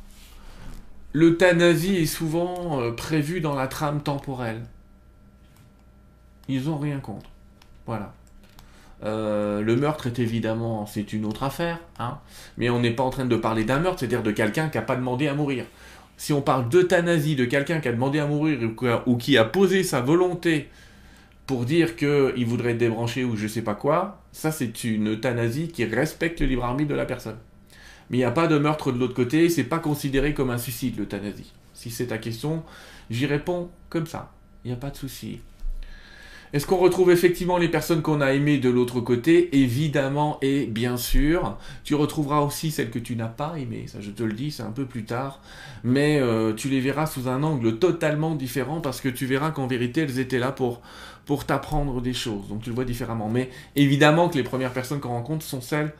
L'euthanasie 1.11 1.97
est 1.97 2.05
souvent 2.05 2.79
euh, 2.79 2.91
prévue 2.91 3.41
dans 3.41 3.53
la 3.53 3.67
trame 3.67 4.01
temporelle. 4.01 4.63
Ils 6.47 6.63
n'ont 6.63 6.77
rien 6.77 6.99
contre. 6.99 7.29
Voilà. 7.85 8.13
Euh, 9.03 9.61
le 9.61 9.75
meurtre 9.75 10.07
est 10.07 10.19
évidemment, 10.19 10.85
c'est 10.85 11.11
une 11.13 11.25
autre 11.25 11.43
affaire, 11.43 11.79
hein, 11.99 12.19
mais 12.57 12.69
on 12.69 12.79
n'est 12.79 12.91
pas 12.91 13.03
en 13.03 13.09
train 13.09 13.25
de 13.25 13.35
parler 13.35 13.65
d'un 13.65 13.79
meurtre, 13.79 13.99
c'est-à-dire 13.99 14.23
de 14.23 14.31
quelqu'un 14.31 14.69
qui 14.69 14.77
n'a 14.77 14.83
pas 14.83 14.95
demandé 14.95 15.27
à 15.27 15.33
mourir. 15.33 15.65
Si 16.15 16.31
on 16.31 16.41
parle 16.41 16.69
d'euthanasie, 16.69 17.35
de 17.35 17.45
quelqu'un 17.45 17.79
qui 17.79 17.89
a 17.89 17.91
demandé 17.91 18.19
à 18.19 18.27
mourir 18.27 18.59
ou 19.05 19.17
qui 19.17 19.37
a 19.37 19.43
posé 19.43 19.83
sa 19.83 19.99
volonté 19.99 20.69
pour 21.47 21.65
dire 21.65 21.97
qu'il 21.97 22.45
voudrait 22.45 22.71
être 22.71 22.77
débranché 22.77 23.25
ou 23.25 23.35
je 23.35 23.47
sais 23.47 23.61
pas 23.61 23.75
quoi, 23.75 24.21
ça 24.31 24.51
c'est 24.51 24.85
une 24.85 25.09
euthanasie 25.09 25.67
qui 25.67 25.83
respecte 25.83 26.39
le 26.39 26.47
libre 26.47 26.63
arbitre 26.63 26.91
de 26.91 26.95
la 26.95 27.05
personne. 27.05 27.37
Mais 28.09 28.17
il 28.17 28.19
n'y 28.21 28.25
a 28.25 28.31
pas 28.31 28.47
de 28.47 28.57
meurtre 28.57 28.91
de 28.91 28.99
l'autre 28.99 29.15
côté, 29.15 29.49
c'est 29.49 29.63
pas 29.65 29.79
considéré 29.79 30.33
comme 30.33 30.49
un 30.49 30.57
suicide 30.57 30.97
l'euthanasie. 30.97 31.51
Si 31.73 31.89
c'est 31.89 32.07
ta 32.07 32.17
question, 32.19 32.63
j'y 33.09 33.25
réponds 33.25 33.69
comme 33.89 34.07
ça. 34.07 34.31
Il 34.63 34.69
n'y 34.69 34.73
a 34.73 34.77
pas 34.77 34.91
de 34.91 34.95
souci. 34.95 35.41
Est-ce 36.53 36.67
qu'on 36.67 36.77
retrouve 36.77 37.09
effectivement 37.09 37.57
les 37.57 37.67
personnes 37.67 38.03
qu'on 38.03 38.21
a 38.21 38.33
aimées 38.33 38.59
de 38.59 38.69
l'autre 38.69 39.01
côté? 39.01 39.57
Évidemment 39.57 40.37
et 40.43 40.67
bien 40.67 40.97
sûr. 40.97 41.57
Tu 41.83 41.95
retrouveras 41.95 42.41
aussi 42.41 42.69
celles 42.69 42.91
que 42.91 42.99
tu 42.99 43.15
n'as 43.15 43.27
pas 43.27 43.55
aimées, 43.57 43.85
ça 43.87 43.99
je 44.01 44.11
te 44.11 44.21
le 44.21 44.33
dis, 44.33 44.51
c'est 44.51 44.61
un 44.61 44.71
peu 44.71 44.85
plus 44.85 45.03
tard. 45.03 45.41
Mais 45.83 46.19
euh, 46.19 46.53
tu 46.53 46.69
les 46.69 46.79
verras 46.79 47.07
sous 47.07 47.27
un 47.27 47.41
angle 47.41 47.79
totalement 47.79 48.35
différent 48.35 48.81
parce 48.81 49.01
que 49.01 49.09
tu 49.09 49.25
verras 49.25 49.49
qu'en 49.49 49.65
vérité 49.65 50.01
elles 50.01 50.19
étaient 50.19 50.37
là 50.37 50.51
pour, 50.51 50.81
pour 51.25 51.45
t'apprendre 51.45 52.01
des 52.01 52.13
choses. 52.13 52.47
Donc 52.49 52.61
tu 52.61 52.69
le 52.69 52.75
vois 52.75 52.85
différemment. 52.85 53.29
Mais 53.29 53.49
évidemment 53.75 54.29
que 54.29 54.37
les 54.37 54.43
premières 54.43 54.73
personnes 54.73 54.99
qu'on 54.99 55.09
rencontre 55.09 55.43
sont 55.43 55.61
celles 55.61 55.91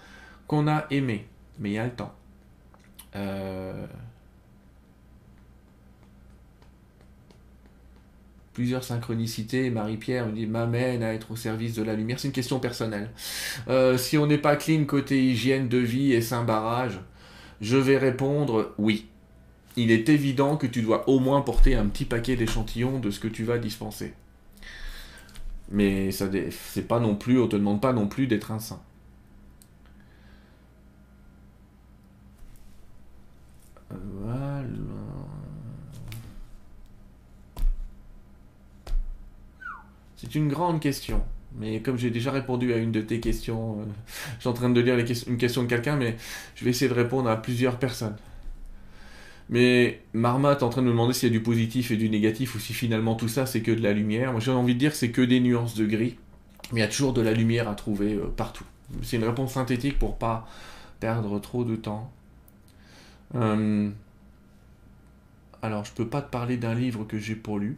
qu'on 0.47 0.67
a 0.67 0.85
aimées. 0.91 1.25
Mais 1.59 1.71
il 1.71 1.73
y 1.73 1.79
a 1.79 1.85
le 1.85 1.91
temps. 1.91 2.13
Euh... 3.15 3.87
plusieurs 8.53 8.83
synchronicités. 8.83 9.69
Marie-Pierre 9.69 10.27
m'amène 10.47 11.03
à 11.03 11.13
être 11.13 11.31
au 11.31 11.35
service 11.35 11.73
de 11.73 11.83
la 11.83 11.95
lumière. 11.95 12.19
C'est 12.19 12.27
une 12.27 12.33
question 12.33 12.59
personnelle. 12.59 13.09
Euh, 13.67 13.97
si 13.97 14.17
on 14.17 14.27
n'est 14.27 14.37
pas 14.37 14.55
clean 14.55 14.85
côté 14.85 15.23
hygiène 15.23 15.67
de 15.67 15.77
vie 15.77 16.13
et 16.13 16.21
saint 16.21 16.43
barrage, 16.43 16.99
je 17.61 17.77
vais 17.77 17.97
répondre 17.97 18.73
oui. 18.77 19.07
Il 19.75 19.91
est 19.91 20.09
évident 20.09 20.55
que 20.57 20.67
tu 20.67 20.81
dois 20.83 21.09
au 21.09 21.19
moins 21.19 21.41
porter 21.41 21.75
un 21.75 21.87
petit 21.87 22.05
paquet 22.05 22.35
d'échantillons 22.35 22.99
de 22.99 23.09
ce 23.09 23.19
que 23.19 23.27
tu 23.27 23.43
vas 23.43 23.57
dispenser. 23.57 24.13
Mais 25.71 26.11
ça 26.11 26.29
c'est 26.51 26.87
pas 26.87 26.99
non 26.99 27.15
plus, 27.15 27.39
on 27.39 27.47
te 27.47 27.55
demande 27.55 27.81
pas 27.81 27.93
non 27.93 28.07
plus 28.07 28.27
d'être 28.27 28.51
un 28.51 28.59
saint. 28.59 28.81
Voilà. 33.89 35.02
C'est 40.23 40.35
une 40.35 40.47
grande 40.47 40.79
question. 40.79 41.21
Mais 41.59 41.81
comme 41.81 41.97
j'ai 41.97 42.09
déjà 42.09 42.31
répondu 42.31 42.71
à 42.73 42.77
une 42.77 42.93
de 42.93 43.01
tes 43.01 43.19
questions, 43.19 43.81
euh, 43.81 43.83
je 44.35 44.39
suis 44.39 44.49
en 44.49 44.53
train 44.53 44.69
de 44.69 44.79
lire 44.79 44.97
une 45.27 45.37
question 45.37 45.63
de 45.63 45.67
quelqu'un, 45.67 45.97
mais 45.97 46.15
je 46.55 46.63
vais 46.63 46.71
essayer 46.71 46.87
de 46.87 46.95
répondre 46.95 47.29
à 47.29 47.41
plusieurs 47.41 47.77
personnes. 47.77 48.15
Mais 49.49 50.01
Marma 50.13 50.53
est 50.53 50.63
en 50.63 50.69
train 50.69 50.81
de 50.81 50.87
me 50.87 50.91
demander 50.91 51.13
s'il 51.13 51.27
y 51.27 51.31
a 51.31 51.37
du 51.37 51.43
positif 51.43 51.91
et 51.91 51.97
du 51.97 52.09
négatif, 52.09 52.55
ou 52.55 52.59
si 52.59 52.73
finalement 52.73 53.15
tout 53.15 53.27
ça 53.27 53.45
c'est 53.45 53.61
que 53.61 53.71
de 53.71 53.81
la 53.81 53.91
lumière. 53.91 54.31
Moi 54.31 54.39
j'ai 54.39 54.51
envie 54.51 54.75
de 54.75 54.79
dire 54.79 54.95
c'est 54.95 55.11
que 55.11 55.21
des 55.21 55.41
nuances 55.41 55.75
de 55.75 55.85
gris, 55.85 56.15
mais 56.71 56.79
il 56.79 56.83
y 56.83 56.85
a 56.85 56.87
toujours 56.87 57.11
de 57.11 57.21
la 57.21 57.33
lumière 57.33 57.67
à 57.67 57.75
trouver 57.75 58.13
euh, 58.13 58.33
partout. 58.35 58.65
C'est 59.01 59.17
une 59.17 59.25
réponse 59.25 59.53
synthétique 59.53 59.99
pour 59.99 60.17
pas 60.17 60.47
perdre 61.01 61.37
trop 61.39 61.65
de 61.65 61.75
temps. 61.75 62.09
Euh, 63.35 63.89
alors 65.61 65.83
je 65.83 65.91
peux 65.91 66.07
pas 66.07 66.21
te 66.21 66.31
parler 66.31 66.55
d'un 66.55 66.73
livre 66.73 67.03
que 67.03 67.19
j'ai 67.19 67.35
pas 67.35 67.57
lu 67.57 67.77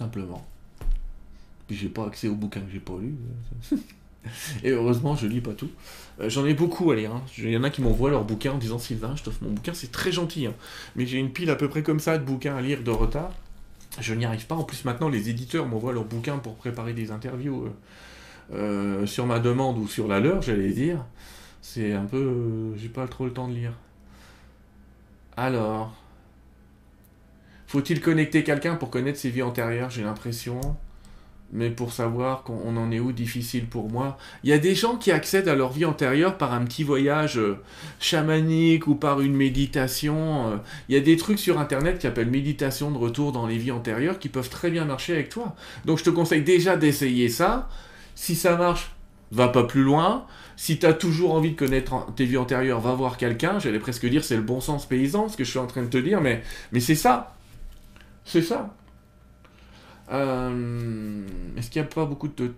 simplement. 0.00 0.46
Puis 1.66 1.76
j'ai 1.76 1.88
pas 1.88 2.06
accès 2.06 2.26
aux 2.28 2.34
bouquins 2.34 2.60
que 2.60 2.72
j'ai 2.72 2.80
pas 2.80 2.94
lus. 2.98 3.14
Et 4.64 4.70
heureusement, 4.70 5.14
je 5.14 5.26
lis 5.26 5.40
pas 5.42 5.52
tout. 5.52 5.70
Euh, 6.20 6.28
j'en 6.28 6.46
ai 6.46 6.54
beaucoup 6.54 6.90
à 6.90 6.96
lire. 6.96 7.12
Hein. 7.14 7.22
Il 7.38 7.50
y 7.50 7.56
en 7.56 7.64
a 7.64 7.70
qui 7.70 7.82
m'envoient 7.82 8.10
leurs 8.10 8.24
bouquins 8.24 8.52
en 8.52 8.58
disant 8.58 8.78
Sylvain, 8.78 9.14
je 9.16 9.22
t'offre 9.22 9.42
mon 9.42 9.50
bouquin, 9.50 9.74
c'est 9.74 9.92
très 9.92 10.10
gentil. 10.10 10.46
Hein. 10.46 10.54
Mais 10.96 11.06
j'ai 11.06 11.18
une 11.18 11.32
pile 11.32 11.50
à 11.50 11.56
peu 11.56 11.68
près 11.68 11.82
comme 11.82 12.00
ça 12.00 12.16
de 12.16 12.24
bouquins 12.24 12.56
à 12.56 12.62
lire 12.62 12.82
de 12.82 12.90
retard. 12.90 13.32
Je 14.00 14.14
n'y 14.14 14.24
arrive 14.24 14.46
pas. 14.46 14.54
En 14.54 14.64
plus, 14.64 14.84
maintenant, 14.84 15.08
les 15.08 15.28
éditeurs 15.28 15.66
m'envoient 15.66 15.92
leurs 15.92 16.04
bouquins 16.04 16.38
pour 16.38 16.54
préparer 16.54 16.94
des 16.94 17.10
interviews 17.10 17.66
euh, 17.66 17.70
euh, 18.54 19.06
sur 19.06 19.26
ma 19.26 19.38
demande 19.38 19.78
ou 19.78 19.86
sur 19.86 20.08
la 20.08 20.18
leur, 20.20 20.40
j'allais 20.42 20.72
dire. 20.72 21.04
C'est 21.60 21.92
un 21.92 22.06
peu. 22.06 22.74
j'ai 22.76 22.88
pas 22.88 23.06
trop 23.06 23.26
le 23.26 23.32
temps 23.32 23.48
de 23.48 23.54
lire. 23.54 23.72
Alors. 25.36 25.94
Faut-il 27.70 28.00
connecter 28.00 28.42
quelqu'un 28.42 28.74
pour 28.74 28.90
connaître 28.90 29.20
ses 29.20 29.30
vies 29.30 29.44
antérieures 29.44 29.90
J'ai 29.90 30.02
l'impression? 30.02 30.60
Mais 31.52 31.70
pour 31.70 31.92
savoir 31.92 32.42
qu'on 32.42 32.76
en 32.76 32.90
est 32.90 32.98
où, 32.98 33.12
difficile 33.12 33.66
pour 33.66 33.88
moi. 33.88 34.18
Il 34.42 34.50
y 34.50 34.52
a 34.52 34.58
des 34.58 34.74
gens 34.74 34.96
qui 34.96 35.12
accèdent 35.12 35.46
à 35.46 35.54
leur 35.54 35.70
vie 35.70 35.84
antérieure 35.84 36.36
par 36.36 36.52
un 36.52 36.64
petit 36.64 36.82
voyage 36.82 37.38
euh, 37.38 37.60
chamanique 38.00 38.88
ou 38.88 38.96
par 38.96 39.20
une 39.20 39.36
méditation. 39.36 40.48
Euh. 40.48 40.56
Il 40.88 40.96
y 40.96 40.98
a 40.98 41.00
des 41.00 41.16
trucs 41.16 41.38
sur 41.38 41.60
internet 41.60 42.00
qui 42.00 42.08
appellent 42.08 42.28
méditation 42.28 42.90
de 42.90 42.98
retour 42.98 43.30
dans 43.30 43.46
les 43.46 43.56
vies 43.56 43.70
antérieures 43.70 44.18
qui 44.18 44.28
peuvent 44.28 44.50
très 44.50 44.72
bien 44.72 44.84
marcher 44.84 45.12
avec 45.12 45.28
toi. 45.28 45.54
Donc 45.84 45.98
je 45.98 46.02
te 46.02 46.10
conseille 46.10 46.42
déjà 46.42 46.76
d'essayer 46.76 47.28
ça. 47.28 47.68
Si 48.16 48.34
ça 48.34 48.56
marche, 48.56 48.90
va 49.30 49.46
pas 49.46 49.62
plus 49.62 49.84
loin. 49.84 50.26
Si 50.56 50.80
tu 50.80 50.86
as 50.86 50.92
toujours 50.92 51.34
envie 51.34 51.52
de 51.52 51.56
connaître 51.56 52.12
tes 52.16 52.24
vies 52.24 52.36
antérieures, 52.36 52.80
va 52.80 52.94
voir 52.94 53.16
quelqu'un. 53.16 53.60
J'allais 53.60 53.78
presque 53.78 54.06
dire 54.06 54.24
c'est 54.24 54.34
le 54.34 54.42
bon 54.42 54.60
sens 54.60 54.86
paysan, 54.86 55.28
ce 55.28 55.36
que 55.36 55.44
je 55.44 55.50
suis 55.50 55.60
en 55.60 55.68
train 55.68 55.82
de 55.82 55.88
te 55.88 55.98
dire, 55.98 56.20
mais, 56.20 56.42
mais 56.72 56.80
c'est 56.80 56.96
ça. 56.96 57.36
C'est 58.24 58.42
ça. 58.42 58.74
Euh, 60.12 61.22
est-ce 61.56 61.70
qu'il 61.70 61.80
n'y 61.80 61.86
a 61.86 61.90
pas 61.90 62.04
beaucoup 62.04 62.28
de 62.28 62.52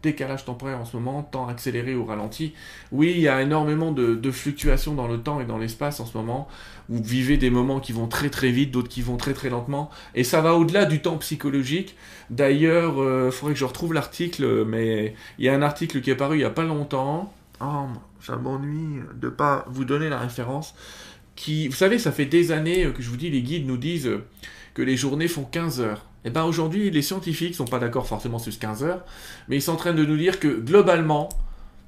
décalage 0.00 0.44
temporaire 0.44 0.78
en 0.78 0.84
ce 0.84 0.96
moment, 0.96 1.22
temps 1.22 1.48
accéléré 1.48 1.94
ou 1.94 2.04
ralenti? 2.04 2.54
Oui, 2.92 3.12
il 3.16 3.20
y 3.20 3.28
a 3.28 3.42
énormément 3.42 3.90
de, 3.92 4.30
fluctuations 4.30 4.94
dans 4.94 5.08
le 5.08 5.18
temps 5.18 5.40
et 5.40 5.44
dans 5.44 5.58
l'espace 5.58 6.00
en 6.00 6.06
ce 6.06 6.16
moment. 6.16 6.48
Vous 6.88 7.02
vivez 7.02 7.36
des 7.36 7.50
moments 7.50 7.80
qui 7.80 7.92
vont 7.92 8.06
très 8.06 8.30
très 8.30 8.50
vite, 8.50 8.70
d'autres 8.70 8.88
qui 8.88 9.02
vont 9.02 9.16
très 9.16 9.34
très 9.34 9.50
lentement. 9.50 9.90
Et 10.14 10.24
ça 10.24 10.40
va 10.40 10.54
au-delà 10.54 10.84
du 10.84 11.00
temps 11.02 11.18
psychologique. 11.18 11.96
D'ailleurs, 12.30 12.94
il 12.94 13.00
euh, 13.00 13.30
faudrait 13.30 13.54
que 13.54 13.60
je 13.60 13.64
retrouve 13.64 13.92
l'article, 13.92 14.64
mais 14.64 15.14
il 15.38 15.44
y 15.44 15.48
a 15.48 15.54
un 15.54 15.62
article 15.62 16.00
qui 16.00 16.10
est 16.10 16.16
paru 16.16 16.36
il 16.36 16.40
n'y 16.40 16.44
a 16.44 16.50
pas 16.50 16.64
longtemps. 16.64 17.32
Oh, 17.60 17.86
ça 18.20 18.36
m'ennuie 18.36 19.00
de 19.20 19.28
pas 19.28 19.64
vous 19.68 19.84
donner 19.84 20.08
la 20.08 20.18
référence. 20.18 20.74
Qui, 21.34 21.68
vous 21.68 21.76
savez, 21.76 21.98
ça 21.98 22.12
fait 22.12 22.24
des 22.24 22.50
années 22.50 22.92
que 22.92 23.02
je 23.02 23.10
vous 23.10 23.16
dis, 23.16 23.30
les 23.30 23.42
guides 23.42 23.66
nous 23.66 23.76
disent 23.76 24.10
que 24.78 24.82
les 24.84 24.96
journées 24.96 25.26
font 25.26 25.42
15 25.42 25.80
heures. 25.80 26.06
Et 26.24 26.28
eh 26.28 26.30
ben 26.30 26.44
aujourd'hui, 26.44 26.88
les 26.92 27.02
scientifiques 27.02 27.56
sont 27.56 27.64
pas 27.64 27.80
d'accord 27.80 28.06
forcément 28.06 28.38
sur 28.38 28.52
ce 28.52 28.58
15 28.60 28.84
heures, 28.84 29.04
mais 29.48 29.56
ils 29.56 29.62
sont 29.62 29.72
en 29.72 29.76
train 29.76 29.92
de 29.92 30.04
nous 30.04 30.16
dire 30.16 30.38
que 30.38 30.46
globalement, 30.46 31.28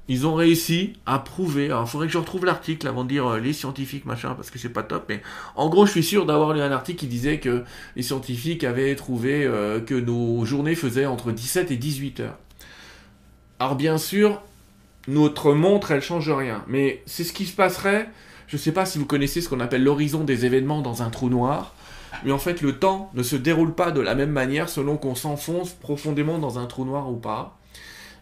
ils 0.09 0.27
ont 0.27 0.33
réussi 0.33 0.97
à 1.05 1.17
prouver. 1.19 1.67
Alors, 1.67 1.83
il 1.85 1.89
faudrait 1.89 2.07
que 2.07 2.13
je 2.13 2.17
retrouve 2.17 2.43
l'article 2.43 2.85
avant 2.89 3.05
de 3.05 3.09
dire 3.09 3.25
euh, 3.25 3.39
les 3.39 3.53
scientifiques, 3.53 4.05
machin, 4.05 4.33
parce 4.33 4.49
que 4.49 4.59
c'est 4.59 4.67
pas 4.67 4.83
top. 4.83 5.05
Mais 5.07 5.21
en 5.55 5.69
gros, 5.69 5.85
je 5.85 5.91
suis 5.91 6.03
sûr 6.03 6.25
d'avoir 6.25 6.51
lu 6.51 6.59
un 6.59 6.71
article 6.71 6.99
qui 6.99 7.07
disait 7.07 7.39
que 7.39 7.63
les 7.95 8.03
scientifiques 8.03 8.65
avaient 8.65 8.93
trouvé 8.97 9.45
euh, 9.45 9.79
que 9.79 9.95
nos 9.95 10.43
journées 10.43 10.75
faisaient 10.75 11.05
entre 11.05 11.31
17 11.31 11.71
et 11.71 11.77
18 11.77 12.19
heures. 12.19 12.37
Alors, 13.59 13.77
bien 13.77 13.97
sûr, 13.97 14.41
notre 15.07 15.53
montre, 15.53 15.91
elle 15.91 16.01
change 16.01 16.29
rien. 16.29 16.65
Mais 16.67 17.03
c'est 17.05 17.23
ce 17.23 17.31
qui 17.31 17.45
se 17.45 17.55
passerait. 17.55 18.09
Je 18.47 18.57
sais 18.57 18.73
pas 18.73 18.85
si 18.85 18.97
vous 18.97 19.05
connaissez 19.05 19.39
ce 19.39 19.47
qu'on 19.47 19.61
appelle 19.61 19.85
l'horizon 19.85 20.25
des 20.25 20.45
événements 20.45 20.81
dans 20.81 21.03
un 21.03 21.09
trou 21.09 21.29
noir. 21.29 21.73
Mais 22.23 22.31
en 22.31 22.37
fait, 22.37 22.61
le 22.61 22.77
temps 22.77 23.09
ne 23.13 23.23
se 23.23 23.35
déroule 23.35 23.73
pas 23.73 23.91
de 23.91 24.01
la 24.01 24.15
même 24.15 24.31
manière 24.31 24.69
selon 24.69 24.97
qu'on 24.97 25.15
s'enfonce 25.15 25.71
profondément 25.71 26.39
dans 26.39 26.59
un 26.59 26.65
trou 26.65 26.85
noir 26.85 27.09
ou 27.09 27.15
pas. 27.15 27.57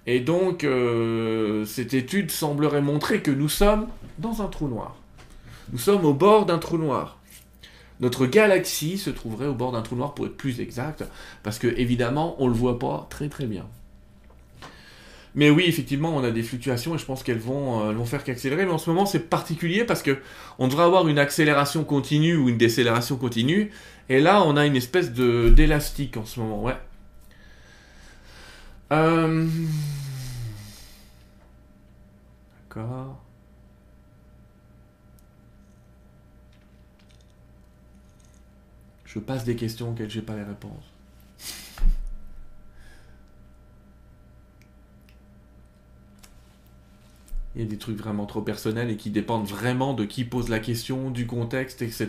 Et 0.08 0.20
donc, 0.20 0.64
euh, 0.64 1.66
cette 1.66 1.94
étude 1.94 2.32
semblerait 2.32 2.82
montrer 2.82 3.22
que 3.22 3.32
nous 3.32 3.50
sommes 3.50 3.88
dans 4.18 4.42
un 4.42 4.48
trou 4.48 4.68
noir. 4.68 4.96
Nous 5.72 5.80
sommes 5.80 6.06
au 6.06 6.14
bord 6.14 6.46
d'un 6.46 6.58
trou 6.58 6.78
noir. 6.78 7.18
Notre 8.00 8.26
galaxie 8.26 8.98
se 8.98 9.10
trouverait 9.10 9.48
au 9.48 9.54
bord 9.54 9.74
d'un 9.74 9.82
trou 9.82 9.96
noir 9.96 10.14
pour 10.14 10.26
être 10.26 10.38
plus 10.38 10.62
exact, 10.62 11.04
parce 11.44 11.60
que 11.60 11.68
évidemment, 11.68 12.36
on 12.40 12.46
ne 12.46 12.52
le 12.52 12.56
voit 12.56 12.80
pas 12.80 13.08
très 13.10 13.28
très 13.28 13.46
bien. 13.46 13.66
Mais 15.40 15.50
oui, 15.50 15.64
effectivement, 15.68 16.14
on 16.14 16.22
a 16.26 16.32
des 16.32 16.44
fluctuations 16.44 16.96
et 16.96 16.98
je 16.98 17.06
pense 17.06 17.24
qu'elles 17.24 17.40
vont, 17.40 17.88
euh, 17.88 17.94
vont 17.94 18.04
faire 18.04 18.26
qu'accélérer. 18.26 18.66
Mais 18.66 18.74
en 18.74 18.78
ce 18.78 18.90
moment, 18.90 19.06
c'est 19.06 19.30
particulier 19.30 19.86
parce 19.86 20.04
que 20.04 20.18
on 20.58 20.68
devrait 20.68 20.84
avoir 20.84 21.08
une 21.08 21.18
accélération 21.18 21.86
continue 21.86 22.36
ou 22.36 22.50
une 22.50 22.58
décélération 22.58 23.16
continue. 23.16 23.72
Et 24.10 24.20
là, 24.20 24.44
on 24.44 24.58
a 24.58 24.66
une 24.66 24.76
espèce 24.76 25.14
de 25.14 25.48
d'élastique 25.48 26.18
en 26.18 26.26
ce 26.26 26.42
moment, 26.42 26.62
ouais. 26.62 26.76
Euh... 28.92 29.48
D'accord. 32.68 33.24
Je 39.06 39.20
passe 39.20 39.46
des 39.46 39.56
questions 39.56 39.92
auxquelles 39.92 40.10
j'ai 40.10 40.22
pas 40.22 40.36
les 40.36 40.44
réponses. 40.44 40.99
Il 47.56 47.62
y 47.62 47.66
a 47.66 47.68
des 47.68 47.78
trucs 47.78 47.97
vraiment 47.97 48.26
trop 48.26 48.41
personnels 48.41 48.91
et 48.91 48.95
qui 48.95 49.10
dépendent 49.10 49.47
vraiment 49.47 49.93
de 49.93 50.06
qui 50.06 50.24
pose 50.24 50.50
la 50.50 50.60
question, 50.60 51.10
du 51.10 51.26
contexte, 51.26 51.82
etc. 51.82 52.08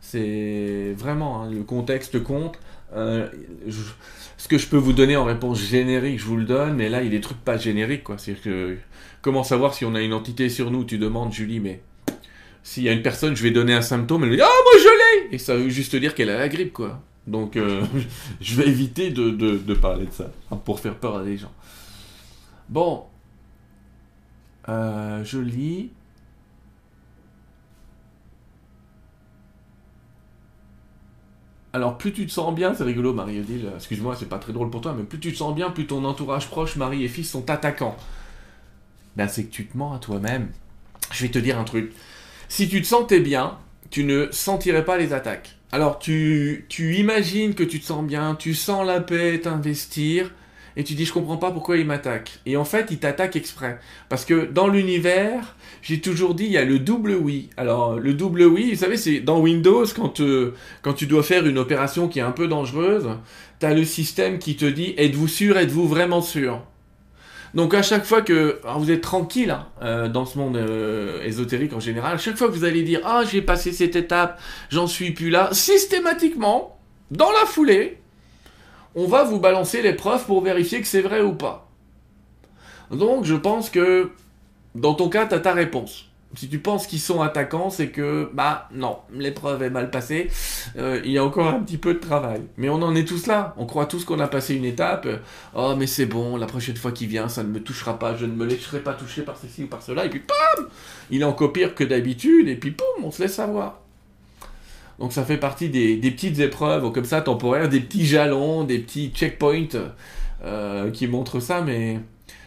C'est 0.00 0.94
vraiment, 0.96 1.42
hein, 1.42 1.50
le 1.50 1.62
contexte 1.62 2.22
compte. 2.22 2.58
Euh, 2.94 3.28
ce 4.36 4.48
que 4.48 4.58
je 4.58 4.66
peux 4.66 4.76
vous 4.76 4.92
donner 4.92 5.16
en 5.16 5.24
réponse 5.24 5.60
générique, 5.60 6.18
je 6.18 6.24
vous 6.24 6.36
le 6.36 6.44
donne, 6.44 6.74
mais 6.74 6.88
là, 6.88 7.02
il 7.02 7.04
y 7.04 7.08
a 7.08 7.10
des 7.10 7.20
trucs 7.20 7.42
pas 7.44 7.56
génériques, 7.56 8.04
quoi. 8.04 8.18
C'est 8.18 8.34
que, 8.34 8.76
comment 9.22 9.44
savoir 9.44 9.74
si 9.74 9.84
on 9.84 9.94
a 9.94 10.00
une 10.00 10.14
entité 10.14 10.48
sur 10.48 10.70
nous? 10.70 10.84
Tu 10.84 10.98
demandes, 10.98 11.32
Julie, 11.32 11.60
mais 11.60 11.82
s'il 12.62 12.82
y 12.82 12.88
a 12.88 12.92
une 12.92 13.02
personne, 13.02 13.36
je 13.36 13.42
vais 13.42 13.50
donner 13.50 13.74
un 13.74 13.82
symptôme, 13.82 14.24
elle 14.24 14.30
me 14.30 14.36
dit, 14.36 14.42
ah, 14.42 14.48
moi 14.48 14.72
je 14.78 15.28
l'ai 15.28 15.34
Et 15.34 15.38
ça 15.38 15.56
veut 15.56 15.68
juste 15.68 15.94
dire 15.96 16.14
qu'elle 16.14 16.30
a 16.30 16.38
la 16.38 16.48
grippe, 16.48 16.72
quoi. 16.72 17.00
Donc, 17.26 17.56
euh, 17.56 17.82
je 18.40 18.56
vais 18.56 18.66
éviter 18.66 19.10
de, 19.10 19.30
de, 19.30 19.74
parler 19.74 20.06
de 20.06 20.12
ça, 20.12 20.30
pour 20.64 20.80
faire 20.80 20.96
peur 20.96 21.16
à 21.16 21.24
des 21.24 21.36
gens. 21.36 21.52
Bon, 22.68 23.04
euh, 24.68 25.24
je 25.24 25.38
lis. 25.38 25.90
Alors, 31.72 31.98
plus 31.98 32.12
tu 32.12 32.26
te 32.26 32.32
sens 32.32 32.52
bien, 32.52 32.74
c'est 32.74 32.82
rigolo, 32.82 33.14
Marie-Odile, 33.14 33.70
excuse-moi, 33.76 34.16
c'est 34.18 34.28
pas 34.28 34.38
très 34.38 34.52
drôle 34.52 34.70
pour 34.70 34.80
toi, 34.80 34.92
mais 34.96 35.04
plus 35.04 35.20
tu 35.20 35.32
te 35.32 35.36
sens 35.36 35.54
bien, 35.54 35.70
plus 35.70 35.86
ton 35.86 36.04
entourage 36.04 36.48
proche, 36.48 36.74
mari 36.74 37.04
et 37.04 37.08
fils, 37.08 37.30
sont 37.30 37.48
attaquants. 37.48 37.96
Ben, 39.16 39.28
c'est 39.28 39.44
que 39.44 39.50
tu 39.50 39.66
te 39.66 39.76
mens 39.76 39.94
à 39.94 39.98
toi-même. 39.98 40.48
Je 41.12 41.22
vais 41.22 41.30
te 41.30 41.38
dire 41.38 41.58
un 41.58 41.64
truc. 41.64 41.92
Si 42.48 42.68
tu 42.68 42.82
te 42.82 42.86
sentais 42.86 43.20
bien, 43.20 43.58
tu 43.90 44.02
ne 44.02 44.28
sentirais 44.32 44.84
pas 44.84 44.98
les 44.98 45.12
attaques. 45.12 45.56
Alors, 45.70 46.00
tu, 46.00 46.66
tu 46.68 46.96
imagines 46.96 47.54
que 47.54 47.62
tu 47.62 47.78
te 47.78 47.84
sens 47.84 48.04
bien, 48.04 48.34
tu 48.34 48.54
sens 48.54 48.84
la 48.84 49.00
paix 49.00 49.40
t'investir, 49.40 50.32
et 50.76 50.84
tu 50.84 50.94
dis 50.94 51.04
je 51.04 51.12
comprends 51.12 51.36
pas 51.36 51.50
pourquoi 51.50 51.76
il 51.76 51.86
m'attaque. 51.86 52.40
Et 52.46 52.56
en 52.56 52.64
fait, 52.64 52.86
il 52.90 52.98
t'attaque 52.98 53.36
exprès. 53.36 53.78
Parce 54.08 54.24
que 54.24 54.46
dans 54.46 54.68
l'univers, 54.68 55.56
j'ai 55.82 56.00
toujours 56.00 56.34
dit 56.34 56.44
il 56.44 56.52
y 56.52 56.58
a 56.58 56.64
le 56.64 56.78
double 56.78 57.12
oui. 57.12 57.50
Alors 57.56 57.98
le 57.98 58.14
double 58.14 58.42
oui, 58.42 58.70
vous 58.72 58.80
savez, 58.80 58.96
c'est 58.96 59.20
dans 59.20 59.40
Windows 59.40 59.86
quand 59.94 60.20
euh, 60.20 60.54
quand 60.82 60.94
tu 60.94 61.06
dois 61.06 61.22
faire 61.22 61.46
une 61.46 61.58
opération 61.58 62.08
qui 62.08 62.18
est 62.18 62.22
un 62.22 62.32
peu 62.32 62.48
dangereuse, 62.48 63.08
tu 63.58 63.66
as 63.66 63.74
le 63.74 63.84
système 63.84 64.38
qui 64.38 64.56
te 64.56 64.64
dit 64.64 64.94
êtes-vous 64.96 65.28
sûr, 65.28 65.58
êtes-vous 65.58 65.88
vraiment 65.88 66.22
sûr? 66.22 66.62
Donc 67.54 67.74
à 67.74 67.82
chaque 67.82 68.04
fois 68.04 68.22
que 68.22 68.60
vous 68.78 68.90
êtes 68.90 69.00
tranquille 69.00 69.50
hein, 69.50 69.66
euh, 69.82 70.08
dans 70.08 70.24
ce 70.24 70.38
monde 70.38 70.56
euh, 70.56 71.22
ésotérique 71.24 71.72
en 71.72 71.80
général, 71.80 72.14
à 72.14 72.18
chaque 72.18 72.36
fois 72.36 72.48
que 72.48 72.52
vous 72.52 72.64
allez 72.64 72.82
dire 72.82 73.00
ah 73.04 73.22
j'ai 73.28 73.42
passé 73.42 73.72
cette 73.72 73.96
étape, 73.96 74.40
j'en 74.70 74.86
suis 74.86 75.10
plus 75.10 75.30
là, 75.30 75.48
systématiquement 75.52 76.78
dans 77.10 77.30
la 77.32 77.46
foulée, 77.46 77.98
on 78.94 79.06
va 79.06 79.24
vous 79.24 79.38
balancer 79.38 79.82
les 79.82 79.94
preuves 79.94 80.24
pour 80.26 80.42
vérifier 80.42 80.80
que 80.80 80.86
c'est 80.86 81.02
vrai 81.02 81.20
ou 81.20 81.32
pas. 81.32 81.68
Donc 82.90 83.24
je 83.24 83.34
pense 83.34 83.70
que 83.70 84.10
dans 84.74 84.94
ton 84.94 85.08
cas, 85.08 85.26
tu 85.26 85.40
ta 85.40 85.52
réponse. 85.52 86.06
Si 86.36 86.48
tu 86.48 86.60
penses 86.60 86.86
qu'ils 86.86 87.00
sont 87.00 87.22
attaquants, 87.22 87.70
c'est 87.70 87.88
que, 87.88 88.30
bah 88.32 88.68
non, 88.72 88.98
l'épreuve 89.12 89.64
est 89.64 89.70
mal 89.70 89.90
passée, 89.90 90.30
euh, 90.78 91.00
il 91.04 91.10
y 91.10 91.18
a 91.18 91.24
encore 91.24 91.48
un 91.48 91.58
petit 91.58 91.76
peu 91.76 91.92
de 91.92 91.98
travail. 91.98 92.42
Mais 92.56 92.68
on 92.68 92.76
en 92.82 92.94
est 92.94 93.04
tous 93.04 93.26
là, 93.26 93.52
on 93.56 93.66
croit 93.66 93.86
tous 93.86 94.04
qu'on 94.04 94.20
a 94.20 94.28
passé 94.28 94.54
une 94.54 94.64
étape, 94.64 95.08
oh 95.54 95.74
mais 95.76 95.88
c'est 95.88 96.06
bon, 96.06 96.36
la 96.36 96.46
prochaine 96.46 96.76
fois 96.76 96.92
qu'il 96.92 97.08
vient, 97.08 97.28
ça 97.28 97.42
ne 97.42 97.48
me 97.48 97.60
touchera 97.60 97.98
pas, 97.98 98.14
je 98.14 98.26
ne 98.26 98.32
me 98.32 98.46
laisserai 98.46 98.78
pas 98.78 98.94
toucher 98.94 99.22
par 99.22 99.36
ceci 99.38 99.64
ou 99.64 99.66
par 99.66 99.82
cela, 99.82 100.04
et 100.04 100.08
puis 100.08 100.20
pam 100.20 100.68
Il 101.10 101.22
est 101.22 101.24
encore 101.24 101.52
pire 101.52 101.74
que 101.74 101.82
d'habitude, 101.82 102.46
et 102.46 102.54
puis 102.54 102.70
poum, 102.70 103.04
on 103.04 103.10
se 103.10 103.22
laisse 103.22 103.34
savoir. 103.34 103.79
Donc 105.00 105.14
ça 105.14 105.24
fait 105.24 105.38
partie 105.38 105.70
des, 105.70 105.96
petites 105.96 106.38
épreuves 106.40 106.92
comme 106.92 107.06
ça 107.06 107.22
temporaires, 107.22 107.70
des 107.70 107.80
petits 107.80 108.04
jalons, 108.04 108.64
des 108.64 108.78
petits 108.78 109.10
checkpoints 109.14 109.68
euh, 110.44 110.90
qui 110.90 111.06
montrent 111.06 111.40
ça, 111.40 111.62
mais 111.62 111.98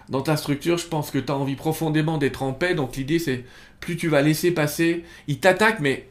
dans 0.08 0.22
ta 0.22 0.38
structure, 0.38 0.78
je 0.78 0.86
pense 0.86 1.10
que 1.10 1.18
tu 1.18 1.32
as 1.32 1.36
envie 1.36 1.56
profondément 1.56 2.20
d'être 2.20 2.44
en 2.44 2.54
paix, 2.54 2.76
donc 2.76 2.96
l'idée 2.96 3.18
c'est 3.18 3.44
plus 3.80 3.98
tu 3.98 4.08
vas 4.08 4.22
laisser 4.22 4.52
passer, 4.52 5.04
il 5.28 5.40
t'attaque, 5.40 5.80
mais 5.80 6.08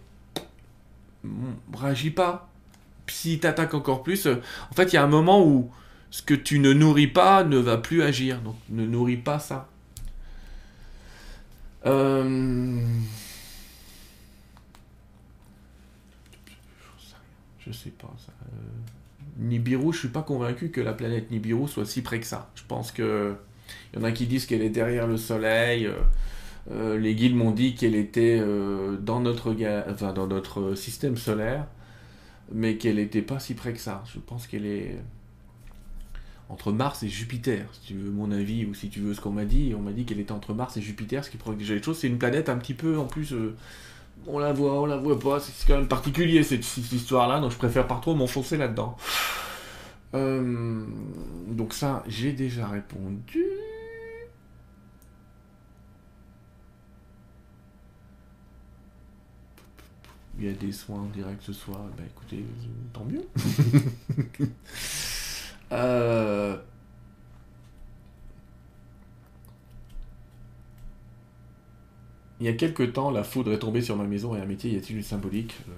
réagis 1.73 2.11
pas. 2.11 2.49
S'il 3.07 3.39
t'attaque 3.39 3.75
encore 3.75 4.03
plus, 4.03 4.27
euh, 4.27 4.41
en 4.71 4.75
fait 4.75 4.93
il 4.93 4.97
y 4.97 4.99
a 4.99 5.05
un 5.05 5.09
moment 5.09 5.47
où 5.47 5.71
ce 6.11 6.23
que 6.23 6.35
tu 6.35 6.59
ne 6.59 6.73
nourris 6.73 7.07
pas 7.07 7.45
ne 7.45 7.59
va 7.59 7.79
plus 7.79 8.03
agir, 8.03 8.41
donc 8.41 8.57
ne 8.69 8.85
nourris 8.85 9.17
pas 9.17 9.39
ça. 9.39 9.69
Euh... 11.87 12.81
Je 17.67 17.73
sais 17.73 17.91
pas. 17.91 18.13
Ça, 18.19 18.33
euh, 18.47 19.45
Nibiru, 19.45 19.93
je 19.93 19.99
suis 19.99 20.09
pas 20.09 20.23
convaincu 20.23 20.71
que 20.71 20.81
la 20.81 20.93
planète 20.93 21.31
Nibiru 21.31 21.69
soit 21.69 21.87
si 21.87 22.03
près 22.03 22.21
que 22.21 22.27
ça. 22.27 22.51
Je 22.55 22.63
pense 22.67 22.93
que 22.93 23.35
il 23.93 23.99
y 23.99 24.03
en 24.03 24.05
a 24.05 24.13
qui 24.13 24.27
disent 24.27 24.47
qu'elle 24.47 24.63
est 24.63 24.71
derrière 24.71 25.07
le 25.07 25.17
Soleil. 25.17 25.87
Euh, 25.87 25.95
euh, 26.71 26.99
les 26.99 27.15
guides 27.15 27.35
m'ont 27.35 27.51
dit 27.51 27.75
qu'elle 27.75 27.97
était 27.97 28.41
dans 29.01 29.21
notre 29.21 29.55
enfin, 29.91 30.13
dans 30.13 30.27
notre 30.27 30.75
système 30.75 31.17
solaire, 31.17 31.67
mais 32.53 32.77
qu'elle 32.77 32.97
n'était 32.97 33.23
pas 33.23 33.39
si 33.39 33.55
près 33.55 33.73
que 33.73 33.81
ça. 33.81 34.05
Je 34.13 34.19
pense 34.21 34.47
qu'elle 34.47 34.67
est 34.67 34.97
entre 36.49 36.71
Mars 36.71 37.03
et 37.03 37.09
Jupiter, 37.09 37.67
si 37.73 37.81
tu 37.89 37.95
veux 37.95 38.11
mon 38.11 38.31
avis, 38.31 38.67
ou 38.67 38.75
si 38.75 38.91
tu 38.91 39.01
veux 39.01 39.15
ce 39.15 39.21
qu'on 39.21 39.31
m'a 39.31 39.45
dit. 39.45 39.75
On 39.77 39.81
m'a 39.81 39.93
dit 39.93 40.05
qu'elle 40.05 40.21
était 40.21 40.33
entre 40.33 40.55
Mars 40.55 40.77
et 40.77 40.83
Jupiter, 40.83 41.25
ce 41.25 41.31
qui 41.31 41.37
prouve 41.37 41.57
déjà 41.57 41.75
les 41.75 41.83
choses. 41.83 41.99
C'est 41.99 42.09
une 42.09 42.19
planète 42.19 42.49
un 42.49 42.59
petit 42.59 42.75
peu 42.75 42.99
en 42.99 43.07
plus 43.07 43.35
on 44.27 44.39
la 44.39 44.53
voit, 44.53 44.81
on 44.81 44.87
la 44.87 44.97
voit 44.97 45.19
pas. 45.19 45.41
C'est 45.41 45.67
quand 45.67 45.77
même 45.77 45.89
particulier 45.89 46.43
cette, 46.43 46.65
histoire-là, 46.93 47.41
donc 47.41 47.53
je 47.53 47.59
préfère 47.59 47.87
pas 47.87 47.99
trop 48.01 48.15
m'enfoncer 48.15 48.57
là-dedans. 48.57 48.97
Euh, 50.15 50.85
donc 51.49 51.73
ça, 51.73 52.03
j'ai 52.07 52.33
déjà 52.33 52.67
répondu. 52.69 53.47
Il 60.39 60.47
y 60.47 60.49
a 60.49 60.53
des 60.53 60.73
soins 60.73 61.01
en 61.01 61.07
direct 61.07 61.43
ce 61.43 61.53
soir. 61.53 61.79
Ben 61.97 62.05
écoutez, 62.07 62.45
tant 62.93 63.05
mieux. 63.05 63.25
euh, 65.73 66.57
Il 72.43 72.47
y 72.47 72.49
a 72.49 72.55
quelques 72.55 72.93
temps, 72.93 73.13
la 73.13 73.23
foudre 73.23 73.53
est 73.53 73.61
tombée 73.61 73.83
sur 73.83 73.97
ma 73.97 74.03
maison 74.03 74.35
et 74.35 74.41
un 74.41 74.47
métier 74.47 74.73
y 74.73 74.77
a-t-il 74.77 74.97
une 74.97 75.05
symbolique 75.05 75.55
euh, 75.69 75.73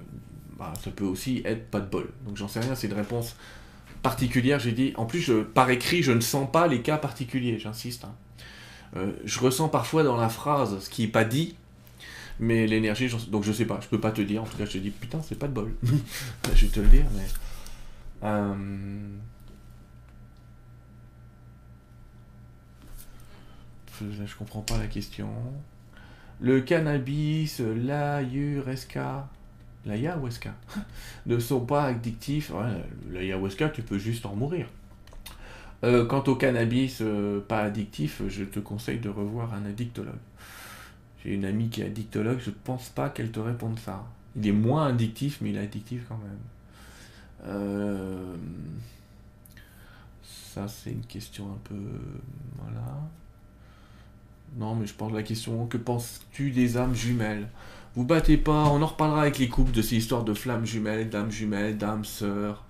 bah, 0.57 0.73
Ça 0.83 0.89
peut 0.89 1.05
aussi 1.05 1.43
être 1.45 1.69
pas 1.69 1.79
de 1.79 1.85
bol. 1.85 2.09
Donc 2.25 2.37
j'en 2.37 2.47
sais 2.47 2.59
rien, 2.59 2.73
c'est 2.73 2.87
une 2.87 2.93
réponse 2.93 3.35
particulière. 4.01 4.57
J'ai 4.57 4.71
dit, 4.71 4.91
en 4.97 5.05
plus, 5.05 5.29
par 5.53 5.69
écrit, 5.69 6.01
je 6.01 6.11
ne 6.11 6.21
sens 6.21 6.51
pas 6.51 6.65
les 6.65 6.81
cas 6.81 6.97
particuliers, 6.97 7.59
j'insiste. 7.59 8.05
Hein. 8.05 8.15
Euh, 8.97 9.11
je 9.25 9.39
ressens 9.41 9.69
parfois 9.69 10.01
dans 10.01 10.17
la 10.17 10.27
phrase 10.27 10.79
ce 10.79 10.89
qui 10.89 11.03
n'est 11.03 11.07
pas 11.07 11.23
dit, 11.23 11.55
mais 12.39 12.65
l'énergie, 12.65 13.11
donc 13.29 13.43
je 13.43 13.51
sais 13.51 13.65
pas, 13.65 13.79
je 13.83 13.87
peux 13.87 13.99
pas 13.99 14.11
te 14.11 14.21
dire. 14.21 14.41
En 14.41 14.47
tout 14.47 14.57
cas, 14.57 14.65
je 14.65 14.71
te 14.71 14.77
dis, 14.79 14.89
putain, 14.89 15.21
c'est 15.21 15.37
pas 15.37 15.47
de 15.47 15.53
bol. 15.53 15.71
je 16.55 16.65
vais 16.65 16.71
te 16.71 16.79
le 16.79 16.87
dire, 16.87 17.05
mais. 17.13 17.27
Euh, 18.23 18.55
je 24.01 24.35
comprends 24.35 24.61
pas 24.61 24.79
la 24.79 24.87
question. 24.87 25.29
Le 26.41 26.61
cannabis, 26.61 27.59
l'ayahuasca, 27.59 29.29
l'ayahuasca, 29.85 30.53
ne 31.25 31.39
sont 31.39 31.65
pas 31.65 31.85
addictifs. 31.85 32.51
L'ayahuasca, 33.09 33.69
tu 33.69 33.81
peux 33.81 33.97
juste 33.97 34.25
en 34.25 34.35
mourir. 34.35 34.67
Euh, 35.83 36.05
quant 36.05 36.23
au 36.23 36.35
cannabis 36.35 36.99
euh, 37.01 37.39
pas 37.41 37.59
addictif, 37.59 38.21
je 38.27 38.43
te 38.43 38.59
conseille 38.59 38.99
de 38.99 39.09
revoir 39.09 39.53
un 39.53 39.65
addictologue. 39.65 40.15
J'ai 41.23 41.33
une 41.33 41.45
amie 41.45 41.69
qui 41.69 41.81
est 41.81 41.85
addictologue, 41.85 42.39
je 42.39 42.51
pense 42.51 42.89
pas 42.89 43.09
qu'elle 43.09 43.31
te 43.31 43.39
réponde 43.39 43.79
ça. 43.79 44.05
Il 44.35 44.47
est 44.47 44.51
moins 44.51 44.87
addictif, 44.87 45.39
mais 45.41 45.51
il 45.51 45.57
est 45.57 45.61
addictif 45.61 46.05
quand 46.07 46.17
même. 46.17 46.39
Euh, 47.47 48.35
ça, 50.23 50.67
c'est 50.67 50.91
une 50.91 51.05
question 51.05 51.45
un 51.51 51.59
peu. 51.63 51.75
Voilà. 52.57 52.99
Non, 54.57 54.75
mais 54.75 54.87
je 54.87 54.93
pense 54.93 55.11
la 55.11 55.23
question 55.23 55.67
que 55.67 55.77
penses-tu 55.77 56.51
des 56.51 56.77
âmes 56.77 56.95
jumelles? 56.95 57.49
Vous 57.95 58.03
battez 58.03 58.37
pas, 58.37 58.65
on 58.65 58.81
en 58.81 58.87
reparlera 58.87 59.21
avec 59.21 59.37
les 59.37 59.47
couples 59.47 59.71
de 59.71 59.81
ces 59.81 59.95
histoires 59.95 60.23
de 60.23 60.33
flammes 60.33 60.65
jumelles, 60.65 61.09
d'âmes 61.09 61.31
jumelles, 61.31 61.77
d'âmes 61.77 62.05
sœurs. 62.05 62.65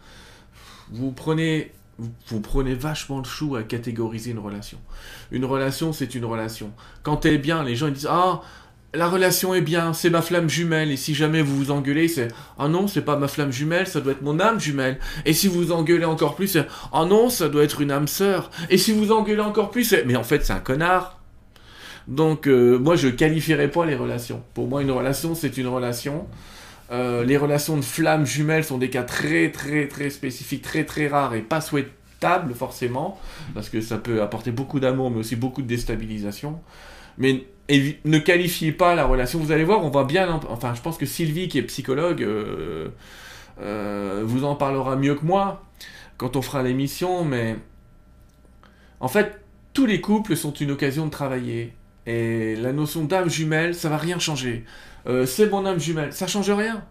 Vous 0.91 1.11
prenez 1.11 1.71
vous, 1.97 2.41
prenez 2.41 2.75
vachement 2.75 3.19
le 3.19 3.23
chou 3.23 3.55
à 3.55 3.63
catégoriser 3.63 4.31
une 4.31 4.39
relation. 4.39 4.77
Une 5.31 5.45
relation, 5.45 5.93
c'est 5.93 6.13
une 6.15 6.25
relation. 6.25 6.71
Quand 7.03 7.25
elle 7.25 7.35
est 7.35 7.39
bien, 7.39 7.63
les 7.63 7.75
gens 7.75 7.87
ils 7.87 7.93
disent 7.93 8.09
Ah, 8.09 8.41
la 8.93 9.07
relation 9.07 9.53
est 9.53 9.61
bien, 9.61 9.93
c'est 9.93 10.09
ma 10.09 10.21
flamme 10.21 10.49
jumelle. 10.49 10.91
Et 10.91 10.97
si 10.97 11.15
jamais 11.15 11.41
vous 11.41 11.55
vous 11.55 11.71
engueulez, 11.71 12.07
c'est 12.07 12.27
Ah 12.57 12.67
non, 12.67 12.87
c'est 12.87 13.01
pas 13.01 13.17
ma 13.17 13.27
flamme 13.27 13.51
jumelle, 13.51 13.87
ça 13.87 14.01
doit 14.01 14.11
être 14.11 14.21
mon 14.21 14.39
âme 14.39 14.59
jumelle. 14.59 14.99
Et 15.25 15.33
si 15.33 15.47
vous 15.47 15.71
engueulez 15.71 16.05
encore 16.05 16.35
plus, 16.35 16.47
c'est 16.47 16.67
Ah 16.91 17.05
non, 17.05 17.29
ça 17.29 17.47
doit 17.47 17.63
être 17.63 17.81
une 17.81 17.91
âme 17.91 18.07
sœur. 18.07 18.51
Et 18.69 18.77
si 18.77 18.91
vous 18.91 19.11
engueulez 19.11 19.41
encore 19.41 19.71
plus, 19.71 19.85
c'est 19.85 20.05
Mais 20.05 20.17
en 20.17 20.23
fait, 20.23 20.45
c'est 20.45 20.53
un 20.53 20.59
connard. 20.59 21.19
Donc, 22.07 22.47
euh, 22.47 22.77
moi, 22.77 22.95
je 22.95 23.07
qualifierais 23.07 23.69
pas 23.69 23.85
les 23.85 23.95
relations. 23.95 24.43
Pour 24.53 24.67
moi, 24.67 24.81
une 24.81 24.91
relation, 24.91 25.35
c'est 25.35 25.57
une 25.57 25.67
relation. 25.67 26.27
Euh, 26.91 27.23
les 27.23 27.37
relations 27.37 27.77
de 27.77 27.81
flammes 27.81 28.25
jumelles 28.25 28.63
sont 28.63 28.77
des 28.77 28.91
cas 28.91 29.01
très 29.01 29.51
très 29.51 29.87
très 29.87 30.11
spécifiques, 30.11 30.61
très 30.61 30.83
très 30.83 31.07
rares 31.07 31.33
et 31.33 31.41
pas 31.41 31.59
souhaitables 31.59 32.53
forcément, 32.53 33.19
parce 33.55 33.69
que 33.69 33.81
ça 33.81 33.97
peut 33.97 34.21
apporter 34.21 34.51
beaucoup 34.51 34.79
d'amour 34.79 35.09
mais 35.09 35.17
aussi 35.17 35.35
beaucoup 35.35 35.63
de 35.63 35.67
déstabilisation. 35.67 36.59
Mais 37.17 37.47
ne 37.69 38.19
qualifiez 38.19 38.71
pas 38.71 38.93
la 38.93 39.05
relation, 39.05 39.39
vous 39.39 39.51
allez 39.51 39.63
voir, 39.63 39.83
on 39.83 39.89
va 39.89 40.03
bien... 40.03 40.39
Enfin, 40.49 40.75
je 40.75 40.81
pense 40.81 40.99
que 40.99 41.07
Sylvie, 41.07 41.47
qui 41.47 41.57
est 41.57 41.63
psychologue, 41.63 42.21
euh, 42.21 42.89
vous 44.23 44.43
en 44.43 44.55
parlera 44.55 44.95
mieux 44.95 45.15
que 45.15 45.25
moi 45.25 45.63
quand 46.17 46.35
on 46.35 46.41
fera 46.41 46.63
l'émission, 46.63 47.25
mais... 47.25 47.57
En 48.99 49.07
fait, 49.07 49.41
tous 49.73 49.85
les 49.85 49.99
couples 50.01 50.35
sont 50.35 50.53
une 50.53 50.71
occasion 50.71 51.05
de 51.05 51.11
travailler. 51.11 51.73
Et 52.07 52.55
la 52.55 52.71
notion 52.71 53.03
d'âme 53.03 53.29
jumelle, 53.29 53.75
ça 53.75 53.89
va 53.89 53.97
rien 53.97 54.19
changer. 54.19 54.63
Euh, 55.07 55.25
c'est 55.25 55.49
mon 55.49 55.65
âme 55.65 55.79
jumelle. 55.79 56.13
Ça 56.13 56.27
change 56.27 56.49
rien. 56.49 56.83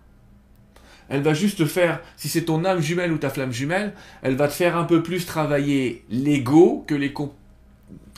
Elle 1.09 1.23
va 1.23 1.35
juste 1.35 1.67
faire, 1.67 2.01
si 2.17 2.29
c'est 2.29 2.43
ton 2.43 2.65
âme 2.65 2.81
jumelle 2.81 3.12
ou 3.12 3.19
ta 3.19 3.31
flamme 3.31 3.53
jumelle, 3.53 3.93
elle 4.23 4.37
va 4.37 4.49
te 4.49 4.55
faire 4.55 4.77
un 4.77 4.85
peu 4.85 5.03
plus 5.03 5.27
travailler 5.27 6.05
l'ego 6.09 6.85
que 6.87 6.95
les 6.95 7.12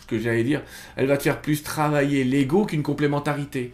que 0.07 0.21
j'allais 0.21 0.45
dire, 0.45 0.63
elle 0.95 1.07
va 1.07 1.17
te 1.17 1.25
faire 1.25 1.43
plus 1.43 1.65
travailler 1.65 2.23
l'ego 2.23 2.65
qu'une 2.65 2.85
complémentarité. 2.85 3.73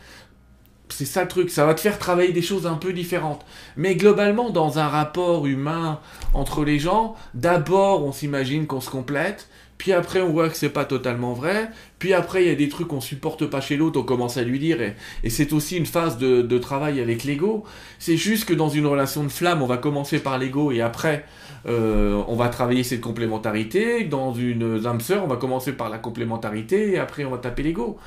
C'est 0.89 1.05
ça 1.05 1.23
le 1.23 1.29
truc, 1.29 1.51
ça 1.51 1.64
va 1.64 1.75
te 1.75 1.81
faire 1.81 1.99
travailler 1.99 2.33
des 2.33 2.43
choses 2.43 2.66
un 2.66 2.75
peu 2.75 2.93
différentes. 2.93 3.45
Mais 3.77 3.97
globalement, 3.97 4.51
dans 4.51 4.79
un 4.79 4.89
rapport 4.89 5.47
humain 5.47 6.01
entre 6.35 6.64
les 6.64 6.79
gens, 6.79 7.14
d'abord 7.35 8.05
on 8.05 8.12
s'imagine 8.12 8.66
qu'on 8.66 8.81
se 8.81 8.91
complète, 8.91 9.49
puis 9.83 9.93
après 9.93 10.20
on 10.20 10.30
voit 10.30 10.49
que 10.49 10.57
c'est 10.57 10.68
pas 10.68 10.85
totalement 10.85 11.33
vrai, 11.33 11.68
puis 11.99 12.12
après 12.12 12.45
il 12.45 12.47
y 12.47 12.53
a 12.53 12.55
des 12.55 12.68
trucs 12.68 12.87
qu'on 12.87 13.01
supporte 13.01 13.47
pas 13.47 13.61
chez 13.61 13.76
l'autre, 13.76 13.99
on 13.99 14.05
commence 14.05 14.37
à 14.37 14.45
lui 14.45 14.61
dire, 14.61 14.80
et, 14.80 14.95
c'est 15.28 15.53
aussi 15.53 15.76
une 15.76 15.87
phase 15.87 16.18
de, 16.18 16.59
travail 16.59 17.01
avec 17.01 17.24
l'ego. 17.24 17.64
C'est 17.99 18.16
juste 18.16 18.45
que 18.45 18.55
dans 18.55 18.68
une 18.68 18.87
relation 18.87 19.24
de 19.24 19.28
flamme, 19.28 19.61
on 19.61 19.66
va 19.66 19.78
commencer 19.78 20.20
par 20.20 20.39
l'ego, 20.39 20.70
et 20.70 20.80
après 20.80 21.24
euh, 21.66 22.22
on 22.28 22.37
va 22.37 22.49
travailler 22.49 22.85
cette 22.85 23.01
complémentarité. 23.01 24.05
Dans 24.05 24.33
une 24.33 24.87
âme 24.87 25.01
sœur, 25.01 25.24
on 25.24 25.26
va 25.26 25.35
commencer 25.35 25.72
par 25.72 25.89
la 25.89 25.99
complémentarité, 25.99 26.93
et 26.93 26.99
après 27.01 27.24
on 27.24 27.30
va 27.30 27.39
taper 27.39 27.64
l'ego. 27.64 27.99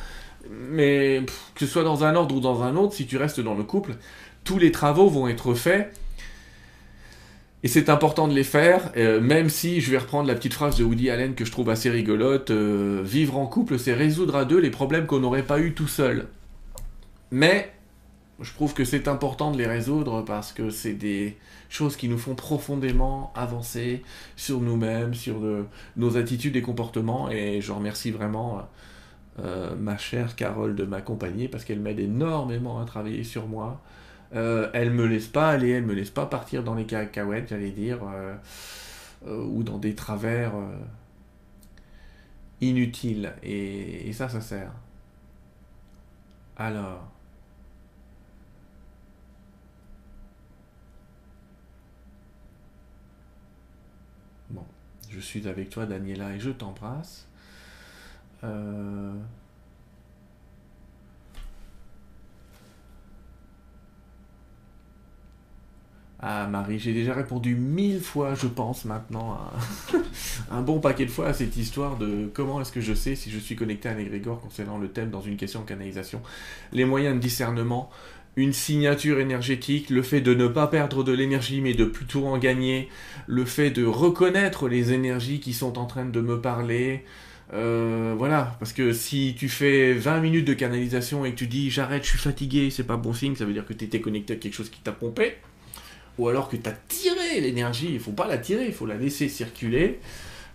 Mais 0.49 1.23
que 1.55 1.65
ce 1.65 1.67
soit 1.67 1.83
dans 1.83 2.05
un 2.05 2.15
ordre 2.15 2.35
ou 2.35 2.39
dans 2.39 2.63
un 2.63 2.77
autre, 2.77 2.93
si 2.93 3.05
tu 3.05 3.17
restes 3.17 3.41
dans 3.41 3.53
le 3.53 3.63
couple, 3.63 3.95
tous 4.45 4.59
les 4.59 4.71
travaux 4.71 5.09
vont 5.09 5.27
être 5.27 5.53
faits 5.55 5.91
et 7.65 7.67
c'est 7.67 7.89
important 7.89 8.27
de 8.27 8.33
les 8.35 8.43
faire, 8.43 8.91
euh, 8.95 9.19
même 9.19 9.49
si 9.49 9.81
je 9.81 9.89
vais 9.89 9.97
reprendre 9.97 10.27
la 10.27 10.35
petite 10.35 10.53
phrase 10.53 10.77
de 10.77 10.83
Woody 10.83 11.09
Allen 11.09 11.33
que 11.33 11.45
je 11.45 11.51
trouve 11.51 11.71
assez 11.71 11.89
rigolote, 11.89 12.51
euh, 12.51 13.01
vivre 13.03 13.39
en 13.39 13.47
couple, 13.47 13.79
c'est 13.79 13.95
résoudre 13.95 14.35
à 14.35 14.45
deux 14.45 14.59
les 14.59 14.69
problèmes 14.69 15.07
qu'on 15.07 15.17
n'aurait 15.17 15.41
pas 15.41 15.59
eu 15.59 15.73
tout 15.73 15.87
seul. 15.87 16.27
Mais 17.31 17.73
je 18.39 18.53
trouve 18.53 18.75
que 18.75 18.85
c'est 18.85 19.07
important 19.07 19.49
de 19.49 19.57
les 19.57 19.65
résoudre 19.65 20.21
parce 20.23 20.53
que 20.53 20.69
c'est 20.69 20.93
des 20.93 21.37
choses 21.67 21.95
qui 21.95 22.07
nous 22.07 22.19
font 22.19 22.35
profondément 22.35 23.33
avancer 23.33 24.03
sur 24.35 24.61
nous-mêmes, 24.61 25.15
sur 25.15 25.37
nos 25.97 26.17
attitudes 26.17 26.55
et 26.55 26.61
comportements. 26.61 27.31
Et 27.31 27.61
je 27.61 27.71
remercie 27.71 28.11
vraiment 28.11 28.61
euh, 29.39 29.75
ma 29.75 29.97
chère 29.97 30.35
Carole 30.35 30.75
de 30.75 30.85
m'accompagner 30.85 31.47
parce 31.47 31.65
qu'elle 31.65 31.79
m'aide 31.79 31.99
énormément 31.99 32.79
à 32.79 32.85
travailler 32.85 33.23
sur 33.23 33.47
moi. 33.47 33.81
Euh, 34.33 34.69
elle 34.73 34.91
me 34.91 35.05
laisse 35.05 35.27
pas 35.27 35.49
aller, 35.49 35.69
elle 35.69 35.85
me 35.85 35.93
laisse 35.93 36.09
pas 36.09 36.25
partir 36.25 36.63
dans 36.63 36.75
les 36.75 36.85
cacahuètes, 36.85 37.49
j'allais 37.49 37.71
dire, 37.71 37.99
euh, 38.03 38.35
euh, 39.27 39.43
ou 39.45 39.63
dans 39.63 39.77
des 39.77 39.95
travers 39.95 40.53
inutiles. 42.61 43.33
Et, 43.43 44.11
ça, 44.13 44.29
ça 44.29 44.41
sert. 44.41 44.71
Alors. 46.57 47.11
Bon, 54.49 54.65
je 55.09 55.19
suis 55.19 55.47
avec 55.47 55.69
toi, 55.69 55.85
Daniela, 55.85 56.33
et 56.35 56.39
je 56.39 56.49
t'embrasse. 56.51 57.27
Ah 66.19 66.47
Marie, 66.47 66.79
j'ai 66.79 66.93
déjà 66.93 67.13
répondu 67.13 67.55
mille 67.55 67.99
fois, 67.99 68.35
je 68.35 68.47
pense 68.47 68.85
maintenant, 68.85 69.37
un 70.51 70.61
bon 70.61 70.79
paquet 70.79 71.05
de 71.05 71.11
fois 71.11 71.27
à 71.27 71.33
cette 71.33 71.57
histoire 71.57 71.97
de 71.97 72.29
comment 72.33 72.61
est-ce 72.61 72.71
que 72.71 72.79
je 72.79 72.93
sais 72.93 73.15
si 73.15 73.29
je 73.29 73.37
suis 73.37 73.55
connecté 73.55 73.89
à 73.89 73.91
un 73.91 73.97
égrégore 73.97 74.39
concernant 74.39 74.77
le 74.77 74.87
thème 74.87 75.09
dans 75.09 75.21
une 75.21 75.35
question 75.35 75.61
de 75.61 75.65
canalisation. 75.65 76.21
Les 76.71 76.85
moyens 76.85 77.15
de 77.15 77.19
discernement, 77.19 77.89
une 78.37 78.53
signature 78.53 79.19
énergétique, 79.19 79.89
le 79.89 80.01
fait 80.01 80.21
de 80.21 80.33
ne 80.33 80.47
pas 80.47 80.67
perdre 80.67 81.03
de 81.03 81.11
l'énergie 81.11 81.59
mais 81.59 81.73
de 81.73 81.83
plutôt 81.83 82.25
en 82.27 82.37
gagner, 82.37 82.89
le 83.27 83.43
fait 83.43 83.69
de 83.69 83.85
reconnaître 83.85 84.69
les 84.69 84.93
énergies 84.93 85.41
qui 85.41 85.51
sont 85.51 85.77
en 85.77 85.85
train 85.85 86.05
de 86.05 86.21
me 86.21 86.39
parler, 86.39 87.03
euh, 87.53 88.15
voilà, 88.17 88.55
parce 88.59 88.71
que 88.71 88.93
si 88.93 89.35
tu 89.37 89.49
fais 89.49 89.93
20 89.93 90.21
minutes 90.21 90.47
de 90.47 90.53
canalisation 90.53 91.25
et 91.25 91.31
que 91.31 91.35
tu 91.35 91.47
dis 91.47 91.69
j'arrête, 91.69 92.03
je 92.03 92.09
suis 92.09 92.17
fatigué, 92.17 92.69
c'est 92.69 92.85
pas 92.85 92.97
bon 92.97 93.13
signe, 93.13 93.35
ça 93.35 93.43
veut 93.43 93.53
dire 93.53 93.65
que 93.65 93.73
tu 93.73 93.83
étais 93.83 93.99
connecté 93.99 94.33
à 94.33 94.35
quelque 94.37 94.53
chose 94.53 94.69
qui 94.69 94.79
t'a 94.79 94.93
pompé 94.93 95.35
ou 96.17 96.27
alors 96.29 96.49
que 96.49 96.55
tu 96.55 96.69
as 96.69 96.73
tiré 96.87 97.41
l'énergie, 97.41 97.89
il 97.93 97.99
faut 97.99 98.11
pas 98.11 98.27
la 98.27 98.37
tirer, 98.37 98.65
il 98.65 98.73
faut 98.73 98.85
la 98.85 98.95
laisser 98.95 99.29
circuler. 99.29 99.99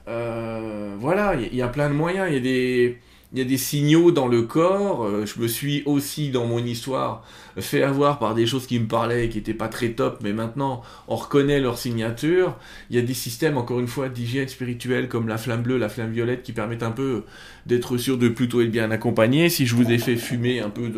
Euh, 0.08 0.94
voilà, 0.98 1.34
il 1.34 1.54
y, 1.54 1.62
a 1.62 1.68
plein 1.68 1.88
de 1.88 1.94
moyens, 1.94 2.28
il 2.30 2.34
y 2.34 2.38
a 2.38 2.40
des 2.40 2.98
il 3.32 3.38
y 3.38 3.42
a 3.42 3.44
des 3.44 3.58
signaux 3.58 4.10
dans 4.10 4.26
le 4.26 4.42
corps. 4.42 5.04
Euh, 5.04 5.24
je 5.24 5.40
me 5.40 5.46
suis 5.46 5.82
aussi, 5.86 6.30
dans 6.30 6.46
mon 6.46 6.58
histoire, 6.58 7.24
fait 7.58 7.82
avoir 7.82 8.18
par 8.18 8.34
des 8.34 8.46
choses 8.46 8.66
qui 8.66 8.78
me 8.80 8.86
parlaient 8.86 9.26
et 9.26 9.28
qui 9.28 9.38
n'étaient 9.38 9.54
pas 9.54 9.68
très 9.68 9.90
top, 9.90 10.18
mais 10.22 10.32
maintenant, 10.32 10.82
on 11.06 11.14
reconnaît 11.14 11.60
leur 11.60 11.78
signature. 11.78 12.56
Il 12.90 12.96
y 12.96 12.98
a 12.98 13.02
des 13.02 13.14
systèmes, 13.14 13.56
encore 13.56 13.78
une 13.78 13.86
fois, 13.86 14.08
d'hygiène 14.08 14.48
spirituelle, 14.48 15.08
comme 15.08 15.28
la 15.28 15.38
flamme 15.38 15.62
bleue, 15.62 15.78
la 15.78 15.88
flamme 15.88 16.10
violette, 16.10 16.42
qui 16.42 16.52
permettent 16.52 16.82
un 16.82 16.90
peu 16.90 17.22
d'être 17.66 17.96
sûr 17.98 18.18
de 18.18 18.28
plutôt 18.28 18.62
être 18.62 18.70
bien 18.70 18.90
accompagné. 18.90 19.48
Si 19.48 19.64
je 19.64 19.76
vous 19.76 19.90
ai 19.90 19.98
fait 19.98 20.16
fumer 20.16 20.60
un 20.60 20.70
peu 20.70 20.90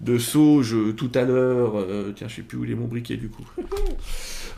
de, 0.00 0.18
sauge 0.18 0.76
tout 0.96 1.10
à 1.14 1.22
l'heure, 1.22 1.72
euh, 1.76 2.12
tiens, 2.14 2.28
je 2.28 2.36
sais 2.36 2.42
plus 2.42 2.58
où 2.58 2.64
il 2.64 2.70
est 2.70 2.76
mon 2.76 2.86
briquet 2.86 3.16
du 3.16 3.28
coup. 3.28 3.44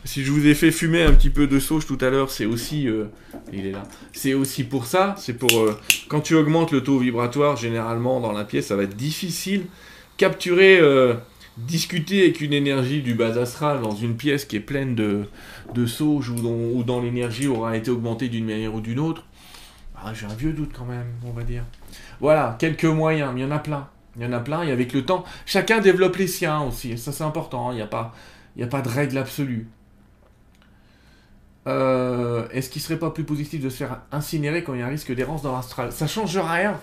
Si 0.05 0.23
je 0.23 0.31
vous 0.31 0.45
ai 0.45 0.53
fait 0.53 0.71
fumer 0.71 1.03
un 1.03 1.11
petit 1.13 1.31
peu 1.31 1.47
de 1.47 1.59
sauge 1.59 1.87
tout 1.87 1.97
à 1.99 2.09
l'heure, 2.09 2.29
c'est 2.29 2.45
aussi, 2.45 2.87
euh, 2.87 3.05
il 3.51 3.65
est 3.65 3.71
là, 3.71 3.83
c'est 4.13 4.35
aussi 4.35 4.63
pour 4.63 4.85
ça, 4.85 5.15
c'est 5.17 5.33
pour, 5.33 5.51
euh, 5.57 5.77
quand 6.07 6.21
tu 6.21 6.35
augmentes 6.35 6.71
le 6.71 6.83
taux 6.83 6.99
vibratoire, 6.99 7.57
généralement 7.57 8.21
dans 8.21 8.31
la 8.31 8.45
pièce, 8.45 8.67
ça 8.67 8.75
va 8.75 8.83
être 8.83 8.95
difficile. 8.95 9.65
Capturer, 10.17 10.79
euh, 10.79 11.15
discuter 11.57 12.21
avec 12.21 12.39
une 12.39 12.53
énergie 12.53 13.01
du 13.01 13.15
bas 13.15 13.37
astral 13.37 13.81
dans 13.81 13.95
une 13.95 14.15
pièce 14.15 14.45
qui 14.45 14.55
est 14.55 14.61
pleine 14.61 14.95
de, 14.95 15.25
sauge 15.87 16.29
ou 16.29 16.83
dont, 16.83 17.01
l'énergie 17.01 17.47
aura 17.47 17.75
été 17.75 17.89
augmentée 17.89 18.29
d'une 18.29 18.45
manière 18.45 18.75
ou 18.75 18.81
d'une 18.81 18.99
autre, 18.99 19.25
ah, 19.97 20.13
j'ai 20.13 20.27
un 20.27 20.35
vieux 20.35 20.53
doute 20.53 20.71
quand 20.77 20.85
même, 20.85 21.07
on 21.25 21.31
va 21.31 21.43
dire. 21.43 21.63
Voilà, 22.19 22.55
quelques 22.59 22.85
moyens, 22.85 23.33
il 23.35 23.41
y 23.41 23.45
en 23.45 23.51
a 23.51 23.59
plein. 23.59 23.87
Il 24.17 24.23
y 24.23 24.25
en 24.25 24.31
a 24.31 24.39
plein, 24.39 24.63
et 24.63 24.71
avec 24.71 24.93
le 24.93 25.03
temps, 25.03 25.25
chacun 25.45 25.81
développe 25.81 26.15
les 26.15 26.27
siens 26.27 26.61
aussi, 26.61 26.97
ça 26.97 27.11
c'est 27.11 27.25
important, 27.25 27.73
il 27.73 27.75
n'y 27.75 27.81
a, 27.81 28.13
il 28.55 28.63
a 28.63 28.67
pas 28.67 28.81
de 28.81 28.87
règle 28.87 29.17
absolue. 29.17 29.67
Euh, 31.67 32.47
est-ce 32.51 32.69
qu'il 32.69 32.81
serait 32.81 32.99
pas 32.99 33.09
plus 33.09 33.23
positif 33.23 33.61
de 33.61 33.69
se 33.69 33.77
faire 33.77 34.01
incinérer 34.11 34.63
quand 34.63 34.73
il 34.73 34.79
y 34.79 34.83
a 34.83 34.85
un 34.85 34.89
risque 34.89 35.13
d'errance 35.13 35.41
dans 35.41 35.55
l'astral? 35.55 35.91
Ça 35.91 36.07
change 36.07 36.37
rien. 36.37 36.79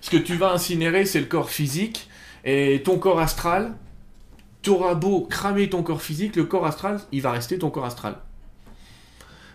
Ce 0.00 0.10
que 0.10 0.16
tu 0.16 0.36
vas 0.36 0.52
incinérer, 0.52 1.04
c'est 1.04 1.20
le 1.20 1.26
corps 1.26 1.50
physique, 1.50 2.08
et 2.44 2.82
ton 2.84 2.98
corps 2.98 3.20
astral, 3.20 3.74
tu 4.62 4.70
auras 4.70 4.94
beau 4.94 5.26
cramer 5.28 5.68
ton 5.68 5.82
corps 5.82 6.02
physique, 6.02 6.36
le 6.36 6.44
corps 6.44 6.66
astral, 6.66 7.00
il 7.12 7.22
va 7.22 7.32
rester 7.32 7.58
ton 7.58 7.70
corps 7.70 7.84
astral. 7.84 8.16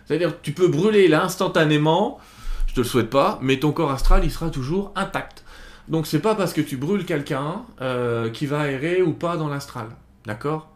C'est-à-dire, 0.06 0.40
tu 0.42 0.52
peux 0.52 0.68
brûler 0.68 1.08
là 1.08 1.24
instantanément, 1.24 2.18
je 2.66 2.74
te 2.74 2.80
le 2.80 2.86
souhaite 2.86 3.10
pas, 3.10 3.38
mais 3.42 3.58
ton 3.58 3.72
corps 3.72 3.90
astral, 3.90 4.24
il 4.24 4.30
sera 4.30 4.50
toujours 4.50 4.92
intact. 4.96 5.44
Donc 5.88 6.06
c'est 6.06 6.20
pas 6.20 6.34
parce 6.34 6.52
que 6.52 6.60
tu 6.60 6.76
brûles 6.76 7.04
quelqu'un 7.04 7.62
euh, 7.80 8.30
qui 8.30 8.46
va 8.46 8.68
errer 8.70 9.02
ou 9.02 9.12
pas 9.12 9.36
dans 9.36 9.48
l'astral. 9.48 9.88
D'accord? 10.26 10.73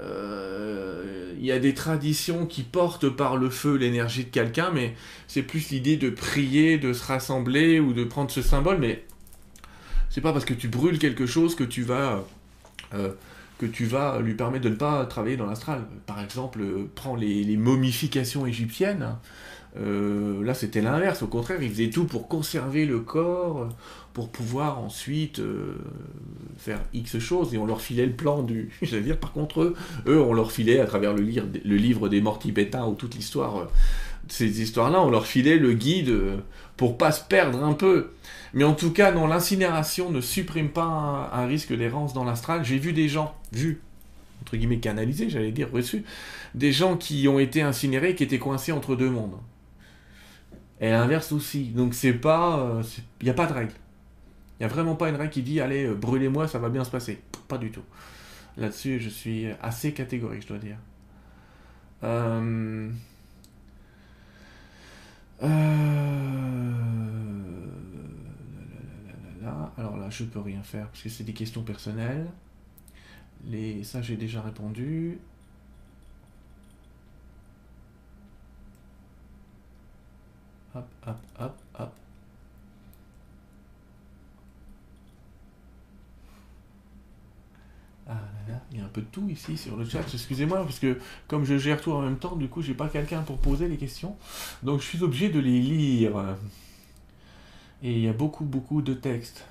Il 0.00 1.44
y 1.44 1.52
a 1.52 1.58
des 1.58 1.74
traditions 1.74 2.46
qui 2.46 2.62
portent 2.62 3.08
par 3.08 3.36
le 3.36 3.50
feu 3.50 3.76
l'énergie 3.76 4.24
de 4.24 4.30
quelqu'un, 4.30 4.70
mais 4.72 4.94
c'est 5.26 5.42
plus 5.42 5.70
l'idée 5.70 5.96
de 5.96 6.10
prier, 6.10 6.78
de 6.78 6.92
se 6.92 7.04
rassembler 7.04 7.80
ou 7.80 7.92
de 7.92 8.04
prendre 8.04 8.30
ce 8.30 8.42
symbole, 8.42 8.78
mais 8.78 9.04
c'est 10.10 10.20
pas 10.20 10.32
parce 10.32 10.44
que 10.44 10.54
tu 10.54 10.68
brûles 10.68 10.98
quelque 10.98 11.26
chose 11.26 11.54
que 11.54 11.64
tu 11.64 11.82
vas 11.82 12.24
euh, 12.94 13.12
lui 14.20 14.34
permettre 14.34 14.64
de 14.64 14.70
ne 14.70 14.76
pas 14.76 15.04
travailler 15.06 15.36
dans 15.36 15.46
l'astral. 15.46 15.84
Par 16.06 16.20
exemple, 16.20 16.60
prends 16.94 17.16
les 17.16 17.56
momifications 17.56 18.46
égyptiennes. 18.46 19.16
Euh, 19.76 20.42
là, 20.44 20.54
c'était 20.54 20.80
l'inverse. 20.80 21.22
Au 21.22 21.26
contraire, 21.26 21.62
ils 21.62 21.70
faisaient 21.70 21.90
tout 21.90 22.04
pour 22.04 22.28
conserver 22.28 22.86
le 22.86 23.00
corps, 23.00 23.68
pour 24.18 24.30
pouvoir 24.30 24.80
ensuite 24.80 25.38
euh, 25.38 25.76
faire 26.56 26.80
X 26.92 27.20
choses. 27.20 27.54
Et 27.54 27.58
on 27.58 27.66
leur 27.66 27.80
filait 27.80 28.04
le 28.04 28.14
plan 28.14 28.42
du. 28.42 28.68
Je 28.82 28.96
veux 28.96 29.00
dire, 29.00 29.16
par 29.16 29.32
contre, 29.32 29.62
eux, 29.62 29.76
eux, 30.08 30.20
on 30.20 30.32
leur 30.32 30.50
filait 30.50 30.80
à 30.80 30.86
travers 30.86 31.14
le, 31.14 31.22
livre, 31.22 32.08
des 32.08 32.20
morts 32.20 32.40
tibétains 32.40 32.84
ou 32.84 32.94
toute 32.94 33.14
l'histoire. 33.14 33.58
Euh, 33.58 33.64
ces 34.26 34.60
histoires-là, 34.60 35.00
on 35.02 35.08
leur 35.08 35.24
filait 35.24 35.56
le 35.56 35.72
guide 35.72 36.12
pour 36.76 36.98
pas 36.98 37.12
se 37.12 37.22
perdre 37.22 37.62
un 37.62 37.74
peu. 37.74 38.10
Mais 38.54 38.64
en 38.64 38.74
tout 38.74 38.90
cas, 38.90 39.12
non, 39.12 39.28
l'incinération 39.28 40.10
ne 40.10 40.20
supprime 40.20 40.70
pas 40.70 40.82
un, 40.82 41.30
un 41.32 41.46
risque 41.46 41.72
d'errance 41.72 42.12
dans 42.12 42.24
l'astral. 42.24 42.64
J'ai 42.64 42.78
vu 42.78 42.92
des 42.92 43.08
gens, 43.08 43.36
vu, 43.52 43.80
entre 44.42 44.56
guillemets 44.56 44.80
canalisés, 44.80 45.30
j'allais 45.30 45.52
dire 45.52 45.70
reçus, 45.72 46.02
des 46.56 46.72
gens 46.72 46.96
qui 46.96 47.28
ont 47.28 47.38
été 47.38 47.62
incinérés, 47.62 48.16
qui 48.16 48.24
étaient 48.24 48.40
coincés 48.40 48.72
entre 48.72 48.96
deux 48.96 49.10
mondes. 49.10 49.38
Et 50.80 50.90
l'inverse 50.90 51.30
aussi. 51.30 51.66
Donc 51.66 51.94
c'est 51.94 52.12
pas. 52.12 52.82
Il 53.20 53.24
n'y 53.24 53.30
a 53.30 53.34
pas 53.34 53.46
de 53.46 53.52
règle. 53.52 53.72
Il 54.58 54.66
n'y 54.66 54.66
a 54.66 54.68
vraiment 54.68 54.96
pas 54.96 55.08
une 55.08 55.16
règle 55.16 55.30
qui 55.30 55.42
dit 55.42 55.60
allez, 55.60 55.84
euh, 55.86 55.94
brûlez-moi, 55.94 56.48
ça 56.48 56.58
va 56.58 56.68
bien 56.68 56.84
se 56.84 56.90
passer. 56.90 57.22
Pas 57.46 57.58
du 57.58 57.70
tout. 57.70 57.84
Là-dessus, 58.56 58.98
je 58.98 59.08
suis 59.08 59.46
assez 59.62 59.92
catégorique, 59.92 60.42
je 60.42 60.48
dois 60.48 60.58
dire. 60.58 60.78
Euh... 62.02 62.90
Euh... 65.42 66.58
Alors 69.76 69.96
là, 69.96 70.10
je 70.10 70.24
peux 70.24 70.40
rien 70.40 70.62
faire 70.62 70.88
parce 70.88 71.02
que 71.02 71.08
c'est 71.08 71.24
des 71.24 71.32
questions 71.32 71.62
personnelles. 71.62 72.26
Les... 73.44 73.84
Ça, 73.84 74.02
j'ai 74.02 74.16
déjà 74.16 74.40
répondu. 74.42 75.18
hop, 80.74 80.86
hop, 81.06 81.16
hop, 81.38 81.54
hop. 81.78 81.92
Ah 88.08 88.14
là 88.14 88.54
là, 88.54 88.60
il 88.72 88.78
y 88.78 88.80
a 88.80 88.84
un 88.84 88.88
peu 88.88 89.02
de 89.02 89.06
tout 89.06 89.28
ici 89.28 89.56
sur 89.58 89.76
le 89.76 89.84
chat. 89.84 90.00
Excusez-moi, 90.00 90.62
parce 90.64 90.78
que 90.78 90.98
comme 91.26 91.44
je 91.44 91.58
gère 91.58 91.80
tout 91.80 91.92
en 91.92 92.00
même 92.00 92.18
temps, 92.18 92.36
du 92.36 92.48
coup, 92.48 92.62
j'ai 92.62 92.74
pas 92.74 92.88
quelqu'un 92.88 93.20
pour 93.22 93.38
poser 93.38 93.68
les 93.68 93.76
questions. 93.76 94.16
Donc, 94.62 94.80
je 94.80 94.86
suis 94.86 95.02
obligé 95.02 95.28
de 95.28 95.38
les 95.38 95.60
lire. 95.60 96.36
Et 97.82 97.92
il 97.92 98.00
y 98.00 98.08
a 98.08 98.12
beaucoup, 98.14 98.44
beaucoup 98.44 98.80
de 98.80 98.94
textes. 98.94 99.44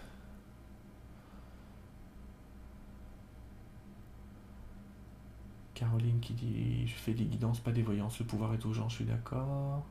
Caroline 5.75 6.19
qui 6.19 6.33
dit 6.33 6.87
Je 6.87 6.93
fais 6.95 7.13
des 7.13 7.25
guidances, 7.25 7.59
pas 7.59 7.71
des 7.71 7.83
voyances. 7.83 8.17
Le 8.17 8.25
pouvoir 8.25 8.55
est 8.55 8.65
aux 8.65 8.73
gens, 8.73 8.89
je 8.89 8.95
suis 8.95 9.05
d'accord. 9.05 9.85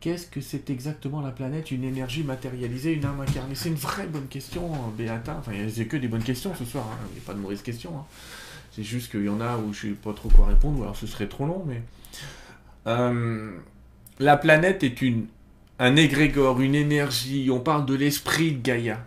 Qu'est-ce 0.00 0.26
que 0.26 0.40
c'est 0.40 0.70
exactement 0.70 1.20
la 1.20 1.30
planète 1.30 1.70
Une 1.70 1.84
énergie 1.84 2.22
matérialisée, 2.22 2.92
une 2.92 3.04
âme 3.04 3.20
incarnée? 3.20 3.54
C'est 3.54 3.68
une 3.68 3.74
vraie 3.74 4.06
bonne 4.06 4.28
question, 4.28 4.70
Béata. 4.96 5.36
Enfin, 5.38 5.52
a 5.52 5.84
que 5.84 5.96
des 5.98 6.08
bonnes 6.08 6.22
questions 6.22 6.54
ce 6.54 6.64
soir, 6.64 6.86
hein. 6.90 6.96
il 7.10 7.14
n'y 7.14 7.18
a 7.18 7.26
pas 7.26 7.34
de 7.34 7.38
mauvaises 7.38 7.62
questions. 7.62 7.92
Hein. 7.98 8.04
C'est 8.72 8.82
juste 8.82 9.10
qu'il 9.10 9.24
y 9.24 9.28
en 9.28 9.42
a 9.42 9.58
où 9.58 9.74
je 9.74 9.88
ne 9.88 9.92
sais 9.92 9.98
pas 10.02 10.14
trop 10.14 10.30
quoi 10.30 10.46
répondre, 10.46 10.78
ou 10.78 10.82
alors 10.84 10.96
ce 10.96 11.06
serait 11.06 11.28
trop 11.28 11.46
long, 11.46 11.64
mais... 11.66 11.82
Euh, 12.86 13.50
la 14.18 14.38
planète 14.38 14.82
est 14.82 15.02
une, 15.02 15.26
un 15.78 15.96
égrégore, 15.96 16.60
une 16.60 16.74
énergie, 16.74 17.50
on 17.50 17.60
parle 17.60 17.84
de 17.84 17.94
l'esprit 17.94 18.52
de 18.52 18.62
Gaïa. 18.62 19.04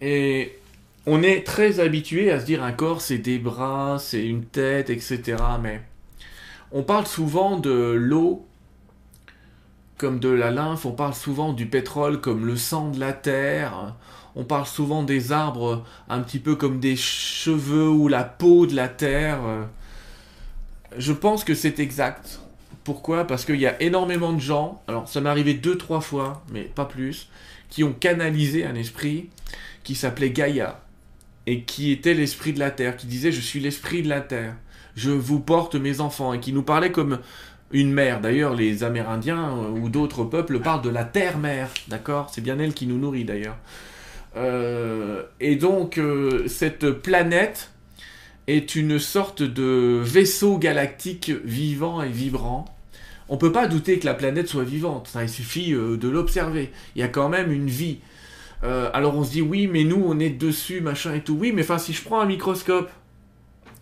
Et 0.00 0.58
on 1.06 1.22
est 1.22 1.46
très 1.46 1.78
habitué 1.78 2.32
à 2.32 2.40
se 2.40 2.46
dire 2.46 2.64
un 2.64 2.72
corps 2.72 3.00
c'est 3.00 3.18
des 3.18 3.38
bras, 3.38 3.98
c'est 4.00 4.26
une 4.26 4.44
tête, 4.44 4.90
etc. 4.90 5.36
Mais 5.60 5.80
on 6.72 6.82
parle 6.82 7.06
souvent 7.06 7.58
de 7.58 7.70
l'eau 7.70 8.46
comme 10.02 10.18
de 10.18 10.30
la 10.30 10.50
lymphe, 10.50 10.84
on 10.84 10.90
parle 10.90 11.14
souvent 11.14 11.52
du 11.52 11.66
pétrole 11.66 12.20
comme 12.20 12.44
le 12.44 12.56
sang 12.56 12.90
de 12.90 12.98
la 12.98 13.12
terre, 13.12 13.94
on 14.34 14.42
parle 14.42 14.66
souvent 14.66 15.04
des 15.04 15.30
arbres 15.30 15.84
un 16.08 16.22
petit 16.22 16.40
peu 16.40 16.56
comme 16.56 16.80
des 16.80 16.96
cheveux 16.96 17.88
ou 17.88 18.08
la 18.08 18.24
peau 18.24 18.66
de 18.66 18.74
la 18.74 18.88
terre. 18.88 19.38
Je 20.98 21.12
pense 21.12 21.44
que 21.44 21.54
c'est 21.54 21.78
exact. 21.78 22.40
Pourquoi? 22.82 23.28
Parce 23.28 23.44
qu'il 23.44 23.60
y 23.60 23.66
a 23.68 23.80
énormément 23.80 24.32
de 24.32 24.40
gens, 24.40 24.82
alors 24.88 25.08
ça 25.08 25.20
m'est 25.20 25.30
arrivé 25.30 25.54
deux, 25.54 25.78
trois 25.78 26.00
fois, 26.00 26.42
mais 26.52 26.62
pas 26.62 26.84
plus, 26.84 27.28
qui 27.70 27.84
ont 27.84 27.92
canalisé 27.92 28.66
un 28.66 28.74
esprit 28.74 29.30
qui 29.84 29.94
s'appelait 29.94 30.30
Gaïa, 30.30 30.80
et 31.46 31.62
qui 31.62 31.92
était 31.92 32.14
l'esprit 32.14 32.52
de 32.52 32.58
la 32.58 32.72
terre, 32.72 32.96
qui 32.96 33.06
disait 33.06 33.30
je 33.30 33.40
suis 33.40 33.60
l'esprit 33.60 34.02
de 34.02 34.08
la 34.08 34.20
terre, 34.20 34.56
je 34.96 35.12
vous 35.12 35.38
porte 35.38 35.76
mes 35.76 36.00
enfants, 36.00 36.32
et 36.32 36.40
qui 36.40 36.52
nous 36.52 36.64
parlait 36.64 36.90
comme 36.90 37.20
une 37.72 37.92
mère. 37.92 38.20
D'ailleurs, 38.20 38.54
les 38.54 38.84
Amérindiens 38.84 39.56
euh, 39.56 39.70
ou 39.70 39.88
d'autres 39.88 40.24
peuples 40.24 40.60
parlent 40.60 40.82
de 40.82 40.90
la 40.90 41.04
terre-mère, 41.04 41.70
d'accord? 41.88 42.30
C'est 42.32 42.40
bien 42.40 42.58
elle 42.58 42.74
qui 42.74 42.86
nous 42.86 42.98
nourrit 42.98 43.24
d'ailleurs. 43.24 43.56
Euh, 44.36 45.22
et 45.40 45.56
donc, 45.56 45.98
euh, 45.98 46.46
cette 46.48 46.90
planète 46.90 47.70
est 48.46 48.74
une 48.74 48.98
sorte 48.98 49.42
de 49.42 50.00
vaisseau 50.02 50.58
galactique 50.58 51.30
vivant 51.44 52.02
et 52.02 52.08
vibrant. 52.08 52.64
On 53.28 53.36
peut 53.36 53.52
pas 53.52 53.66
douter 53.66 53.98
que 53.98 54.04
la 54.04 54.14
planète 54.14 54.48
soit 54.48 54.64
vivante, 54.64 55.10
il 55.20 55.28
suffit 55.28 55.72
de 55.72 56.08
l'observer. 56.08 56.70
Il 56.96 57.00
y 57.00 57.04
a 57.04 57.08
quand 57.08 57.28
même 57.28 57.52
une 57.52 57.68
vie. 57.68 57.98
alors 58.62 59.16
on 59.16 59.24
se 59.24 59.30
dit 59.30 59.42
oui, 59.42 59.68
mais 59.68 59.84
nous 59.84 60.02
on 60.04 60.18
est 60.18 60.28
dessus, 60.28 60.80
machin 60.80 61.14
et 61.14 61.20
tout. 61.20 61.36
Oui, 61.40 61.52
mais 61.54 61.62
enfin 61.62 61.78
si 61.78 61.92
je 61.92 62.02
prends 62.02 62.20
un 62.20 62.26
microscope, 62.26 62.90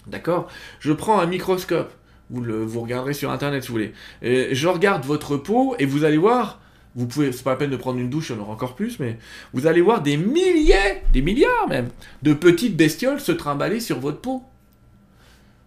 d'accord? 0.06 0.46
Je 0.78 0.92
prends 0.92 1.18
un 1.18 1.26
microscope 1.26 1.90
vous, 2.30 2.40
le, 2.40 2.64
vous 2.64 2.80
regarderez 2.80 3.14
sur 3.14 3.30
internet 3.30 3.62
si 3.62 3.68
vous 3.68 3.74
voulez. 3.74 3.92
Je 4.22 4.68
regarde 4.68 5.04
votre 5.04 5.36
peau 5.36 5.74
et 5.78 5.86
vous 5.86 6.04
allez 6.04 6.18
voir, 6.18 6.60
vous 6.96 7.06
pouvez, 7.06 7.32
c'est 7.32 7.42
pas 7.42 7.50
la 7.50 7.56
peine 7.56 7.70
de 7.70 7.76
prendre 7.76 7.98
une 7.98 8.10
douche, 8.10 8.30
il 8.30 8.36
y 8.36 8.38
en 8.38 8.42
aura 8.42 8.52
encore 8.52 8.74
plus, 8.74 8.98
mais 8.98 9.18
vous 9.52 9.66
allez 9.66 9.80
voir 9.80 10.02
des 10.02 10.16
milliers, 10.16 11.02
des 11.12 11.22
milliards 11.22 11.68
même, 11.68 11.88
de 12.22 12.32
petites 12.32 12.76
bestioles 12.76 13.20
se 13.20 13.32
trimballer 13.32 13.80
sur 13.80 14.00
votre 14.00 14.20
peau. 14.20 14.42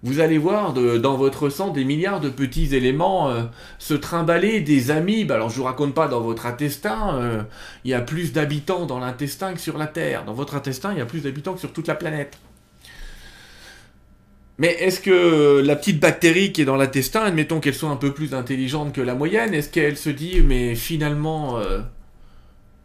Vous 0.05 0.19
allez 0.19 0.37
voir 0.37 0.73
dans 0.73 1.15
votre 1.15 1.47
sang 1.47 1.69
des 1.69 1.85
milliards 1.85 2.19
de 2.19 2.27
petits 2.27 2.75
éléments 2.75 3.29
euh, 3.29 3.43
se 3.79 3.93
trimballer, 3.93 4.59
des 4.59 4.91
amibes. 4.91 5.31
Alors 5.31 5.49
je 5.49 5.55
vous 5.55 5.63
raconte 5.63 5.93
pas 5.93 6.09
dans 6.09 6.19
votre 6.19 6.45
intestin, 6.45 7.15
euh, 7.15 7.41
il 7.85 7.91
y 7.91 7.93
a 7.93 8.01
plus 8.01 8.33
d'habitants 8.33 8.85
dans 8.85 8.99
l'intestin 8.99 9.53
que 9.53 9.61
sur 9.61 9.77
la 9.77 9.87
Terre. 9.87 10.25
Dans 10.25 10.33
votre 10.33 10.55
intestin, 10.55 10.91
il 10.91 10.97
y 10.97 11.01
a 11.01 11.05
plus 11.05 11.21
d'habitants 11.21 11.53
que 11.53 11.61
sur 11.61 11.71
toute 11.71 11.87
la 11.87 11.95
planète. 11.95 12.37
Mais 14.59 14.67
est-ce 14.67 14.99
que 14.99 15.61
la 15.61 15.75
petite 15.75 15.99
bactérie 15.99 16.51
qui 16.51 16.61
est 16.61 16.65
dans 16.65 16.75
l'intestin, 16.75 17.21
admettons 17.21 17.59
qu'elle 17.59 17.73
soit 17.73 17.89
un 17.89 17.95
peu 17.95 18.13
plus 18.13 18.33
intelligente 18.33 18.93
que 18.93 19.01
la 19.01 19.15
moyenne, 19.15 19.53
est-ce 19.53 19.69
qu'elle 19.69 19.97
se 19.97 20.09
dit, 20.09 20.41
mais 20.41 20.75
finalement, 20.75 21.57
euh, 21.57 21.79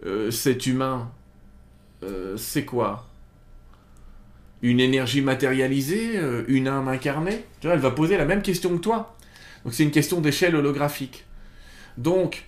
euh, 0.07 0.31
cet 0.31 0.66
humain, 0.66 1.11
euh, 2.05 2.37
c'est 2.37 2.64
quoi? 2.64 3.07
Une 4.62 4.81
énergie 4.81 5.21
matérialisée 5.21 6.19
Une 6.49 6.66
âme 6.66 6.89
incarnée? 6.89 7.45
Tu 7.61 7.69
vois, 7.69 7.75
elle 7.75 7.83
va 7.83 7.93
poser 7.93 8.16
la 8.16 8.25
même 8.25 8.43
question 8.43 8.71
que 8.77 8.83
toi. 8.83 9.16
Donc 9.64 9.75
c'est 9.75 9.85
une 9.85 9.93
question 9.93 10.21
d'échelle 10.21 10.57
holographique. 10.57 11.27
Donc, 11.97 12.45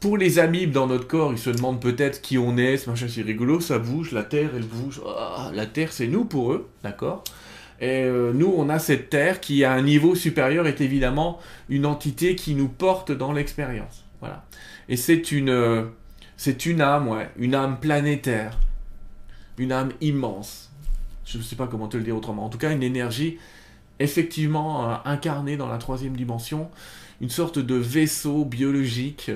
pour 0.00 0.18
les 0.18 0.38
amibes 0.38 0.72
dans 0.72 0.86
notre 0.86 1.06
corps, 1.06 1.32
ils 1.32 1.38
se 1.38 1.50
demandent 1.50 1.80
peut-être 1.80 2.20
qui 2.20 2.38
on 2.38 2.56
est, 2.56 2.76
ce 2.76 2.90
machin 2.90 3.06
c'est 3.08 3.22
rigolo, 3.22 3.60
ça 3.60 3.78
bouge, 3.78 4.12
la 4.12 4.24
Terre 4.24 4.50
elle 4.54 4.64
bouge. 4.64 5.00
Ah, 5.06 5.50
la 5.54 5.66
Terre 5.66 5.92
c'est 5.92 6.06
nous 6.06 6.24
pour 6.24 6.52
eux, 6.52 6.68
d'accord? 6.82 7.24
Et 7.80 8.02
euh, 8.02 8.32
nous, 8.32 8.52
on 8.56 8.68
a 8.68 8.78
cette 8.78 9.08
Terre 9.08 9.40
qui, 9.40 9.64
à 9.64 9.72
un 9.72 9.82
niveau 9.82 10.14
supérieur, 10.14 10.66
est 10.66 10.80
évidemment 10.80 11.38
une 11.68 11.86
entité 11.86 12.34
qui 12.34 12.54
nous 12.54 12.68
porte 12.68 13.12
dans 13.12 13.32
l'expérience. 13.32 14.04
Voilà. 14.20 14.44
Et 14.88 14.96
c'est 14.96 15.30
une, 15.30 15.50
euh, 15.50 15.84
c'est 16.36 16.66
une 16.66 16.80
âme, 16.80 17.08
ouais, 17.08 17.30
une 17.36 17.54
âme 17.54 17.78
planétaire, 17.78 18.58
une 19.58 19.70
âme 19.70 19.92
immense. 20.00 20.72
Je 21.24 21.38
ne 21.38 21.42
sais 21.42 21.56
pas 21.56 21.68
comment 21.68 21.88
te 21.88 21.96
le 21.96 22.02
dire 22.02 22.16
autrement. 22.16 22.44
En 22.44 22.48
tout 22.48 22.58
cas, 22.58 22.72
une 22.72 22.82
énergie 22.82 23.38
effectivement 24.00 25.04
incarné 25.04 25.56
dans 25.56 25.66
la 25.66 25.78
troisième 25.78 26.16
dimension, 26.16 26.70
une 27.20 27.30
sorte 27.30 27.58
de 27.58 27.74
vaisseau 27.74 28.44
biologique. 28.44 29.28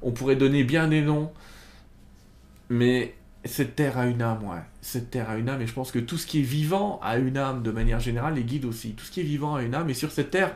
on 0.00 0.12
pourrait 0.12 0.36
donner 0.36 0.62
bien 0.62 0.86
des 0.86 1.02
noms, 1.02 1.30
mais 2.68 3.14
cette 3.44 3.76
terre 3.76 3.98
a 3.98 4.06
une 4.06 4.22
âme, 4.22 4.44
ouais. 4.44 4.62
Cette 4.82 5.10
terre 5.10 5.30
a 5.30 5.36
une 5.36 5.48
âme, 5.48 5.62
et 5.62 5.66
je 5.66 5.72
pense 5.72 5.92
que 5.92 5.98
tout 5.98 6.18
ce 6.18 6.26
qui 6.26 6.40
est 6.40 6.44
vivant 6.44 7.00
a 7.02 7.16
une 7.18 7.38
âme 7.38 7.62
de 7.62 7.70
manière 7.70 8.00
générale, 8.00 8.34
les 8.34 8.44
guides 8.44 8.66
aussi. 8.66 8.92
Tout 8.92 9.04
ce 9.04 9.10
qui 9.10 9.20
est 9.20 9.24
vivant 9.24 9.54
a 9.54 9.62
une 9.62 9.74
âme, 9.74 9.88
et 9.88 9.94
sur 9.94 10.10
cette 10.10 10.30
terre, 10.30 10.54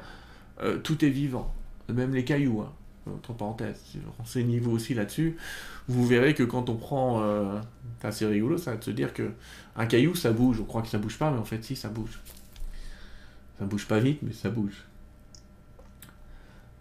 euh, 0.61 0.79
tout 0.79 1.05
est 1.05 1.11
vivant. 1.11 1.53
Même 1.89 2.15
les 2.15 2.25
cailloux, 2.25 2.61
hein. 2.61 2.73
Entre 3.07 3.35
parenthèses, 3.35 3.83
renseignez-vous 4.19 4.71
aussi 4.71 4.95
là-dessus. 4.95 5.37
Vous 5.89 6.07
verrez 6.07 6.33
que 6.33 6.43
quand 6.43 6.71
on 6.71 6.77
prend. 6.77 7.23
Euh, 7.23 7.61
c'est 8.01 8.07
assez 8.07 8.27
rigolo, 8.27 8.57
ça, 8.57 8.77
de 8.77 8.83
se 8.83 8.91
dire 8.91 9.13
que 9.13 9.33
un 9.77 9.85
caillou, 9.85 10.15
ça 10.15 10.33
bouge. 10.33 10.61
On 10.61 10.65
croit 10.65 10.81
que 10.81 10.89
ça 10.89 10.97
bouge 10.97 11.19
pas, 11.19 11.31
mais 11.31 11.39
en 11.39 11.45
fait, 11.45 11.63
si, 11.63 11.77
ça 11.77 11.91
bouge. 11.91 12.19
Ça 13.59 13.67
bouge 13.67 13.87
pas 13.87 14.01
vite, 14.01 14.21
mais 14.23 14.33
ça 14.33 14.49
bouge. 14.49 14.85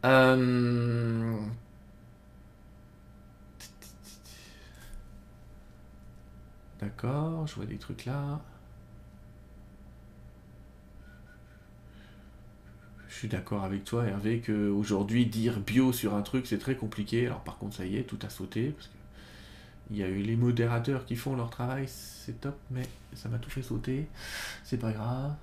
Euh, 0.05 1.35
D'accord, 6.84 7.47
je 7.47 7.55
vois 7.55 7.65
des 7.65 7.77
trucs 7.77 8.03
là. 8.03 8.41
Je 13.07 13.15
suis 13.15 13.27
d'accord 13.29 13.63
avec 13.63 13.86
toi, 13.86 14.05
Hervé, 14.05 14.41
qu'aujourd'hui, 14.45 15.25
dire 15.25 15.61
bio 15.61 15.93
sur 15.93 16.13
un 16.13 16.21
truc, 16.23 16.45
c'est 16.45 16.57
très 16.57 16.75
compliqué. 16.75 17.27
Alors, 17.27 17.39
par 17.41 17.57
contre, 17.57 17.77
ça 17.77 17.86
y 17.86 17.95
est, 17.95 18.03
tout 18.03 18.19
a 18.25 18.29
sauté. 18.29 18.71
Parce 18.71 18.88
que 18.88 18.93
il 19.91 19.97
y 19.97 20.03
a 20.03 20.07
eu 20.07 20.21
les 20.23 20.36
modérateurs 20.36 21.05
qui 21.05 21.15
font 21.15 21.36
leur 21.36 21.49
travail, 21.49 21.86
c'est 21.88 22.41
top, 22.41 22.57
mais 22.71 22.84
ça 23.13 23.29
m'a 23.29 23.38
tout 23.38 23.49
fait 23.49 23.61
sauter. 23.61 24.07
C'est 24.63 24.77
pas 24.79 24.91
grave. 24.91 25.36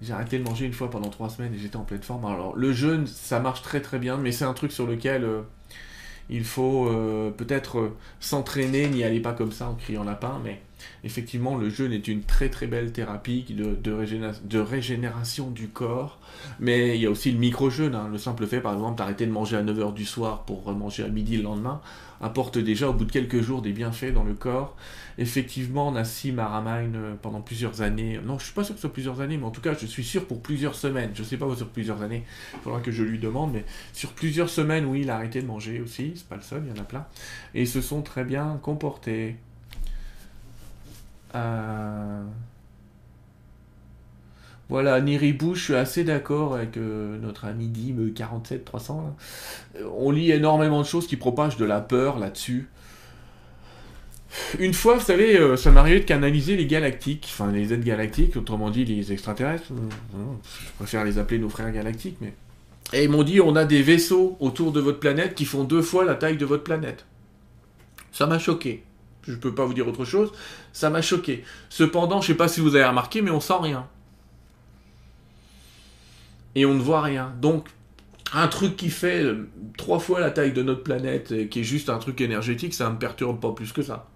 J'ai 0.00 0.12
arrêté 0.12 0.38
de 0.38 0.44
manger 0.44 0.66
une 0.66 0.72
fois 0.72 0.90
pendant 0.90 1.10
trois 1.10 1.30
semaines 1.30 1.54
et 1.54 1.58
j'étais 1.58 1.76
en 1.76 1.84
pleine 1.84 2.02
forme. 2.02 2.24
Alors, 2.24 2.56
le 2.56 2.72
jeûne, 2.72 3.06
ça 3.06 3.38
marche 3.40 3.62
très 3.62 3.80
très 3.80 3.98
bien, 3.98 4.16
mais 4.16 4.32
c'est 4.32 4.44
un 4.44 4.54
truc 4.54 4.72
sur 4.72 4.86
lequel. 4.86 5.24
Euh, 5.24 5.42
il 6.30 6.44
faut 6.44 6.88
euh, 6.88 7.30
peut-être 7.30 7.78
euh, 7.78 7.96
s'entraîner, 8.20 8.88
n'y 8.88 9.04
aller 9.04 9.20
pas 9.20 9.32
comme 9.32 9.52
ça 9.52 9.68
en 9.68 9.74
criant 9.74 10.04
lapin, 10.04 10.40
mais 10.44 10.60
effectivement, 11.04 11.56
le 11.56 11.68
jeûne 11.68 11.92
est 11.92 12.08
une 12.08 12.22
très 12.22 12.48
très 12.48 12.66
belle 12.66 12.92
thérapie 12.92 13.44
de, 13.50 14.62
régénération 14.62 15.50
du 15.50 15.68
corps. 15.68 16.18
Mais 16.58 16.96
il 16.96 17.02
y 17.02 17.06
a 17.06 17.10
aussi 17.10 17.30
le 17.30 17.38
micro-jeûne. 17.38 17.94
Hein. 17.94 18.08
Le 18.10 18.18
simple 18.18 18.46
fait, 18.46 18.60
par 18.60 18.74
exemple, 18.74 18.98
d'arrêter 18.98 19.26
de 19.26 19.32
manger 19.32 19.56
à 19.56 19.62
9h 19.62 19.94
du 19.94 20.04
soir 20.04 20.44
pour 20.44 20.72
manger 20.72 21.04
à 21.04 21.08
midi 21.08 21.36
le 21.36 21.42
lendemain, 21.42 21.80
apporte 22.20 22.58
déjà 22.58 22.88
au 22.88 22.92
bout 22.92 23.04
de 23.04 23.12
quelques 23.12 23.40
jours 23.40 23.62
des 23.62 23.72
bienfaits 23.72 24.12
dans 24.12 24.24
le 24.24 24.34
corps. 24.34 24.76
Effectivement, 25.18 25.92
Nassim 25.92 26.38
Aramain, 26.38 26.94
euh, 26.94 27.14
pendant 27.20 27.40
plusieurs 27.40 27.82
années, 27.82 28.18
non, 28.24 28.38
je 28.38 28.44
suis 28.44 28.54
pas 28.54 28.64
sûr 28.64 28.74
que 28.74 28.80
ce 28.80 28.86
soit 28.86 28.92
plusieurs 28.92 29.20
années, 29.20 29.36
mais 29.36 29.44
en 29.44 29.50
tout 29.50 29.60
cas, 29.60 29.74
je 29.78 29.86
suis 29.86 30.04
sûr 30.04 30.26
pour 30.26 30.40
plusieurs 30.40 30.74
semaines. 30.74 31.10
Je 31.14 31.22
sais 31.22 31.36
pas 31.36 31.54
sur 31.54 31.68
plusieurs 31.68 32.02
années, 32.02 32.24
il 32.54 32.60
faudra 32.60 32.80
que 32.80 32.90
je 32.90 33.02
lui 33.02 33.18
demande, 33.18 33.52
mais 33.52 33.64
sur 33.92 34.12
plusieurs 34.12 34.48
semaines, 34.48 34.86
oui, 34.86 35.02
il 35.02 35.10
a 35.10 35.16
arrêté 35.16 35.42
de 35.42 35.46
manger 35.46 35.80
aussi. 35.80 36.12
C'est 36.16 36.28
pas 36.28 36.36
le 36.36 36.42
seul, 36.42 36.62
il 36.66 36.74
y 36.74 36.78
en 36.78 36.82
a 36.82 36.86
plein. 36.86 37.06
Et 37.54 37.62
ils 37.62 37.68
se 37.68 37.80
sont 37.80 38.02
très 38.02 38.24
bien 38.24 38.58
comportés. 38.62 39.36
Euh, 41.34 42.22
voilà, 44.68 45.00
Niribou, 45.02 45.54
je 45.54 45.64
suis 45.64 45.74
assez 45.74 46.02
d'accord 46.02 46.54
avec 46.54 46.78
euh, 46.78 47.18
notre 47.18 47.44
ami 47.44 47.68
Dim 47.68 48.12
47300. 48.14 49.14
On 49.98 50.10
lit 50.10 50.30
énormément 50.30 50.80
de 50.80 50.86
choses 50.86 51.06
qui 51.06 51.16
propagent 51.16 51.58
de 51.58 51.66
la 51.66 51.82
peur 51.82 52.18
là-dessus. 52.18 52.70
Une 54.58 54.74
fois, 54.74 54.96
vous 54.96 55.04
savez, 55.04 55.38
euh, 55.38 55.56
ça 55.56 55.70
m'arrivait 55.70 56.00
de 56.00 56.04
canaliser 56.04 56.56
les 56.56 56.66
galactiques, 56.66 57.28
enfin 57.30 57.52
les 57.52 57.72
aides 57.72 57.84
galactiques, 57.84 58.36
autrement 58.36 58.70
dit 58.70 58.84
les 58.84 59.12
extraterrestres. 59.12 59.68
Je 59.70 60.70
préfère 60.78 61.04
les 61.04 61.18
appeler 61.18 61.38
nos 61.38 61.48
frères 61.48 61.72
galactiques, 61.72 62.16
mais. 62.20 62.34
Et 62.92 63.04
ils 63.04 63.10
m'ont 63.10 63.22
dit 63.22 63.40
on 63.40 63.56
a 63.56 63.64
des 63.64 63.82
vaisseaux 63.82 64.36
autour 64.40 64.72
de 64.72 64.80
votre 64.80 65.00
planète 65.00 65.34
qui 65.34 65.44
font 65.44 65.64
deux 65.64 65.82
fois 65.82 66.04
la 66.04 66.14
taille 66.14 66.36
de 66.36 66.44
votre 66.44 66.64
planète. 66.64 67.06
Ça 68.10 68.26
m'a 68.26 68.38
choqué 68.38 68.84
je 69.22 69.32
ne 69.32 69.36
peux 69.36 69.54
pas 69.54 69.64
vous 69.64 69.74
dire 69.74 69.86
autre 69.86 70.04
chose, 70.04 70.32
ça 70.72 70.90
m'a 70.90 71.02
choqué. 71.02 71.44
Cependant, 71.68 72.20
je 72.20 72.26
ne 72.26 72.32
sais 72.32 72.36
pas 72.36 72.48
si 72.48 72.60
vous 72.60 72.74
avez 72.74 72.84
remarqué, 72.84 73.22
mais 73.22 73.30
on 73.30 73.40
sent 73.40 73.54
rien. 73.60 73.86
Et 76.54 76.66
on 76.66 76.74
ne 76.74 76.80
voit 76.80 77.02
rien. 77.02 77.32
Donc, 77.40 77.68
un 78.32 78.48
truc 78.48 78.76
qui 78.76 78.90
fait 78.90 79.22
euh, 79.22 79.48
trois 79.76 79.98
fois 79.98 80.20
la 80.20 80.30
taille 80.30 80.52
de 80.52 80.62
notre 80.62 80.82
planète, 80.82 81.48
qui 81.48 81.60
est 81.60 81.64
juste 81.64 81.88
un 81.88 81.98
truc 81.98 82.20
énergétique, 82.20 82.74
ça 82.74 82.88
ne 82.88 82.94
me 82.94 82.98
perturbe 82.98 83.40
pas 83.40 83.52
plus 83.52 83.72
que 83.72 83.82
ça. 83.82 84.08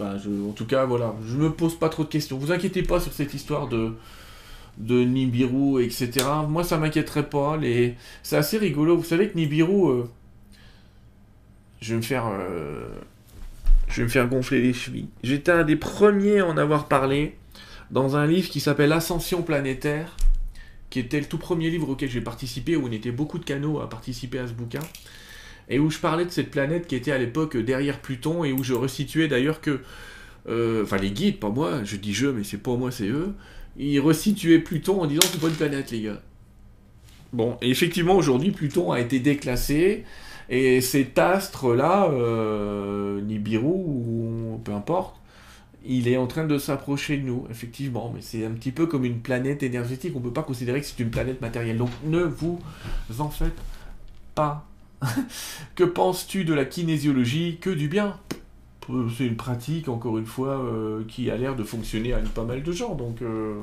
En 0.00 0.52
tout 0.52 0.66
cas, 0.66 0.84
voilà, 0.84 1.14
je 1.26 1.36
me 1.36 1.50
pose 1.50 1.78
pas 1.78 1.88
trop 1.88 2.04
de 2.04 2.08
questions. 2.08 2.38
Vous 2.38 2.52
inquiétez 2.52 2.82
pas 2.82 3.00
sur 3.00 3.12
cette 3.12 3.34
histoire 3.34 3.68
de, 3.68 3.94
Nibiru, 4.78 5.82
etc. 5.84 6.10
Moi, 6.48 6.64
ça 6.64 6.78
m'inquiéterait 6.78 7.28
pas. 7.28 7.58
C'est 8.22 8.36
assez 8.36 8.58
rigolo. 8.58 8.96
Vous 8.96 9.04
savez 9.04 9.28
que 9.28 9.36
Nibiru, 9.36 9.90
euh, 9.90 10.02
je 11.80 11.90
vais 11.90 11.96
me 11.96 12.02
faire, 12.02 12.26
euh, 12.26 12.88
je 13.88 13.96
vais 13.96 14.04
me 14.04 14.08
faire 14.08 14.28
gonfler 14.28 14.62
les 14.62 14.72
chevilles. 14.72 15.08
J'étais 15.22 15.52
un 15.52 15.64
des 15.64 15.76
premiers 15.76 16.40
à 16.40 16.46
en 16.46 16.56
avoir 16.56 16.88
parlé 16.88 17.36
dans 17.90 18.16
un 18.16 18.26
livre 18.26 18.48
qui 18.48 18.60
s'appelle 18.60 18.92
Ascension 18.92 19.42
planétaire, 19.42 20.16
qui 20.90 20.98
était 20.98 21.20
le 21.20 21.26
tout 21.26 21.38
premier 21.38 21.70
livre 21.70 21.90
auquel 21.90 22.08
j'ai 22.08 22.20
participé, 22.20 22.76
où 22.76 22.86
on 22.86 22.92
était 22.92 23.12
beaucoup 23.12 23.38
de 23.38 23.44
canaux 23.44 23.80
à 23.80 23.88
participer 23.88 24.38
à 24.38 24.46
ce 24.46 24.52
bouquin, 24.52 24.80
et 25.70 25.78
où 25.78 25.88
je 25.88 25.98
parlais 25.98 26.24
de 26.24 26.30
cette 26.30 26.50
planète 26.50 26.86
qui 26.86 26.96
était 26.96 27.12
à 27.12 27.18
l'époque 27.18 27.56
derrière 27.56 28.00
Pluton, 28.00 28.44
et 28.44 28.52
où 28.52 28.62
je 28.62 28.74
resituais 28.74 29.28
d'ailleurs 29.28 29.60
que, 29.60 29.80
euh, 30.48 30.82
enfin 30.82 30.98
les 30.98 31.12
guides, 31.12 31.38
pas 31.38 31.48
moi, 31.48 31.84
je 31.84 31.96
dis 31.96 32.12
je, 32.12 32.26
mais 32.26 32.44
c'est 32.44 32.58
pas 32.58 32.76
moi, 32.76 32.90
c'est 32.90 33.08
eux, 33.08 33.34
ils 33.78 34.00
resituaient 34.00 34.58
Pluton 34.58 35.00
en 35.00 35.06
disant 35.06 35.22
c'est 35.24 35.40
pas 35.40 35.48
une 35.48 35.54
planète 35.54 35.90
les 35.92 36.02
gars. 36.02 36.20
Bon, 37.32 37.56
et 37.62 37.70
effectivement 37.70 38.16
aujourd'hui 38.16 38.50
Pluton 38.50 38.90
a 38.92 39.00
été 39.00 39.20
déclassé, 39.20 40.04
et 40.48 40.80
cet 40.80 41.16
astre-là, 41.16 42.10
euh, 42.10 43.20
Nibiru, 43.20 43.66
ou 43.66 44.60
peu 44.64 44.72
importe, 44.72 45.16
il 45.86 46.08
est 46.08 46.16
en 46.16 46.26
train 46.26 46.44
de 46.44 46.58
s'approcher 46.58 47.16
de 47.16 47.22
nous, 47.22 47.46
effectivement, 47.50 48.10
mais 48.14 48.20
c'est 48.20 48.44
un 48.44 48.50
petit 48.50 48.72
peu 48.72 48.86
comme 48.86 49.04
une 49.04 49.20
planète 49.20 49.62
énergétique, 49.62 50.12
on 50.14 50.18
ne 50.18 50.24
peut 50.24 50.32
pas 50.32 50.42
considérer 50.42 50.80
que 50.80 50.86
c'est 50.86 51.00
une 51.00 51.10
planète 51.10 51.40
matérielle. 51.40 51.78
Donc 51.78 51.90
ne 52.04 52.22
vous 52.22 52.60
en 53.18 53.30
faites 53.30 53.56
pas. 54.34 54.69
que 55.74 55.84
penses-tu 55.84 56.44
de 56.44 56.54
la 56.54 56.64
kinésiologie? 56.64 57.58
Que 57.60 57.70
du 57.70 57.88
bien. 57.88 58.18
C'est 59.16 59.26
une 59.26 59.36
pratique, 59.36 59.88
encore 59.88 60.18
une 60.18 60.26
fois, 60.26 60.58
euh, 60.64 61.04
qui 61.06 61.30
a 61.30 61.36
l'air 61.36 61.54
de 61.54 61.62
fonctionner 61.62 62.12
à 62.12 62.18
pas 62.18 62.44
mal 62.44 62.62
de 62.62 62.72
gens. 62.72 62.94
Donc 62.94 63.22
euh, 63.22 63.60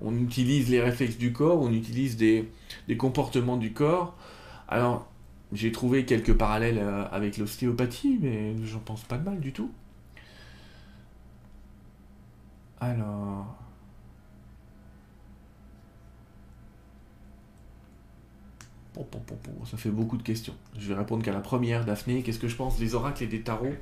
on 0.00 0.16
utilise 0.16 0.70
les 0.70 0.80
réflexes 0.80 1.18
du 1.18 1.32
corps, 1.32 1.60
on 1.60 1.72
utilise 1.72 2.16
des, 2.16 2.48
des 2.86 2.96
comportements 2.96 3.56
du 3.56 3.72
corps. 3.72 4.16
Alors, 4.68 5.08
j'ai 5.52 5.72
trouvé 5.72 6.04
quelques 6.04 6.34
parallèles 6.34 6.78
euh, 6.78 7.04
avec 7.10 7.36
l'ostéopathie, 7.38 8.18
mais 8.20 8.54
j'en 8.64 8.78
pense 8.78 9.02
pas 9.02 9.18
de 9.18 9.24
mal 9.24 9.40
du 9.40 9.52
tout. 9.52 9.70
Alors... 12.80 13.59
Ça 19.70 19.76
fait 19.76 19.90
beaucoup 19.90 20.16
de 20.16 20.22
questions. 20.22 20.54
Je 20.78 20.88
vais 20.88 20.94
répondre 20.94 21.22
qu'à 21.22 21.32
la 21.32 21.40
première, 21.40 21.84
Daphné. 21.84 22.22
Qu'est-ce 22.22 22.38
que 22.38 22.48
je 22.48 22.56
pense 22.56 22.78
des 22.78 22.94
oracles 22.94 23.24
et 23.24 23.26
des 23.26 23.40
tarots? 23.40 23.74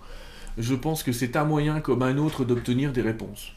Je 0.56 0.74
pense 0.74 1.02
que 1.02 1.12
c'est 1.12 1.36
un 1.36 1.44
moyen 1.44 1.80
comme 1.80 2.02
un 2.02 2.18
autre 2.18 2.44
d'obtenir 2.44 2.92
des 2.92 3.02
réponses. 3.02 3.52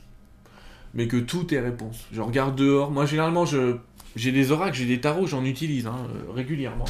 Mais 0.93 1.07
que 1.07 1.17
tout 1.17 1.53
est 1.53 1.59
réponse. 1.59 2.07
Je 2.11 2.21
regarde 2.21 2.55
dehors. 2.55 2.91
Moi, 2.91 3.05
généralement, 3.05 3.45
j'ai 3.45 4.31
des 4.31 4.51
oracles, 4.51 4.77
j'ai 4.77 4.85
des 4.85 5.01
tarots, 5.01 5.25
j'en 5.25 5.45
utilise 5.45 5.87
hein, 5.87 5.95
euh, 6.09 6.31
régulièrement. 6.33 6.85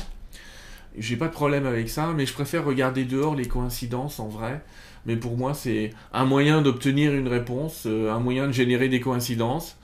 J'ai 0.97 1.15
pas 1.15 1.27
de 1.27 1.33
problème 1.33 1.65
avec 1.65 1.87
ça, 1.87 2.11
mais 2.13 2.25
je 2.25 2.33
préfère 2.33 2.65
regarder 2.65 3.05
dehors 3.05 3.35
les 3.35 3.47
coïncidences 3.47 4.19
en 4.19 4.27
vrai. 4.27 4.63
Mais 5.05 5.15
pour 5.15 5.37
moi, 5.37 5.53
c'est 5.53 5.91
un 6.13 6.25
moyen 6.25 6.61
d'obtenir 6.61 7.13
une 7.13 7.27
réponse, 7.27 7.83
euh, 7.85 8.11
un 8.11 8.19
moyen 8.19 8.47
de 8.47 8.51
générer 8.51 8.89
des 8.89 8.99
coïncidences. 8.99 9.77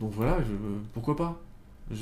Donc 0.00 0.12
voilà, 0.12 0.38
pourquoi 0.94 1.16
pas? 1.16 1.40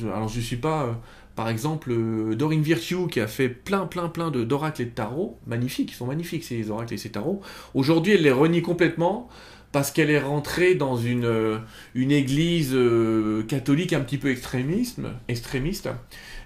Alors 0.04 0.28
je 0.28 0.40
suis 0.40 0.56
pas, 0.56 0.84
euh, 0.84 0.92
par 1.36 1.48
exemple, 1.48 1.90
euh, 1.92 2.34
Doreen 2.34 2.62
Virtue 2.62 3.06
qui 3.10 3.20
a 3.20 3.26
fait 3.26 3.48
plein, 3.48 3.86
plein, 3.86 4.08
plein 4.08 4.30
d'oracles 4.30 4.82
et 4.82 4.84
de 4.86 4.90
tarots, 4.90 5.38
magnifiques, 5.46 5.92
ils 5.92 5.96
sont 5.96 6.06
magnifiques 6.06 6.44
ces 6.44 6.70
oracles 6.70 6.94
et 6.94 6.98
ces 6.98 7.10
tarots. 7.10 7.40
Aujourd'hui, 7.74 8.14
elle 8.14 8.22
les 8.22 8.32
renie 8.32 8.62
complètement 8.62 9.28
parce 9.72 9.90
qu'elle 9.92 10.10
est 10.10 10.20
rentrée 10.20 10.74
dans 10.74 10.96
une, 10.96 11.60
une 11.94 12.10
église 12.10 12.76
catholique 13.46 13.92
un 13.92 14.00
petit 14.00 14.18
peu 14.18 14.30
extrémiste, 14.30 14.98
extrémiste 15.28 15.88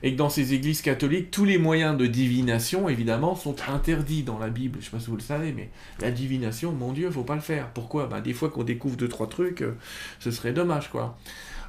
et 0.04 0.12
que 0.12 0.18
dans 0.18 0.28
ces 0.28 0.52
églises 0.52 0.82
catholiques, 0.82 1.30
tous 1.30 1.46
les 1.46 1.56
moyens 1.56 1.96
de 1.96 2.06
divination, 2.06 2.90
évidemment, 2.90 3.34
sont 3.34 3.56
interdits 3.66 4.22
dans 4.22 4.38
la 4.38 4.50
Bible. 4.50 4.74
Je 4.74 4.80
ne 4.80 4.84
sais 4.84 4.90
pas 4.90 5.00
si 5.00 5.08
vous 5.08 5.16
le 5.16 5.22
savez, 5.22 5.50
mais 5.52 5.70
la 5.98 6.10
divination, 6.10 6.72
mon 6.72 6.92
Dieu, 6.92 7.10
faut 7.10 7.22
pas 7.22 7.34
le 7.34 7.40
faire. 7.40 7.70
Pourquoi? 7.70 8.06
Ben, 8.06 8.20
Des 8.20 8.34
fois 8.34 8.50
qu'on 8.50 8.64
découvre 8.64 8.98
deux, 8.98 9.08
trois 9.08 9.28
trucs, 9.28 9.62
euh, 9.62 9.72
ce 10.20 10.30
serait 10.30 10.52
dommage, 10.52 10.90
quoi. 10.90 11.16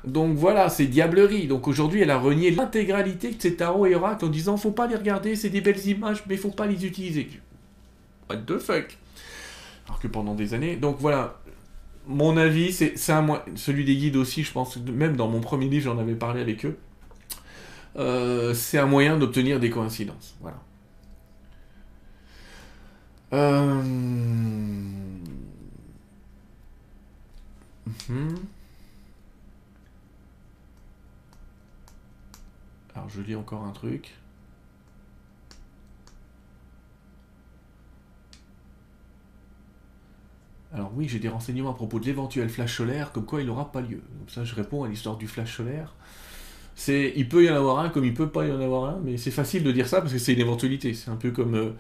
Donc 0.06 0.36
voilà, 0.36 0.68
c'est 0.68 0.86
diablerie. 0.86 1.48
Donc 1.48 1.70
aujourd'hui, 1.70 2.02
elle 2.02 2.12
a 2.12 2.18
renié 2.18 2.52
l'intégralité 2.52 3.32
de 3.32 3.42
ces 3.42 3.56
tarots 3.56 3.86
et 3.86 3.96
oracles 3.96 4.26
en 4.26 4.28
disant 4.28 4.58
faut 4.58 4.72
pas 4.72 4.88
les 4.88 4.98
regarder, 4.98 5.38
c'est 5.38 5.50
des 5.50 5.62
belles 5.62 5.88
images, 5.88 6.24
mais 6.28 6.36
faut 6.36 6.52
pas 6.52 6.68
les 6.68 6.86
utiliser. 6.86 7.30
What 8.30 8.40
the 8.46 8.60
fuck? 8.60 8.98
Alors 9.88 10.02
que 10.02 10.10
pendant 10.10 10.36
des 10.36 10.54
années. 10.54 10.76
Donc 10.76 10.98
voilà, 11.00 11.40
mon 12.06 12.36
avis, 12.36 12.74
c'est 12.74 12.98
celui 12.98 13.86
des 13.86 13.96
guides 13.96 14.18
aussi, 14.18 14.44
je 14.44 14.52
pense, 14.52 14.76
même 14.76 15.16
dans 15.16 15.30
mon 15.30 15.40
premier 15.40 15.70
livre, 15.70 15.86
j'en 15.86 15.98
avais 15.98 16.16
parlé 16.16 16.42
avec 16.42 16.66
eux. 16.66 16.78
Euh, 17.98 18.54
c'est 18.54 18.78
un 18.78 18.86
moyen 18.86 19.18
d'obtenir 19.18 19.60
des 19.60 19.70
coïncidences. 19.70 20.36
Voilà. 20.42 20.62
Euh... 23.34 23.82
Mhm. 28.10 28.36
Alors 32.96 33.10
je 33.10 33.22
lis 33.22 33.36
encore 33.36 33.64
un 33.64 33.72
truc. 33.72 34.14
Alors 40.74 40.92
oui, 40.96 41.08
j'ai 41.08 41.20
des 41.20 41.30
renseignements 41.30 41.72
à 41.72 41.74
propos 41.74 42.00
de 42.00 42.06
l'éventuel 42.06 42.50
flash 42.50 42.76
solaire, 42.78 43.14
comme 43.14 43.26
quoi 43.26 43.40
il 43.42 43.48
n'aura 43.48 43.72
pas 43.72 43.80
lieu. 43.80 44.02
Ça, 44.28 44.44
je 44.44 44.54
réponds 44.56 44.84
à 44.84 44.90
l'histoire 44.90 45.16
du 45.16 45.26
flash 45.28 45.56
solaire. 45.56 45.96
C'est, 46.76 47.14
il 47.16 47.30
peut 47.30 47.46
y 47.46 47.50
en 47.50 47.56
avoir 47.56 47.80
un 47.80 47.90
comme 47.90 48.04
il 48.04 48.14
peut 48.14 48.30
pas 48.30 48.46
y 48.46 48.52
en 48.52 48.60
avoir 48.60 48.86
un, 48.96 49.00
mais 49.04 49.18
c'est 49.18 49.32
facile 49.32 49.64
de 49.64 49.72
dire 49.72 49.88
ça 49.88 50.02
parce 50.02 50.12
que 50.12 50.20
c'est 50.20 50.34
une 50.34 50.42
éventualité. 50.42 50.94
C'est 50.94 51.10
un 51.10 51.16
peu 51.16 51.32
comme 51.32 51.56
euh, 51.56 51.72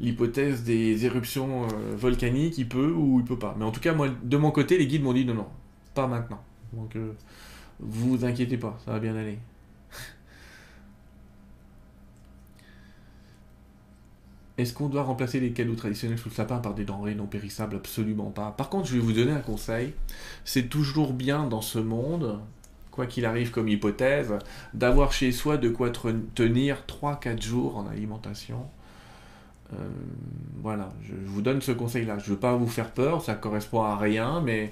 l'hypothèse 0.00 0.64
des 0.64 1.06
éruptions 1.06 1.64
euh, 1.64 1.94
volcaniques, 1.96 2.58
il 2.58 2.68
peut 2.68 2.92
ou 2.92 3.20
il 3.20 3.24
peut 3.24 3.38
pas. 3.38 3.54
Mais 3.58 3.64
en 3.64 3.70
tout 3.70 3.80
cas, 3.80 3.94
moi, 3.94 4.08
de 4.22 4.36
mon 4.36 4.50
côté, 4.50 4.76
les 4.78 4.86
guides 4.86 5.02
m'ont 5.02 5.12
dit 5.12 5.24
non, 5.24 5.34
non, 5.34 5.46
pas 5.94 6.08
maintenant. 6.08 6.42
Donc, 6.72 6.96
euh, 6.96 7.12
vous 7.78 8.24
inquiétez 8.24 8.58
pas, 8.58 8.78
ça 8.84 8.90
va 8.92 8.98
bien 8.98 9.14
aller. 9.16 9.38
Est-ce 14.58 14.74
qu'on 14.74 14.88
doit 14.88 15.04
remplacer 15.04 15.38
les 15.40 15.52
cadeaux 15.52 15.74
traditionnels 15.76 16.18
sous 16.18 16.30
le 16.30 16.34
sapin 16.34 16.58
par 16.58 16.74
des 16.74 16.84
denrées 16.84 17.14
non 17.14 17.26
périssables? 17.26 17.76
Absolument 17.76 18.30
pas. 18.30 18.50
Par 18.50 18.68
contre, 18.70 18.88
je 18.88 18.94
vais 18.94 19.00
vous 19.00 19.12
donner 19.12 19.32
un 19.32 19.40
conseil. 19.40 19.94
C'est 20.44 20.68
toujours 20.68 21.12
bien 21.12 21.46
dans 21.46 21.62
ce 21.62 21.78
monde, 21.78 22.40
quoi 22.92 23.06
qu'il 23.06 23.26
arrive 23.26 23.50
comme 23.50 23.68
hypothèse, 23.68 24.34
d'avoir 24.74 25.12
chez 25.12 25.32
soi 25.32 25.56
de 25.56 25.68
quoi 25.68 25.90
tenir 26.34 26.84
3-4 26.86 27.42
jours 27.42 27.76
en 27.76 27.88
alimentation. 27.88 28.66
Euh, 29.72 29.76
voilà, 30.62 30.92
je 31.02 31.14
vous 31.24 31.42
donne 31.42 31.60
ce 31.60 31.72
conseil-là. 31.72 32.18
Je 32.18 32.26
ne 32.26 32.34
veux 32.34 32.40
pas 32.40 32.54
vous 32.54 32.68
faire 32.68 32.92
peur, 32.92 33.22
ça 33.22 33.34
correspond 33.34 33.82
à 33.82 33.96
rien, 33.96 34.40
mais 34.40 34.70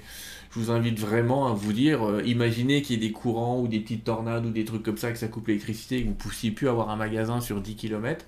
je 0.51 0.59
vous 0.59 0.71
invite 0.71 0.99
vraiment 0.99 1.47
à 1.47 1.53
vous 1.53 1.73
dire, 1.73 2.07
euh, 2.07 2.21
imaginez 2.23 2.81
qu'il 2.81 3.01
y 3.01 3.05
ait 3.05 3.09
des 3.09 3.13
courants 3.13 3.59
ou 3.59 3.67
des 3.67 3.79
petites 3.79 4.05
tornades 4.05 4.45
ou 4.45 4.51
des 4.51 4.63
trucs 4.63 4.83
comme 4.83 4.97
ça, 4.97 5.11
que 5.11 5.17
ça 5.17 5.27
coupe 5.27 5.47
l'électricité, 5.47 5.97
et 5.97 6.01
que 6.03 6.07
vous 6.07 6.13
ne 6.13 6.29
puissiez 6.29 6.51
plus 6.51 6.69
avoir 6.69 6.91
un 6.91 6.95
magasin 6.95 7.41
sur 7.41 7.59
10 7.59 7.75
km 7.75 8.25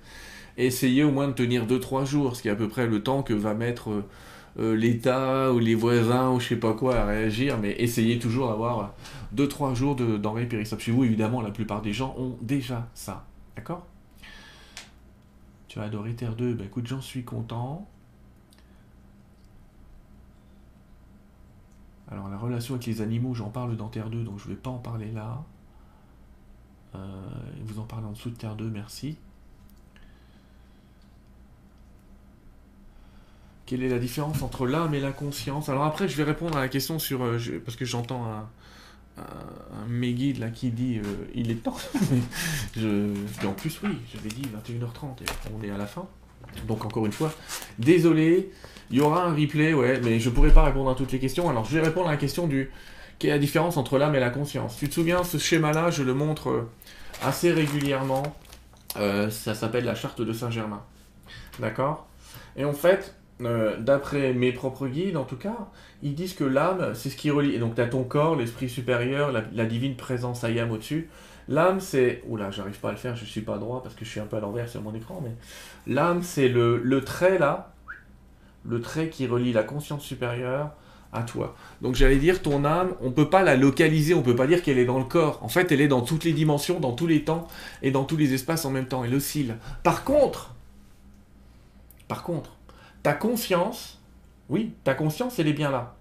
essayez 0.56 1.04
au 1.04 1.10
moins 1.10 1.28
de 1.28 1.32
tenir 1.32 1.66
2-3 1.66 2.06
jours, 2.06 2.36
ce 2.36 2.42
qui 2.42 2.48
est 2.48 2.52
à 2.52 2.56
peu 2.56 2.68
près 2.68 2.86
le 2.86 3.02
temps 3.02 3.22
que 3.22 3.34
va 3.34 3.54
mettre 3.54 3.90
euh, 3.90 4.04
euh, 4.58 4.76
l'État 4.76 5.52
ou 5.52 5.58
les 5.58 5.74
voisins 5.74 6.30
ou 6.30 6.40
je 6.40 6.48
sais 6.48 6.56
pas 6.56 6.74
quoi 6.74 6.96
à 6.96 7.06
réagir, 7.06 7.58
mais 7.58 7.72
essayez 7.78 8.18
toujours 8.18 8.48
d'avoir 8.48 8.94
2-3 9.34 9.74
jours 9.74 9.96
de 9.96 10.16
denrées 10.16 10.46
périssables 10.46 10.80
chez 10.82 10.92
vous. 10.92 11.04
Évidemment, 11.04 11.40
la 11.42 11.50
plupart 11.50 11.82
des 11.82 11.92
gens 11.92 12.14
ont 12.18 12.36
déjà 12.40 12.88
ça. 12.94 13.26
D'accord? 13.56 13.86
Tu 15.68 15.80
as 15.80 15.82
adoré 15.82 16.14
Terre 16.14 16.36
2, 16.36 16.54
ben 16.54 16.66
écoute, 16.66 16.86
j'en 16.86 17.00
suis 17.00 17.24
content. 17.24 17.88
Alors 22.10 22.28
la 22.28 22.36
relation 22.36 22.74
avec 22.74 22.86
les 22.86 23.00
animaux, 23.00 23.34
j'en 23.34 23.50
parle 23.50 23.76
dans 23.76 23.88
Terre 23.88 24.08
2, 24.08 24.22
donc 24.22 24.38
je 24.38 24.44
ne 24.44 24.50
vais 24.50 24.60
pas 24.60 24.70
en 24.70 24.78
parler 24.78 25.10
là. 25.10 25.42
Euh, 26.94 27.28
vous 27.64 27.80
en 27.80 27.84
parlez 27.84 28.06
en 28.06 28.12
dessous 28.12 28.30
de 28.30 28.36
Terre 28.36 28.54
2, 28.54 28.70
merci. 28.70 29.18
Quelle 33.74 33.82
est 33.82 33.88
la 33.88 33.98
différence 33.98 34.40
entre 34.42 34.68
l'âme 34.68 34.94
et 34.94 35.00
la 35.00 35.10
conscience 35.10 35.68
Alors 35.68 35.82
après, 35.82 36.06
je 36.06 36.16
vais 36.16 36.22
répondre 36.22 36.56
à 36.56 36.60
la 36.60 36.68
question 36.68 37.00
sur... 37.00 37.24
Euh, 37.24 37.40
parce 37.64 37.76
que 37.76 37.84
j'entends 37.84 38.24
un, 38.24 38.46
un, 39.20 40.38
là 40.38 40.50
qui 40.50 40.70
dit 40.70 40.98
euh, 40.98 41.02
il 41.34 41.50
est 41.50 41.56
temps. 41.56 41.74
en 42.76 43.52
plus, 43.54 43.80
oui, 43.82 43.98
j'avais 44.14 44.28
dit 44.28 44.42
21h30 44.42 45.22
et 45.22 45.52
on 45.52 45.60
est 45.64 45.72
à 45.72 45.76
la 45.76 45.86
fin. 45.86 46.06
Donc 46.68 46.84
encore 46.84 47.04
une 47.04 47.10
fois, 47.10 47.34
désolé, 47.80 48.52
il 48.92 48.98
y 48.98 49.00
aura 49.00 49.24
un 49.24 49.34
replay, 49.34 49.74
ouais, 49.74 50.00
mais 50.04 50.20
je 50.20 50.30
pourrais 50.30 50.52
pas 50.52 50.62
répondre 50.62 50.90
à 50.90 50.94
toutes 50.94 51.10
les 51.10 51.18
questions. 51.18 51.50
Alors 51.50 51.64
je 51.64 51.76
vais 51.76 51.84
répondre 51.84 52.06
à 52.06 52.12
la 52.12 52.16
question 52.16 52.46
du 52.46 52.70
quelle 53.18 53.30
est 53.30 53.34
la 53.34 53.40
différence 53.40 53.76
entre 53.76 53.98
l'âme 53.98 54.14
et 54.14 54.20
la 54.20 54.30
conscience? 54.30 54.76
Tu 54.76 54.88
te 54.88 54.94
souviens, 54.94 55.24
ce 55.24 55.36
schéma-là, 55.36 55.90
je 55.90 56.04
le 56.04 56.14
montre 56.14 56.50
euh, 56.50 56.70
assez 57.24 57.50
régulièrement. 57.50 58.22
ça 58.94 59.56
s'appelle 59.56 59.84
la 59.84 59.96
charte 59.96 60.22
de 60.22 60.32
Saint-Germain. 60.32 60.84
D'accord? 61.58 62.06
Et 62.56 62.64
en 62.64 62.72
fait, 62.72 63.16
euh, 63.42 63.76
d'après 63.78 64.32
mes 64.32 64.52
propres 64.52 64.86
guides 64.86 65.16
en 65.16 65.24
tout 65.24 65.36
cas, 65.36 65.68
ils 66.02 66.14
disent 66.14 66.34
que 66.34 66.44
l'âme, 66.44 66.94
c'est 66.94 67.10
ce 67.10 67.16
qui 67.16 67.30
relie. 67.30 67.54
Et 67.54 67.58
donc, 67.58 67.74
tu 67.74 67.80
as 67.80 67.86
ton 67.86 68.04
corps, 68.04 68.36
l'esprit 68.36 68.68
supérieur, 68.68 69.32
la, 69.32 69.64
divine 69.64 69.96
présence 69.96 70.44
Ayam 70.44 70.70
au-dessus. 70.70 71.08
L'âme, 71.48 71.80
c'est. 71.80 72.22
Oula, 72.28 72.50
j'arrive 72.50 72.78
pas 72.78 72.88
à 72.90 72.92
le 72.92 72.98
faire, 72.98 73.16
je 73.16 73.24
suis 73.24 73.42
pas 73.42 73.58
droit 73.58 73.82
parce 73.82 73.94
que 73.94 74.04
je 74.04 74.10
suis 74.10 74.20
un 74.20 74.26
peu 74.26 74.36
à 74.36 74.40
l'envers 74.40 74.68
sur 74.68 74.82
mon 74.82 74.94
écran, 74.94 75.20
mais. 75.22 75.32
L'âme, 75.92 76.22
c'est 76.22 76.48
le, 76.48 76.78
le 76.78 77.02
trait 77.02 77.38
là, 77.38 77.74
le 78.64 78.80
trait 78.80 79.08
qui 79.08 79.26
relie 79.26 79.52
la 79.52 79.62
conscience 79.62 80.02
supérieure 80.02 80.70
à 81.12 81.22
toi. 81.22 81.54
Donc 81.80 81.94
j'allais 81.94 82.16
dire, 82.16 82.42
ton 82.42 82.64
âme, 82.64 82.94
on 83.00 83.10
peut 83.12 83.30
pas 83.30 83.42
la 83.42 83.56
localiser, 83.56 84.14
on 84.14 84.22
peut 84.22 84.36
pas 84.36 84.46
dire 84.46 84.62
qu'elle 84.62 84.78
est 84.78 84.84
dans 84.84 84.98
le 84.98 85.04
corps. 85.04 85.38
En 85.42 85.48
fait, 85.48 85.70
elle 85.72 85.80
est 85.80 85.88
dans 85.88 86.02
toutes 86.02 86.24
les 86.24 86.32
dimensions, 86.32 86.80
dans 86.80 86.92
tous 86.92 87.06
les 87.06 87.24
temps 87.24 87.46
et 87.82 87.90
dans 87.90 88.04
tous 88.04 88.16
les 88.16 88.34
espaces 88.34 88.64
en 88.64 88.70
même 88.70 88.86
temps. 88.86 89.04
Elle 89.04 89.14
oscille. 89.14 89.54
Par 89.82 90.04
contre, 90.04 90.54
par 92.08 92.22
contre, 92.22 92.56
ta 93.04 93.12
conscience, 93.12 94.00
oui, 94.48 94.72
ta 94.82 94.94
conscience, 94.94 95.38
elle 95.38 95.46
est 95.46 95.52
bien 95.52 95.70
là. 95.70 95.94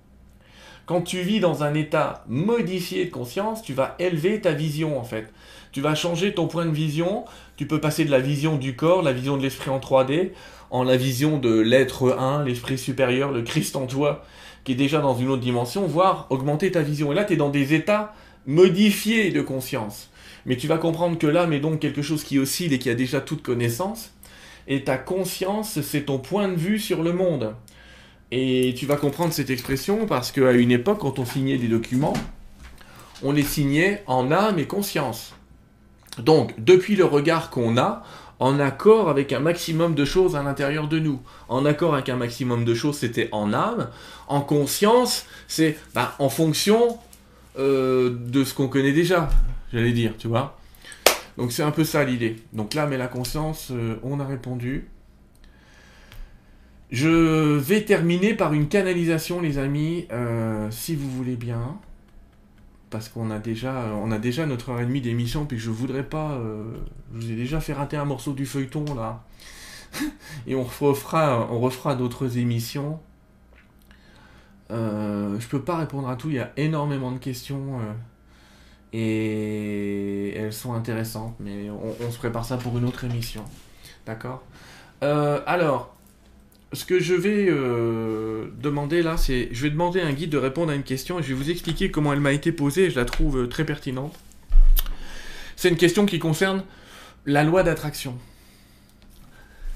Quand 0.85 1.01
tu 1.01 1.21
vis 1.21 1.41
dans 1.41 1.61
un 1.61 1.73
état 1.73 2.23
modifié 2.27 3.05
de 3.05 3.11
conscience, 3.11 3.61
tu 3.61 3.73
vas 3.73 3.95
élever 3.99 4.39
ta 4.39 4.53
vision 4.53 4.97
en 4.97 5.03
fait. 5.03 5.31
Tu 5.73 5.81
vas 5.81 5.95
changer 5.95 6.33
ton 6.33 6.47
point 6.47 6.65
de 6.65 6.71
vision. 6.71 7.25
Tu 7.57 7.67
peux 7.67 7.81
passer 7.81 8.05
de 8.05 8.11
la 8.11 8.19
vision 8.19 8.55
du 8.55 8.77
corps, 8.77 9.01
la 9.01 9.11
vision 9.11 9.35
de 9.35 9.41
l'esprit 9.41 9.69
en 9.69 9.79
3D, 9.79 10.31
en 10.71 10.83
la 10.83 10.95
vision 10.95 11.39
de 11.39 11.59
l'être 11.59 12.17
1, 12.17 12.45
l'esprit 12.45 12.77
supérieur, 12.77 13.31
le 13.31 13.41
Christ 13.41 13.75
en 13.75 13.85
toi, 13.85 14.23
qui 14.63 14.71
est 14.71 14.75
déjà 14.75 15.01
dans 15.01 15.15
une 15.15 15.27
autre 15.27 15.41
dimension, 15.41 15.85
voire 15.85 16.27
augmenter 16.29 16.71
ta 16.71 16.83
vision. 16.83 17.11
Et 17.11 17.15
là, 17.15 17.25
tu 17.25 17.33
es 17.33 17.37
dans 17.37 17.49
des 17.49 17.73
états 17.73 18.13
modifiés 18.45 19.31
de 19.31 19.41
conscience. 19.41 20.09
Mais 20.45 20.55
tu 20.55 20.67
vas 20.67 20.77
comprendre 20.77 21.17
que 21.17 21.27
l'âme 21.27 21.51
est 21.51 21.59
donc 21.59 21.79
quelque 21.79 22.01
chose 22.01 22.23
qui 22.23 22.39
oscille 22.39 22.73
et 22.73 22.79
qui 22.79 22.89
a 22.89 22.95
déjà 22.95 23.19
toute 23.19 23.43
connaissance 23.43 24.12
et 24.67 24.83
ta 24.83 24.97
conscience, 24.97 25.81
c'est 25.81 26.03
ton 26.03 26.19
point 26.19 26.47
de 26.47 26.55
vue 26.55 26.79
sur 26.79 27.03
le 27.03 27.13
monde. 27.13 27.55
Et 28.31 28.73
tu 28.77 28.85
vas 28.85 28.95
comprendre 28.95 29.33
cette 29.33 29.49
expression 29.49 30.05
parce 30.07 30.31
qu'à 30.31 30.53
une 30.53 30.71
époque, 30.71 30.99
quand 30.99 31.19
on 31.19 31.25
signait 31.25 31.57
des 31.57 31.67
documents, 31.67 32.13
on 33.21 33.31
les 33.31 33.43
signait 33.43 34.03
en 34.07 34.31
âme 34.31 34.59
et 34.59 34.65
conscience. 34.65 35.33
Donc, 36.17 36.53
depuis 36.57 36.95
le 36.95 37.05
regard 37.05 37.49
qu'on 37.49 37.77
a, 37.77 38.03
en 38.39 38.59
accord 38.59 39.09
avec 39.09 39.31
un 39.31 39.39
maximum 39.39 39.95
de 39.95 40.03
choses 40.03 40.35
à 40.35 40.43
l'intérieur 40.43 40.87
de 40.87 40.99
nous. 40.99 41.21
En 41.47 41.65
accord 41.65 41.93
avec 41.93 42.09
un 42.09 42.17
maximum 42.17 42.65
de 42.65 42.73
choses, 42.73 42.97
c'était 42.97 43.29
en 43.31 43.53
âme. 43.53 43.89
En 44.27 44.41
conscience, 44.41 45.25
c'est 45.47 45.77
bah, 45.93 46.13
en 46.19 46.29
fonction 46.29 46.97
euh, 47.57 48.13
de 48.13 48.43
ce 48.43 48.53
qu'on 48.53 48.67
connaît 48.67 48.91
déjà, 48.91 49.29
j'allais 49.71 49.93
dire, 49.93 50.13
tu 50.17 50.27
vois. 50.27 50.57
Donc 51.37 51.51
c'est 51.51 51.63
un 51.63 51.71
peu 51.71 51.83
ça 51.83 52.03
l'idée. 52.03 52.37
Donc 52.53 52.73
là, 52.73 52.85
mais 52.85 52.97
la 52.97 53.07
conscience, 53.07 53.69
euh, 53.71 53.97
on 54.03 54.19
a 54.19 54.25
répondu. 54.25 54.87
Je 56.91 57.57
vais 57.57 57.81
terminer 57.81 58.35
par 58.35 58.53
une 58.53 58.67
canalisation, 58.67 59.41
les 59.41 59.57
amis, 59.57 60.07
euh, 60.11 60.69
si 60.69 60.95
vous 60.95 61.09
voulez 61.09 61.35
bien. 61.35 61.79
Parce 62.91 63.09
qu'on 63.09 63.31
a 63.31 63.39
déjà, 63.39 63.91
on 64.03 64.11
a 64.11 64.19
déjà 64.19 64.45
notre 64.45 64.69
heure 64.69 64.79
et 64.79 64.85
demie 64.85 65.01
d'émission, 65.01 65.45
puis 65.45 65.57
je 65.57 65.71
voudrais 65.71 66.03
pas. 66.03 66.33
Euh, 66.33 66.63
je 67.13 67.19
vous 67.19 67.31
ai 67.31 67.35
déjà 67.35 67.59
fait 67.59 67.73
rater 67.73 67.97
un 67.97 68.05
morceau 68.05 68.33
du 68.33 68.45
feuilleton 68.45 68.85
là. 68.93 69.23
et 70.47 70.53
on 70.53 70.63
refera, 70.63 71.49
on 71.51 71.95
d'autres 71.95 72.37
émissions. 72.37 72.99
je 74.69 75.47
peux 75.47 75.61
pas 75.61 75.77
répondre 75.77 76.07
à 76.07 76.15
tout, 76.15 76.29
il 76.29 76.35
y 76.35 76.39
a 76.39 76.51
énormément 76.57 77.11
de 77.11 77.17
questions 77.17 77.79
et 78.93 80.35
elles 80.35 80.53
sont 80.53 80.73
intéressantes, 80.73 81.35
mais 81.39 81.69
on, 81.69 82.11
se 82.11 82.17
prépare 82.17 82.45
ça 82.45 82.57
pour 82.57 82.77
une 82.77 82.85
autre 82.85 83.03
émission. 83.03 83.43
D'accord 84.05 84.43
euh, 85.01 85.41
Alors, 85.47 85.95
ce 86.73 86.85
que 86.85 86.99
je 86.99 87.15
vais 87.15 87.47
euh, 87.49 88.49
demander 88.61 89.01
là, 89.01 89.17
c'est 89.17 89.49
je 89.51 89.63
vais 89.63 89.71
demander 89.71 89.99
à 89.99 90.05
un 90.05 90.13
guide 90.13 90.29
de 90.29 90.37
répondre 90.37 90.71
à 90.71 90.75
une 90.75 90.83
question 90.83 91.19
et 91.19 91.23
je 91.23 91.29
vais 91.29 91.33
vous 91.33 91.49
expliquer 91.49 91.89
comment 91.89 92.13
elle 92.13 92.19
m'a 92.19 92.33
été 92.33 92.51
posée 92.51 92.85
et 92.85 92.89
je 92.91 92.95
la 92.99 93.05
trouve 93.05 93.41
euh, 93.41 93.47
très 93.47 93.65
pertinente. 93.65 94.13
C'est 95.55 95.69
une 95.69 95.77
question 95.77 96.05
qui 96.05 96.19
concerne 96.19 96.63
la 97.25 97.43
loi 97.43 97.63
d'attraction. 97.63 98.17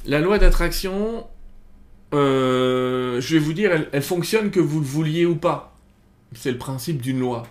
La 0.06 0.20
loi 0.20 0.38
d'attraction, 0.38 1.26
je 2.12 3.18
vais 3.20 3.40
vous 3.40 3.54
dire, 3.54 3.72
elle 3.92 4.02
fonctionne 4.02 4.52
que 4.52 4.60
vous 4.60 4.80
le 4.80 4.86
vouliez 4.86 5.26
ou 5.26 5.36
pas. 5.36 5.76
C'est 6.34 6.52
le 6.52 6.58
principe 6.58 7.02
d'une 7.02 7.20
loi. 7.20 7.44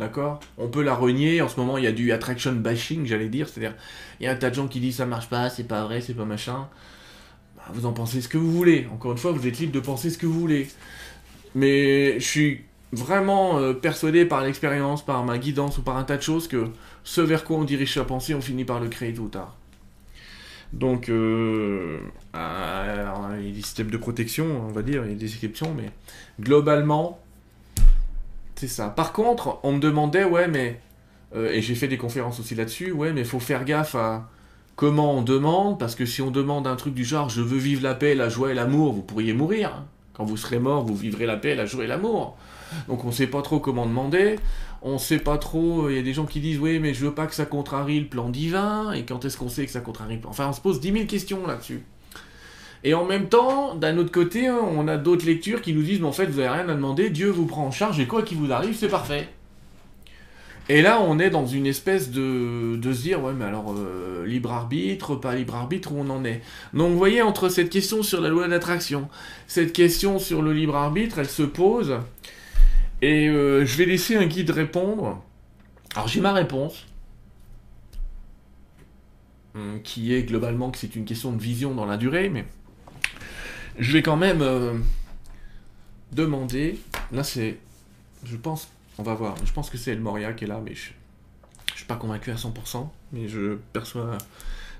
D'accord? 0.00 0.40
On 0.56 0.68
peut 0.68 0.82
la 0.82 0.94
renier. 0.94 1.42
En 1.42 1.48
ce 1.48 1.60
moment, 1.60 1.76
il 1.76 1.84
y 1.84 1.86
a 1.86 1.92
du 1.92 2.10
attraction 2.10 2.52
bashing, 2.52 3.04
j'allais 3.04 3.28
dire. 3.28 3.48
C'est-à-dire, 3.48 3.76
il 4.18 4.24
y 4.24 4.26
a 4.26 4.32
un 4.32 4.34
tas 4.34 4.48
de 4.48 4.54
gens 4.54 4.66
qui 4.66 4.80
disent 4.80 4.96
ça 4.96 5.04
marche 5.04 5.28
pas, 5.28 5.50
c'est 5.50 5.64
pas 5.64 5.84
vrai, 5.84 6.00
c'est 6.00 6.14
pas 6.14 6.24
machin. 6.24 6.68
bah, 7.56 7.64
vous 7.74 7.84
en 7.84 7.92
pensez 7.92 8.22
ce 8.22 8.28
que 8.28 8.38
vous 8.38 8.50
voulez. 8.50 8.88
Encore 8.92 9.12
une 9.12 9.18
fois, 9.18 9.32
vous 9.32 9.46
êtes 9.46 9.58
libre 9.58 9.72
de 9.72 9.80
penser 9.80 10.08
ce 10.08 10.16
que 10.16 10.24
vous 10.24 10.40
voulez. 10.40 10.68
Mais 11.54 12.18
je 12.18 12.24
suis 12.26 12.64
vraiment 12.92 13.58
euh, 13.58 13.74
persuadé 13.74 14.24
par 14.24 14.42
l'expérience, 14.42 15.04
par 15.04 15.22
ma 15.22 15.36
guidance 15.36 15.76
ou 15.76 15.82
par 15.82 15.98
un 15.98 16.04
tas 16.04 16.16
de 16.16 16.22
choses 16.22 16.48
que 16.48 16.68
ce 17.04 17.20
vers 17.20 17.44
quoi 17.44 17.58
on 17.58 17.64
dirige 17.64 17.92
sa 17.92 18.04
pensée, 18.04 18.34
on 18.34 18.40
finit 18.40 18.64
par 18.64 18.80
le 18.80 18.88
créer 18.88 19.12
tôt 19.12 19.24
ou 19.24 19.28
tard. 19.28 19.56
Donc, 20.72 21.10
euh, 21.10 21.98
il 22.32 22.38
y 22.38 22.40
a 22.40 23.52
des 23.52 23.62
systèmes 23.62 23.90
de 23.90 23.98
protection, 23.98 24.46
on 24.66 24.72
va 24.72 24.82
dire, 24.82 25.04
il 25.04 25.10
y 25.10 25.14
a 25.14 25.18
des 25.18 25.26
exceptions, 25.34 25.74
mais 25.76 25.90
globalement, 26.40 27.20
c'est 28.60 28.68
ça. 28.68 28.90
Par 28.90 29.14
contre, 29.14 29.58
on 29.62 29.72
me 29.72 29.80
demandait, 29.80 30.24
ouais, 30.24 30.46
mais, 30.46 30.78
euh, 31.34 31.50
et 31.50 31.62
j'ai 31.62 31.74
fait 31.74 31.88
des 31.88 31.96
conférences 31.96 32.38
aussi 32.40 32.54
là-dessus, 32.54 32.92
ouais, 32.92 33.14
mais 33.14 33.24
faut 33.24 33.40
faire 33.40 33.64
gaffe 33.64 33.94
à 33.94 34.28
comment 34.76 35.14
on 35.14 35.22
demande, 35.22 35.78
parce 35.78 35.94
que 35.94 36.04
si 36.04 36.20
on 36.20 36.30
demande 36.30 36.66
un 36.66 36.76
truc 36.76 36.92
du 36.92 37.04
genre, 37.04 37.30
je 37.30 37.40
veux 37.40 37.56
vivre 37.56 37.82
la 37.82 37.94
paix, 37.94 38.14
la 38.14 38.28
joie 38.28 38.50
et 38.50 38.54
l'amour, 38.54 38.92
vous 38.92 39.00
pourriez 39.00 39.32
mourir. 39.32 39.84
Quand 40.12 40.24
vous 40.24 40.36
serez 40.36 40.58
mort, 40.58 40.84
vous 40.84 40.94
vivrez 40.94 41.24
la 41.24 41.38
paix, 41.38 41.54
la 41.54 41.64
joie 41.64 41.84
et 41.84 41.86
l'amour. 41.86 42.36
Donc 42.88 43.02
on 43.04 43.06
ne 43.06 43.12
sait 43.12 43.28
pas 43.28 43.40
trop 43.40 43.60
comment 43.60 43.86
demander. 43.86 44.36
On 44.82 44.94
ne 44.94 44.98
sait 44.98 45.18
pas 45.18 45.38
trop. 45.38 45.88
Il 45.88 45.96
y 45.96 45.98
a 45.98 46.02
des 46.02 46.12
gens 46.12 46.26
qui 46.26 46.40
disent 46.40 46.58
oui, 46.58 46.78
mais 46.78 46.92
je 46.92 47.06
veux 47.06 47.14
pas 47.14 47.26
que 47.26 47.34
ça 47.34 47.46
contrarie 47.46 48.00
le 48.00 48.06
plan 48.06 48.28
divin. 48.28 48.92
Et 48.92 49.06
quand 49.06 49.24
est-ce 49.24 49.38
qu'on 49.38 49.48
sait 49.48 49.64
que 49.64 49.72
ça 49.72 49.80
contrarie 49.80 50.16
le 50.16 50.20
plan? 50.20 50.30
Enfin, 50.30 50.48
on 50.48 50.52
se 50.52 50.60
pose 50.60 50.80
10 50.80 50.92
000 50.92 51.04
questions 51.06 51.46
là-dessus. 51.46 51.82
Et 52.82 52.94
en 52.94 53.04
même 53.04 53.28
temps, 53.28 53.74
d'un 53.74 53.98
autre 53.98 54.12
côté, 54.12 54.46
hein, 54.46 54.58
on 54.62 54.88
a 54.88 54.96
d'autres 54.96 55.26
lectures 55.26 55.60
qui 55.60 55.74
nous 55.74 55.82
disent 55.82 56.00
mais 56.00 56.06
en 56.06 56.12
fait, 56.12 56.26
vous 56.26 56.40
n'avez 56.40 56.48
rien 56.48 56.68
à 56.68 56.74
demander. 56.74 57.10
Dieu 57.10 57.28
vous 57.28 57.46
prend 57.46 57.66
en 57.66 57.70
charge 57.70 58.00
et 58.00 58.06
quoi 58.06 58.22
qu'il 58.22 58.38
vous 58.38 58.52
arrive, 58.52 58.74
c'est 58.74 58.88
parfait. 58.88 59.28
Et 60.68 60.82
là, 60.82 61.00
on 61.00 61.18
est 61.18 61.30
dans 61.30 61.46
une 61.46 61.66
espèce 61.66 62.10
de, 62.10 62.76
de 62.76 62.92
se 62.92 63.02
dire, 63.02 63.22
ouais, 63.22 63.32
mais 63.32 63.44
alors, 63.44 63.74
euh, 63.76 64.24
libre 64.24 64.52
arbitre, 64.52 65.16
pas 65.16 65.34
libre 65.34 65.56
arbitre, 65.56 65.90
où 65.92 65.98
on 65.98 66.08
en 66.10 66.24
est? 66.24 66.42
Donc, 66.74 66.92
vous 66.92 66.96
voyez, 66.96 67.22
entre 67.22 67.48
cette 67.48 67.70
question 67.70 68.04
sur 68.04 68.20
la 68.20 68.28
loi 68.28 68.46
d'attraction, 68.46 69.08
cette 69.48 69.72
question 69.72 70.20
sur 70.20 70.42
le 70.42 70.52
libre 70.52 70.76
arbitre, 70.76 71.18
elle 71.18 71.28
se 71.28 71.42
pose. 71.42 71.98
Et 73.02 73.28
euh, 73.28 73.64
je 73.64 73.76
vais 73.78 73.86
laisser 73.86 74.16
un 74.16 74.26
guide 74.26 74.50
répondre. 74.50 75.22
Alors 75.94 76.06
j'ai 76.06 76.20
ma 76.20 76.32
réponse, 76.32 76.86
hum, 79.54 79.80
qui 79.82 80.14
est 80.14 80.22
globalement 80.22 80.70
que 80.70 80.78
c'est 80.78 80.94
une 80.94 81.04
question 81.04 81.32
de 81.32 81.40
vision 81.40 81.74
dans 81.74 81.86
la 81.86 81.96
durée, 81.96 82.28
mais 82.28 82.44
je 83.80 83.92
vais 83.92 84.02
quand 84.02 84.16
même 84.16 84.42
euh, 84.42 84.74
demander. 86.12 86.78
Là 87.12 87.24
c'est, 87.24 87.58
je 88.24 88.36
pense, 88.36 88.68
on 88.98 89.02
va 89.02 89.14
voir. 89.14 89.34
Je 89.44 89.52
pense 89.52 89.70
que 89.70 89.78
c'est 89.78 89.90
El 89.92 90.00
Moria 90.00 90.32
qui 90.32 90.44
est 90.44 90.48
là, 90.48 90.60
mais 90.64 90.74
je, 90.74 90.90
je 91.72 91.76
suis 91.76 91.86
pas 91.86 91.96
convaincu 91.96 92.30
à 92.30 92.36
100%, 92.36 92.88
mais 93.12 93.28
je 93.28 93.56
perçois 93.72 94.18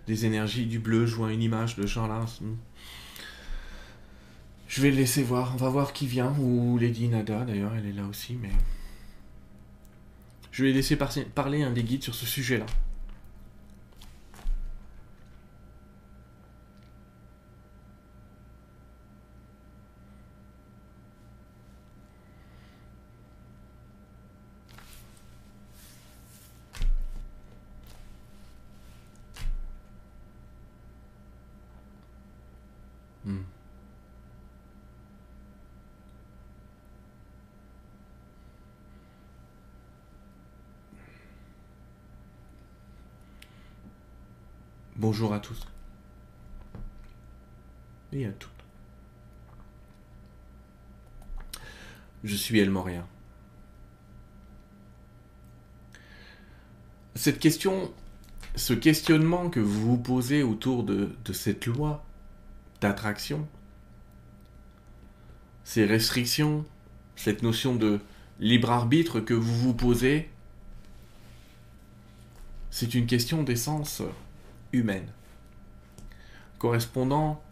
des 0.06 0.27
énergies 0.27 0.66
du 0.66 0.78
bleu. 0.78 1.06
Je 1.06 1.16
vois 1.16 1.32
une 1.32 1.43
image 1.43 1.77
de 1.77 1.86
Jean 1.86 2.06
là. 2.06 2.24
Je 4.68 4.82
vais 4.82 4.90
le 4.90 4.97
laisser 4.97 5.22
voir. 5.22 5.52
On 5.55 5.56
va 5.56 5.68
voir 5.68 5.93
qui 5.93 6.06
vient. 6.06 6.32
Ou 6.39 6.78
Lady 6.78 7.09
Nada, 7.09 7.44
d'ailleurs, 7.44 7.72
elle 7.77 7.86
est 7.86 7.93
là 7.93 8.05
aussi. 8.09 8.39
Mais 8.40 8.51
je 10.52 10.64
vais 10.64 10.72
laisser 10.72 10.97
parler 10.97 11.62
un 11.62 11.72
des 11.72 11.82
guides 11.82 12.05
sur 12.05 12.14
ce 12.14 12.27
sujet-là. 12.27 12.66
Bonjour 45.01 45.32
à 45.32 45.40
tous. 45.40 45.66
Et 48.12 48.27
à 48.27 48.32
toutes. 48.32 48.51
Je 52.22 52.36
suis 52.36 52.59
El 52.59 52.68
Moria. 52.68 53.06
Cette 57.14 57.39
question, 57.39 57.90
ce 58.56 58.74
questionnement 58.74 59.48
que 59.48 59.59
vous 59.59 59.81
vous 59.81 59.97
posez 59.97 60.43
autour 60.43 60.85
de, 60.85 61.16
de 61.24 61.32
cette 61.32 61.64
loi 61.64 62.05
d'attraction, 62.82 63.48
ces 65.64 65.86
restrictions, 65.86 66.66
cette 67.16 67.43
notion 67.43 67.74
de 67.74 68.01
libre 68.39 68.70
arbitre 68.70 69.20
que 69.20 69.32
vous 69.32 69.56
vous 69.60 69.72
posez, 69.72 70.28
c'est 72.70 72.93
une 72.93 73.06
question 73.06 73.43
d'essence 73.43 74.02
humaine, 74.72 75.09
correspondant 76.59 77.42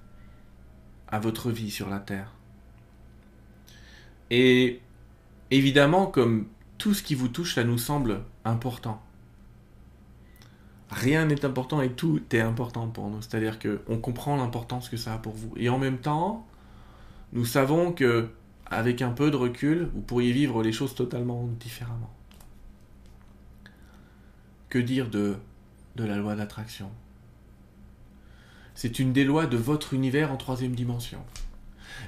à 1.08 1.18
votre 1.18 1.50
vie 1.50 1.70
sur 1.70 1.88
la 1.88 2.00
Terre. 2.00 2.32
Et 4.30 4.80
évidemment, 5.50 6.06
comme 6.06 6.48
tout 6.76 6.94
ce 6.94 7.02
qui 7.02 7.14
vous 7.14 7.28
touche, 7.28 7.54
ça 7.54 7.64
nous 7.64 7.78
semble 7.78 8.22
important. 8.44 9.02
Rien 10.90 11.26
n'est 11.26 11.44
important 11.44 11.82
et 11.82 11.92
tout 11.92 12.22
est 12.30 12.40
important 12.40 12.88
pour 12.88 13.08
nous. 13.10 13.20
C'est-à-dire 13.20 13.58
qu'on 13.58 13.98
comprend 13.98 14.36
l'importance 14.36 14.88
que 14.88 14.96
ça 14.96 15.14
a 15.14 15.18
pour 15.18 15.34
vous. 15.34 15.52
Et 15.56 15.68
en 15.68 15.78
même 15.78 15.98
temps, 15.98 16.46
nous 17.32 17.44
savons 17.44 17.92
que, 17.92 18.30
avec 18.66 19.02
un 19.02 19.10
peu 19.10 19.30
de 19.30 19.36
recul, 19.36 19.90
vous 19.94 20.00
pourriez 20.00 20.32
vivre 20.32 20.62
les 20.62 20.72
choses 20.72 20.94
totalement 20.94 21.46
différemment. 21.60 22.10
Que 24.70 24.78
dire 24.78 25.10
de, 25.10 25.36
de 25.96 26.04
la 26.04 26.16
loi 26.16 26.36
d'attraction? 26.36 26.90
C'est 28.78 29.00
une 29.00 29.12
des 29.12 29.24
lois 29.24 29.46
de 29.46 29.56
votre 29.56 29.92
univers 29.92 30.30
en 30.30 30.36
troisième 30.36 30.76
dimension. 30.76 31.18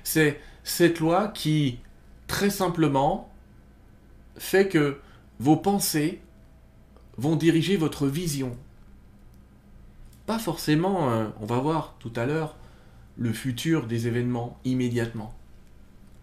C'est 0.05 0.41
cette 0.63 1.01
loi 1.01 1.27
qui, 1.27 1.81
très 2.29 2.49
simplement, 2.49 3.29
fait 4.37 4.69
que 4.69 5.01
vos 5.41 5.57
pensées 5.57 6.21
vont 7.19 7.35
diriger 7.35 7.77
votre 7.77 8.07
vision. 8.07 8.57
Pas 10.27 10.39
forcément, 10.39 11.11
euh, 11.11 11.27
on 11.41 11.45
va 11.45 11.59
voir 11.59 11.97
tout 11.99 12.13
à 12.15 12.25
l'heure, 12.25 12.55
le 13.17 13.33
futur 13.33 13.89
des 13.89 14.07
événements 14.07 14.57
immédiatement. 14.65 15.35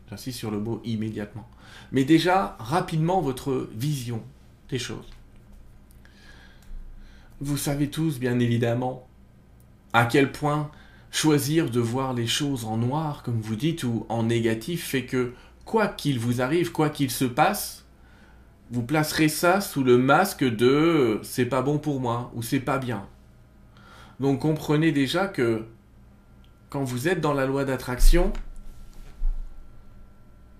J'insiste 0.09 0.39
sur 0.39 0.49
le 0.49 0.61
mot 0.61 0.79
immédiatement. 0.85 1.49
Mais 1.91 2.05
déjà, 2.05 2.55
rapidement, 2.59 3.19
votre 3.19 3.67
vision 3.73 4.23
des 4.69 4.79
choses. 4.79 5.09
Vous 7.41 7.57
savez 7.57 7.89
tous, 7.89 8.17
bien 8.17 8.39
évidemment, 8.39 9.05
à 9.97 10.05
quel 10.05 10.31
point 10.31 10.69
choisir 11.09 11.71
de 11.71 11.79
voir 11.79 12.13
les 12.13 12.27
choses 12.27 12.65
en 12.65 12.77
noir, 12.77 13.23
comme 13.23 13.41
vous 13.41 13.55
dites, 13.55 13.83
ou 13.83 14.05
en 14.09 14.21
négatif, 14.21 14.85
fait 14.85 15.05
que, 15.05 15.33
quoi 15.65 15.87
qu'il 15.87 16.19
vous 16.19 16.39
arrive, 16.39 16.71
quoi 16.71 16.91
qu'il 16.91 17.09
se 17.09 17.25
passe, 17.25 17.83
vous 18.69 18.83
placerez 18.83 19.27
ça 19.27 19.59
sous 19.59 19.83
le 19.83 19.97
masque 19.97 20.43
de 20.43 21.19
c'est 21.23 21.47
pas 21.47 21.63
bon 21.63 21.79
pour 21.79 21.99
moi 21.99 22.31
ou 22.35 22.43
c'est 22.43 22.59
pas 22.59 22.77
bien. 22.77 23.07
Donc 24.19 24.41
comprenez 24.41 24.91
déjà 24.91 25.27
que 25.27 25.65
quand 26.69 26.83
vous 26.83 27.07
êtes 27.07 27.19
dans 27.19 27.33
la 27.33 27.47
loi 27.47 27.65
d'attraction, 27.65 28.31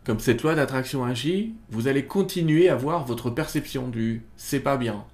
comme 0.04 0.20
cette 0.20 0.42
loi 0.42 0.56
d'attraction 0.56 1.06
agit, 1.06 1.54
vous 1.70 1.88
allez 1.88 2.06
continuer 2.06 2.70
à 2.70 2.76
voir 2.76 3.06
votre 3.06 3.30
perception 3.30 3.88
du 3.88 4.24
c'est 4.36 4.62
pas 4.62 4.78
bien, 4.78 5.06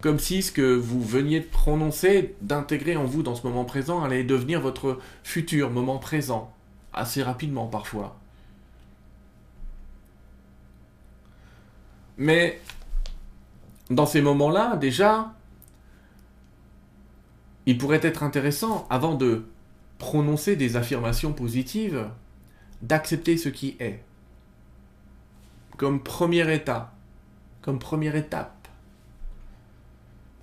comme 0.00 0.18
si 0.18 0.42
ce 0.42 0.52
que 0.52 0.74
vous 0.74 1.02
veniez 1.02 1.40
de 1.40 1.46
prononcer, 1.46 2.36
d'intégrer 2.40 2.96
en 2.96 3.04
vous 3.04 3.22
dans 3.22 3.34
ce 3.34 3.46
moment 3.46 3.64
présent, 3.64 4.02
allait 4.02 4.24
devenir 4.24 4.60
votre 4.60 4.98
futur 5.24 5.70
moment 5.70 5.98
présent, 5.98 6.52
assez 6.92 7.22
rapidement 7.22 7.66
parfois. 7.66 8.16
Mais 12.16 12.60
dans 13.90 14.06
ces 14.06 14.20
moments-là, 14.20 14.76
déjà, 14.76 15.34
il 17.66 17.78
pourrait 17.78 18.00
être 18.02 18.22
intéressant, 18.22 18.86
avant 18.90 19.14
de 19.14 19.46
prononcer 19.98 20.56
des 20.56 20.76
affirmations 20.76 21.32
positives, 21.32 22.08
d'accepter 22.82 23.36
ce 23.36 23.48
qui 23.48 23.76
est. 23.80 24.02
Comme 25.76 26.02
premier 26.02 26.52
état, 26.52 26.92
comme 27.62 27.78
première 27.78 28.16
étape 28.16 28.57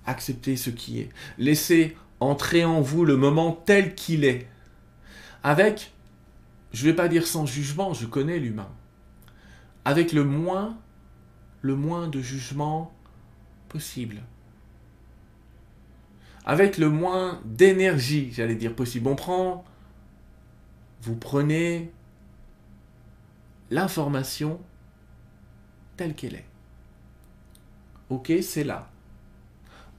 acceptez 0.06 0.56
ce 0.56 0.70
qui 0.70 1.00
est. 1.00 1.10
Laissez 1.38 1.96
entrer 2.20 2.64
en 2.64 2.80
vous 2.80 3.04
le 3.04 3.16
moment 3.16 3.52
tel 3.52 3.94
qu'il 3.94 4.24
est. 4.24 4.48
Avec, 5.42 5.92
je 6.72 6.86
ne 6.86 6.90
vais 6.90 6.96
pas 6.96 7.08
dire 7.08 7.26
sans 7.26 7.46
jugement, 7.46 7.92
je 7.94 8.06
connais 8.06 8.38
l'humain. 8.38 8.70
Avec 9.84 10.12
le 10.12 10.24
moins, 10.24 10.78
le 11.62 11.76
moins 11.76 12.08
de 12.08 12.20
jugement 12.20 12.92
possible. 13.68 14.22
avec 16.46 16.78
le 16.78 16.88
moins 16.88 17.40
d'énergie, 17.44 18.30
j'allais 18.32 18.54
dire 18.54 18.74
possible. 18.74 19.08
On 19.08 19.16
prend, 19.16 19.64
vous 21.02 21.16
prenez 21.16 21.90
l'information 23.70 24.60
telle 25.96 26.14
qu'elle 26.14 26.36
est. 26.36 26.46
Ok, 28.10 28.32
c'est 28.42 28.62
là. 28.62 28.88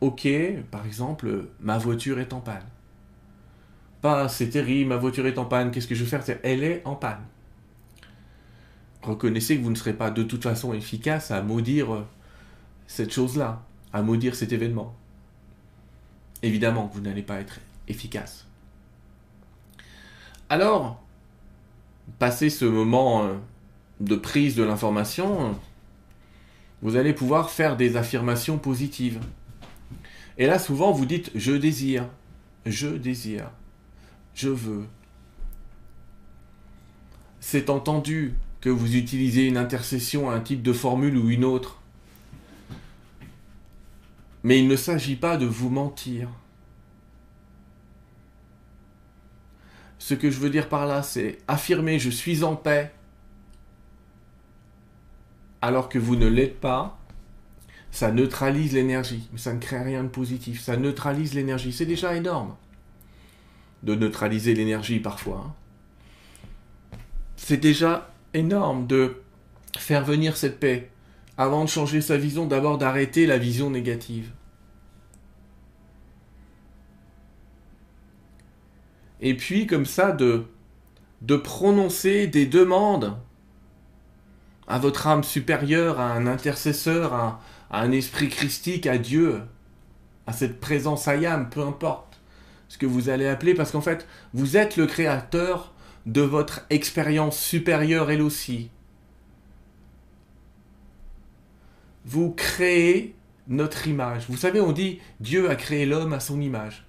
Ok, 0.01 0.27
par 0.69 0.85
exemple, 0.85 1.47
ma 1.59 1.77
voiture 1.77 2.19
est 2.19 2.33
en 2.33 2.39
panne. 2.39 2.65
Pas, 4.01 4.29
c'est 4.29 4.49
terrible, 4.49 4.89
ma 4.89 4.97
voiture 4.97 5.25
est 5.25 5.39
en 5.39 5.45
panne, 5.45 5.71
qu'est-ce 5.71 5.87
que 5.87 5.95
je 5.95 6.03
vais 6.03 6.19
faire? 6.19 6.39
Elle 6.43 6.63
est 6.63 6.81
en 6.85 6.95
panne. 6.95 7.23
Reconnaissez 9.01 9.57
que 9.57 9.63
vous 9.63 9.71
ne 9.71 9.75
serez 9.75 9.93
pas 9.93 10.11
de 10.11 10.23
toute 10.23 10.43
façon 10.43 10.73
efficace 10.73 11.31
à 11.31 11.41
maudire 11.41 11.93
euh, 11.93 12.05
cette 12.87 13.11
chose-là, 13.13 13.63
à 13.93 14.01
maudire 14.01 14.35
cet 14.35 14.51
événement. 14.51 14.93
Évidemment 16.43 16.87
que 16.87 16.95
vous 16.95 17.01
n'allez 17.01 17.23
pas 17.23 17.39
être 17.39 17.59
efficace. 17.87 18.45
Alors, 20.49 21.01
passé 22.19 22.49
ce 22.49 22.65
moment 22.65 23.23
euh, 23.23 23.33
de 23.99 24.15
prise 24.15 24.55
de 24.55 24.63
l'information, 24.63 25.57
vous 26.81 26.95
allez 26.95 27.13
pouvoir 27.13 27.49
faire 27.49 27.77
des 27.77 27.97
affirmations 27.97 28.57
positives. 28.57 29.19
Et 30.37 30.45
là, 30.45 30.59
souvent, 30.59 30.91
vous 30.91 31.05
dites 31.05 31.31
je 31.35 31.53
désire, 31.53 32.07
je 32.65 32.87
désire, 32.87 33.49
je 34.33 34.49
veux. 34.49 34.85
C'est 37.39 37.69
entendu 37.69 38.35
que 38.61 38.69
vous 38.69 38.95
utilisez 38.95 39.47
une 39.47 39.57
intercession 39.57 40.29
un 40.29 40.39
type 40.39 40.61
de 40.61 40.73
formule 40.73 41.17
ou 41.17 41.29
une 41.29 41.45
autre. 41.45 41.81
Mais 44.43 44.59
il 44.59 44.67
ne 44.67 44.75
s'agit 44.75 45.15
pas 45.15 45.37
de 45.37 45.45
vous 45.45 45.69
mentir. 45.69 46.29
Ce 49.99 50.13
que 50.13 50.31
je 50.31 50.39
veux 50.39 50.49
dire 50.49 50.69
par 50.69 50.85
là, 50.85 51.03
c'est 51.03 51.39
affirmer 51.47 51.99
je 51.99 52.09
suis 52.09 52.43
en 52.43 52.55
paix 52.55 52.93
alors 55.61 55.89
que 55.89 55.99
vous 55.99 56.15
ne 56.15 56.27
l'êtes 56.27 56.59
pas, 56.59 56.99
ça 57.91 58.11
neutralise 58.11 58.73
l'énergie, 58.73 59.27
mais 59.31 59.39
ça 59.39 59.53
ne 59.53 59.59
crée 59.59 59.81
rien 59.81 60.03
de 60.03 60.09
positif. 60.09 60.61
Ça 60.61 60.77
neutralise 60.77 61.33
l'énergie. 61.33 61.71
C'est 61.71 61.85
déjà 61.85 62.15
énorme 62.15 62.55
de 63.83 63.95
neutraliser 63.95 64.53
l'énergie 64.53 64.99
parfois. 64.99 65.45
Hein. 65.47 66.97
C'est 67.35 67.57
déjà 67.57 68.11
énorme 68.33 68.87
de 68.87 69.21
faire 69.77 70.03
venir 70.03 70.37
cette 70.37 70.59
paix. 70.59 70.89
Avant 71.37 71.63
de 71.63 71.69
changer 71.69 72.01
sa 72.01 72.17
vision, 72.17 72.45
d'abord 72.45 72.77
d'arrêter 72.77 73.25
la 73.27 73.37
vision 73.37 73.69
négative. 73.69 74.31
Et 79.21 79.35
puis 79.35 79.65
comme 79.65 79.85
ça 79.85 80.11
de, 80.11 80.45
de 81.21 81.35
prononcer 81.35 82.27
des 82.27 82.45
demandes 82.45 83.17
à 84.67 84.79
votre 84.79 85.07
âme 85.07 85.23
supérieure, 85.23 85.99
à 85.99 86.11
un 86.11 86.27
intercesseur, 86.27 87.13
à, 87.13 87.39
un 87.71 87.91
esprit 87.91 88.29
christique, 88.29 88.87
à 88.87 88.97
Dieu, 88.97 89.41
à 90.25 90.33
cette 90.33 90.59
présence 90.59 91.07
ayam, 91.07 91.49
peu 91.49 91.61
importe 91.61 92.19
ce 92.67 92.77
que 92.77 92.85
vous 92.85 93.09
allez 93.09 93.27
appeler, 93.27 93.53
parce 93.53 93.71
qu'en 93.71 93.81
fait, 93.81 94.07
vous 94.33 94.57
êtes 94.57 94.77
le 94.77 94.87
créateur 94.87 95.73
de 96.05 96.21
votre 96.21 96.65
expérience 96.69 97.39
supérieure 97.39 98.11
elle 98.11 98.21
aussi. 98.21 98.69
Vous 102.05 102.31
créez 102.31 103.15
notre 103.47 103.87
image. 103.87 104.25
Vous 104.29 104.37
savez, 104.37 104.61
on 104.61 104.71
dit 104.71 104.99
Dieu 105.19 105.49
a 105.49 105.55
créé 105.55 105.85
l'homme 105.85 106.13
à 106.13 106.19
son 106.19 106.39
image. 106.39 106.85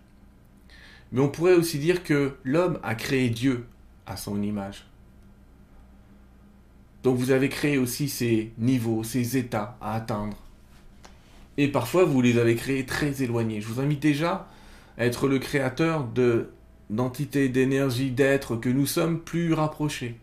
Mais 1.11 1.21
on 1.21 1.29
pourrait 1.29 1.55
aussi 1.55 1.79
dire 1.79 2.05
que 2.05 2.37
l'homme 2.45 2.79
a 2.83 2.95
créé 2.95 3.31
Dieu 3.31 3.67
à 4.07 4.17
son 4.17 4.43
image. 4.43 4.87
Donc 7.03 7.17
vous 7.17 7.31
avez 7.31 7.49
créé 7.49 7.79
aussi 7.79 8.09
ces 8.09 8.53
niveaux, 8.59 9.03
ces 9.05 9.37
états 9.37 9.77
à 9.81 9.95
atteindre. 9.95 10.37
Et 11.59 11.69
parfois 11.69 12.05
vous 12.05 12.23
les 12.23 12.39
avez 12.39 12.55
créés 12.55 12.87
très 12.87 13.23
éloignés. 13.23 13.61
Je 13.61 13.67
vous 13.67 13.81
invite 13.81 14.01
déjà 14.01 14.49
à 14.97 15.05
être 15.05 15.29
le 15.29 15.39
créateur 15.39 16.07
de 16.07 16.51
d'entités, 16.89 17.51
d'énergie, 17.51 18.11
d'êtres 18.11 18.57
que 18.57 18.71
nous 18.71 18.87
sommes 18.87 19.21
plus 19.21 19.53
rapprochés. 19.53 20.17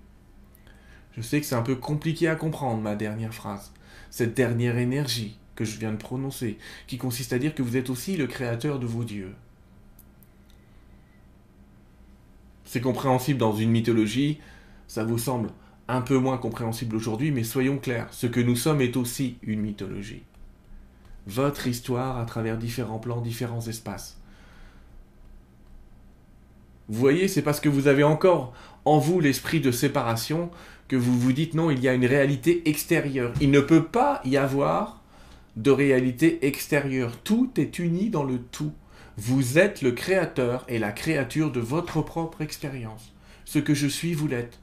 Je 1.15 1.21
sais 1.21 1.39
que 1.39 1.45
c'est 1.45 1.53
un 1.53 1.61
peu 1.61 1.75
compliqué 1.75 2.27
à 2.27 2.35
comprendre 2.35 2.81
ma 2.81 2.95
dernière 2.95 3.35
phrase. 3.35 3.71
Cette 4.09 4.33
dernière 4.33 4.77
énergie 4.79 5.37
que 5.55 5.63
je 5.63 5.77
viens 5.77 5.91
de 5.91 5.97
prononcer, 5.97 6.57
qui 6.87 6.97
consiste 6.97 7.33
à 7.33 7.39
dire 7.39 7.53
que 7.53 7.61
vous 7.61 7.77
êtes 7.77 7.91
aussi 7.91 8.17
le 8.17 8.25
créateur 8.25 8.79
de 8.79 8.87
vos 8.87 9.03
dieux. 9.03 9.33
C'est 12.63 12.81
compréhensible 12.81 13.39
dans 13.39 13.53
une 13.53 13.69
mythologie, 13.69 14.39
ça 14.87 15.03
vous 15.03 15.19
semble 15.19 15.49
un 15.87 16.01
peu 16.01 16.17
moins 16.17 16.37
compréhensible 16.37 16.95
aujourd'hui, 16.95 17.31
mais 17.31 17.43
soyons 17.43 17.77
clairs, 17.77 18.07
ce 18.11 18.25
que 18.25 18.39
nous 18.39 18.55
sommes 18.55 18.81
est 18.81 18.97
aussi 18.97 19.37
une 19.43 19.61
mythologie. 19.61 20.23
Votre 21.27 21.67
histoire 21.67 22.17
à 22.17 22.25
travers 22.25 22.57
différents 22.57 22.99
plans, 22.99 23.21
différents 23.21 23.67
espaces. 23.67 24.17
Vous 26.87 26.99
voyez, 26.99 27.27
c'est 27.27 27.41
parce 27.41 27.59
que 27.59 27.69
vous 27.69 27.87
avez 27.87 28.03
encore 28.03 28.53
en 28.85 28.99
vous 28.99 29.19
l'esprit 29.19 29.59
de 29.59 29.71
séparation 29.71 30.51
que 30.87 30.95
vous 30.95 31.19
vous 31.19 31.33
dites 31.33 31.55
non, 31.55 31.71
il 31.71 31.79
y 31.79 31.87
a 31.87 31.93
une 31.93 32.05
réalité 32.05 32.69
extérieure. 32.69 33.33
Il 33.41 33.49
ne 33.49 33.59
peut 33.59 33.85
pas 33.85 34.21
y 34.23 34.37
avoir 34.37 35.01
de 35.55 35.71
réalité 35.71 36.45
extérieure. 36.45 37.17
Tout 37.23 37.49
est 37.57 37.79
uni 37.79 38.09
dans 38.09 38.23
le 38.23 38.39
tout. 38.39 38.73
Vous 39.17 39.57
êtes 39.57 39.81
le 39.81 39.93
créateur 39.93 40.65
et 40.67 40.77
la 40.77 40.91
créature 40.91 41.51
de 41.51 41.59
votre 41.59 42.01
propre 42.01 42.41
expérience. 42.41 43.13
Ce 43.45 43.59
que 43.59 43.73
je 43.73 43.87
suis, 43.87 44.13
vous 44.13 44.27
l'êtes. 44.27 44.59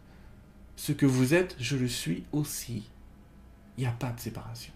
Ce 0.76 0.92
que 0.92 1.06
vous 1.06 1.34
êtes, 1.34 1.56
je 1.58 1.76
le 1.76 1.88
suis 1.88 2.24
aussi. 2.32 2.88
Il 3.78 3.82
n'y 3.82 3.86
a 3.86 3.92
pas 3.92 4.10
de 4.10 4.20
séparation. 4.20 4.72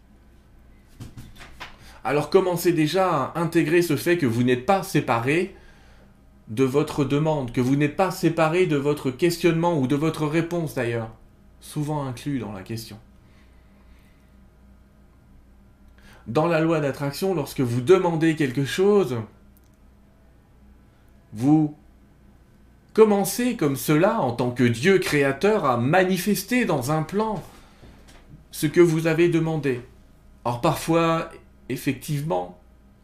Alors 2.06 2.30
commencez 2.30 2.72
déjà 2.72 3.32
à 3.34 3.40
intégrer 3.40 3.82
ce 3.82 3.96
fait 3.96 4.16
que 4.16 4.26
vous 4.26 4.44
n'êtes 4.44 4.64
pas 4.64 4.84
séparé 4.84 5.56
de 6.46 6.62
votre 6.62 7.04
demande, 7.04 7.50
que 7.50 7.60
vous 7.60 7.74
n'êtes 7.74 7.96
pas 7.96 8.12
séparé 8.12 8.66
de 8.66 8.76
votre 8.76 9.10
questionnement 9.10 9.76
ou 9.76 9.88
de 9.88 9.96
votre 9.96 10.24
réponse 10.24 10.74
d'ailleurs, 10.74 11.10
souvent 11.58 12.06
inclus 12.06 12.38
dans 12.38 12.52
la 12.52 12.62
question. 12.62 12.96
Dans 16.28 16.46
la 16.46 16.60
loi 16.60 16.78
d'attraction, 16.78 17.34
lorsque 17.34 17.60
vous 17.60 17.80
demandez 17.80 18.36
quelque 18.36 18.64
chose, 18.64 19.16
vous 21.32 21.74
Commencez 22.94 23.56
comme 23.56 23.76
cela, 23.76 24.20
en 24.20 24.32
tant 24.32 24.52
que 24.52 24.64
Dieu 24.64 24.98
créateur, 24.98 25.66
à 25.66 25.76
manifester 25.76 26.64
dans 26.64 26.92
un 26.92 27.02
plan 27.02 27.42
ce 28.52 28.66
que 28.66 28.80
vous 28.80 29.06
avez 29.06 29.28
demandé. 29.28 29.82
Or 30.44 30.62
parfois, 30.62 31.30
effectivement, 31.68 32.58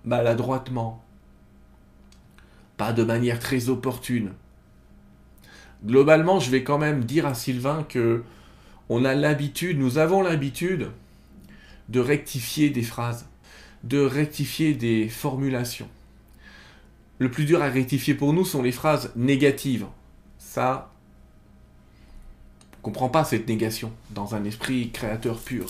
maladroitement, 0.05 1.03
pas 2.77 2.93
de 2.93 3.03
manière 3.03 3.39
très 3.39 3.69
opportune. 3.69 4.33
Globalement, 5.85 6.41
je 6.41 6.51
vais 6.51 6.63
quand 6.63 6.79
même 6.79 7.05
dire 7.05 7.27
à 7.27 7.35
Sylvain 7.35 7.85
que 7.89 8.23
on 8.89 9.05
a 9.05 9.15
l'habitude, 9.15 9.79
nous 9.79 9.99
avons 9.99 10.23
l'habitude 10.23 10.91
de 11.89 12.01
rectifier 12.01 12.71
des 12.71 12.83
phrases, 12.83 13.27
de 13.85 14.01
rectifier 14.01 14.75
des 14.75 15.09
formulations 15.09 15.89
le 17.23 17.31
plus 17.31 17.45
dur 17.45 17.63
à 17.63 17.69
rectifier 17.69 18.15
pour 18.15 18.33
nous 18.33 18.45
sont 18.45 18.63
les 18.63 18.73
phrases 18.73 19.13
négatives. 19.15 19.87
Ça, 20.39 20.91
on 22.79 22.83
comprend 22.83 23.09
pas 23.09 23.25
cette 23.25 23.47
négation 23.47 23.93
dans 24.11 24.35
un 24.35 24.45
esprit 24.45 24.91
créateur 24.91 25.39
pur. 25.39 25.67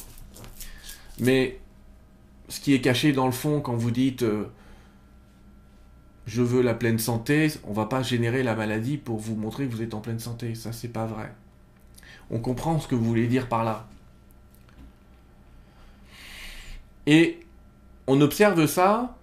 Mais 1.19 1.59
ce 2.53 2.61
qui 2.61 2.75
est 2.75 2.83
caché 2.83 3.13
dans 3.13 3.25
le 3.25 3.33
fond 3.33 3.63
quand 3.63 3.75
vous 3.75 3.91
dites 3.91 4.25
euh, 4.25 4.45
je 6.27 6.43
veux 6.43 6.61
la 6.61 6.75
pleine 6.75 6.99
santé, 6.99 7.51
on 7.65 7.73
va 7.73 7.87
pas 7.87 8.03
générer 8.03 8.43
la 8.43 8.55
maladie 8.55 8.99
pour 8.99 9.19
vous 9.19 9.37
montrer 9.37 9.67
que 9.67 9.73
vous 9.73 9.81
êtes 9.81 9.95
en 9.95 10.01
pleine 10.01 10.19
santé. 10.19 10.55
Ça, 10.55 10.71
c'est 10.71 10.93
pas 10.93 11.07
vrai. 11.07 11.33
On 12.31 12.41
comprend 12.41 12.79
ce 12.79 12.87
que 12.87 12.95
vous 12.95 13.07
voulez 13.07 13.27
dire 13.27 13.49
par 13.49 13.65
là. 13.65 13.89
Et 17.07 17.41
on 18.07 18.21
observe 18.21 18.67
ça 18.67 19.17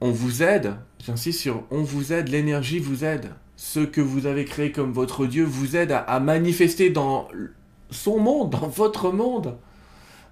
on 0.00 0.10
vous 0.10 0.42
aide, 0.42 0.76
j'insiste 1.04 1.40
sur 1.40 1.64
on 1.70 1.82
vous 1.82 2.14
aide, 2.14 2.28
l'énergie 2.28 2.78
vous 2.78 3.04
aide. 3.04 3.30
Ce 3.56 3.80
que 3.80 4.00
vous 4.00 4.24
avez 4.24 4.44
créé 4.46 4.72
comme 4.72 4.92
votre 4.92 5.26
Dieu 5.26 5.44
vous 5.44 5.76
aide 5.76 5.92
à, 5.92 6.18
manifester 6.20 6.88
dans 6.88 7.28
son 7.90 8.20
monde, 8.20 8.50
dans 8.60 8.68
votre 8.68 9.10
monde, 9.12 9.58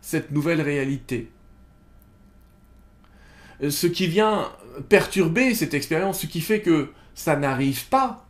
cette 0.01 0.31
nouvelle 0.31 0.63
réalité. 0.63 1.31
Ce 3.61 3.87
qui 3.87 4.07
vient 4.07 4.51
perturber 4.89 5.55
cette 5.55 5.75
expérience, 5.75 6.21
ce 6.21 6.27
qui 6.27 6.41
fait 6.41 6.61
que 6.61 6.93
ça 7.15 7.37
n'arrive 7.37 7.89
pas, 7.89 8.27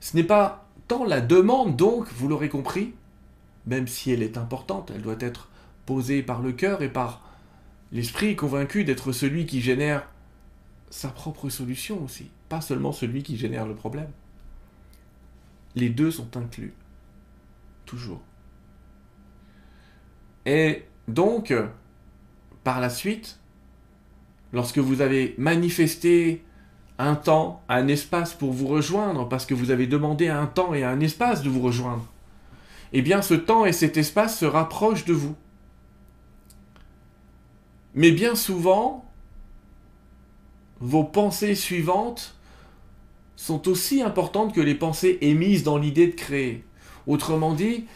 ce 0.00 0.16
n'est 0.16 0.24
pas 0.24 0.68
tant 0.88 1.04
la 1.04 1.20
demande, 1.20 1.76
donc, 1.76 2.06
vous 2.12 2.28
l'aurez 2.28 2.48
compris, 2.48 2.94
même 3.66 3.88
si 3.88 4.12
elle 4.12 4.22
est 4.22 4.38
importante, 4.38 4.92
elle 4.94 5.02
doit 5.02 5.16
être 5.18 5.48
posée 5.84 6.22
par 6.22 6.40
le 6.40 6.52
cœur 6.52 6.82
et 6.82 6.88
par 6.88 7.22
l'esprit 7.92 8.36
convaincu 8.36 8.84
d'être 8.84 9.12
celui 9.12 9.46
qui 9.46 9.60
génère 9.60 10.08
sa 10.90 11.08
propre 11.08 11.48
solution 11.48 12.02
aussi, 12.04 12.30
pas 12.48 12.60
seulement 12.60 12.92
celui 12.92 13.22
qui 13.22 13.36
génère 13.36 13.66
le 13.66 13.74
problème. 13.74 14.10
Les 15.74 15.88
deux 15.88 16.10
sont 16.10 16.36
inclus. 16.36 16.72
Toujours. 17.84 18.20
Et 20.44 20.84
donc, 21.08 21.52
par 22.64 22.80
la 22.80 22.90
suite, 22.90 23.38
lorsque 24.52 24.78
vous 24.78 25.00
avez 25.00 25.34
manifesté 25.38 26.44
un 26.98 27.14
temps, 27.14 27.62
un 27.68 27.88
espace 27.88 28.34
pour 28.34 28.52
vous 28.52 28.66
rejoindre, 28.66 29.28
parce 29.28 29.46
que 29.46 29.54
vous 29.54 29.70
avez 29.70 29.86
demandé 29.86 30.28
un 30.28 30.46
temps 30.46 30.74
et 30.74 30.84
un 30.84 31.00
espace 31.00 31.42
de 31.42 31.50
vous 31.50 31.60
rejoindre, 31.60 32.06
eh 32.92 33.02
bien 33.02 33.22
ce 33.22 33.34
temps 33.34 33.66
et 33.66 33.72
cet 33.72 33.96
espace 33.96 34.38
se 34.38 34.46
rapprochent 34.46 35.04
de 35.04 35.12
vous. 35.12 35.34
Mais 37.94 38.12
bien 38.12 38.34
souvent, 38.34 39.04
vos 40.80 41.04
pensées 41.04 41.54
suivantes 41.54 42.36
sont 43.36 43.68
aussi 43.68 44.02
importantes 44.02 44.54
que 44.54 44.60
les 44.60 44.74
pensées 44.74 45.18
émises 45.20 45.62
dans 45.62 45.78
l'idée 45.78 46.06
de 46.06 46.14
créer. 46.14 46.64
Autrement 47.06 47.54
dit, 47.54 47.86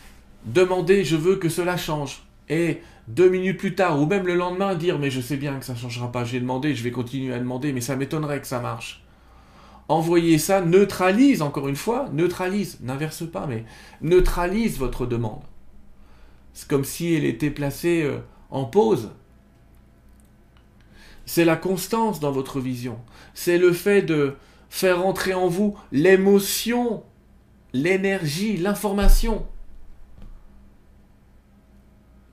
demandez 0.44 1.04
je 1.04 1.16
veux 1.16 1.36
que 1.36 1.48
cela 1.48 1.76
change. 1.76 2.22
Et 2.50 2.82
deux 3.06 3.30
minutes 3.30 3.58
plus 3.58 3.76
tard, 3.76 4.02
ou 4.02 4.06
même 4.06 4.26
le 4.26 4.34
lendemain, 4.34 4.74
dire 4.74 4.98
mais 4.98 5.10
je 5.10 5.20
sais 5.20 5.36
bien 5.36 5.58
que 5.58 5.64
ça 5.64 5.72
ne 5.72 5.78
changera 5.78 6.12
pas, 6.12 6.24
j'ai 6.24 6.40
demandé, 6.40 6.74
je 6.74 6.82
vais 6.82 6.90
continuer 6.90 7.32
à 7.32 7.38
demander, 7.38 7.72
mais 7.72 7.80
ça 7.80 7.96
m'étonnerait 7.96 8.40
que 8.40 8.46
ça 8.46 8.58
marche. 8.60 9.04
Envoyez 9.88 10.36
ça, 10.36 10.60
neutralise 10.60 11.42
encore 11.42 11.68
une 11.68 11.76
fois, 11.76 12.08
neutralise, 12.12 12.78
n'inverse 12.80 13.28
pas, 13.30 13.46
mais 13.46 13.64
neutralise 14.02 14.78
votre 14.78 15.06
demande. 15.06 15.42
C'est 16.52 16.68
comme 16.68 16.84
si 16.84 17.14
elle 17.14 17.24
était 17.24 17.50
placée 17.50 18.02
euh, 18.02 18.18
en 18.50 18.64
pause. 18.64 19.10
C'est 21.24 21.44
la 21.44 21.56
constance 21.56 22.18
dans 22.18 22.32
votre 22.32 22.58
vision. 22.58 22.98
C'est 23.32 23.58
le 23.58 23.72
fait 23.72 24.02
de 24.02 24.34
faire 24.68 25.06
entrer 25.06 25.34
en 25.34 25.46
vous 25.46 25.78
l'émotion, 25.92 27.04
l'énergie, 27.72 28.56
l'information 28.56 29.46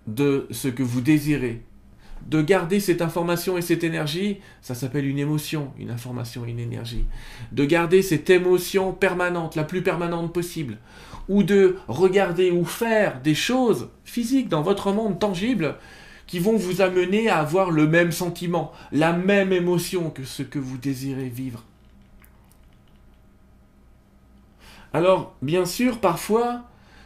de 0.08 0.48
ce 0.52 0.68
que 0.68 0.84
vous 0.84 1.02
désirez. 1.02 1.62
De 2.26 2.42
garder 2.42 2.80
cette 2.80 3.02
information 3.02 3.58
et 3.58 3.62
cette 3.62 3.84
énergie, 3.84 4.40
ça 4.62 4.76
s'appelle 4.76 5.06
une 5.06 5.20
émotion, 5.20 5.72
une 5.78 5.92
information 5.92 6.46
et 6.46 6.50
une 6.50 6.60
énergie. 6.60 7.06
De 7.52 7.64
garder 7.64 8.02
cette 8.02 8.30
émotion 8.30 8.92
permanente, 8.92 9.56
la 9.56 9.64
plus 9.64 9.84
permanente 9.84 10.34
possible. 10.34 10.78
Ou 11.30 11.44
de 11.44 11.78
regarder 11.88 12.52
ou 12.52 12.66
faire 12.66 13.22
des 13.22 13.36
choses 13.36 13.90
physiques 14.04 14.50
dans 14.50 14.62
votre 14.62 14.92
monde 14.92 15.20
tangible 15.20 15.76
qui 16.26 16.40
vont 16.40 16.58
vous 16.58 16.82
amener 16.82 17.30
à 17.30 17.40
avoir 17.40 17.72
le 17.72 17.88
même 17.88 18.12
sentiment, 18.12 18.74
la 18.92 19.14
même 19.14 19.54
émotion 19.54 20.10
que 20.10 20.26
ce 20.26 20.44
que 20.44 20.60
vous 20.60 20.78
désirez 20.78 21.30
vivre. 21.30 21.64
Alors, 24.94 25.36
bien 25.42 25.66
sûr, 25.66 26.00
parfois, 26.00 26.64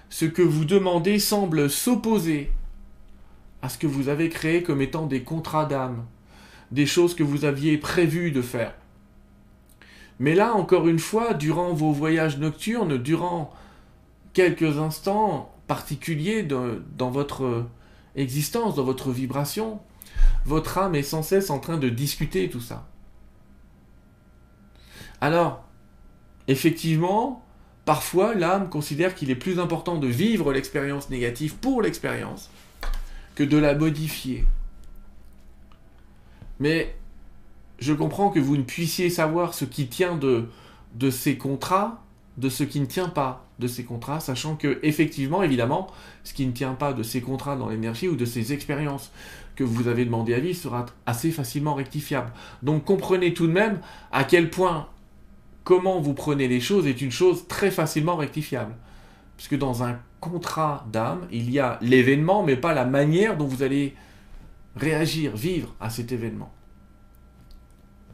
ce 0.10 0.26
que 0.26 0.42
vous 0.42 0.66
demandez 0.66 1.20
semble 1.20 1.70
s'opposer 1.70 2.52
à 3.62 3.70
ce 3.70 3.78
que 3.78 3.88
vous 3.88 4.10
avez 4.10 4.30
créé 4.30 4.64
comme 4.64 4.82
étant 4.82 5.06
des 5.06 5.24
contrats 5.24 5.66
d'âme, 5.66 6.06
des 6.72 6.86
choses 6.86 7.16
que 7.16 7.24
vous 7.24 7.46
aviez 7.46 7.78
prévues 7.78 8.32
de 8.32 8.42
faire. 8.42 8.74
Mais 10.20 10.36
là, 10.36 10.54
encore 10.54 10.88
une 10.88 11.00
fois, 11.00 11.34
durant 11.34 11.74
vos 11.74 11.92
voyages 11.92 12.38
nocturnes, 12.38 12.98
durant 12.98 13.52
quelques 14.34 14.78
instants 14.78 15.54
particuliers 15.68 16.44
dans 16.44 17.10
votre 17.10 17.66
existence, 18.16 18.76
dans 18.76 18.84
votre 18.84 19.12
vibration, 19.12 19.80
votre 20.46 20.78
âme 20.78 20.96
est 20.96 21.04
sans 21.04 21.24
cesse 21.24 21.50
en 21.50 21.60
train 21.60 21.78
de 21.78 21.90
discuter 21.90 22.50
tout 22.50 22.60
ça. 22.60 22.88
Alors, 25.22 25.64
effectivement, 26.48 27.46
parfois 27.86 28.34
l'âme 28.36 28.70
considère 28.70 29.16
qu'il 29.16 29.32
est 29.32 29.36
plus 29.36 29.60
important 29.60 29.98
de 29.98 30.08
vivre 30.08 30.52
l'expérience 30.52 31.10
négative 31.10 31.56
pour 31.56 31.82
l'expérience 31.82 32.50
que 33.36 33.44
de 33.44 33.58
la 33.58 33.76
modifier. 33.76 34.46
Mais 36.60 36.96
je 37.80 37.94
comprends 37.94 38.30
que 38.30 38.40
vous 38.40 38.58
ne 38.58 38.64
puissiez 38.64 39.10
savoir 39.10 39.54
ce 39.54 39.66
qui 39.66 39.88
tient 39.88 40.16
de, 40.16 40.48
ces 41.10 41.38
contrats, 41.38 42.04
de 42.38 42.50
ce 42.50 42.64
qui 42.64 42.80
ne 42.80 42.86
tient 42.86 43.10
pas 43.10 43.48
de 43.60 43.68
ces 43.68 43.84
contrats, 43.84 44.20
sachant 44.20 44.56
que, 44.56 44.80
effectivement, 44.84 45.44
évidemment, 45.44 45.88
ce 46.24 46.34
qui 46.34 46.46
ne 46.46 46.52
tient 46.52 46.74
pas 46.74 46.94
de 46.94 47.04
ces 47.04 47.22
contrats 47.22 47.56
dans 47.56 47.70
l'énergie 47.70 48.08
ou 48.08 48.16
de 48.16 48.26
ces 48.26 48.54
expériences 48.54 49.12
que 49.56 49.64
vous 49.64 49.88
avez 49.88 50.06
demandé 50.06 50.34
à 50.34 50.40
vivre 50.40 50.58
sera 50.58 50.86
assez 51.06 51.32
facilement 51.32 51.74
rectifiable. 51.74 52.32
Donc 52.64 52.86
comprenez 52.86 53.34
tout 53.34 53.48
de 53.48 53.52
même 53.52 53.80
à 54.12 54.24
quel 54.24 54.50
point 54.50 54.88
comment 55.64 56.00
vous 56.00 56.14
prenez 56.14 56.48
les 56.48 56.60
choses 56.60 56.88
est 56.88 57.02
une 57.02 57.12
chose 57.12 57.48
très 57.48 57.72
facilement 57.72 58.16
rectifiable. 58.16 58.74
Puisque 59.42 59.58
dans 59.58 59.82
un 59.82 59.98
contrat 60.20 60.86
d'âme, 60.92 61.28
il 61.32 61.50
y 61.50 61.58
a 61.58 61.80
l'événement, 61.82 62.44
mais 62.44 62.56
pas 62.56 62.76
la 62.76 62.86
manière 62.86 63.38
dont 63.38 63.48
vous 63.48 63.64
allez 63.64 63.96
réagir, 64.76 65.36
vivre 65.36 65.74
à 65.80 65.90
cet 65.90 66.12
événement. 66.12 66.54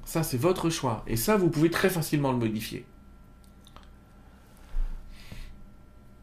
Ça, 0.06 0.24
c'est 0.24 0.38
votre 0.38 0.70
choix. 0.70 1.04
Et 1.06 1.18
ça, 1.18 1.36
vous 1.36 1.50
pouvez 1.50 1.70
très 1.70 1.90
facilement 1.90 2.32
le 2.32 2.38
modifier. 2.38 2.86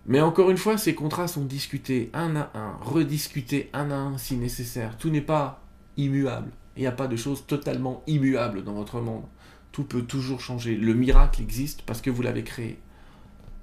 Mais 0.06 0.22
encore 0.22 0.51
une 0.51 0.56
fois, 0.56 0.78
ces 0.78 0.94
contrats 0.94 1.28
sont 1.28 1.44
discutés 1.44 2.09
un 2.14 2.35
à 2.36 2.51
un, 2.55 2.78
rediscutés 2.81 3.68
un 3.74 3.90
à 3.90 3.97
un 3.97 4.16
si 4.16 4.36
nécessaire. 4.36 4.97
Tout 4.97 5.10
n'est 5.10 5.20
pas 5.20 5.60
immuable. 5.98 6.51
Il 6.78 6.81
n'y 6.81 6.86
a 6.86 6.93
pas 6.93 7.09
de 7.09 7.16
choses 7.16 7.47
totalement 7.47 8.02
immuables 8.06 8.64
dans 8.64 8.72
votre 8.72 9.02
monde. 9.02 9.24
Tout 9.70 9.85
peut 9.85 10.05
toujours 10.05 10.40
changer. 10.40 10.76
Le 10.76 10.94
miracle 10.94 11.43
existe 11.43 11.82
parce 11.82 12.01
que 12.01 12.09
vous 12.09 12.22
l'avez 12.22 12.43
créé. 12.43 12.81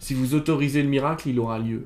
Si 0.02 0.16
vous 0.16 0.34
autorisez 0.34 0.82
le 0.82 0.90
miracle, 0.90 1.30
il 1.30 1.40
aura 1.40 1.60
lieu. 1.60 1.86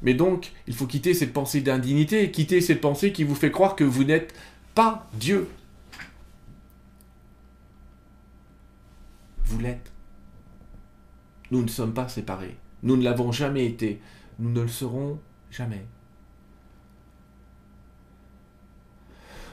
Mais 0.00 0.14
donc, 0.14 0.52
il 0.68 0.74
faut 0.74 0.86
quitter 0.86 1.12
cette 1.12 1.32
pensée 1.32 1.60
d'indignité, 1.60 2.30
quitter 2.30 2.60
cette 2.60 2.80
pensée 2.80 3.12
qui 3.12 3.24
vous 3.24 3.34
fait 3.34 3.50
croire 3.50 3.74
que 3.74 3.82
vous 3.82 4.04
n'êtes 4.04 4.32
pas 4.74 5.08
Dieu. 5.14 5.48
Vous 9.44 9.58
l'êtes. 9.58 9.92
Nous 11.50 11.62
ne 11.62 11.68
sommes 11.68 11.94
pas 11.94 12.08
séparés. 12.08 12.56
Nous 12.84 12.96
ne 12.96 13.02
l'avons 13.02 13.32
jamais 13.32 13.66
été. 13.66 14.00
Nous 14.38 14.50
ne 14.50 14.62
le 14.62 14.68
serons 14.68 15.20
jamais. 15.50 15.84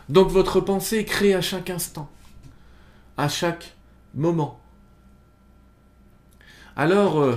Donc 0.10 0.30
votre 0.30 0.62
pensée 0.62 1.06
crée 1.06 1.34
à 1.34 1.42
chaque 1.42 1.72
instant, 1.72 2.10
à 3.18 3.30
chaque 3.30 3.76
moment. 4.14 4.59
Alors, 6.80 7.20
euh, 7.20 7.36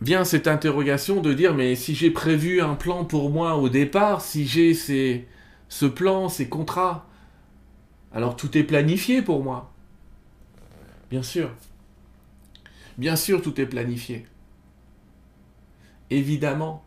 vient 0.00 0.24
cette 0.24 0.48
interrogation 0.48 1.20
de 1.20 1.32
dire, 1.32 1.54
mais 1.54 1.76
si 1.76 1.94
j'ai 1.94 2.10
prévu 2.10 2.60
un 2.60 2.74
plan 2.74 3.04
pour 3.04 3.30
moi 3.30 3.54
au 3.54 3.68
départ, 3.68 4.22
si 4.22 4.44
j'ai 4.44 4.74
ce 4.74 5.86
plan, 5.86 6.28
ces 6.28 6.48
contrats, 6.48 7.06
alors 8.12 8.34
tout 8.34 8.58
est 8.58 8.64
planifié 8.64 9.22
pour 9.22 9.44
moi. 9.44 9.72
Bien 11.10 11.22
sûr. 11.22 11.48
Bien 12.98 13.14
sûr, 13.14 13.40
tout 13.40 13.60
est 13.60 13.66
planifié. 13.66 14.26
Évidemment. 16.10 16.82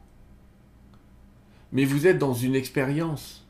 Mais 1.71 1.85
vous 1.85 2.07
êtes 2.07 2.19
dans 2.19 2.33
une 2.33 2.55
expérience 2.55 3.47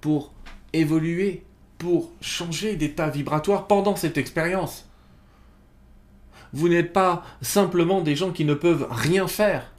pour 0.00 0.32
évoluer, 0.72 1.42
pour 1.76 2.12
changer 2.20 2.76
d'état 2.76 3.10
vibratoire 3.10 3.66
pendant 3.66 3.96
cette 3.96 4.16
expérience. 4.16 4.89
Vous 6.52 6.68
n'êtes 6.68 6.92
pas 6.92 7.24
simplement 7.42 8.00
des 8.00 8.16
gens 8.16 8.32
qui 8.32 8.44
ne 8.44 8.54
peuvent 8.54 8.86
rien 8.90 9.28
faire. 9.28 9.72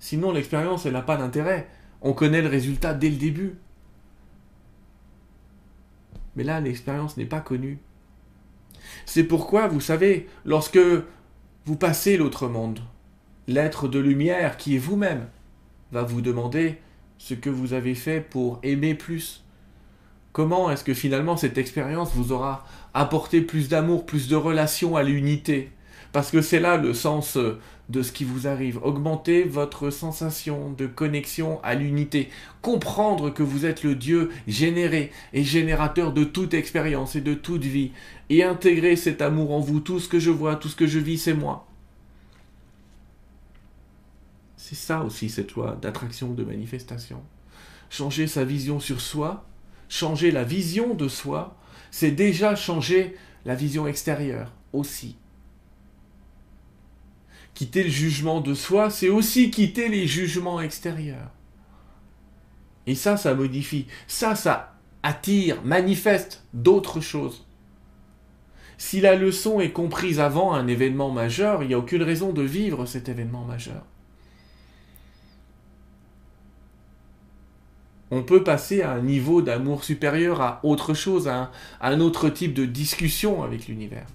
Sinon, 0.00 0.32
l'expérience, 0.32 0.84
elle 0.84 0.94
n'a 0.94 1.02
pas 1.02 1.16
d'intérêt. 1.16 1.68
On 2.00 2.12
connaît 2.12 2.42
le 2.42 2.48
résultat 2.48 2.94
dès 2.94 3.08
le 3.08 3.16
début. 3.16 3.54
Mais 6.34 6.44
là, 6.44 6.60
l'expérience 6.60 7.16
n'est 7.16 7.26
pas 7.26 7.40
connue. 7.40 7.78
C'est 9.06 9.24
pourquoi, 9.24 9.68
vous 9.68 9.80
savez, 9.80 10.28
lorsque 10.44 10.80
vous 11.64 11.76
passez 11.76 12.16
l'autre 12.16 12.48
monde, 12.48 12.80
l'être 13.46 13.88
de 13.88 13.98
lumière 13.98 14.56
qui 14.56 14.76
est 14.76 14.80
vous-même 14.80 15.28
va 15.92 16.02
vous 16.02 16.20
demander 16.20 16.78
ce 17.18 17.34
que 17.34 17.50
vous 17.50 17.72
avez 17.72 17.94
fait 17.94 18.20
pour 18.20 18.58
aimer 18.62 18.94
plus. 18.94 19.44
Comment 20.32 20.70
est-ce 20.70 20.82
que 20.82 20.94
finalement 20.94 21.36
cette 21.36 21.58
expérience 21.58 22.12
vous 22.14 22.32
aura 22.32 22.66
apporté 22.94 23.42
plus 23.42 23.68
d'amour, 23.68 24.06
plus 24.06 24.28
de 24.28 24.36
relation 24.36 24.96
à 24.96 25.02
l'unité? 25.02 25.70
Parce 26.12 26.30
que 26.30 26.42
c'est 26.42 26.60
là 26.60 26.76
le 26.76 26.92
sens 26.92 27.36
euh, 27.36 27.58
de 27.88 28.02
ce 28.02 28.12
qui 28.12 28.24
vous 28.24 28.46
arrive. 28.46 28.78
Augmenter 28.82 29.44
votre 29.44 29.90
sensation 29.90 30.72
de 30.72 30.86
connexion 30.86 31.58
à 31.62 31.74
l'unité. 31.74 32.28
Comprendre 32.60 33.30
que 33.30 33.42
vous 33.42 33.64
êtes 33.64 33.82
le 33.82 33.94
Dieu 33.94 34.30
généré 34.46 35.10
et 35.32 35.42
générateur 35.42 36.12
de 36.12 36.24
toute 36.24 36.54
expérience 36.54 37.16
et 37.16 37.22
de 37.22 37.34
toute 37.34 37.64
vie. 37.64 37.92
Et 38.28 38.44
intégrer 38.44 38.96
cet 38.96 39.22
amour 39.22 39.52
en 39.52 39.60
vous. 39.60 39.80
Tout 39.80 40.00
ce 40.00 40.08
que 40.08 40.18
je 40.18 40.30
vois, 40.30 40.56
tout 40.56 40.68
ce 40.68 40.76
que 40.76 40.86
je 40.86 40.98
vis, 40.98 41.18
c'est 41.18 41.34
moi. 41.34 41.66
C'est 44.56 44.74
ça 44.74 45.02
aussi 45.02 45.28
cette 45.28 45.52
loi 45.52 45.76
d'attraction, 45.80 46.32
de 46.32 46.44
manifestation. 46.44 47.22
Changer 47.90 48.26
sa 48.26 48.44
vision 48.44 48.80
sur 48.80 49.00
soi, 49.00 49.44
changer 49.88 50.30
la 50.30 50.44
vision 50.44 50.94
de 50.94 51.08
soi, 51.08 51.56
c'est 51.90 52.10
déjà 52.10 52.54
changer 52.54 53.16
la 53.44 53.54
vision 53.54 53.86
extérieure 53.86 54.52
aussi. 54.72 55.16
Quitter 57.54 57.84
le 57.84 57.90
jugement 57.90 58.40
de 58.40 58.54
soi, 58.54 58.90
c'est 58.90 59.10
aussi 59.10 59.50
quitter 59.50 59.88
les 59.88 60.06
jugements 60.06 60.60
extérieurs. 60.60 61.30
Et 62.86 62.94
ça, 62.94 63.16
ça 63.16 63.34
modifie. 63.34 63.86
Ça, 64.06 64.34
ça 64.34 64.74
attire, 65.02 65.62
manifeste 65.64 66.44
d'autres 66.54 67.00
choses. 67.00 67.46
Si 68.78 69.00
la 69.00 69.14
leçon 69.14 69.60
est 69.60 69.70
comprise 69.70 70.18
avant 70.18 70.54
un 70.54 70.66
événement 70.66 71.10
majeur, 71.10 71.62
il 71.62 71.68
n'y 71.68 71.74
a 71.74 71.78
aucune 71.78 72.02
raison 72.02 72.32
de 72.32 72.42
vivre 72.42 72.86
cet 72.86 73.08
événement 73.08 73.44
majeur. 73.44 73.84
On 78.10 78.22
peut 78.22 78.42
passer 78.44 78.82
à 78.82 78.90
un 78.90 79.00
niveau 79.00 79.40
d'amour 79.40 79.84
supérieur 79.84 80.42
à 80.42 80.60
autre 80.64 80.92
chose, 80.92 81.28
à 81.28 81.50
un, 81.80 82.00
autre 82.00 82.28
type 82.28 82.52
de 82.52 82.66
discussion 82.66 83.42
avec 83.42 83.68
l'univers. 83.68 84.06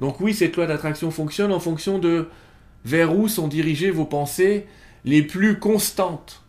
Donc 0.00 0.20
oui, 0.20 0.34
cette 0.34 0.56
loi 0.56 0.66
d'attraction 0.66 1.10
fonctionne 1.10 1.52
en 1.52 1.60
fonction 1.60 1.98
de 1.98 2.28
vers 2.84 3.16
où 3.16 3.28
sont 3.28 3.48
dirigées 3.48 3.90
vos 3.90 4.04
pensées 4.04 4.66
les 5.04 5.22
plus 5.22 5.58
constantes. 5.58 6.42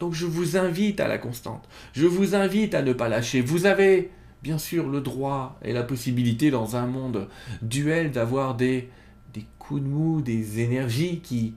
Donc 0.00 0.12
je 0.12 0.26
vous 0.26 0.56
invite 0.56 1.00
à 1.00 1.08
la 1.08 1.18
constante. 1.18 1.68
Je 1.92 2.06
vous 2.06 2.34
invite 2.34 2.74
à 2.74 2.82
ne 2.82 2.92
pas 2.92 3.08
lâcher. 3.08 3.40
Vous 3.40 3.66
avez 3.66 4.10
bien 4.42 4.58
sûr 4.58 4.88
le 4.88 5.00
droit 5.00 5.58
et 5.62 5.72
la 5.72 5.82
possibilité 5.82 6.50
dans 6.50 6.76
un 6.76 6.86
monde 6.86 7.28
duel 7.62 8.10
d'avoir 8.10 8.54
des, 8.54 8.90
des 9.32 9.46
coups 9.58 9.82
de 9.82 9.86
mou, 9.86 10.20
des 10.20 10.60
énergies 10.60 11.20
qui, 11.20 11.54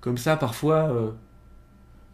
comme 0.00 0.16
ça, 0.16 0.36
parfois 0.36 0.90
euh, 0.90 1.10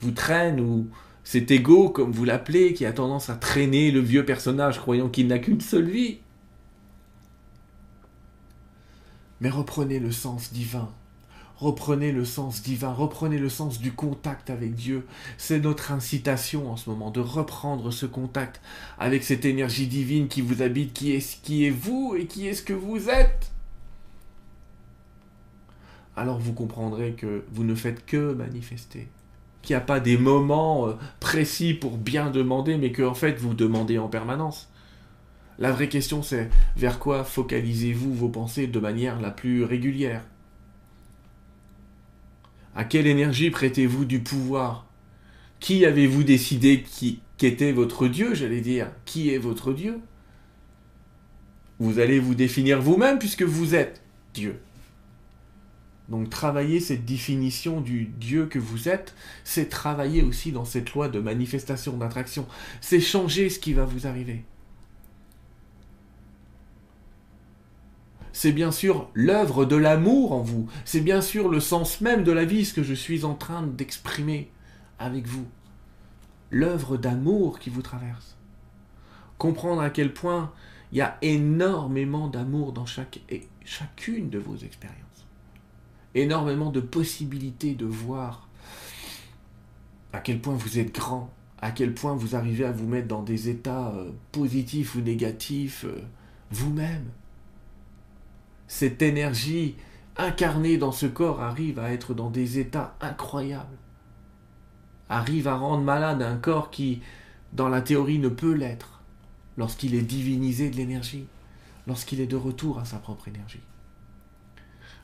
vous 0.01 0.11
traînent 0.11 0.61
ou 0.61 0.89
cet 1.23 1.51
ego, 1.51 1.89
comme 1.89 2.11
vous 2.11 2.25
l'appelez, 2.25 2.75
qui 2.75 2.85
a 2.85 2.93
tendance 2.93 3.31
à 3.31 3.37
traîner 3.37 3.91
le 3.91 4.01
vieux 4.01 4.25
personnage 4.25 4.79
croyant 4.79 5.09
qu'il 5.09 5.27
n'a 5.29 5.39
qu'une 5.39 5.61
seule 5.61 5.89
vie. 5.89 6.19
Mais 9.45 9.51
reprenez 9.51 9.99
le 9.99 10.11
sens 10.11 10.55
divin 10.55 10.89
Reprenez 11.59 12.13
le 12.13 12.25
sens 12.25 12.63
divin, 12.63 12.95
reprenez 12.95 13.37
le 13.37 13.51
sens 13.51 13.79
du 13.79 13.93
contact 13.93 14.49
avec 14.49 14.75
Dieu. 14.75 15.07
C'est 15.37 15.61
notre 15.61 15.93
incitation 15.93 16.73
en 16.73 16.79
ce 16.79 16.89
moment 16.89 17.11
de 17.11 17.21
reprendre 17.21 17.91
ce 17.91 18.07
contact 18.07 18.63
avec 18.99 19.23
cette 19.23 19.45
énergie 19.45 19.87
divine 19.87 20.29
qui 20.29 20.41
vous 20.41 20.63
habite, 20.63 20.95
qui 20.95 21.13
est 21.13 21.43
qui 21.43 21.67
est 21.67 21.71
vous 21.71 22.17
et 22.19 22.25
qui 22.25 22.49
est 22.49 22.55
ce 22.55 22.63
que 22.63 22.73
vous 22.73 23.11
êtes. 23.11 23.53
Alors 26.17 26.39
vous 26.39 26.55
comprendrez 26.55 27.13
que 27.13 27.45
vous 27.53 27.65
ne 27.65 27.75
faites 27.75 28.07
que 28.07 28.33
manifester, 28.33 29.09
qu'il 29.61 29.75
n'y 29.75 29.83
a 29.83 29.85
pas 29.85 30.01
des 30.01 30.17
moments 30.17 30.89
euh, 30.89 30.95
précis 31.21 31.75
pour 31.75 31.99
bien 31.99 32.31
demander, 32.31 32.79
mais 32.79 32.93
que 32.93 33.03
en 33.03 33.15
fait 33.15 33.39
vous 33.39 33.53
demandez 33.53 33.99
en 33.99 34.09
permanence. 34.09 34.71
La 35.59 35.71
vraie 35.71 35.89
question 35.89 36.23
c'est 36.23 36.51
vers 36.77 36.99
quoi 36.99 37.25
focalisez-vous 37.25 38.13
vos 38.15 38.29
pensées 38.29 38.67
de 38.67 38.81
manière 38.81 39.21
la 39.21 39.31
plus 39.31 39.65
régulière? 39.65 40.25
À 42.75 42.85
quelle 42.85 43.07
énergie 43.07 43.51
prêtez-vous 43.51 44.05
du 44.05 44.21
pouvoir? 44.21 44.87
Qui 45.61 45.87
avez-vous 45.87 46.25
décidé 46.25 46.83
qui 46.83 47.21
qu'était 47.37 47.73
votre 47.73 48.09
Dieu, 48.09 48.35
j'allais 48.35 48.61
dire? 48.61 48.91
Qui 49.05 49.31
est 49.31 49.39
votre 49.39 49.73
Dieu? 49.73 50.01
Vous 51.79 51.99
allez 51.99 52.19
vous 52.19 52.35
définir 52.35 52.81
vous-même 52.81 53.19
puisque 53.19 53.43
vous 53.43 53.75
êtes 53.75 54.03
Dieu. 54.33 54.61
Donc 56.09 56.29
travailler 56.31 56.81
cette 56.81 57.05
définition 57.05 57.81
du 57.81 58.05
Dieu 58.05 58.47
que 58.47 58.59
vous 58.59 58.89
êtes, 58.89 59.15
c'est 59.43 59.69
travailler 59.69 60.23
aussi 60.23 60.53
dans 60.53 60.65
cette 60.65 60.93
loi 60.93 61.09
de 61.09 61.19
manifestation, 61.19 61.97
d'attraction. 61.97 62.47
C'est 62.81 63.01
changer 63.01 63.49
ce 63.49 63.59
qui 63.59 63.73
va 63.73 63.85
vous 63.85 64.07
arriver. 64.07 64.45
C'est 68.35 68.53
bien 68.53 68.73
sûr 68.73 69.09
l'œuvre 69.15 69.65
de 69.65 69.77
l'amour 69.77 70.33
en 70.33 70.41
vous, 70.41 70.69
c'est 70.85 71.01
bien 71.01 71.21
sûr 71.21 71.49
le 71.49 71.61
sens 71.61 72.01
même 72.01 72.25
de 72.25 72.33
la 72.33 72.45
vie, 72.45 72.65
ce 72.65 72.75
que 72.75 72.83
je 72.83 72.93
suis 72.93 73.25
en 73.25 73.35
train 73.35 73.63
d'exprimer 73.63 74.51
avec 74.99 75.29
vous. 75.29 75.47
L'œuvre 76.51 76.97
d'amour 76.97 77.61
qui 77.61 77.71
vous 77.71 77.81
traverse. 77.81 78.37
Comprendre 79.39 79.83
à 79.83 79.89
quel 79.89 80.13
point 80.13 80.53
il 80.91 80.99
y 80.99 81.01
a 81.01 81.17
énormément 81.23 82.27
d'amour 82.27 82.73
dans 82.73 82.87
chaque 82.87 83.21
et 83.31 83.47
chacune 83.65 84.31
de 84.31 84.41
vos 84.41 84.57
expériences. 84.57 84.99
Énormément 86.17 86.73
de 86.73 86.81
possibilités 86.81 87.75
de 87.75 87.87
voir 87.87 88.49
à 90.13 90.19
quel 90.19 90.41
point 90.41 90.55
vous 90.55 90.81
êtes 90.81 90.93
grand, 90.93 91.33
à 91.63 91.71
quel 91.71 91.95
point 91.95 92.17
vous 92.17 92.35
arrivez 92.35 92.65
à 92.65 92.73
vous 92.73 92.89
mettre 92.89 93.07
dans 93.07 93.23
des 93.23 93.49
états 93.49 93.91
euh, 93.91 94.11
positifs 94.33 94.97
ou 94.97 95.03
négatifs 95.03 95.85
euh, 95.85 96.03
vous-même 96.51 97.05
cette 98.67 99.03
énergie 99.03 99.77
incarnée 100.17 100.77
dans 100.77 100.93
ce 100.93 101.07
corps 101.07 101.41
arrive 101.41 101.79
à 101.79 101.93
être 101.93 102.15
dans 102.15 102.31
des 102.31 102.59
états 102.59 102.97
incroyables, 103.01 103.77
arrive 105.09 105.49
à 105.49 105.57
rendre 105.57 105.83
malade 105.83 106.23
un 106.23 106.37
corps 106.37 106.71
qui, 106.71 107.03
dans 107.53 107.69
la 107.69 107.83
théorie, 107.83 108.19
ne 108.19 108.29
peut 108.29 108.53
l'être 108.53 109.03
lorsqu'il 109.57 109.95
est 109.95 110.03
divinisé 110.03 110.71
de 110.71 110.77
l'énergie, 110.77 111.27
lorsqu'il 111.87 112.21
est 112.21 112.27
de 112.27 112.37
retour 112.37 112.79
à 112.79 112.85
sa 112.85 112.99
propre 112.99 113.29
énergie. 113.29 113.61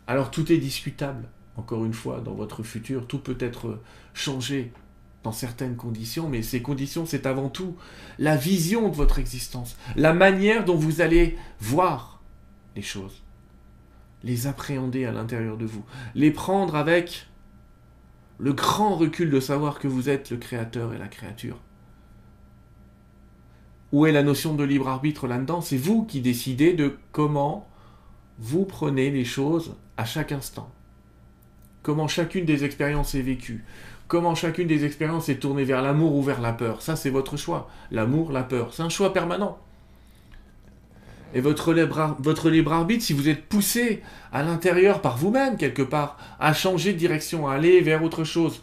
Alors 0.06 0.30
tout 0.30 0.50
est 0.50 0.58
discutable, 0.58 1.28
encore 1.56 1.84
une 1.84 1.94
fois, 1.94 2.20
dans 2.20 2.34
votre 2.34 2.62
futur, 2.62 3.06
tout 3.06 3.18
peut 3.18 3.36
être 3.38 3.80
changé 4.14 4.72
dans 5.22 5.32
certaines 5.32 5.76
conditions, 5.76 6.28
mais 6.28 6.42
ces 6.42 6.62
conditions, 6.62 7.04
c'est 7.04 7.26
avant 7.26 7.50
tout 7.50 7.76
la 8.18 8.36
vision 8.36 8.88
de 8.88 8.94
votre 8.94 9.18
existence, 9.18 9.76
la 9.94 10.14
manière 10.14 10.64
dont 10.64 10.76
vous 10.76 11.00
allez 11.02 11.36
voir 11.60 12.22
les 12.74 12.82
choses 12.82 13.22
les 14.22 14.46
appréhender 14.46 15.04
à 15.04 15.12
l'intérieur 15.12 15.56
de 15.56 15.66
vous, 15.66 15.84
les 16.14 16.30
prendre 16.30 16.76
avec 16.76 17.26
le 18.38 18.52
grand 18.52 18.96
recul 18.96 19.30
de 19.30 19.40
savoir 19.40 19.78
que 19.78 19.88
vous 19.88 20.08
êtes 20.08 20.30
le 20.30 20.36
créateur 20.36 20.94
et 20.94 20.98
la 20.98 21.08
créature. 21.08 21.58
Où 23.92 24.06
est 24.06 24.12
la 24.12 24.22
notion 24.22 24.54
de 24.54 24.64
libre 24.64 24.88
arbitre 24.88 25.26
là-dedans? 25.26 25.60
C'est 25.60 25.76
vous 25.76 26.04
qui 26.04 26.20
décidez 26.20 26.72
de 26.72 26.96
comment 27.12 27.68
vous 28.38 28.64
prenez 28.64 29.10
les 29.10 29.24
choses 29.24 29.74
à 29.96 30.04
chaque 30.04 30.32
instant. 30.32 30.72
Comment 31.82 32.08
chacune 32.08 32.44
des 32.44 32.64
expériences 32.64 33.14
est 33.14 33.22
vécue. 33.22 33.64
Comment 34.06 34.34
chacune 34.34 34.66
des 34.66 34.84
expériences 34.84 35.28
est 35.28 35.36
tournée 35.36 35.64
vers 35.64 35.82
l'amour 35.82 36.14
ou 36.14 36.22
vers 36.22 36.40
la 36.40 36.52
peur. 36.52 36.82
Ça, 36.82 36.96
c'est 36.96 37.10
votre 37.10 37.36
choix. 37.36 37.68
L'amour, 37.90 38.32
la 38.32 38.42
peur. 38.42 38.72
C'est 38.72 38.82
un 38.82 38.88
choix 38.88 39.12
permanent. 39.12 39.58
Et 41.32 41.40
votre 41.40 41.72
libre, 41.72 42.72
arbitre, 42.72 43.04
si 43.04 43.12
vous 43.12 43.28
êtes 43.28 43.46
poussé 43.46 44.02
à 44.32 44.42
l'intérieur 44.42 45.00
par 45.00 45.16
vous-même, 45.16 45.56
quelque 45.56 45.82
part, 45.82 46.18
à 46.40 46.52
changer 46.52 46.92
de 46.92 46.98
direction, 46.98 47.48
à 47.48 47.54
aller 47.54 47.80
vers 47.80 48.02
autre 48.02 48.24
chose, 48.24 48.62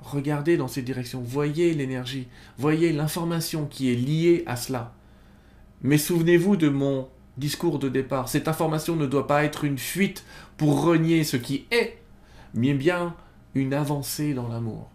regardez 0.00 0.56
dans 0.58 0.68
cette 0.68 0.84
direction, 0.84 1.22
voyez 1.22 1.72
l'énergie, 1.72 2.28
voyez 2.58 2.92
l'information 2.92 3.66
qui 3.66 3.90
est 3.90 3.96
liée 3.96 4.42
à 4.46 4.56
cela. 4.56 4.92
Mais 5.80 5.96
souvenez-vous 5.96 6.56
de 6.56 6.68
mon 6.68 7.08
discours 7.38 7.78
de 7.78 7.88
départ, 7.88 8.28
cette 8.28 8.46
information 8.46 8.94
ne 8.94 9.06
doit 9.06 9.26
pas 9.26 9.44
être 9.44 9.64
une 9.64 9.78
fuite 9.78 10.24
pour 10.56 10.84
renier 10.84 11.24
ce 11.24 11.36
qui 11.36 11.66
est, 11.70 11.98
mais 12.52 12.74
bien 12.74 13.16
une 13.54 13.72
avancée 13.72 14.34
dans 14.34 14.48
l'amour. 14.48 14.90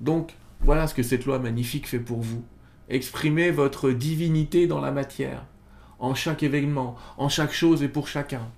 Donc, 0.00 0.34
voilà 0.66 0.88
ce 0.88 0.94
que 0.94 1.04
cette 1.04 1.26
loi 1.26 1.38
magnifique 1.38 1.86
fait 1.86 2.00
pour 2.00 2.20
vous. 2.20 2.44
Exprimez 2.88 3.52
votre 3.52 3.92
divinité 3.92 4.66
dans 4.66 4.80
la 4.80 4.90
matière, 4.90 5.46
en 6.00 6.16
chaque 6.16 6.42
événement, 6.42 6.96
en 7.18 7.28
chaque 7.28 7.52
chose 7.52 7.84
et 7.84 7.88
pour 7.88 8.08
chacun. 8.08 8.50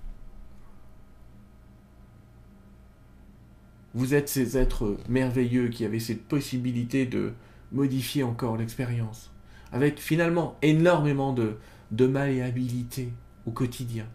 Vous 3.93 4.15
êtes 4.15 4.27
ces 4.27 4.57
êtres 4.57 4.97
merveilleux 5.07 5.67
qui 5.67 5.85
avaient 5.85 5.99
cette 5.99 6.27
possibilité 6.27 7.05
de 7.05 7.33
modifier 7.71 8.23
encore 8.23 8.57
l'expérience, 8.57 9.31
avec 9.71 9.99
finalement 9.99 10.57
énormément 10.63 11.31
de, 11.31 11.57
de 11.91 12.07
malléabilité 12.07 13.13
au 13.45 13.51
quotidien. 13.51 14.07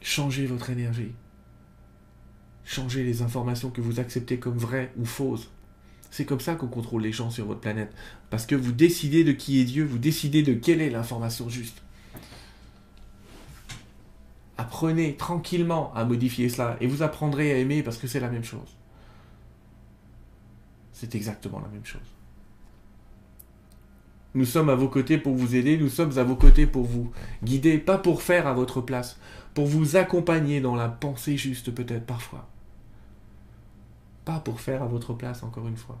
Changez 0.00 0.46
votre 0.46 0.70
énergie. 0.70 1.14
Changez 2.64 3.02
les 3.02 3.22
informations 3.22 3.70
que 3.70 3.80
vous 3.80 4.00
acceptez 4.00 4.38
comme 4.38 4.56
vraies 4.56 4.92
ou 4.96 5.04
fausses. 5.04 5.50
C'est 6.10 6.24
comme 6.24 6.40
ça 6.40 6.56
qu'on 6.56 6.66
contrôle 6.66 7.02
les 7.02 7.12
gens 7.12 7.30
sur 7.30 7.46
votre 7.46 7.60
planète. 7.60 7.92
Parce 8.30 8.46
que 8.46 8.54
vous 8.54 8.72
décidez 8.72 9.24
de 9.24 9.32
qui 9.32 9.60
est 9.60 9.64
Dieu, 9.64 9.84
vous 9.84 9.98
décidez 9.98 10.42
de 10.42 10.54
quelle 10.54 10.80
est 10.80 10.90
l'information 10.90 11.48
juste. 11.48 11.82
Apprenez 14.58 15.16
tranquillement 15.16 15.92
à 15.94 16.04
modifier 16.04 16.48
cela 16.48 16.76
et 16.80 16.86
vous 16.86 17.02
apprendrez 17.02 17.52
à 17.52 17.58
aimer 17.58 17.82
parce 17.82 17.96
que 17.96 18.06
c'est 18.06 18.20
la 18.20 18.28
même 18.28 18.44
chose. 18.44 18.76
C'est 20.92 21.14
exactement 21.14 21.60
la 21.60 21.68
même 21.68 21.86
chose. 21.86 22.00
Nous 24.34 24.44
sommes 24.44 24.70
à 24.70 24.76
vos 24.76 24.88
côtés 24.88 25.18
pour 25.18 25.34
vous 25.34 25.56
aider, 25.56 25.76
nous 25.76 25.88
sommes 25.88 26.16
à 26.18 26.22
vos 26.22 26.36
côtés 26.36 26.66
pour 26.66 26.84
vous 26.84 27.10
guider, 27.42 27.78
pas 27.78 27.98
pour 27.98 28.22
faire 28.22 28.46
à 28.46 28.52
votre 28.52 28.80
place, 28.80 29.18
pour 29.54 29.66
vous 29.66 29.96
accompagner 29.96 30.60
dans 30.60 30.76
la 30.76 30.88
pensée 30.88 31.36
juste 31.36 31.72
peut-être 31.72 32.06
parfois. 32.06 32.48
Pas 34.24 34.38
pour 34.38 34.60
faire 34.60 34.82
à 34.82 34.86
votre 34.86 35.14
place 35.14 35.42
encore 35.42 35.66
une 35.66 35.76
fois. 35.76 35.98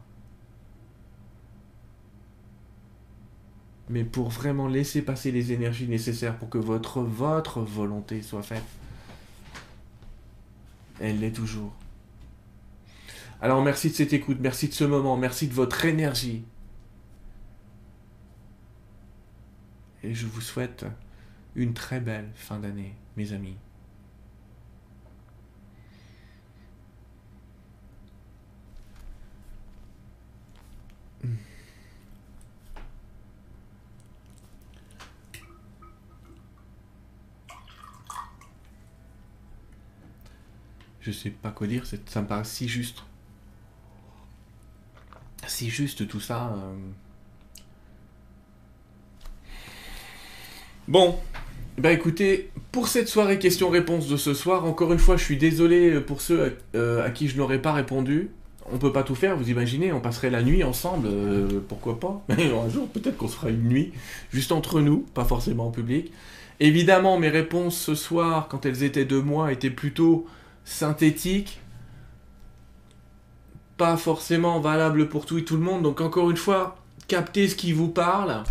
Mais 3.88 4.04
pour 4.04 4.28
vraiment 4.28 4.68
laisser 4.68 5.02
passer 5.02 5.32
les 5.32 5.50
énergies 5.50 5.88
nécessaires 5.88 6.38
pour 6.38 6.48
que 6.48 6.58
votre, 6.58 7.00
volonté 7.00 8.22
soit 8.22 8.42
faite. 8.42 8.62
Elle 11.00 11.18
l'est 11.18 11.32
toujours. 11.32 11.72
Alors 13.42 13.64
merci 13.64 13.88
de 13.88 13.94
cette 13.94 14.12
écoute, 14.12 14.36
merci 14.40 14.68
de 14.68 14.74
ce 14.74 14.84
moment, 14.84 15.16
merci 15.16 15.48
de 15.48 15.54
votre 15.54 15.84
énergie. 15.84 16.44
Et 20.02 20.14
je 20.14 20.26
vous 20.26 20.40
souhaite 20.40 20.86
une 21.54 21.74
très 21.74 22.00
belle 22.00 22.30
fin 22.34 22.58
d'année, 22.58 22.94
mes 23.16 23.32
amis. 23.32 23.56
Je 41.00 41.12
sais 41.12 41.30
pas 41.30 41.50
quoi 41.50 41.66
dire, 41.66 41.84
ça 42.06 42.22
me 42.22 42.26
paraît 42.26 42.44
si 42.44 42.68
juste. 42.68 43.02
Si 45.46 45.70
juste 45.70 46.06
tout 46.06 46.20
ça. 46.20 46.52
Euh. 46.54 46.76
Bon, 50.90 51.14
bah 51.78 51.92
écoutez, 51.92 52.50
pour 52.72 52.88
cette 52.88 53.06
soirée 53.06 53.38
questions-réponses 53.38 54.08
de 54.08 54.16
ce 54.16 54.34
soir, 54.34 54.64
encore 54.64 54.92
une 54.92 54.98
fois, 54.98 55.16
je 55.16 55.22
suis 55.22 55.36
désolé 55.36 56.00
pour 56.00 56.20
ceux 56.20 56.56
euh, 56.74 57.06
à, 57.06 57.10
qui 57.10 57.28
je 57.28 57.36
n'aurais 57.36 57.62
pas 57.62 57.72
répondu. 57.72 58.30
On 58.72 58.76
peut 58.76 58.90
pas 58.90 59.04
tout 59.04 59.14
faire, 59.14 59.36
vous 59.36 59.50
imaginez, 59.50 59.92
on 59.92 60.00
passerait 60.00 60.30
la 60.30 60.42
nuit 60.42 60.64
ensemble, 60.64 61.06
euh, 61.06 61.60
pourquoi 61.68 62.00
pas? 62.00 62.24
Mais 62.36 62.52
un 62.52 62.68
jour, 62.68 62.88
peut-être 62.88 63.16
qu'on 63.16 63.28
fera 63.28 63.50
une 63.50 63.68
nuit, 63.68 63.92
juste 64.32 64.50
entre 64.50 64.80
nous, 64.80 65.06
pas 65.14 65.24
forcément 65.24 65.68
en 65.68 65.70
public. 65.70 66.10
Évidemment, 66.58 67.20
mes 67.20 67.28
réponses 67.28 67.78
ce 67.78 67.94
soir, 67.94 68.48
quand 68.48 68.66
elles 68.66 68.82
étaient 68.82 69.04
de 69.04 69.20
moi, 69.20 69.52
étaient 69.52 69.70
plutôt 69.70 70.26
synthétiques, 70.64 71.60
pas 73.76 73.96
forcément 73.96 74.58
valables 74.58 75.08
pour 75.08 75.24
tout 75.24 75.38
et 75.38 75.44
tout 75.44 75.56
le 75.56 75.62
monde. 75.62 75.84
Donc 75.84 76.00
encore 76.00 76.32
une 76.32 76.36
fois, 76.36 76.78
captez 77.06 77.46
ce 77.46 77.54
qui 77.54 77.72
vous 77.72 77.90
parle 77.90 78.42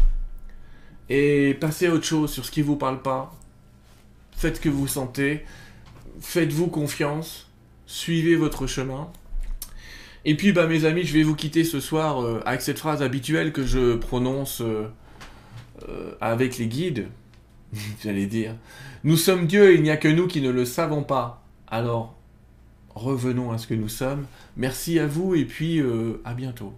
et 1.10 1.56
passez 1.60 1.88
à 1.88 1.94
autre 1.94 2.06
chose 2.06 2.32
sur 2.32 2.46
ce 2.46 2.52
qui 2.52 2.62
vous 2.62 2.76
parle 2.76 3.02
pas. 3.02 3.36
Faites 4.32 4.58
ce 4.58 4.62
que 4.62 4.70
vous 4.70 4.88
sentez, 4.88 5.44
faites-vous 6.22 6.68
confiance, 6.68 7.50
suivez 7.86 8.36
votre 8.36 8.68
chemin. 8.68 9.12
Et 10.26 10.36
puis, 10.36 10.52
bah, 10.52 10.68
mes 10.68 10.86
amis, 10.86 11.04
je 11.04 11.14
vais 11.14 11.24
vous 11.24 11.36
quitter 11.36 11.64
ce 11.64 11.80
soir 11.80 12.22
euh, 12.22 12.42
avec 12.46 12.62
cette 12.62 12.80
phrase 12.80 13.02
habituelle 13.02 13.52
que 13.52 13.66
je 13.66 13.96
prononce 13.96 14.62
euh, 14.62 14.88
euh, 15.88 16.14
avec 16.22 16.58
les 16.58 16.68
guides. 16.68 17.08
J'allais 18.04 18.26
dire. 18.26 18.56
Nous 19.04 19.18
sommes 19.18 19.48
Dieu, 19.48 19.74
il 19.74 19.82
n'y 19.82 19.92
a 19.92 19.98
que 19.98 20.08
nous 20.08 20.28
qui 20.28 20.42
ne 20.42 20.50
le 20.50 20.66
savons 20.66 21.04
pas. 21.04 21.44
Alors, 21.68 22.16
revenons 22.96 23.52
à 23.52 23.58
ce 23.58 23.68
que 23.68 23.74
nous 23.74 23.90
sommes. 23.90 24.26
Merci 24.58 25.00
à 25.00 25.08
vous 25.08 25.36
et 25.36 25.46
puis 25.46 25.82
à 26.26 26.34
bientôt. 26.34 26.74